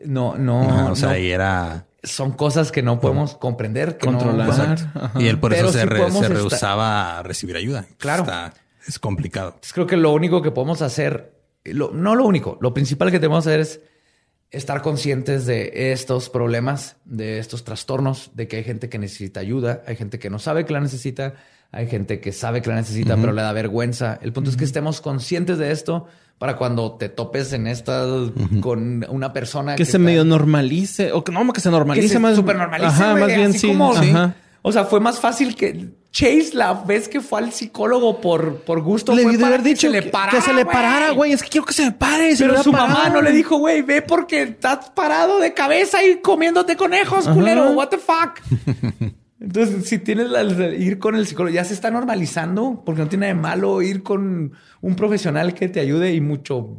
No, 0.06 0.38
no, 0.38 0.62
Ajá, 0.62 0.92
o 0.92 0.96
sea, 0.96 1.10
no. 1.10 1.18
y 1.18 1.32
era, 1.32 1.88
son 2.04 2.34
cosas 2.34 2.72
que 2.72 2.84
no 2.84 3.00
podemos 3.00 3.36
comprender, 3.36 3.98
que 3.98 4.06
Controlar. 4.06 4.78
Y 5.18 5.26
él 5.28 5.40
por 5.40 5.54
Pero 5.54 5.70
eso 5.70 5.80
se, 5.80 5.86
re- 5.88 6.06
estar- 6.06 6.30
rehusaba 6.32 7.18
a 7.18 7.24
recibir 7.24 7.56
ayuda. 7.56 7.86
Claro. 7.98 8.24
Está- 8.24 8.54
es 8.88 9.00
complicado. 9.00 9.50
Entonces, 9.50 9.74
creo 9.74 9.88
que 9.88 9.98
lo 9.98 10.12
único 10.12 10.42
que 10.42 10.52
podemos 10.52 10.82
hacer, 10.82 11.34
lo- 11.64 11.92
no 11.92 12.16
lo 12.16 12.26
único, 12.26 12.58
lo 12.62 12.74
principal 12.74 13.12
que 13.12 13.20
tenemos 13.20 13.44
que 13.46 13.50
hacer 13.50 13.60
es 13.62 13.80
estar 14.52 14.82
conscientes 14.82 15.46
de 15.46 15.92
estos 15.92 16.30
problemas, 16.30 16.98
de 17.06 17.40
estos 17.40 17.64
trastornos, 17.64 18.32
de 18.36 18.48
que 18.48 18.58
hay 18.58 18.64
gente 18.64 18.88
que 18.90 19.00
necesita 19.00 19.40
ayuda, 19.40 19.82
hay 19.88 19.96
gente 19.96 20.20
que 20.20 20.30
no 20.30 20.38
sabe 20.38 20.66
que 20.66 20.74
la 20.74 20.80
necesita, 20.80 21.34
hay 21.72 21.88
gente 21.88 22.20
que 22.20 22.32
sabe 22.32 22.62
que 22.62 22.70
la 22.70 22.76
necesita, 22.76 23.16
pero 23.16 23.32
le 23.34 23.42
da 23.42 23.52
vergüenza. 23.52 24.20
El 24.22 24.32
punto 24.32 24.52
es 24.52 24.58
que 24.58 24.64
estemos 24.64 25.02
conscientes 25.02 25.58
de 25.58 25.72
esto 25.72 26.06
para 26.38 26.56
cuando 26.58 26.94
te 26.98 27.10
topes 27.10 27.52
en 27.54 27.66
esta 27.66 28.06
con 28.62 29.04
una 29.10 29.34
persona 29.34 29.76
Que 29.76 29.86
se 29.86 29.92
está- 29.92 30.00
medio 30.00 30.24
normalice. 30.24 31.12
O 31.14 31.24
que 31.24 31.32
no, 31.32 31.52
que 31.52 31.62
se 31.62 31.72
normalice 31.72 32.08
que 32.08 32.14
se 32.14 32.20
más. 32.20 32.36
super 32.36 32.56
normalice, 32.58 32.90
Ajá, 32.90 33.16
más 33.16 33.28
bien 33.28 33.50
así 33.50 33.60
sí. 33.60 33.68
como- 33.70 33.92
Ajá. 33.94 34.36
O 34.64 34.72
sea, 34.72 34.86
fue 34.86 35.00
más 35.00 35.20
fácil 35.20 35.56
que 35.56 35.92
Chase 36.14 36.52
la 36.54 36.76
vez 36.76 37.10
que 37.10 37.22
fue 37.22 37.40
al 37.40 37.52
psicólogo 37.52 38.22
por, 38.22 38.58
por 38.58 38.82
gusto. 38.82 39.16
Le 39.16 39.24
fue 39.24 39.34
para 39.34 39.48
haber 39.48 39.64
que 39.64 39.70
dicho 39.70 39.88
se 39.88 39.94
le 39.94 40.04
que, 40.04 40.10
parara, 40.12 40.38
que 40.38 40.42
se 40.42 40.54
le 40.54 40.64
parara, 40.64 41.10
güey. 41.10 41.34
Es 41.34 41.42
que 41.42 41.50
quiero 41.50 41.66
que 41.66 41.74
se 41.74 41.86
me 41.86 41.92
pare. 41.92 42.36
se 42.36 42.44
Pero 42.44 42.58
me 42.60 42.64
su 42.64 42.72
mamá 42.72 43.10
no 43.10 43.20
le 43.20 43.32
dijo, 43.32 43.58
güey, 43.58 43.82
ve 43.82 44.04
porque 44.04 44.44
estás 44.44 44.92
parado 44.92 45.40
de 45.40 45.56
cabeza 45.56 46.04
y 46.04 46.18
comiéndote 46.18 46.78
conejos, 46.78 47.28
culero. 47.28 47.72
What 47.72 47.88
the 47.88 47.98
fuck? 47.98 48.40
Entonces, 49.40 49.90
si 49.90 49.98
tienes 49.98 50.30
la, 50.30 50.44
ir 50.44 51.00
con 51.00 51.16
el 51.16 51.26
psicólogo, 51.26 51.54
ya 51.54 51.66
se 51.66 51.74
está 51.74 51.90
normalizando 51.90 52.84
porque 52.86 53.02
no 53.02 53.10
tiene 53.10 53.26
nada 53.26 53.36
de 53.36 53.42
malo 53.42 53.82
ir 53.82 54.04
con 54.04 54.54
un 54.82 54.96
profesional 54.96 55.56
que 55.56 55.68
te 55.68 55.80
ayude 55.80 56.14
y 56.14 56.22
mucho 56.22 56.78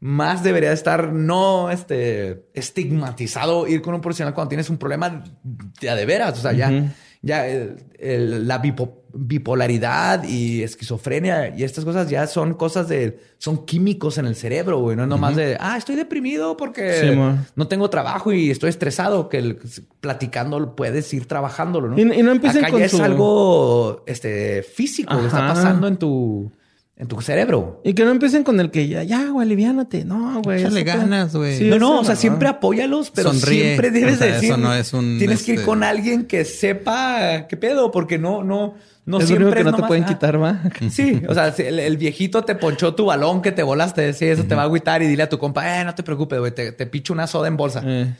más 0.00 0.42
debería 0.42 0.72
estar 0.72 1.12
no 1.12 1.70
este, 1.70 2.44
estigmatizado 2.52 3.68
ir 3.68 3.80
con 3.82 3.94
un 3.94 4.00
profesional 4.00 4.34
cuando 4.34 4.48
tienes 4.48 4.68
un 4.68 4.78
problema 4.78 5.24
de, 5.44 5.94
de 5.94 6.06
veras. 6.06 6.36
O 6.36 6.42
sea, 6.42 6.52
ya, 6.52 6.92
ya 7.24 7.46
el- 7.48 7.76
el- 7.98 8.46
la 8.48 8.60
bipo- 8.62 9.00
bipolaridad 9.16 10.24
y 10.24 10.62
esquizofrenia 10.62 11.56
y 11.56 11.62
estas 11.62 11.84
cosas 11.84 12.08
ya 12.10 12.26
son 12.26 12.54
cosas 12.54 12.88
de, 12.88 13.18
son 13.38 13.64
químicos 13.64 14.18
en 14.18 14.26
el 14.26 14.34
cerebro, 14.34 14.78
güey. 14.80 14.96
No 14.96 15.04
es 15.04 15.08
nomás 15.08 15.36
de, 15.36 15.56
ah, 15.60 15.76
estoy 15.76 15.96
deprimido 15.96 16.56
porque 16.56 17.00
Sí, 17.00 17.40
no 17.56 17.68
tengo 17.68 17.88
trabajo 17.90 18.32
y 18.32 18.50
estoy 18.50 18.70
estresado, 18.70 19.28
que 19.28 19.38
el- 19.38 19.58
platicando 20.00 20.74
puedes 20.76 21.12
ir 21.14 21.26
trabajándolo, 21.26 21.88
¿no? 21.88 21.98
Y- 21.98 22.02
y 22.02 22.22
no 22.22 22.32
empiecen 22.32 22.62
Acá 22.64 22.72
con 22.72 22.80
ya 22.80 22.88
su- 22.88 22.96
es 22.96 23.02
algo 23.02 24.02
este, 24.06 24.62
físico 24.62 25.18
que 25.18 25.26
está 25.26 25.46
pasando 25.48 25.86
en 25.88 25.96
tu, 25.96 26.52
en 26.96 27.08
tu 27.08 27.20
cerebro. 27.20 27.80
Y 27.84 27.94
que 27.94 28.04
no 28.04 28.12
empiecen 28.12 28.44
con 28.44 28.60
el 28.60 28.70
que 28.70 28.86
ya, 28.86 29.02
ya, 29.02 29.28
güey, 29.30 29.44
aliviánate. 29.46 30.04
No, 30.04 30.40
güey. 30.42 30.60
Échale 30.60 30.84
ganas, 30.84 31.34
güey. 31.34 31.58
Sí, 31.58 31.64
no, 31.64 31.78
no, 31.78 32.00
o 32.00 32.04
sea, 32.04 32.14
siempre 32.14 32.48
apóyalos, 32.48 33.10
pero 33.10 33.32
Sonríe. 33.32 33.62
siempre 33.62 33.90
debes 33.90 34.14
O 34.14 34.18
sea, 34.18 34.26
de 34.28 34.32
decir. 34.34 34.50
eso 34.50 34.58
no 34.58 34.72
es 34.72 34.92
un, 34.92 35.18
Tienes 35.18 35.42
que 35.42 35.52
ir 35.52 35.58
este- 35.58 35.66
con 35.66 35.82
alguien 35.82 36.26
que 36.26 36.44
sepa 36.44 37.46
qué 37.48 37.56
pedo, 37.56 37.90
porque 37.90 38.16
no, 38.18 38.44
no, 38.44 38.74
no 39.06 39.18
es 39.18 39.24
lo 39.24 39.26
siempre 39.26 39.46
único 39.46 39.56
que 39.58 39.64
no 39.64 39.76
te 39.76 39.82
pueden 39.82 40.04
ah, 40.04 40.06
quitar, 40.06 40.40
va. 40.40 40.62
Sí, 40.90 41.20
o 41.28 41.34
sea, 41.34 41.52
si 41.52 41.62
el, 41.62 41.80
el 41.80 41.96
viejito 41.96 42.44
te 42.44 42.54
ponchó 42.54 42.94
tu 42.94 43.06
balón 43.06 43.42
que 43.42 43.50
te 43.50 43.64
volaste, 43.64 44.12
sí, 44.12 44.26
eso 44.26 44.44
te 44.44 44.54
va 44.54 44.62
a 44.62 44.64
agüitar 44.66 45.02
y 45.02 45.06
dile 45.08 45.24
a 45.24 45.28
tu 45.28 45.38
compa, 45.38 45.80
eh, 45.80 45.84
no 45.84 45.94
te 45.96 46.04
preocupes, 46.04 46.38
güey, 46.38 46.54
te, 46.54 46.70
te 46.72 46.86
picho 46.86 47.12
una 47.12 47.26
soda 47.26 47.48
en 47.48 47.56
bolsa. 47.56 47.82
Eh, 47.84 48.14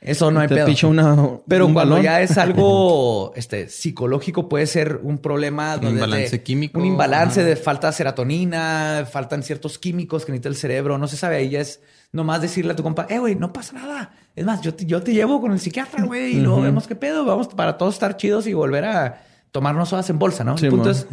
Eso 0.00 0.30
no 0.30 0.40
hay 0.40 0.48
te 0.48 0.54
pedo. 0.54 0.88
una, 0.88 1.14
Pero 1.46 1.66
un 1.66 1.74
cuando 1.74 1.96
balón. 1.96 2.04
ya 2.04 2.22
es 2.22 2.38
algo 2.38 3.32
este, 3.36 3.68
psicológico, 3.68 4.48
puede 4.48 4.66
ser 4.66 5.00
un 5.02 5.18
problema. 5.18 5.74
Un 5.74 5.80
donde 5.82 6.00
imbalance 6.04 6.30
de- 6.38 6.42
químico. 6.42 6.78
Un 6.80 6.86
imbalance 6.86 7.40
Ajá. 7.40 7.48
de 7.50 7.56
falta 7.56 7.88
de 7.88 7.92
serotonina, 7.92 9.06
faltan 9.10 9.42
ciertos 9.42 9.78
químicos 9.78 10.24
que 10.24 10.32
necesita 10.32 10.48
el 10.48 10.56
cerebro. 10.56 10.96
No 10.98 11.06
se 11.06 11.16
sabe. 11.16 11.36
Ahí 11.36 11.50
ya 11.50 11.60
es 11.60 11.80
nomás 12.12 12.40
decirle 12.40 12.72
a 12.72 12.76
tu 12.76 12.82
compa, 12.82 13.06
eh, 13.10 13.18
güey, 13.18 13.34
no 13.36 13.52
pasa 13.52 13.74
nada. 13.74 14.14
Es 14.34 14.44
más, 14.44 14.60
yo 14.62 14.74
te, 14.74 14.86
yo 14.86 15.02
te 15.02 15.12
llevo 15.12 15.40
con 15.40 15.52
el 15.52 15.60
psiquiatra, 15.60 16.04
güey, 16.04 16.36
y 16.36 16.40
luego 16.40 16.62
vemos 16.62 16.86
qué 16.86 16.94
pedo. 16.96 17.24
Vamos 17.26 17.48
para 17.48 17.76
todos 17.76 17.94
estar 17.94 18.16
chidos 18.16 18.46
y 18.46 18.54
volver 18.54 18.84
a 18.86 19.22
tomarnos 19.52 19.88
sodas 19.90 20.08
en 20.10 20.18
bolsa, 20.18 20.44
¿no? 20.44 20.56
Sí, 20.56 20.66
el 20.66 20.70
punto 20.70 20.90
es, 20.90 21.06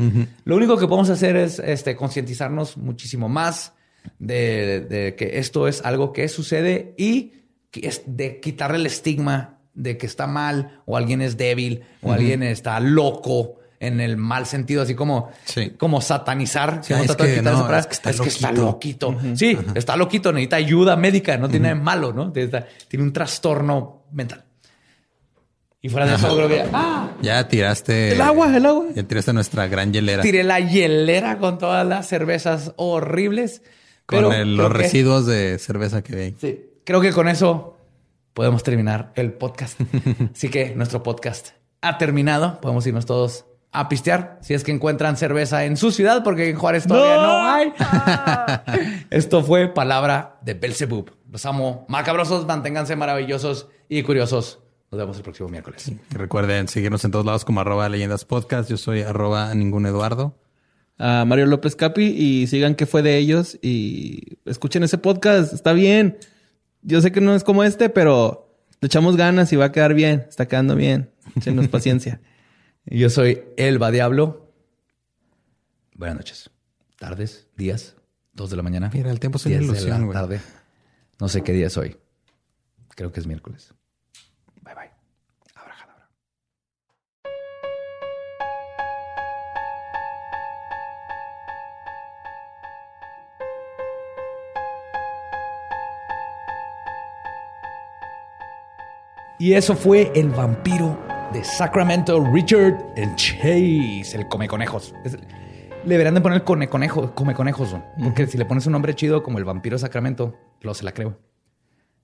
lo 0.46 0.56
único 0.56 0.78
que 0.78 0.88
podemos 0.88 1.10
hacer 1.10 1.36
es 1.36 1.60
este, 1.60 1.96
concientizarnos 1.96 2.78
muchísimo 2.78 3.28
más 3.28 3.74
de, 4.20 4.82
de 4.82 5.16
que 5.16 5.40
esto 5.40 5.68
es 5.68 5.84
algo 5.84 6.14
que 6.14 6.30
sucede 6.30 6.94
y 6.98 7.34
de 8.06 8.40
quitarle 8.40 8.78
el 8.78 8.86
estigma 8.86 9.60
de 9.74 9.98
que 9.98 10.06
está 10.08 10.26
mal 10.28 10.82
o 10.86 10.98
alguien 10.98 11.22
es 11.22 11.38
débil 11.38 11.84
o 12.02 12.12
alguien 12.12 12.42
está 12.44 12.80
loco 12.80 13.56
en 13.80 14.00
el 14.02 14.18
mal 14.18 14.48
sentido, 14.48 14.82
así 14.82 14.96
como, 14.96 15.30
Sí. 15.46 15.70
como 15.78 16.02
satanizar. 16.02 16.80
Sí, 16.84 16.94
es 16.94 17.16
que 17.16 17.42
no, 17.44 17.76
es 17.78 17.86
que 17.86 17.94
está 17.94 18.10
es 18.10 18.20
que 18.22 18.30
está 18.30 18.52
loquito. 18.52 19.16
Sí, 19.36 19.56
está 19.76 19.96
loquito, 19.96 20.34
necesita 20.34 20.56
ayuda 20.56 20.96
médica, 20.96 21.38
no 21.38 21.48
tiene 21.48 21.68
nada 21.70 21.76
de 21.76 21.82
malo, 21.84 22.12
¿no? 22.12 22.32
Tiene 22.32 22.66
un 23.04 23.14
trastorno 23.14 24.04
mental. 24.12 24.44
Y 25.80 25.90
fuera 25.90 26.08
de 26.08 26.16
eso, 26.16 26.36
creo 26.36 26.48
que 26.50 26.66
¡ah! 26.74 27.12
Ya 27.22 27.48
tiraste. 27.48 28.14
El 28.14 28.22
agua, 28.22 28.58
el 28.58 28.66
agua. 28.66 28.86
Ya 28.96 29.04
tiraste 29.04 29.32
nuestra 29.32 29.68
gran 29.68 29.94
hielera. 29.94 30.24
tiré 30.24 30.44
la 30.44 30.60
hielera 30.60 31.38
con 31.38 31.60
todas 31.60 31.86
las 31.86 32.08
cervezas 32.08 32.74
horribles. 32.78 33.62
Con 34.08 34.18
pero 34.20 34.34
el- 34.34 34.56
creo 34.56 34.70
los 34.70 34.72
que- 34.72 34.78
residuos 34.80 35.26
de 35.28 35.60
cerveza 35.60 36.02
que 36.02 36.16
ve. 36.16 36.34
Sí, 36.42 36.62
creo 36.88 37.02
que 37.02 37.12
con 37.12 37.28
eso 37.28 37.76
podemos 38.34 38.64
terminar 38.64 39.12
el 39.16 39.34
podcast. 39.34 39.78
Así 40.34 40.48
que 40.48 40.74
nuestro 40.74 41.04
podcast 41.04 41.50
ha 41.82 41.98
terminado. 41.98 42.62
Podemos 42.62 42.88
irnos 42.88 43.06
todos 43.06 43.46
a 43.74 43.90
pistear 43.90 44.40
si 44.42 44.54
es 44.54 44.64
que 44.64 44.72
encuentran 44.72 45.18
cerveza 45.18 45.66
en 45.66 45.76
su 45.76 45.92
ciudad, 45.92 46.24
porque 46.24 46.50
en 46.50 46.56
Juárez 46.56 46.88
todavía 46.88 47.18
no, 47.18 47.46
hay. 47.46 47.74
Esto 49.10 49.44
fue 49.44 49.68
palabra 49.68 50.40
de 50.44 50.54
Belzebub. 50.54 51.12
Los 51.30 51.46
amo, 51.46 51.86
macabrosos, 51.90 52.48
manténganse 52.48 52.96
maravillosos 52.96 53.68
y 53.90 54.02
curiosos. 54.04 54.60
Nos 54.90 54.98
vemos 54.98 55.18
el 55.18 55.24
próximo 55.24 55.50
miércoles. 55.50 55.92
Recuerden 56.12 56.70
seguirnos 56.70 57.04
en 57.04 57.12
todos 57.12 57.26
lados 57.26 57.44
como 57.44 57.60
arroba 57.60 57.90
leyendas 57.90 58.24
podcast. 58.24 58.70
Yo 58.70 58.78
soy 58.78 59.02
arroba 59.02 59.54
ningún 59.54 59.86
Eduardo. 59.88 60.38
a 60.98 61.26
Mario 61.26 61.48
López 61.48 61.76
Capi 61.76 62.06
y 62.06 62.48
sigan 62.48 62.76
qué 62.76 62.86
fue 62.86 63.02
de 63.02 63.18
ellos 63.18 63.60
y 63.62 64.38
escuchen 64.46 64.84
ese 64.84 64.98
podcast. 64.98 65.52
Está 65.52 65.74
bien. 65.74 66.18
Yo 66.88 67.02
sé 67.02 67.12
que 67.12 67.20
no 67.20 67.36
es 67.36 67.44
como 67.44 67.66
este, 67.66 67.90
pero 67.90 68.58
le 68.80 68.86
echamos 68.86 69.18
ganas 69.18 69.52
y 69.52 69.58
va 69.58 69.66
a 69.66 69.72
quedar 69.74 69.94
bien. 69.94 70.26
Está 70.30 70.48
quedando 70.48 70.74
bien. 70.74 71.12
Échenos 71.36 71.68
paciencia. 71.68 72.22
Yo 72.86 73.10
soy 73.10 73.44
Elba 73.58 73.92
Diablo. 73.92 74.54
Buenas 75.96 76.16
noches. 76.16 76.50
Tardes, 76.98 77.50
días, 77.58 77.98
dos 78.32 78.50
de 78.52 78.56
la 78.56 78.64
mañana. 78.64 78.90
Mira, 78.94 79.12
el 79.12 79.20
tiempo 79.20 79.38
es 79.38 79.46
una 79.46 79.58
10 79.58 79.60
de 79.60 79.66
ilusión, 79.68 80.00
la 80.00 80.06
güey. 80.06 80.14
tarde. 80.14 80.42
No 81.20 81.28
sé 81.28 81.42
qué 81.44 81.52
día 81.52 81.68
es 81.68 81.76
hoy. 81.76 81.98
Creo 82.96 83.12
que 83.12 83.20
es 83.20 83.28
miércoles. 83.28 83.74
Y 99.40 99.54
eso 99.54 99.76
fue 99.76 100.12
el 100.16 100.30
vampiro 100.30 101.00
de 101.34 101.44
Sacramento, 101.44 102.24
Richard 102.34 102.78
el 102.96 103.16
Chase, 103.16 104.16
el 104.18 104.28
come 104.28 104.48
conejos. 104.48 104.94
Es- 105.06 105.18
le 105.86 105.94
deberían 105.94 106.16
de 106.16 106.22
poner 106.22 106.44
cone 106.44 106.68
conejo, 106.68 107.14
come 107.14 107.34
conejos, 107.34 107.76
porque 108.04 108.28
si 108.28 108.38
le 108.38 108.46
pones 108.46 108.66
un 108.66 108.74
nombre 108.74 108.94
chido 108.96 109.24
como 109.24 109.38
el 109.38 109.46
vampiro 109.46 109.76
de 109.76 109.80
Sacramento, 109.80 110.36
lo 110.62 110.74
se 110.74 110.84
la 110.84 110.92
creo. 110.94 111.18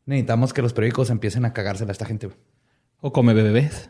Necesitamos 0.06 0.54
que 0.54 0.62
los 0.62 0.74
periódicos 0.74 1.10
empiecen 1.10 1.44
a 1.46 1.54
cagársela 1.54 1.92
a 1.92 1.94
esta 1.94 2.06
gente. 2.06 2.28
güey. 2.28 2.38
O 3.02 3.12
come 3.12 3.34
bebés. 3.34 3.90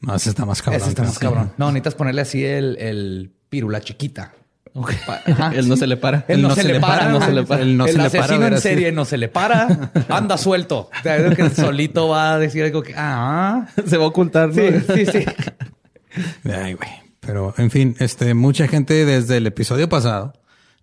No, 0.00 0.14
ese 0.14 0.30
está 0.30 0.44
más 0.44 0.60
cabrón. 0.60 0.80
Ese 0.82 0.90
está 0.90 1.02
más 1.04 1.18
cabrón. 1.18 1.52
No, 1.56 1.66
necesitas 1.66 1.94
ponerle 1.94 2.22
así 2.22 2.44
el, 2.44 2.76
el 2.78 3.32
pirula 3.48 3.80
chiquita. 3.80 4.32
Ajá, 5.26 5.52
Él 5.54 5.68
no 5.68 5.76
se 5.76 5.86
le 5.86 5.96
para. 5.96 6.24
Él 6.28 6.40
no, 6.40 6.54
se, 6.54 6.64
le 6.64 6.80
para, 6.80 7.08
no 7.08 7.20
se 7.20 7.32
le 7.32 7.44
para. 7.44 7.62
Él 7.62 7.76
no 7.76 7.86
se 7.86 7.98
le 7.98 8.10
para, 8.10 8.48
en 8.48 8.58
serie 8.58 8.92
no 8.92 9.04
se 9.04 9.18
le 9.18 9.28
para. 9.28 9.90
Anda 10.08 10.38
suelto. 10.38 10.90
O 10.98 11.02
sea, 11.02 11.16
es 11.16 11.36
que 11.36 11.50
solito 11.50 12.08
va 12.08 12.34
a 12.34 12.38
decir 12.38 12.64
algo 12.64 12.82
que... 12.82 12.94
Ah, 12.96 13.66
Se 13.86 13.96
va 13.98 14.04
a 14.04 14.08
ocultar, 14.08 14.48
¿no? 14.48 14.54
sí, 14.54 14.70
sí, 14.94 15.06
sí. 15.06 15.24
Ay, 16.44 16.74
güey. 16.74 16.90
Pero, 17.20 17.54
en 17.56 17.70
fin, 17.70 17.96
este, 18.00 18.34
mucha 18.34 18.66
gente 18.66 19.04
desde 19.04 19.36
el 19.36 19.46
episodio 19.46 19.88
pasado 19.88 20.32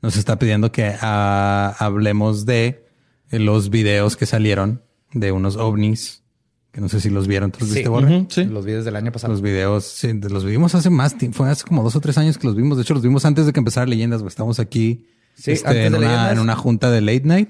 nos 0.01 0.15
está 0.15 0.39
pidiendo 0.39 0.71
que 0.71 0.95
ah, 1.01 1.75
hablemos 1.79 2.45
de 2.45 2.85
los 3.31 3.69
videos 3.69 4.15
que 4.15 4.25
salieron 4.25 4.81
de 5.11 5.31
unos 5.31 5.57
ovnis, 5.57 6.23
que 6.71 6.81
no 6.81 6.89
sé 6.89 6.99
si 7.01 7.09
los 7.09 7.27
vieron. 7.27 7.51
¿Tú 7.51 7.59
los 7.61 7.69
Sí. 7.69 7.75
viste, 7.75 7.89
Borre? 7.89 8.25
Sí. 8.29 8.45
Los 8.45 8.65
videos 8.65 8.85
del 8.85 8.95
año 8.95 9.11
pasado. 9.11 9.33
Los 9.33 9.41
videos, 9.41 9.85
sí, 9.85 10.13
los 10.13 10.45
vimos 10.45 10.75
hace 10.75 10.89
más 10.89 11.17
tiempo, 11.17 11.37
fue 11.37 11.49
hace 11.49 11.63
como 11.65 11.83
dos 11.83 11.95
o 11.95 12.01
tres 12.01 12.17
años 12.17 12.37
que 12.37 12.47
los 12.47 12.55
vimos. 12.55 12.77
De 12.77 12.83
hecho, 12.83 12.93
los 12.93 13.03
vimos 13.03 13.25
antes 13.25 13.45
de 13.45 13.53
que 13.53 13.59
empezara 13.59 13.85
Leyendas, 13.87 14.21
güey. 14.21 14.29
Estamos 14.29 14.59
aquí 14.59 15.05
Sí, 15.35 15.51
este, 15.51 15.67
antes 15.67 15.85
en, 15.85 15.91
de 15.93 15.97
una, 15.99 16.07
Leyendas. 16.07 16.31
en 16.33 16.39
una 16.39 16.55
junta 16.55 16.91
de 16.91 17.01
late 17.01 17.21
night 17.23 17.49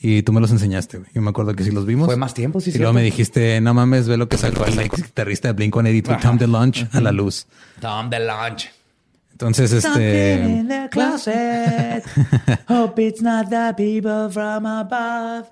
y 0.00 0.22
tú 0.22 0.32
me 0.32 0.40
los 0.40 0.50
enseñaste, 0.50 0.98
güey. 0.98 1.10
Yo 1.14 1.22
me 1.22 1.30
acuerdo 1.30 1.54
que 1.54 1.64
sí 1.64 1.70
los 1.70 1.86
vimos. 1.86 2.06
Fue 2.06 2.16
más 2.16 2.34
tiempo, 2.34 2.60
sí, 2.60 2.70
Y 2.74 2.78
luego 2.78 2.92
me 2.92 3.02
dijiste, 3.02 3.60
no 3.60 3.74
mames, 3.74 4.06
ve 4.06 4.16
lo 4.16 4.28
que 4.28 4.36
sacó 4.38 4.64
el 4.64 4.78
ex 4.78 5.02
guitarrista 5.02 5.52
de 5.52 5.54
Blink-182, 5.70 6.20
Tom 6.20 6.38
DeLonge, 6.38 6.88
a 6.92 7.00
la 7.00 7.10
luz. 7.12 7.46
Tom 7.80 8.10
the 8.10 8.20
Launch. 8.20 8.70
Entonces, 9.32 9.72
este... 9.72 10.64
the 10.68 10.88
closet. 10.90 12.02
Hope 12.68 13.00
it's 13.00 13.22
not 13.22 13.48
the 13.50 13.72
people 13.76 14.28
from 14.32 14.66
above. 14.66 15.48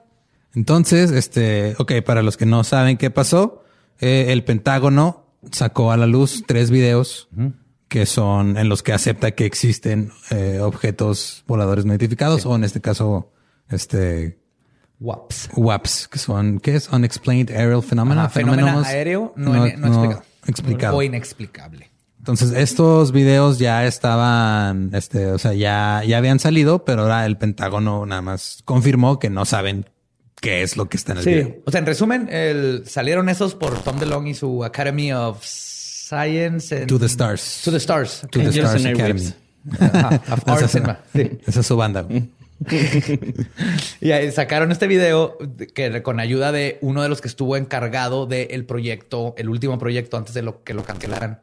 Entonces, 0.57 1.11
este, 1.11 1.77
ok, 1.79 1.93
para 2.05 2.23
los 2.23 2.39
que 2.39 2.47
no 2.47 2.65
saben 2.65 2.97
qué 2.97 3.11
pasó, 3.11 3.63
eh, 4.01 4.27
el 4.31 4.43
Pentágono 4.43 5.27
sacó 5.53 5.93
a 5.93 5.99
la 5.99 6.07
luz 6.07 6.45
tres 6.47 6.71
videos 6.71 7.29
que 7.89 8.07
son 8.07 8.57
en 8.57 8.69
los 8.69 8.83
que 8.83 8.95
acepta 8.95 9.33
que 9.33 9.45
existen 9.45 10.11
eh, 10.31 10.59
objetos 10.61 11.45
voladores 11.47 11.85
no 11.85 11.93
identificados 11.93 12.47
o 12.47 12.57
en 12.57 12.65
este 12.65 12.81
caso, 12.81 13.31
este, 13.69 14.39
Waps. 14.99 15.51
WAPs, 15.55 16.09
que 16.09 16.19
son, 16.19 16.59
¿qué 16.59 16.75
es? 16.75 16.89
Unexplained 16.89 17.51
Aerial 17.51 17.83
Phenomena. 17.83 18.23
Ajá, 18.23 18.31
fenómeno 18.31 18.81
aéreo 18.81 19.35
no, 19.37 19.53
no, 19.53 19.67
explicado. 19.67 20.23
explicado. 20.47 20.97
O 20.97 21.03
inexplicable. 21.03 21.91
Entonces, 22.19 22.53
estos 22.53 23.13
videos 23.13 23.59
ya 23.59 23.87
estaban, 23.87 24.91
este, 24.95 25.27
o 25.27 25.39
sea, 25.39 25.53
ya, 25.53 26.03
ya 26.05 26.17
habían 26.17 26.39
salido, 26.39 26.85
pero 26.85 27.03
ahora 27.03 27.27
el 27.27 27.37
Pentágono 27.37 28.07
nada 28.07 28.23
más 28.23 28.63
confirmó 28.65 29.19
que 29.19 29.29
no 29.29 29.45
saben 29.45 29.87
qué 30.47 30.63
es 30.63 30.77
lo 30.77 30.89
que 30.89 30.97
está 30.97 31.13
en 31.13 31.19
el 31.19 31.25
video. 31.25 31.57
O 31.67 31.71
sea, 31.71 31.81
en 31.81 31.87
resumen, 31.87 32.29
el- 32.31 32.83
salieron 32.87 33.29
esos 33.29 33.55
por 33.55 33.83
Tom 33.83 33.99
DeLonge 33.99 34.31
y 34.31 34.35
su 34.35 34.65
Academy 34.65 35.13
of 35.13 35.43
Science 35.45 36.75
and- 36.77 36.87
To 36.87 36.99
the 36.99 37.07
Stars. 37.07 37.63
To 37.65 37.71
the 37.73 37.79
Stars. 37.79 38.21
To 38.31 38.39
the 38.39 38.47
Angels 38.47 38.75
Stars 38.75 38.87
Academy. 38.87 39.35
Ajá, 39.81 40.23
of 40.33 40.43
Arts 40.49 40.63
Esa, 40.75 40.79
and- 40.79 40.99
sí. 41.13 41.39
esa 41.47 41.61
es 41.61 41.67
su 41.67 41.77
banda. 41.77 42.07
Y 44.01 44.13
ahí 44.13 44.31
sacaron 44.33 44.73
este 44.73 44.87
video 44.87 45.37
de- 45.41 45.67
que 45.67 46.03
con 46.03 46.21
ayuda 46.21 46.53
de 46.53 46.79
uno 46.81 47.03
de 47.03 47.09
los 47.09 47.21
que 47.21 47.29
estuvo 47.29 47.57
encargado 47.57 48.27
del 48.27 48.65
proyecto, 48.65 49.35
el 49.37 49.49
último 49.49 49.79
proyecto 49.79 50.17
antes 50.17 50.35
de 50.35 50.43
lo 50.43 50.63
que 50.65 50.75
lo 50.75 50.85
cancelaran, 50.85 51.41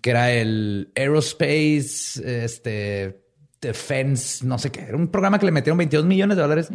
que 0.00 0.10
era 0.10 0.30
el 0.32 0.90
Aerospace, 0.94 2.44
este 2.44 3.20
Defense, 3.60 4.46
no 4.46 4.58
sé 4.58 4.70
qué. 4.70 4.82
Era 4.82 4.96
un 4.96 5.08
programa 5.08 5.38
que 5.38 5.46
le 5.46 5.52
metieron 5.52 5.78
22 5.78 6.06
millones 6.06 6.36
de 6.36 6.42
dólares 6.42 6.70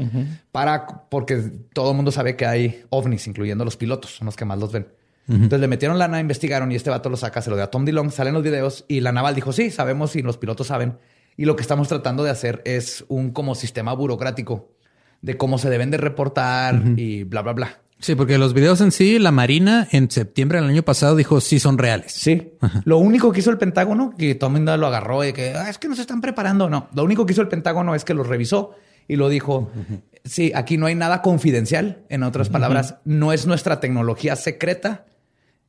para, 0.51 0.85
porque 1.09 1.37
todo 1.73 1.91
el 1.91 1.95
mundo 1.95 2.11
sabe 2.11 2.35
que 2.35 2.45
hay 2.45 2.83
ovnis, 2.89 3.27
incluyendo 3.27 3.63
los 3.63 3.77
pilotos, 3.77 4.15
son 4.15 4.25
los 4.25 4.35
que 4.35 4.45
más 4.45 4.59
los 4.59 4.71
ven. 4.71 4.87
Entonces 5.27 5.61
le 5.61 5.67
metieron 5.67 5.97
lana, 5.97 6.19
investigaron 6.19 6.71
y 6.71 6.75
este 6.75 6.89
vato 6.89 7.09
lo 7.09 7.15
saca, 7.15 7.41
se 7.41 7.49
lo 7.49 7.55
dio 7.55 7.63
a 7.63 7.71
Tom 7.71 7.85
DeLonge, 7.85 8.11
salen 8.11 8.33
los 8.33 8.43
videos 8.43 8.83
y 8.87 8.99
la 8.99 9.11
naval 9.11 9.35
dijo, 9.35 9.53
sí, 9.53 9.71
sabemos 9.71 10.15
y 10.15 10.21
los 10.21 10.37
pilotos 10.37 10.67
saben. 10.67 10.97
Y 11.37 11.45
lo 11.45 11.55
que 11.55 11.61
estamos 11.61 11.87
tratando 11.87 12.23
de 12.23 12.31
hacer 12.31 12.61
es 12.65 13.05
un 13.07 13.31
como 13.31 13.55
sistema 13.55 13.93
burocrático 13.93 14.71
de 15.21 15.37
cómo 15.37 15.57
se 15.57 15.69
deben 15.69 15.91
de 15.91 15.97
reportar 15.97 16.81
y 16.97 17.23
bla, 17.23 17.41
bla, 17.43 17.53
bla. 17.53 17.79
Sí, 18.01 18.15
porque 18.15 18.37
los 18.37 18.53
videos 18.53 18.81
en 18.81 18.91
sí, 18.91 19.19
la 19.19 19.31
Marina 19.31 19.87
en 19.91 20.09
septiembre 20.09 20.59
del 20.59 20.69
año 20.69 20.83
pasado 20.83 21.15
dijo 21.15 21.39
sí 21.39 21.59
son 21.59 21.77
reales. 21.77 22.11
Sí. 22.13 22.53
Lo 22.83 22.97
único 22.97 23.31
que 23.31 23.39
hizo 23.41 23.51
el 23.51 23.57
Pentágono, 23.57 24.13
que 24.17 24.33
todo 24.35 24.49
el 24.49 24.55
mundo 24.55 24.75
lo 24.75 24.87
agarró 24.87 25.23
y 25.23 25.33
que 25.33 25.53
"Ah, 25.55 25.69
es 25.69 25.77
que 25.77 25.87
nos 25.87 25.99
están 25.99 26.19
preparando. 26.19 26.69
No, 26.69 26.89
lo 26.95 27.03
único 27.03 27.25
que 27.25 27.33
hizo 27.33 27.41
el 27.41 27.47
Pentágono 27.47 27.93
es 27.95 28.03
que 28.03 28.13
los 28.13 28.27
revisó 28.27 28.71
y 29.07 29.15
lo 29.17 29.29
dijo. 29.29 29.69
Sí, 30.23 30.51
aquí 30.55 30.77
no 30.77 30.85
hay 30.87 30.95
nada 30.95 31.21
confidencial. 31.21 32.03
En 32.09 32.23
otras 32.23 32.49
palabras, 32.49 32.95
no 33.05 33.33
es 33.33 33.45
nuestra 33.47 33.79
tecnología 33.79 34.35
secreta. 34.35 35.05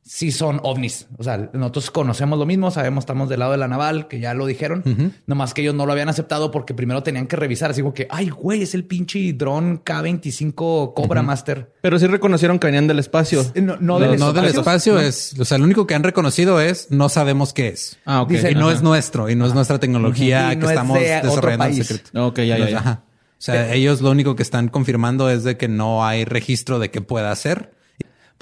Sí 0.05 0.33
son 0.33 0.59
ovnis. 0.63 1.07
O 1.17 1.23
sea, 1.23 1.49
nosotros 1.53 1.89
conocemos 1.89 2.37
lo 2.37 2.45
mismo, 2.45 2.71
sabemos, 2.71 3.03
estamos 3.03 3.29
del 3.29 3.39
lado 3.39 3.53
de 3.53 3.57
la 3.57 3.69
naval, 3.69 4.09
que 4.09 4.19
ya 4.19 4.33
lo 4.33 4.45
dijeron. 4.45 4.83
Nomás 5.27 5.53
que 5.53 5.61
ellos 5.61 5.73
no 5.75 5.85
lo 5.85 5.93
habían 5.93 6.09
aceptado 6.09 6.51
porque 6.51 6.73
primero 6.73 7.03
tenían 7.03 7.25
que 7.25 7.37
revisar. 7.37 7.71
Así 7.71 7.81
como 7.81 7.93
que, 7.93 8.07
ay, 8.09 8.29
güey, 8.29 8.63
es 8.63 8.73
el 8.75 8.83
pinche 8.83 9.31
dron 9.31 9.77
K-25 9.77 10.93
Cobra 10.93 11.21
Master. 11.21 11.71
Pero 11.81 11.97
sí 11.99 12.07
reconocieron 12.07 12.59
que 12.59 12.67
venían 12.67 12.87
del 12.87 12.99
espacio. 12.99 13.43
No, 13.55 13.77
no 13.77 13.97
No, 13.97 13.99
del 13.99 14.19
no 14.19 14.33
del 14.33 14.45
espacio. 14.45 14.97
espacio 14.97 14.99
es, 14.99 15.39
o 15.39 15.45
sea, 15.45 15.57
lo 15.57 15.63
único 15.63 15.87
que 15.87 15.95
han 15.95 16.03
reconocido 16.03 16.59
es 16.59 16.91
no 16.91 17.07
sabemos 17.09 17.53
qué 17.53 17.69
es. 17.69 17.97
Ah, 18.05 18.21
ok. 18.23 18.31
Y 18.51 18.55
no 18.55 18.67
Ajá. 18.67 18.75
es 18.75 18.81
nuestro 18.81 19.29
y 19.29 19.35
no 19.35 19.45
es 19.45 19.53
nuestra 19.53 19.79
tecnología 19.79 20.49
que 20.59 20.65
es 20.65 20.71
estamos 20.71 20.99
de 20.99 21.17
otro 21.17 21.29
desarrollando 21.29 21.65
en 21.65 21.83
secreto. 21.83 22.25
Ok, 22.27 22.37
ya, 22.39 22.57
ya, 22.57 22.69
ya. 22.69 22.77
Ajá. 22.79 23.03
O 23.07 23.45
sea, 23.45 23.73
ellos 23.73 24.01
lo 24.01 24.11
único 24.11 24.35
que 24.35 24.43
están 24.43 24.69
confirmando 24.69 25.29
es 25.29 25.43
de 25.43 25.57
que 25.57 25.67
no 25.67 26.05
hay 26.05 26.23
registro 26.23 26.79
de 26.79 26.91
que 26.91 27.01
pueda 27.01 27.31
hacer. 27.31 27.73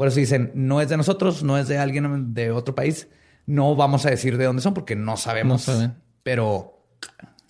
Por 0.02 0.08
eso 0.08 0.20
dicen, 0.20 0.50
no 0.56 0.82
es 0.82 0.90
de 0.90 0.98
nosotros, 0.98 1.44
no 1.44 1.60
es 1.60 1.68
de 1.68 1.78
alguien 1.78 2.34
de 2.34 2.50
otro 2.50 2.74
país. 2.74 3.08
No 3.46 3.76
vamos 3.76 4.04
a 4.08 4.10
decir 4.10 4.36
de 4.40 4.46
dónde 4.46 4.64
son 4.64 4.74
porque 4.74 4.96
no 4.96 5.16
sabemos. 5.16 5.68
No. 5.68 5.94
Pero 6.24 6.84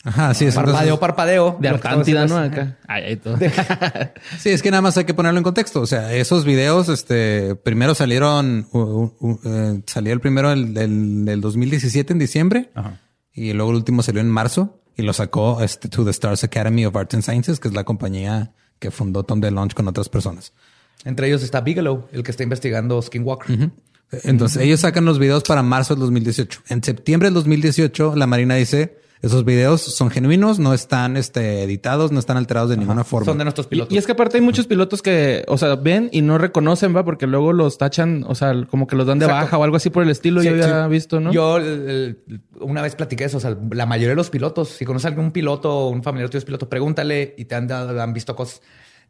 Ajá, 0.04 0.34
sí 0.34 0.44
es. 0.48 0.56
parpadeo, 0.56 0.80
entonces- 0.82 1.00
parpadeo. 1.00 1.58
De 1.62 1.70
Arcántida, 1.70 2.26
¿no? 2.28 2.38
Acá. 2.38 2.78
Ay, 2.90 3.04
ay, 3.08 3.16
todo. 3.16 3.38
Sí, 4.38 4.50
es 4.50 4.62
que 4.62 4.70
nada 4.70 4.82
más 4.82 4.98
hay 4.98 5.06
que 5.06 5.14
ponerlo 5.14 5.38
en 5.38 5.46
contexto. 5.46 5.80
O 5.80 5.86
sea, 5.86 6.12
esos 6.14 6.44
videos, 6.44 6.90
este, 6.90 7.56
primero 7.56 7.96
salieron, 7.96 8.68
u- 8.74 8.80
u- 8.80 9.16
u- 9.22 9.40
eh, 9.46 9.82
salió 9.86 10.12
el 10.12 10.20
primero 10.20 10.50
del, 10.50 10.74
del, 10.74 11.24
del 11.24 11.40
2017 11.40 12.12
en 12.12 12.20
diciembre 12.20 12.70
y 13.32 13.54
luego 13.54 13.72
el 13.72 13.78
último 13.78 14.04
salió 14.04 14.20
en 14.20 14.30
marzo 14.30 14.82
y 14.98 15.04
lo 15.04 15.14
sacó 15.14 15.62
este, 15.62 15.88
To 15.88 16.04
the 16.04 16.12
Stars 16.12 16.44
Academy 16.44 16.86
of 16.86 16.94
Arts 16.98 17.14
and 17.16 17.24
Sciences, 17.24 17.62
que 17.62 17.70
es 17.70 17.74
la 17.74 17.86
compañía 17.86 18.52
que 18.78 18.92
fundó 18.92 19.24
Tom 19.24 19.40
DeLonge 19.40 19.74
con 19.74 19.88
otras 19.88 20.10
personas. 20.10 20.52
Entre 21.06 21.28
ellos 21.28 21.42
está 21.44 21.62
Bigelow, 21.62 22.08
el 22.12 22.24
que 22.24 22.32
está 22.32 22.44
investigando 22.44 23.02
Skinwalker. 23.02 23.72
Entonces 24.24 24.62
ellos 24.62 24.82
sacan 24.82 25.06
los 25.06 25.20
videos 25.20 25.44
para 25.44 25.64
marzo 25.64 25.96
del 25.96 26.02
2018. 26.02 26.62
En 26.70 26.84
septiembre 26.84 27.28
del 27.28 27.34
2018 27.36 28.16
la 28.16 28.28
Marina 28.28 28.56
dice 28.56 28.98
esos 29.22 29.46
videos 29.46 29.82
son 29.82 30.10
genuinos, 30.10 30.58
no 30.58 30.74
están 30.74 31.16
este, 31.16 31.62
editados, 31.62 32.12
no 32.12 32.20
están 32.20 32.38
alterados 32.38 32.72
de 32.72 32.78
ninguna 32.78 33.04
forma. 33.04 33.26
Son 33.28 33.38
de 33.38 33.44
nuestros 33.44 33.68
Y, 33.68 33.70
pilotos. 33.70 33.94
y 33.94 33.98
es 34.00 34.08
que 34.08 34.14
aparte 34.14 34.38
hay 34.38 34.44
muchos 34.44 34.66
pilotos 34.66 35.04
que, 35.04 35.46
o 35.48 35.60
sea, 35.60 35.76
ven 35.76 36.10
y 36.12 36.24
no 36.24 36.40
reconocen, 36.40 36.96
va, 36.96 37.06
porque 37.06 37.28
luego 37.28 37.54
los 37.54 37.78
tachan, 37.78 38.26
o 38.28 38.34
sea, 38.34 38.66
como 38.66 38.88
que 38.88 38.96
los 38.96 39.06
dan 39.06 39.20
de 39.20 39.26
Exacto. 39.26 39.44
baja 39.46 39.58
o 39.60 39.64
algo 39.64 39.78
así 39.78 39.92
por 39.92 40.02
el 40.02 40.10
estilo. 40.10 40.42
Sí, 40.42 40.48
yo 40.48 40.54
había 40.54 40.86
sí. 40.86 40.90
visto, 40.90 41.20
¿no? 41.20 41.32
Yo 41.32 41.58
el- 41.58 42.18
el- 42.28 42.42
una 42.62 42.82
vez 42.82 42.96
platiqué 42.96 43.26
eso. 43.26 43.38
O 43.38 43.40
sea, 43.40 43.56
la 43.72 43.86
mayoría 43.86 44.10
de 44.10 44.16
los 44.16 44.32
pilotos, 44.32 44.70
si 44.70 44.86
conoces 44.86 45.06
a 45.06 45.10
algún 45.10 45.32
piloto 45.32 45.72
o 45.72 45.90
un 45.90 46.02
familiar 46.02 46.28
tuyo 46.30 46.40
es 46.40 46.46
piloto, 46.46 46.68
pregúntale 46.68 47.36
y 47.38 47.46
te 47.46 47.54
han, 47.54 47.68
dado- 47.68 48.02
han 48.02 48.14
visto 48.14 48.36
cosas. 48.36 48.62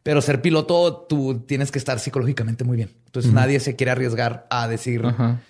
Pero 0.02 0.20
ser 0.20 0.42
piloto, 0.42 1.06
tú 1.08 1.44
tienes 1.46 1.70
que 1.70 1.78
estar 1.78 2.00
psicológicamente 2.00 2.64
muy 2.64 2.76
bien. 2.76 2.90
Entonces 3.06 3.32
nadie 3.32 3.60
se 3.60 3.76
quiere 3.76 3.92
arriesgar 3.92 4.46
a 4.50 4.66
decir, 4.68 5.02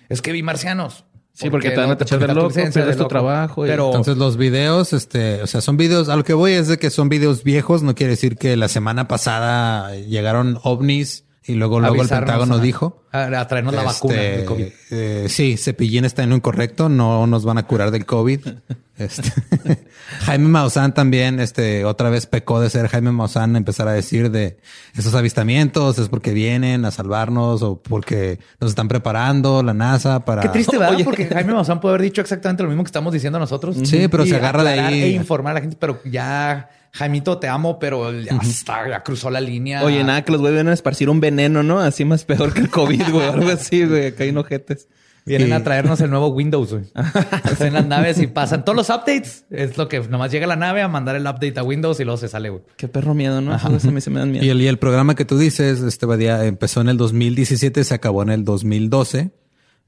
es 0.09 0.21
que 0.21 0.31
vi 0.31 0.43
marcianos. 0.43 1.05
Sí, 1.35 1.49
porque 1.49 1.71
te 1.71 1.77
van 1.77 1.89
a 1.89 1.97
tachar 1.97 2.19
de 2.19 2.27
tu 2.27 2.33
loco, 2.35 2.49
pierdes 2.49 2.75
de 2.75 2.95
tu 2.95 3.07
trabajo 3.07 3.65
y- 3.65 3.69
Pero 3.69 3.87
Entonces 3.87 4.17
los 4.17 4.37
videos, 4.37 4.93
este, 4.93 5.41
o 5.41 5.47
sea, 5.47 5.61
son 5.61 5.77
videos, 5.77 6.07
a 6.09 6.15
lo 6.15 6.23
que 6.23 6.35
voy 6.35 6.51
es 6.51 6.67
de 6.67 6.77
que 6.77 6.91
son 6.91 7.09
videos 7.09 7.43
viejos, 7.43 7.81
no 7.81 7.95
quiere 7.95 8.11
decir 8.11 8.37
que 8.37 8.55
la 8.55 8.67
semana 8.67 9.07
pasada 9.07 9.95
llegaron 9.95 10.59
ovnis 10.61 11.25
y 11.43 11.55
luego 11.55 11.79
luego 11.79 12.03
el 12.03 12.07
Pentágono 12.07 12.53
ajá, 12.55 12.63
dijo. 12.63 13.02
A, 13.13 13.47
traernos 13.47 13.75
la 13.75 13.83
vacuna 13.83 14.15
este, 14.15 14.37
del 14.37 14.45
COVID. 14.45 14.67
eh, 14.89 15.25
sí, 15.29 15.55
Cepillín 15.55 16.03
está 16.03 16.23
en 16.23 16.31
lo 16.31 16.35
incorrecto, 16.35 16.89
no 16.89 17.27
nos 17.27 17.45
van 17.45 17.59
a 17.59 17.63
curar 17.63 17.91
del 17.91 18.05
COVID. 18.05 18.39
Este, 18.95 19.31
Jaime 20.21 20.49
Maussan 20.49 20.93
también, 20.93 21.39
este, 21.39 21.83
otra 21.83 22.11
vez 22.11 22.27
pecó 22.27 22.61
de 22.61 22.69
ser 22.69 22.87
Jaime 22.89 23.11
Maussan, 23.11 23.55
empezar 23.55 23.87
a 23.87 23.93
decir 23.93 24.29
de 24.29 24.57
esos 24.95 25.15
avistamientos 25.15 25.97
es 25.97 26.09
porque 26.09 26.31
vienen 26.31 26.85
a 26.85 26.91
salvarnos 26.91 27.63
o 27.63 27.81
porque 27.81 28.39
nos 28.59 28.69
están 28.69 28.87
preparando 28.87 29.63
la 29.63 29.73
NASA 29.73 30.23
para. 30.25 30.43
Qué 30.43 30.49
triste, 30.49 30.77
¿verdad? 30.77 30.95
Oye. 30.95 31.05
Porque 31.05 31.25
Jaime 31.25 31.53
Maussan 31.53 31.79
puede 31.79 31.95
haber 31.95 32.03
dicho 32.03 32.21
exactamente 32.21 32.61
lo 32.61 32.69
mismo 32.69 32.83
que 32.83 32.89
estamos 32.89 33.11
diciendo 33.13 33.39
nosotros. 33.39 33.77
Sí, 33.83 34.07
pero 34.09 34.25
se 34.25 34.35
agarra 34.35 34.63
de 34.63 34.79
ahí. 34.79 35.01
E 35.01 35.09
informar 35.09 35.51
a 35.51 35.53
la 35.55 35.61
gente, 35.61 35.75
pero 35.79 35.99
ya, 36.05 36.69
Jaimito, 36.91 37.39
te 37.39 37.47
amo, 37.47 37.79
pero 37.79 38.11
ya 38.11 38.37
está, 38.43 38.87
ya 38.87 39.01
cruzó 39.01 39.31
la 39.31 39.41
línea. 39.41 39.83
Oye, 39.83 40.03
nada, 40.03 40.23
que 40.23 40.31
los 40.31 40.39
güeyes 40.39 40.57
vienen 40.57 40.71
a 40.71 40.75
esparcir 40.75 41.09
un 41.09 41.19
veneno, 41.19 41.63
¿no? 41.63 41.79
Así 41.79 42.05
más 42.05 42.25
peor 42.25 42.53
que 42.53 42.61
el 42.61 42.69
COVID. 42.69 43.02
Güey, 43.11 43.27
algo 43.27 43.49
así, 43.49 43.85
güey. 43.85 44.07
Acá 44.07 44.23
hay 44.23 44.35
ojetes. 44.35 44.87
Vienen 45.25 45.53
a 45.53 45.63
traernos 45.63 46.01
el 46.01 46.09
nuevo 46.09 46.27
Windows, 46.27 46.71
güey. 46.71 46.83
Están 47.51 47.67
en 47.67 47.73
las 47.73 47.85
naves 47.85 48.19
y 48.19 48.27
pasan 48.27 48.65
todos 48.65 48.75
los 48.75 48.89
updates. 48.89 49.45
Es 49.49 49.77
lo 49.77 49.87
que 49.87 50.01
nomás 50.01 50.31
llega 50.31 50.47
la 50.47 50.57
nave 50.57 50.81
a 50.81 50.87
mandar 50.89 51.15
el 51.15 51.23
update 51.23 51.57
a 51.57 51.63
Windows 51.63 51.99
y 51.99 52.03
luego 52.03 52.17
se 52.17 52.27
sale, 52.27 52.49
güey. 52.49 52.63
Qué 52.75 52.87
perro 52.87 53.13
miedo, 53.13 53.39
¿no? 53.39 53.55
Esos 53.55 53.85
A 53.85 53.91
mí 53.91 54.01
se 54.01 54.09
me 54.09 54.19
dan 54.19 54.31
miedo. 54.31 54.45
Y 54.45 54.49
el, 54.49 54.61
y 54.61 54.67
el 54.67 54.79
programa 54.79 55.15
que 55.15 55.23
tú 55.23 55.37
dices, 55.37 55.81
este 55.81 56.05
Badía, 56.05 56.45
empezó 56.45 56.81
en 56.81 56.89
el 56.89 56.97
2017, 56.97 57.83
se 57.83 57.93
acabó 57.93 58.23
en 58.23 58.29
el 58.29 58.43
2012, 58.43 59.31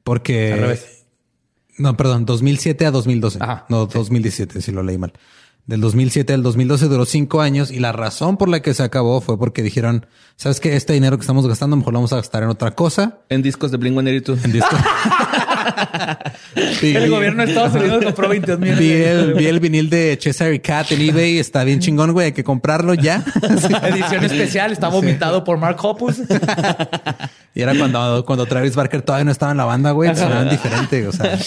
porque... 0.03 0.53
Al 0.53 0.59
revés. 0.59 1.05
No, 1.77 1.97
perdón, 1.97 2.25
2007 2.25 2.85
a 2.85 2.91
2012. 2.91 3.39
Ajá, 3.41 3.65
no, 3.67 3.85
2017, 3.87 4.61
si 4.61 4.71
lo 4.71 4.83
leí 4.83 4.97
mal. 4.97 5.11
Del 5.65 5.81
2007 5.81 6.31
al 6.33 6.43
2012 6.43 6.87
duró 6.87 7.05
cinco 7.05 7.41
años 7.41 7.71
y 7.71 7.79
la 7.79 7.91
razón 7.91 8.37
por 8.37 8.49
la 8.49 8.61
que 8.61 8.75
se 8.75 8.83
acabó 8.83 9.19
fue 9.19 9.39
porque 9.39 9.63
dijeron, 9.63 10.05
¿sabes 10.35 10.59
qué? 10.59 10.75
Este 10.75 10.93
dinero 10.93 11.17
que 11.17 11.21
estamos 11.21 11.47
gastando 11.47 11.75
mejor 11.75 11.93
lo 11.93 11.99
vamos 11.99 12.13
a 12.13 12.17
gastar 12.17 12.43
en 12.43 12.49
otra 12.49 12.75
cosa. 12.75 13.21
En 13.29 13.41
discos 13.41 13.71
de 13.71 13.79
Blink-182. 13.79 14.45
En 14.45 14.51
disco. 14.51 14.77
Sí, 16.79 16.95
El 16.95 17.09
gobierno 17.09 17.43
de 17.43 17.49
Estados 17.49 17.75
Unidos 17.75 18.03
compró 18.03 18.29
22 18.29 18.59
mil. 18.59 18.75
Vi 18.75 18.91
el, 18.91 19.33
vi 19.33 19.47
el 19.47 19.59
vinil 19.59 19.89
de 19.89 20.17
Cesare 20.21 20.61
Cat 20.61 20.91
en 20.91 21.01
eBay. 21.01 21.39
Está 21.39 21.63
bien 21.63 21.79
chingón, 21.79 22.11
güey. 22.13 22.27
Hay 22.27 22.31
que 22.33 22.43
comprarlo 22.43 22.93
ya. 22.93 23.23
Edición 23.83 24.23
especial. 24.23 24.71
Está 24.71 24.89
vomitado 24.89 25.43
por 25.43 25.57
Mark 25.57 25.77
Hoppus. 25.81 26.17
Y 27.57 27.61
era 27.61 27.73
cuando, 27.73 28.25
cuando 28.25 28.45
Travis 28.45 28.75
Barker 28.75 29.01
todavía 29.01 29.23
no 29.23 29.31
estaba 29.31 29.53
en 29.53 29.57
la 29.57 29.63
banda, 29.65 29.91
güey. 29.91 30.13
Sonaban 30.13 30.49
diferente. 30.49 31.07
O 31.07 31.11
sea, 31.13 31.33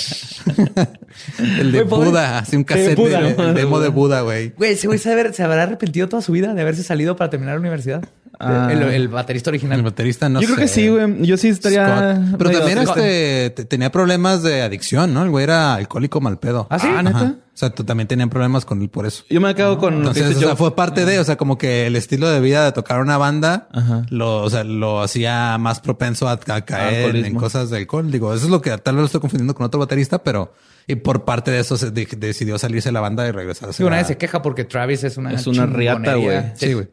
el 1.61 1.71
de 1.71 1.83
Güey, 1.83 2.09
Buda, 2.09 2.39
así 2.39 2.57
un 2.57 2.63
de 2.63 2.67
cassette, 2.67 2.97
Buda, 2.99 3.21
de- 3.21 3.35
¿no? 3.35 3.43
el 3.51 3.55
demo 3.55 3.79
de 3.79 3.89
Buda, 3.89 4.23
güey. 4.23 4.49
Güey, 4.57 4.73
ese 4.73 4.87
güey 4.87 4.99
se 4.99 5.13
habrá 5.13 5.63
arrepentido 5.63 6.09
toda 6.09 6.23
su 6.23 6.33
vida 6.33 6.55
de 6.55 6.63
haberse 6.63 6.83
salido 6.83 7.15
para 7.17 7.29
terminar 7.29 7.55
la 7.57 7.61
universidad. 7.61 8.03
Ah. 8.41 8.69
El, 8.71 8.83
el 8.83 9.09
baterista 9.09 9.51
El 9.51 9.55
original. 9.55 9.83
baterista 9.83 10.29
no 10.29 10.41
Yo 10.41 10.47
creo 10.47 10.57
sé. 10.57 10.63
que 10.63 10.69
sí, 10.69 10.89
güey. 10.89 11.27
Yo 11.27 11.37
sí 11.37 11.49
estaría. 11.49 12.15
Scott. 12.17 12.37
Pero 12.39 12.51
también 12.53 12.79
este 12.79 13.51
te- 13.51 13.65
tenía 13.65 13.91
problemas 13.91 14.43
de 14.43 14.63
adicción, 14.63 15.13
¿no? 15.13 15.23
El 15.25 15.31
güey 15.31 15.43
era 15.45 15.75
alcohólico 15.75 16.21
mal 16.21 16.39
pedo. 16.39 16.67
¿Ah, 16.71 16.79
sí? 16.79 16.87
Ajá. 16.87 17.03
¿Neta? 17.03 17.35
O 17.53 17.59
sea, 17.59 17.71
tú 17.71 17.83
también 17.83 18.07
tenían 18.07 18.31
problemas 18.31 18.65
con 18.65 18.81
él 18.81 18.89
por 18.89 19.05
eso. 19.07 19.25
Yo 19.29 19.41
me 19.41 19.49
acabo 19.49 19.79
con 19.79 19.95
Entonces, 19.95 20.37
o 20.37 20.39
sea, 20.39 20.55
fue 20.55 20.77
parte 20.77 21.05
de, 21.05 21.19
o 21.19 21.25
sea, 21.25 21.35
como 21.37 21.59
que 21.59 21.89
el 21.89 21.97
estilo 21.97 22.29
de 22.31 22.39
vida 22.41 22.65
de 22.65 22.71
tocar 22.71 23.01
una 23.01 23.19
banda 23.19 23.69
Ajá. 23.73 24.07
lo, 24.11 24.43
o 24.45 24.49
sea, 24.51 24.63
lo 24.63 25.03
hacía 25.03 25.59
más 25.59 25.81
propenso 25.81 26.29
a, 26.29 26.33
a 26.47 26.61
caer 26.65 27.17
en 27.17 27.35
cosas 27.35 27.71
de 27.71 27.79
alcohol. 27.79 28.13
Digo, 28.13 28.33
eso 28.33 28.45
es 28.45 28.51
lo 28.53 28.61
que 28.61 28.71
tal 28.79 28.95
vez 28.95 29.01
lo 29.01 29.07
estoy 29.07 29.21
confundiendo 29.21 29.57
con 29.57 29.67
otro 29.67 29.81
baterista, 29.81 30.23
pero 30.23 30.53
y 30.87 30.95
por 30.95 31.25
parte 31.25 31.51
de 31.51 31.59
eso 31.59 31.77
se 31.77 31.91
de- 31.91 32.07
decidió 32.17 32.57
salirse 32.59 32.91
de 32.91 32.93
la 32.93 33.01
banda 33.01 33.27
y 33.27 33.33
regresar. 33.33 33.73
Sí, 33.75 33.83
una 33.83 33.97
vez 33.97 34.07
se 34.07 34.17
queja 34.17 34.41
porque 34.41 34.63
Travis 34.63 35.03
es 35.03 35.17
una 35.17 35.33
Es 35.33 35.45
una 35.49 35.67
riata, 35.67 36.15
güey. 36.15 36.41
Sí, 36.55 36.75
güey. 36.75 36.89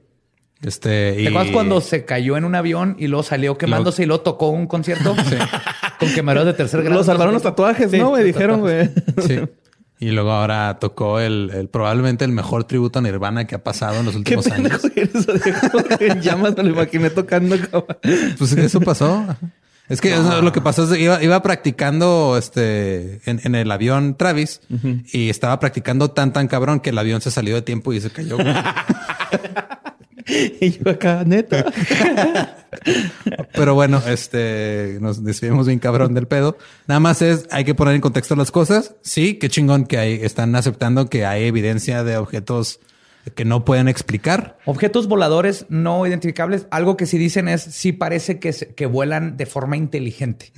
Este, 0.62 1.14
¿Te 1.14 1.22
y... 1.24 1.28
acuerdas 1.28 1.52
cuando 1.52 1.82
se 1.82 2.06
cayó 2.06 2.38
en 2.38 2.46
un 2.46 2.56
avión 2.56 2.96
y 2.98 3.08
luego 3.08 3.24
salió 3.24 3.58
quemándose 3.58 4.04
y 4.04 4.06
luego 4.06 4.22
tocó 4.24 4.50
un 4.50 4.68
concierto? 4.68 5.16
Con 6.00 6.10
quemaderos 6.14 6.46
de 6.48 6.54
tercer 6.54 6.82
grado. 6.82 7.00
Lo 7.00 7.04
salvaron 7.04 7.34
los 7.34 7.44
tatuajes, 7.44 7.92
Sí, 7.92 7.98
¿no, 8.00 8.16
los 8.16 8.24
Dijeron, 8.24 8.62
güey. 8.62 8.90
Sí. 9.28 9.40
Y 9.98 10.12
luego 10.12 10.32
ahora 10.34 10.78
tocó 10.78 11.22
el, 11.22 11.50
el- 11.54 11.70
probablemente 11.70 12.26
el 12.26 12.32
mejor 12.34 12.66
tributo 12.66 13.00
a 13.00 13.02
Nirvana 13.02 13.48
que 13.48 13.56
ha 13.56 13.64
pasado 13.64 14.00
en 14.02 14.06
los 14.06 14.14
Qué 14.16 14.36
últimos 14.36 14.48
años. 14.48 14.82
eres. 14.94 15.26
Dejó 15.26 15.78
en 16.02 16.22
llamas, 16.22 16.58
me 16.58 16.64
lo 16.64 16.70
imaginé 16.72 17.10
tocando. 17.12 17.56
cabrón. 17.58 17.98
Pues 18.38 18.52
eso 18.58 18.82
pasó. 18.82 19.26
Es 19.88 20.02
que 20.02 20.12
eso, 20.12 20.42
lo 20.42 20.52
que 20.52 20.60
pasó 20.60 20.84
es 20.84 20.90
que 20.90 21.00
iba, 21.02 21.24
iba 21.24 21.42
practicando 21.42 22.36
este 22.38 23.22
en, 23.26 23.40
en 23.46 23.56
el 23.56 23.72
avión 23.72 24.16
Travis 24.18 24.60
y 25.14 25.30
estaba 25.30 25.60
practicando 25.62 26.12
tan 26.12 26.34
tan 26.34 26.50
cabrón 26.50 26.82
que 26.82 26.90
el 26.90 26.98
avión 26.98 27.22
se 27.22 27.32
salió 27.32 27.56
de 27.56 27.62
tiempo 27.62 27.94
y 27.94 28.02
se 28.02 28.10
cayó. 28.10 28.38
Y 30.62 30.72
yo 30.72 30.90
acá, 30.90 31.24
neta. 31.26 31.66
Pero 33.54 33.74
bueno, 33.76 34.02
este 34.08 34.98
nos 35.02 35.24
desviamos 35.24 35.68
bien 35.68 35.80
cabrón 35.80 36.14
del 36.14 36.28
pedo. 36.28 36.58
Nada 36.88 37.00
más 37.00 37.22
es 37.22 37.48
hay 37.52 37.64
que 37.64 37.76
poner 37.76 37.96
en 37.96 38.02
contexto 38.02 38.36
las 38.36 38.52
cosas. 38.52 38.96
Sí, 39.02 39.36
qué 39.36 39.50
chingón 39.50 39.86
que 39.86 39.98
hay, 39.98 40.14
están 40.22 40.56
aceptando 40.56 41.10
que 41.10 41.26
hay 41.26 41.46
evidencia 41.46 42.04
de 42.04 42.18
objetos 42.18 42.80
que 43.34 43.46
no 43.46 43.66
pueden 43.66 43.88
explicar. 43.88 44.58
Objetos 44.66 45.08
voladores 45.08 45.66
no 45.70 46.06
identificables. 46.06 46.68
Algo 46.70 46.96
que 46.98 47.06
sí 47.06 47.18
dicen 47.18 47.48
es 47.48 47.62
sí 47.62 47.92
parece 47.92 48.40
que, 48.40 48.54
se- 48.54 48.74
que 48.76 48.86
vuelan 48.86 49.38
de 49.38 49.46
forma 49.46 49.78
inteligente. 49.78 50.52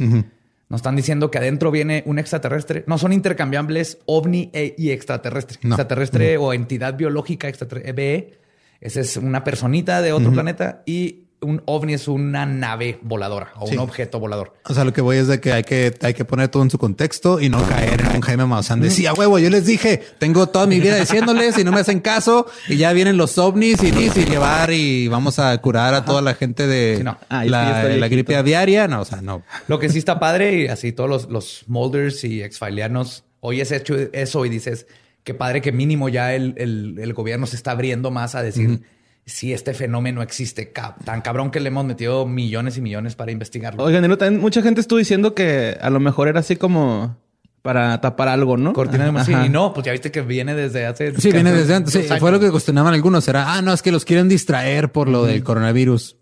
Nos 0.70 0.80
están 0.80 0.98
diciendo 0.98 1.32
que 1.32 1.38
adentro 1.38 1.72
viene 1.72 2.04
un 2.08 2.20
extraterrestre. 2.20 2.84
No 2.88 2.98
son 2.98 3.14
intercambiables 3.14 4.00
ovni 4.06 4.50
e- 4.54 4.76
y 4.78 4.90
extraterrestre. 4.92 5.60
No. 5.62 5.76
Extraterrestre 5.76 6.38
o 6.38 6.52
entidad 6.54 6.98
biológica 6.98 7.48
extraterrestre. 7.48 7.94
BE. 7.94 8.47
Esa 8.82 9.00
es 9.02 9.18
una 9.18 9.44
personita 9.44 10.02
de 10.02 10.12
otro 10.14 10.32
planeta 10.32 10.84
y 10.86 11.24
un 11.40 11.62
ovni 11.66 11.94
es 11.94 12.08
una 12.08 12.48
nave 12.48 12.98
voladora 13.04 13.50
o 13.58 13.68
Sí. 13.68 13.76
un 13.76 13.82
objeto 13.82 14.20
volador. 14.20 14.54
O 14.66 14.74
sea, 14.74 14.84
lo 14.84 14.92
que 14.92 15.02
voy 15.02 15.18
es 15.18 15.28
de 15.28 15.40
que 15.40 15.52
hay 15.54 15.62
que, 15.64 15.94
hay 16.02 16.16
que 16.16 16.26
poner 16.26 16.48
todo 16.50 16.64
en 16.64 16.72
su 16.72 16.80
contexto 16.80 17.40
y 17.40 17.48
no 17.48 17.62
caer 17.68 18.02
en 18.02 18.08
un 18.16 18.22
Jaime 18.22 18.48
Maussan 18.48 18.82
de 18.82 18.90
sí, 18.90 19.06
a 19.06 19.14
huevo, 19.14 19.38
yo 19.38 19.52
les 19.52 19.68
dije, 19.68 20.02
tengo 20.18 20.48
toda 20.48 20.66
mi 20.66 20.80
vida 20.80 20.96
diciéndoles 21.00 21.56
y 21.60 21.64
no 21.64 21.72
me 21.72 21.82
hacen 21.82 22.00
caso 22.00 22.48
y 22.68 22.78
ya 22.78 22.92
vienen 22.92 23.18
los 23.18 23.38
ovnis 23.38 23.84
y, 23.84 23.90
y 23.90 24.26
llevar 24.26 24.72
y 24.72 25.08
vamos 25.10 25.38
a 25.38 25.56
curar 25.60 25.94
a 25.94 26.06
toda 26.06 26.24
la 26.24 26.34
gente 26.34 26.66
de 26.66 26.98
Sí, 26.98 27.04
no. 27.04 27.20
Ah, 27.30 27.46
es 27.46 27.52
la, 27.52 27.84
la 27.84 28.08
gripe 28.08 28.36
aviaria. 28.36 28.88
No, 28.88 29.02
o 29.02 29.06
sea, 29.06 29.22
no. 29.22 29.44
Lo 29.68 29.78
que 29.78 29.90
sí 29.90 30.00
está 30.00 30.20
padre 30.20 30.62
y 30.64 30.68
así 30.70 30.92
todos 30.92 31.08
los, 31.10 31.30
los 31.30 31.66
molders 31.68 32.24
y 32.24 32.42
exfilianos 32.42 33.26
oyes 33.42 33.72
hecho 33.72 33.96
eso 34.12 34.44
y 34.44 34.50
dices 34.50 34.88
qué 35.28 35.34
padre 35.34 35.62
que 35.62 35.74
mínimo 35.74 36.08
ya 36.08 36.34
el, 36.34 36.54
el- 36.58 36.96
el 37.00 37.14
gobierno 37.14 37.46
se 37.48 37.58
está 37.58 37.72
abriendo 37.72 38.10
más 38.12 38.34
a 38.34 38.42
decir 38.42 38.82
si 39.26 39.52
este 39.52 39.74
fenómeno 39.74 40.22
existe 40.22 40.72
tan 41.04 41.20
cabrón 41.22 41.52
que 41.52 41.60
le 41.60 41.68
hemos 41.68 41.84
metido 41.84 42.26
millones 42.26 42.78
y 42.78 42.82
millones 42.82 43.16
para 43.16 43.34
investigarlo. 43.34 43.84
Oigan, 43.84 44.06
y 44.06 44.08
no, 44.08 44.18
también 44.18 44.42
mucha 44.42 44.62
gente 44.62 44.80
estuvo 44.80 44.98
diciendo 45.00 45.36
que 45.36 45.78
a 45.82 45.90
lo 45.90 46.00
mejor 46.00 46.30
era 46.30 46.40
así 46.40 46.56
como 46.56 47.18
para 47.62 48.00
tapar 48.00 48.30
algo, 48.30 48.56
¿no? 48.56 48.72
Cortina 48.72 49.12
de 49.12 49.26
sí, 49.26 49.34
y 49.46 49.50
no, 49.50 49.74
pues 49.74 49.86
ya 49.86 49.92
viste 49.92 50.10
que 50.12 50.22
viene 50.22 50.56
desde 50.56 50.86
hace 50.86 51.20
Sí, 51.20 51.32
viene 51.34 51.52
desde 51.52 51.76
antes. 51.76 51.92
Sí, 51.94 52.04
fue 52.20 52.32
lo 52.32 52.40
que 52.40 52.50
cuestionaban 52.52 52.94
algunos. 52.94 53.28
Era, 53.28 53.54
ah, 53.56 53.62
no, 53.62 53.74
es 53.74 53.82
que 53.82 53.92
los 53.92 54.06
quieren 54.06 54.30
distraer 54.30 54.94
por 54.94 55.10
lo 55.10 55.26
del 55.26 55.44
coronavirus. 55.44 56.17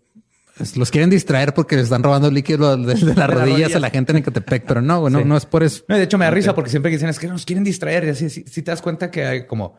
Los 0.76 0.90
quieren 0.90 1.10
distraer 1.10 1.52
porque 1.52 1.76
les 1.76 1.84
están 1.84 2.02
robando 2.02 2.30
líquido 2.30 2.76
de, 2.76 2.94
de 2.94 3.14
las 3.14 3.28
rodillas 3.28 3.40
rodillas. 3.50 3.74
a 3.76 3.80
la 3.80 3.90
gente 3.90 4.12
en 4.12 4.18
Ecatepec, 4.18 4.64
pero 4.66 4.80
no, 4.80 5.00
güey, 5.00 5.12
no, 5.12 5.18
Sí. 5.20 5.24
no 5.26 5.36
es 5.36 5.44
por 5.46 5.62
eso. 5.62 5.84
No, 5.88 5.96
de 5.96 6.02
hecho, 6.04 6.16
me 6.18 6.24
da 6.24 6.30
risa 6.30 6.54
porque 6.54 6.70
siempre 6.70 6.90
que 6.90 6.96
dicen 6.96 7.10
es 7.10 7.18
que 7.18 7.26
nos 7.28 7.44
quieren 7.44 7.62
distraer. 7.64 8.04
Y 8.04 8.08
así, 8.10 8.30
si, 8.30 8.44
si 8.44 8.62
te 8.62 8.70
das 8.70 8.80
cuenta 8.80 9.10
que 9.10 9.26
hay 9.26 9.46
como 9.46 9.78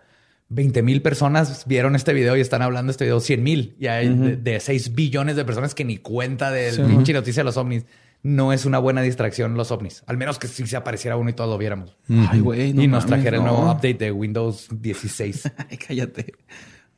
20 0.50 0.82
mil 0.84 1.02
personas 1.02 1.66
vieron 1.66 1.96
este 1.96 2.14
video 2.14 2.38
y 2.38 2.42
están 2.42 2.62
hablando 2.62 2.90
de 2.90 2.92
este 2.92 3.06
video 3.06 3.20
100 3.20 3.44
mil. 3.44 3.76
Y 3.80 3.88
hay 3.88 4.08
de, 4.14 4.38
de 4.38 4.60
6 4.60 4.94
billones 4.94 5.36
de 5.36 5.46
personas 5.46 5.74
que 5.74 5.84
ni 5.84 5.98
cuenta 5.98 6.52
del 6.52 6.80
pinche 6.86 7.12
noticia 7.14 7.42
de 7.42 7.46
los 7.46 7.58
ovnis. 7.58 7.86
No 8.24 8.54
es 8.54 8.66
una 8.66 8.78
buena 8.80 9.02
distracción 9.02 9.56
los 9.56 9.72
ovnis. 9.72 10.04
Al 10.08 10.18
menos 10.18 10.38
que 10.40 10.48
si 10.48 10.66
se 10.68 10.76
apareciera 10.78 11.18
uno 11.18 11.30
y 11.30 11.34
todos 11.34 11.50
lo 11.50 11.58
viéramos. 11.58 11.98
Ay, 12.30 12.40
güey, 12.40 12.74
no 12.74 12.82
y 12.84 12.88
nos 12.88 13.06
trajera 13.06 13.40
un 13.40 13.46
no. 13.46 13.52
nuevo 13.52 13.72
update 13.72 13.94
de 13.96 14.12
Windows 14.12 14.68
16. 14.72 15.52
Ay, 15.72 15.78
cállate. 15.78 16.34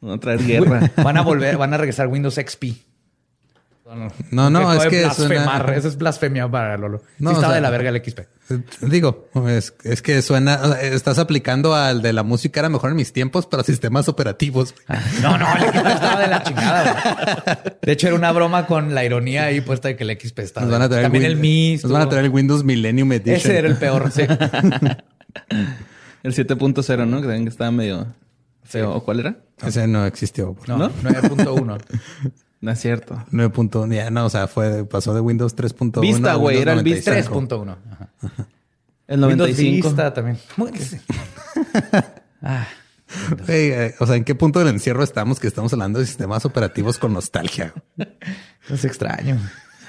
A 0.02 0.18
traer 0.18 0.44
guerra. 0.46 0.92
van 1.02 1.18
a 1.18 1.22
volver, 1.22 1.58
van 1.58 1.74
a 1.74 1.78
regresar 1.78 2.08
Windows 2.08 2.36
XP. 2.36 2.64
No, 4.32 4.50
no, 4.50 4.72
es 4.74 4.86
que 4.88 5.02
blasfemar. 5.04 5.62
suena- 5.64 5.76
Eso 5.78 5.88
es 5.88 5.98
blasfemia 5.98 6.48
para 6.50 6.78
Lolo. 6.78 7.02
No, 7.18 7.30
sí 7.32 7.36
o 7.36 7.38
estaba 7.38 7.54
sea- 7.54 7.56
de 7.56 7.62
la 7.62 7.70
verga 7.70 7.90
el 7.90 7.98
XP. 8.04 8.20
Digo, 8.82 9.28
es, 9.48 9.74
es 9.84 10.02
que 10.02 10.22
suena, 10.22 10.60
o 10.64 10.68
sea, 10.74 10.82
estás 10.82 11.20
aplicando 11.20 11.76
al 11.76 12.02
de 12.02 12.14
la 12.14 12.24
música 12.24 12.60
era 12.60 12.70
mejor 12.70 12.90
en 12.92 12.96
mis 12.98 13.14
tiempos 13.14 13.46
para 13.46 13.64
sistemas 13.64 14.08
operativos. 14.10 14.74
No, 15.22 15.38
no, 15.38 15.46
el 15.56 15.62
XP 15.64 15.88
estaba 15.88 16.20
de 16.22 16.28
la 16.28 16.44
chingada. 16.44 16.84
güey. 16.84 17.56
De 17.82 17.92
hecho, 17.92 18.08
era 18.08 18.16
una 18.16 18.32
broma 18.32 18.66
con 18.68 18.94
la 18.96 19.04
ironía 19.06 19.46
ahí 19.46 19.62
puesta 19.62 19.88
de 19.88 19.96
que 19.96 20.04
el 20.04 20.12
XP 20.20 20.40
estaba. 20.40 20.66
Nos 20.66 20.74
van 20.74 20.82
a 20.84 20.90
traer 20.90 21.04
También 21.04 21.26
el 21.26 21.36
Win- 21.38 21.42
Mi. 21.42 21.78
Nos 21.82 21.92
van 21.92 22.02
a 22.04 22.10
traer 22.10 22.26
el 22.26 22.32
Windows 22.32 22.64
Millennium 22.64 23.12
Edition. 23.14 23.36
Ese 23.38 23.58
era 23.58 23.68
el 23.68 23.76
peor. 23.78 24.12
Sí. 24.12 24.22
El 26.24 26.34
7.0, 26.34 27.08
¿no? 27.08 27.18
Que 27.22 27.28
también 27.28 27.44
que 27.44 27.50
estaba 27.50 27.72
medio 27.72 28.08
feo. 28.64 28.92
¿O 28.94 29.04
cuál 29.04 29.22
era? 29.22 29.38
Ese 29.66 29.88
no 29.88 30.06
existió. 30.06 30.56
No, 30.68 30.78
¿No? 30.78 30.90
9.1. 30.92 31.82
No 32.62 32.72
es 32.72 32.80
cierto. 32.80 33.24
9.1, 33.32 33.94
ya 33.96 34.10
no, 34.10 34.26
o 34.26 34.30
sea, 34.30 34.48
fue, 34.48 34.86
pasó 34.86 35.14
de 35.14 35.22
Windows 35.22 35.56
3.1. 35.56 36.02
Vista, 36.02 36.34
güey, 36.36 36.58
Windows 36.58 36.62
era 36.62 36.74
el 36.74 36.84
Vista 36.84 37.12
95. 37.12 37.66
3.1. 37.66 37.78
Ajá. 37.92 38.10
El 39.08 39.24
Windows 39.24 39.50
95. 39.50 39.88
Vista 39.90 40.14
también. 40.14 40.38
Muy- 40.58 40.72
Ah, 42.42 42.68
Güey, 43.48 43.72
eh, 43.72 43.96
o 44.00 44.06
sea, 44.06 44.16
¿en 44.16 44.24
qué 44.24 44.36
punto 44.36 44.60
del 44.60 44.68
encierro 44.70 45.04
estamos 45.04 45.40
que 45.40 45.48
estamos 45.48 45.74
hablando 45.74 46.00
de 46.00 46.06
sistemas 46.06 46.46
operativos 46.46 47.00
con 47.00 47.12
nostalgia? 47.14 47.74
es 48.70 48.86
extraño. 48.86 49.40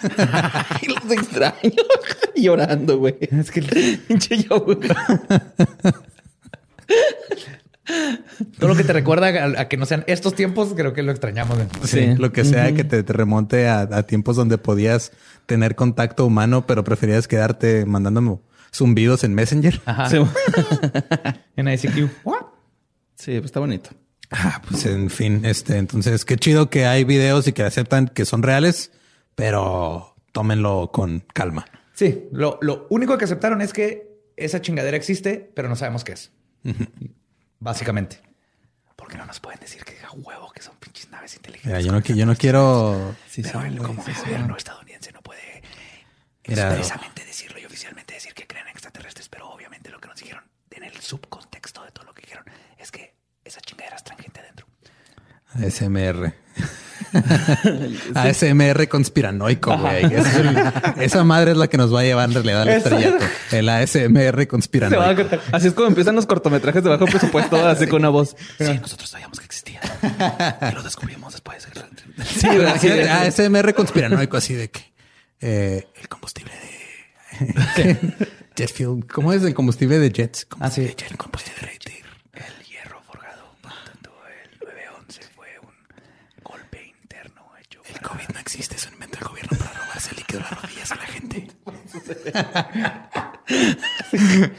Ay, 0.02 0.88
los 0.88 1.12
extraño. 1.12 1.55
Llorando, 2.34 2.98
güey. 2.98 3.16
Es 3.20 3.51
que 3.51 3.60
Pinche 4.09 4.42
yo. 4.44 4.64
Todo 8.58 8.68
lo 8.68 8.76
que 8.76 8.84
te 8.84 8.92
recuerda 8.92 9.28
a, 9.28 9.60
a 9.62 9.68
que 9.68 9.76
no 9.76 9.86
sean 9.86 10.04
estos 10.06 10.34
tiempos, 10.34 10.72
creo 10.76 10.92
que 10.92 11.02
lo 11.02 11.10
extrañamos. 11.12 11.58
Sí, 11.84 11.88
Sí. 11.88 12.14
lo 12.16 12.32
que 12.32 12.44
sea 12.44 12.72
que 12.74 12.84
te, 12.84 13.02
te 13.02 13.12
remonte 13.12 13.68
a, 13.68 13.80
a 13.82 14.02
tiempos 14.04 14.36
donde 14.36 14.58
podías 14.58 15.12
tener 15.46 15.74
contacto 15.74 16.26
humano, 16.26 16.66
pero 16.66 16.84
preferías 16.84 17.26
quedarte 17.28 17.84
mandándome 17.86 18.38
zumbidos 18.72 19.24
en 19.24 19.34
Messenger. 19.34 19.80
Ajá. 19.84 20.08
Sí, 20.08 20.18
En 21.56 21.68
ICQ. 21.68 22.10
What? 22.24 22.42
Sí, 23.16 23.32
pues 23.32 23.46
está 23.46 23.60
bonito. 23.60 23.90
Ah, 24.30 24.62
pues 24.68 24.86
en 24.86 25.10
fin, 25.10 25.44
este, 25.44 25.76
entonces 25.76 26.24
qué 26.24 26.36
chido 26.36 26.70
que 26.70 26.86
hay 26.86 27.02
videos 27.04 27.48
y 27.48 27.52
que 27.52 27.64
aceptan 27.64 28.06
que 28.08 28.24
son 28.24 28.42
reales, 28.44 28.92
pero 29.34 30.14
tómenlo 30.32 30.90
con 30.92 31.24
calma. 31.34 31.66
Sí, 31.94 32.28
lo, 32.32 32.58
lo 32.62 32.86
único 32.90 33.18
que 33.18 33.24
aceptaron 33.24 33.60
es 33.60 33.72
que 33.72 34.08
esa 34.36 34.62
chingadera 34.62 34.96
existe, 34.96 35.50
pero 35.54 35.68
no 35.68 35.74
sabemos 35.76 36.04
qué 36.04 36.12
es. 36.12 36.30
Básicamente. 37.61 38.20
Porque 38.97 39.16
no 39.16 39.24
nos 39.24 39.41
pueden 39.41 39.61
decir 39.61 39.85
que 39.85 39.97
a 40.05 40.11
huevo 40.11 40.51
que 40.53 40.62
son 40.62 40.77
pinches 40.77 41.09
naves 41.11 41.35
inteligentes. 41.37 41.70
Mira, 41.70 41.81
yo 41.81 41.93
no, 41.93 42.01
qui- 42.03 42.15
yo 42.15 42.27
no 42.27 42.35
quiero. 42.37 43.15
Sí, 43.28 43.43
pero 43.43 43.61
sí, 43.62 43.66
el 43.69 43.78
como 43.78 44.05
sí, 44.05 44.12
gobierno 44.12 44.57
estadounidense 44.57 45.12
no 45.12 45.23
puede 45.23 45.62
Mira. 46.47 46.69
expresamente 46.69 47.24
decirlo 47.24 47.59
y 47.59 47.65
oficialmente 47.65 48.15
decir 48.15 48.35
que 48.35 48.47
creen 48.47 48.66
en 48.66 48.73
extraterrestres, 48.73 49.28
pero 49.28 49.49
obviamente 49.51 49.89
lo 49.91 50.01
que 50.01 50.09
nos 50.09 50.19
dijeron 50.20 50.45
en 50.70 50.85
el 50.85 51.01
subcontexto 51.01 51.82
de 51.85 51.93
todo 51.93 52.05
lo 52.07 52.15
que 52.15 52.23
dijeron 52.23 52.45
es 52.78 52.91
que 52.91 53.15
esa 53.45 53.61
chingadera 53.61 53.97
es 53.97 54.03
gente 54.23 54.41
adentro. 54.41 54.66
ASMR. 55.55 56.32
ASMR 58.15 58.89
conspiranoico, 58.89 59.77
güey. 59.77 60.05
Esa 61.01 61.24
madre 61.24 61.53
es 61.53 61.57
la 61.57 61.69
que 61.69 61.77
nos 61.77 61.95
va 61.95 62.01
a 62.01 62.05
llevar 62.05 62.28
en 62.28 62.35
realidad 62.35 62.62
al 62.62 62.69
estrellato. 62.69 63.24
El 63.53 63.69
ASMR 63.69 64.47
conspiranoico. 64.47 65.28
Así 65.53 65.69
es 65.69 65.74
como 65.74 65.89
empiezan 65.89 66.15
los 66.15 66.27
cortometrajes 66.27 66.82
de 66.85 66.91
bajo 66.91 67.07
presupuesto, 67.07 67.57
así 67.66 67.87
con 67.87 68.01
una 68.01 68.11
voz. 68.11 68.37
Sí, 68.59 68.78
nosotros 68.81 69.09
sabíamos 69.09 69.39
que 69.39 69.47
existía. 69.47 69.81
y 70.70 70.74
lo 70.74 70.82
descubrimos 70.82 71.32
después. 71.32 71.66
Sí, 72.24 72.47
ASMR 73.09 73.74
conspiranoico, 73.74 74.37
así 74.37 74.55
de 74.55 74.70
que 74.70 74.93
eh, 75.41 75.89
el 76.01 76.09
combustible 76.09 76.53
de 77.77 78.01
jet 78.57 78.73
fuel. 78.73 79.07
¿Cómo 79.12 79.32
es 79.32 79.43
el 79.43 79.55
combustible 79.55 79.99
de 79.99 80.11
jets? 80.11 80.47
Ah, 80.59 80.70
sí. 80.70 80.82
Combustible 80.82 80.95
de 80.95 80.95
jet, 80.97 81.16
combustible 81.16 81.66
de 81.69 81.78
jet. 81.78 82.05
El 82.35 82.66
hierro 82.66 83.01
forjado. 83.07 83.57
Por 83.62 83.73
tanto, 83.73 84.11
el 84.45 84.59
911 84.61 85.20
fue 85.35 85.49
un 85.62 86.45
golpe 86.45 86.93
interno 87.03 87.43
hecho. 87.61 87.81
El 88.01 88.06
COVID 88.09 88.28
no 88.35 88.40
existe, 88.40 88.77
es 88.77 88.86
un 88.86 88.94
invento 88.94 89.18
del 89.18 89.28
gobierno 89.28 89.59
para 89.59 89.72
robarse 89.72 90.10
el 90.12 90.16
líquido 90.16 90.40
de 90.40 90.47
las 90.51 90.62
rodillas 90.62 90.93
a 90.93 90.94
la 90.97 91.02
gente. 91.06 91.48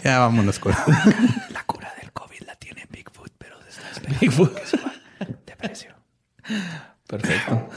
ya 0.03 0.19
vámonos 0.19 0.59
con. 0.59 0.73
La 1.51 1.63
cura 1.65 1.91
del 1.99 2.11
COVID 2.11 2.41
la 2.45 2.55
tiene 2.55 2.85
Bigfoot, 2.89 3.31
pero 3.37 3.55
se 3.63 3.69
está 3.69 3.89
esperando 3.91 4.53
que 4.55 4.65
suba 4.67 4.91
de 5.45 5.55
precio. 5.55 5.91
Perfecto. 7.07 7.69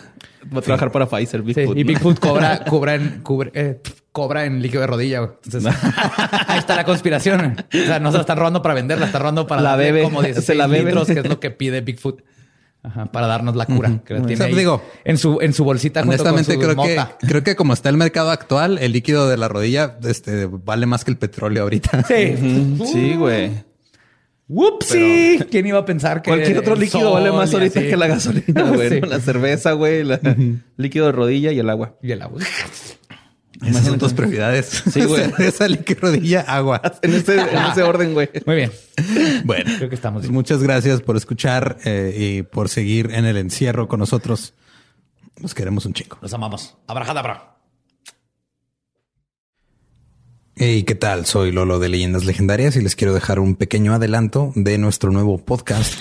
Voy 0.46 0.58
a 0.58 0.62
trabajar 0.62 0.92
para 0.92 1.06
Pfizer, 1.08 1.42
Bigfoot. 1.42 1.76
y 1.78 1.84
¿no? 1.84 1.88
Bigfoot 1.88 2.18
cobra, 2.20 2.64
cobra 2.64 2.94
en, 2.94 3.24
cubre- 3.24 3.50
eh, 3.54 3.80
cobra 4.12 4.44
en 4.44 4.60
líquido 4.60 4.82
de 4.82 4.86
rodilla. 4.86 5.20
güey. 5.20 5.32
Entonces, 5.44 5.74
ahí 6.46 6.58
está 6.58 6.76
la 6.76 6.84
conspiración. 6.84 7.56
O 7.72 7.76
sea, 7.86 7.98
no 8.00 8.10
se 8.10 8.18
la 8.18 8.20
están 8.22 8.36
robando 8.38 8.60
para 8.62 8.74
vender, 8.74 8.98
la 8.98 9.06
está 9.06 9.18
robando 9.18 9.46
para 9.46 9.62
La 9.62 9.76
bebe. 9.76 10.02
como 10.02 10.20
16 10.22 10.44
Se 10.46 10.54
la 10.54 10.66
bebe. 10.66 10.90
litros, 10.90 11.06
que 11.08 11.20
es 11.20 11.26
lo 11.28 11.40
que 11.40 11.50
pide 11.50 11.80
Bigfoot. 11.80 12.22
Ajá, 12.84 13.06
para 13.06 13.26
darnos 13.26 13.56
la 13.56 13.64
cura. 13.64 14.02
Que 14.04 14.12
la 14.14 14.20
O 14.20 14.26
tiene 14.26 14.36
sea, 14.36 14.46
ahí 14.46 14.54
digo, 14.54 14.82
en 15.04 15.16
su, 15.16 15.38
en 15.40 15.54
su 15.54 15.64
bolsita 15.64 16.02
junto 16.02 16.18
con 16.22 16.34
Honestamente, 16.34 16.52
su 16.54 16.60
creo 16.60 16.76
mota. 16.76 17.16
que, 17.18 17.26
creo 17.26 17.42
que 17.42 17.56
como 17.56 17.72
está 17.72 17.88
el 17.88 17.96
mercado 17.96 18.30
actual, 18.30 18.76
el 18.78 18.92
líquido 18.92 19.26
de 19.28 19.38
la 19.38 19.48
rodilla 19.48 19.96
este, 20.04 20.46
vale 20.46 20.84
más 20.84 21.02
que 21.04 21.10
el 21.10 21.16
petróleo 21.16 21.62
ahorita. 21.62 22.02
Sí. 22.06 22.76
Sí, 22.92 23.14
güey. 23.16 23.50
Whoopsie. 24.48 25.46
¿Quién 25.50 25.66
iba 25.66 25.78
a 25.78 25.84
pensar 25.86 26.20
que 26.20 26.30
Cualquier 26.30 26.58
otro 26.58 26.74
el 26.74 26.80
líquido 26.80 27.04
sol 27.04 27.12
vale 27.14 27.32
más 27.32 27.52
ahorita 27.54 27.80
así? 27.80 27.88
que 27.88 27.96
la 27.96 28.06
gasolina, 28.06 28.62
güey. 28.74 28.88
Sí. 28.90 29.00
¿no? 29.00 29.06
La 29.06 29.20
cerveza, 29.20 29.72
güey, 29.72 30.04
la 30.04 30.20
líquido 30.76 31.06
de 31.06 31.12
rodilla 31.12 31.52
y 31.52 31.58
el 31.58 31.70
agua. 31.70 31.94
Y 32.02 32.12
el 32.12 32.20
agua. 32.20 32.42
Esas 33.66 33.84
son 33.84 33.98
tus 33.98 34.12
prioridades. 34.12 34.82
Sí, 34.92 35.04
güey. 35.04 35.32
Esa 35.38 35.68
líquido 35.68 36.00
rodilla, 36.02 36.40
agua. 36.42 36.80
En 37.02 37.14
ese, 37.14 37.40
en 37.40 37.58
ese 37.72 37.82
orden, 37.82 38.14
güey. 38.14 38.28
Muy 38.46 38.56
bien. 38.56 38.72
Bueno, 39.44 39.70
Creo 39.76 39.88
que 39.88 39.94
estamos 39.94 40.20
pues 40.20 40.28
bien. 40.28 40.34
muchas 40.34 40.62
gracias 40.62 41.00
por 41.00 41.16
escuchar 41.16 41.78
eh, 41.84 42.14
y 42.16 42.42
por 42.42 42.68
seguir 42.68 43.10
en 43.12 43.24
el 43.24 43.36
encierro 43.36 43.88
con 43.88 44.00
nosotros. 44.00 44.54
Nos 45.40 45.54
queremos 45.54 45.84
un 45.86 45.94
chico. 45.94 46.18
Los 46.22 46.32
amamos. 46.34 46.76
Abrajadabra. 46.86 47.50
Hey, 50.56 50.84
¿qué 50.84 50.94
tal? 50.94 51.26
Soy 51.26 51.50
Lolo 51.50 51.80
de 51.80 51.88
Leyendas 51.88 52.24
Legendarias 52.24 52.76
y 52.76 52.80
les 52.80 52.94
quiero 52.94 53.12
dejar 53.12 53.40
un 53.40 53.56
pequeño 53.56 53.92
adelanto 53.92 54.52
de 54.54 54.78
nuestro 54.78 55.10
nuevo 55.10 55.38
podcast. 55.38 56.00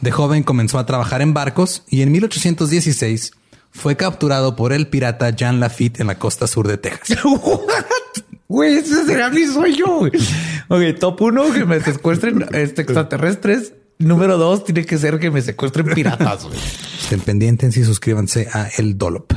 De 0.00 0.10
joven 0.10 0.42
comenzó 0.42 0.78
a 0.78 0.86
trabajar 0.86 1.20
en 1.22 1.34
barcos 1.34 1.82
y 1.88 2.02
en 2.02 2.12
1816 2.12 3.32
fue 3.70 3.96
capturado 3.96 4.56
por 4.56 4.72
el 4.72 4.88
pirata 4.88 5.30
Jean 5.30 5.60
Lafitte 5.60 6.00
en 6.00 6.06
la 6.06 6.18
costa 6.18 6.46
sur 6.46 6.66
de 6.68 6.78
Texas. 6.78 7.18
Güey, 8.48 8.78
ese 8.78 9.04
será 9.06 9.30
mi 9.30 9.46
sueño. 9.46 9.98
güey. 10.00 10.10
Ok, 10.68 10.98
top 10.98 11.22
uno, 11.22 11.52
que 11.52 11.64
me 11.64 11.78
secuestren 11.78 12.44
este, 12.52 12.82
extraterrestres. 12.82 13.74
Número 14.00 14.38
dos, 14.38 14.64
tiene 14.64 14.84
que 14.84 14.98
ser 14.98 15.20
que 15.20 15.30
me 15.30 15.40
secuestren 15.40 15.86
piratas. 15.94 16.46
güey. 16.46 16.58
Estén 17.00 17.20
pendientes 17.20 17.76
y 17.76 17.84
suscríbanse 17.84 18.48
a 18.52 18.66
El 18.76 18.98
Dolop. 18.98 19.34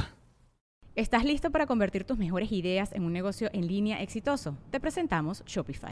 ¿Estás 0.95 1.26
listo 1.26 1.52
para 1.52 1.68
convertir 1.68 2.06
tus 2.06 2.18
mejores 2.18 2.52
ideas 2.52 2.90
en 2.94 3.03
un 3.03 3.14
negocio 3.14 3.52
en 3.53 3.68
línea 3.68 4.02
exitoso? 4.02 4.57
Te 4.72 4.80
presentamos 4.80 5.44
Shopify. 5.45 5.91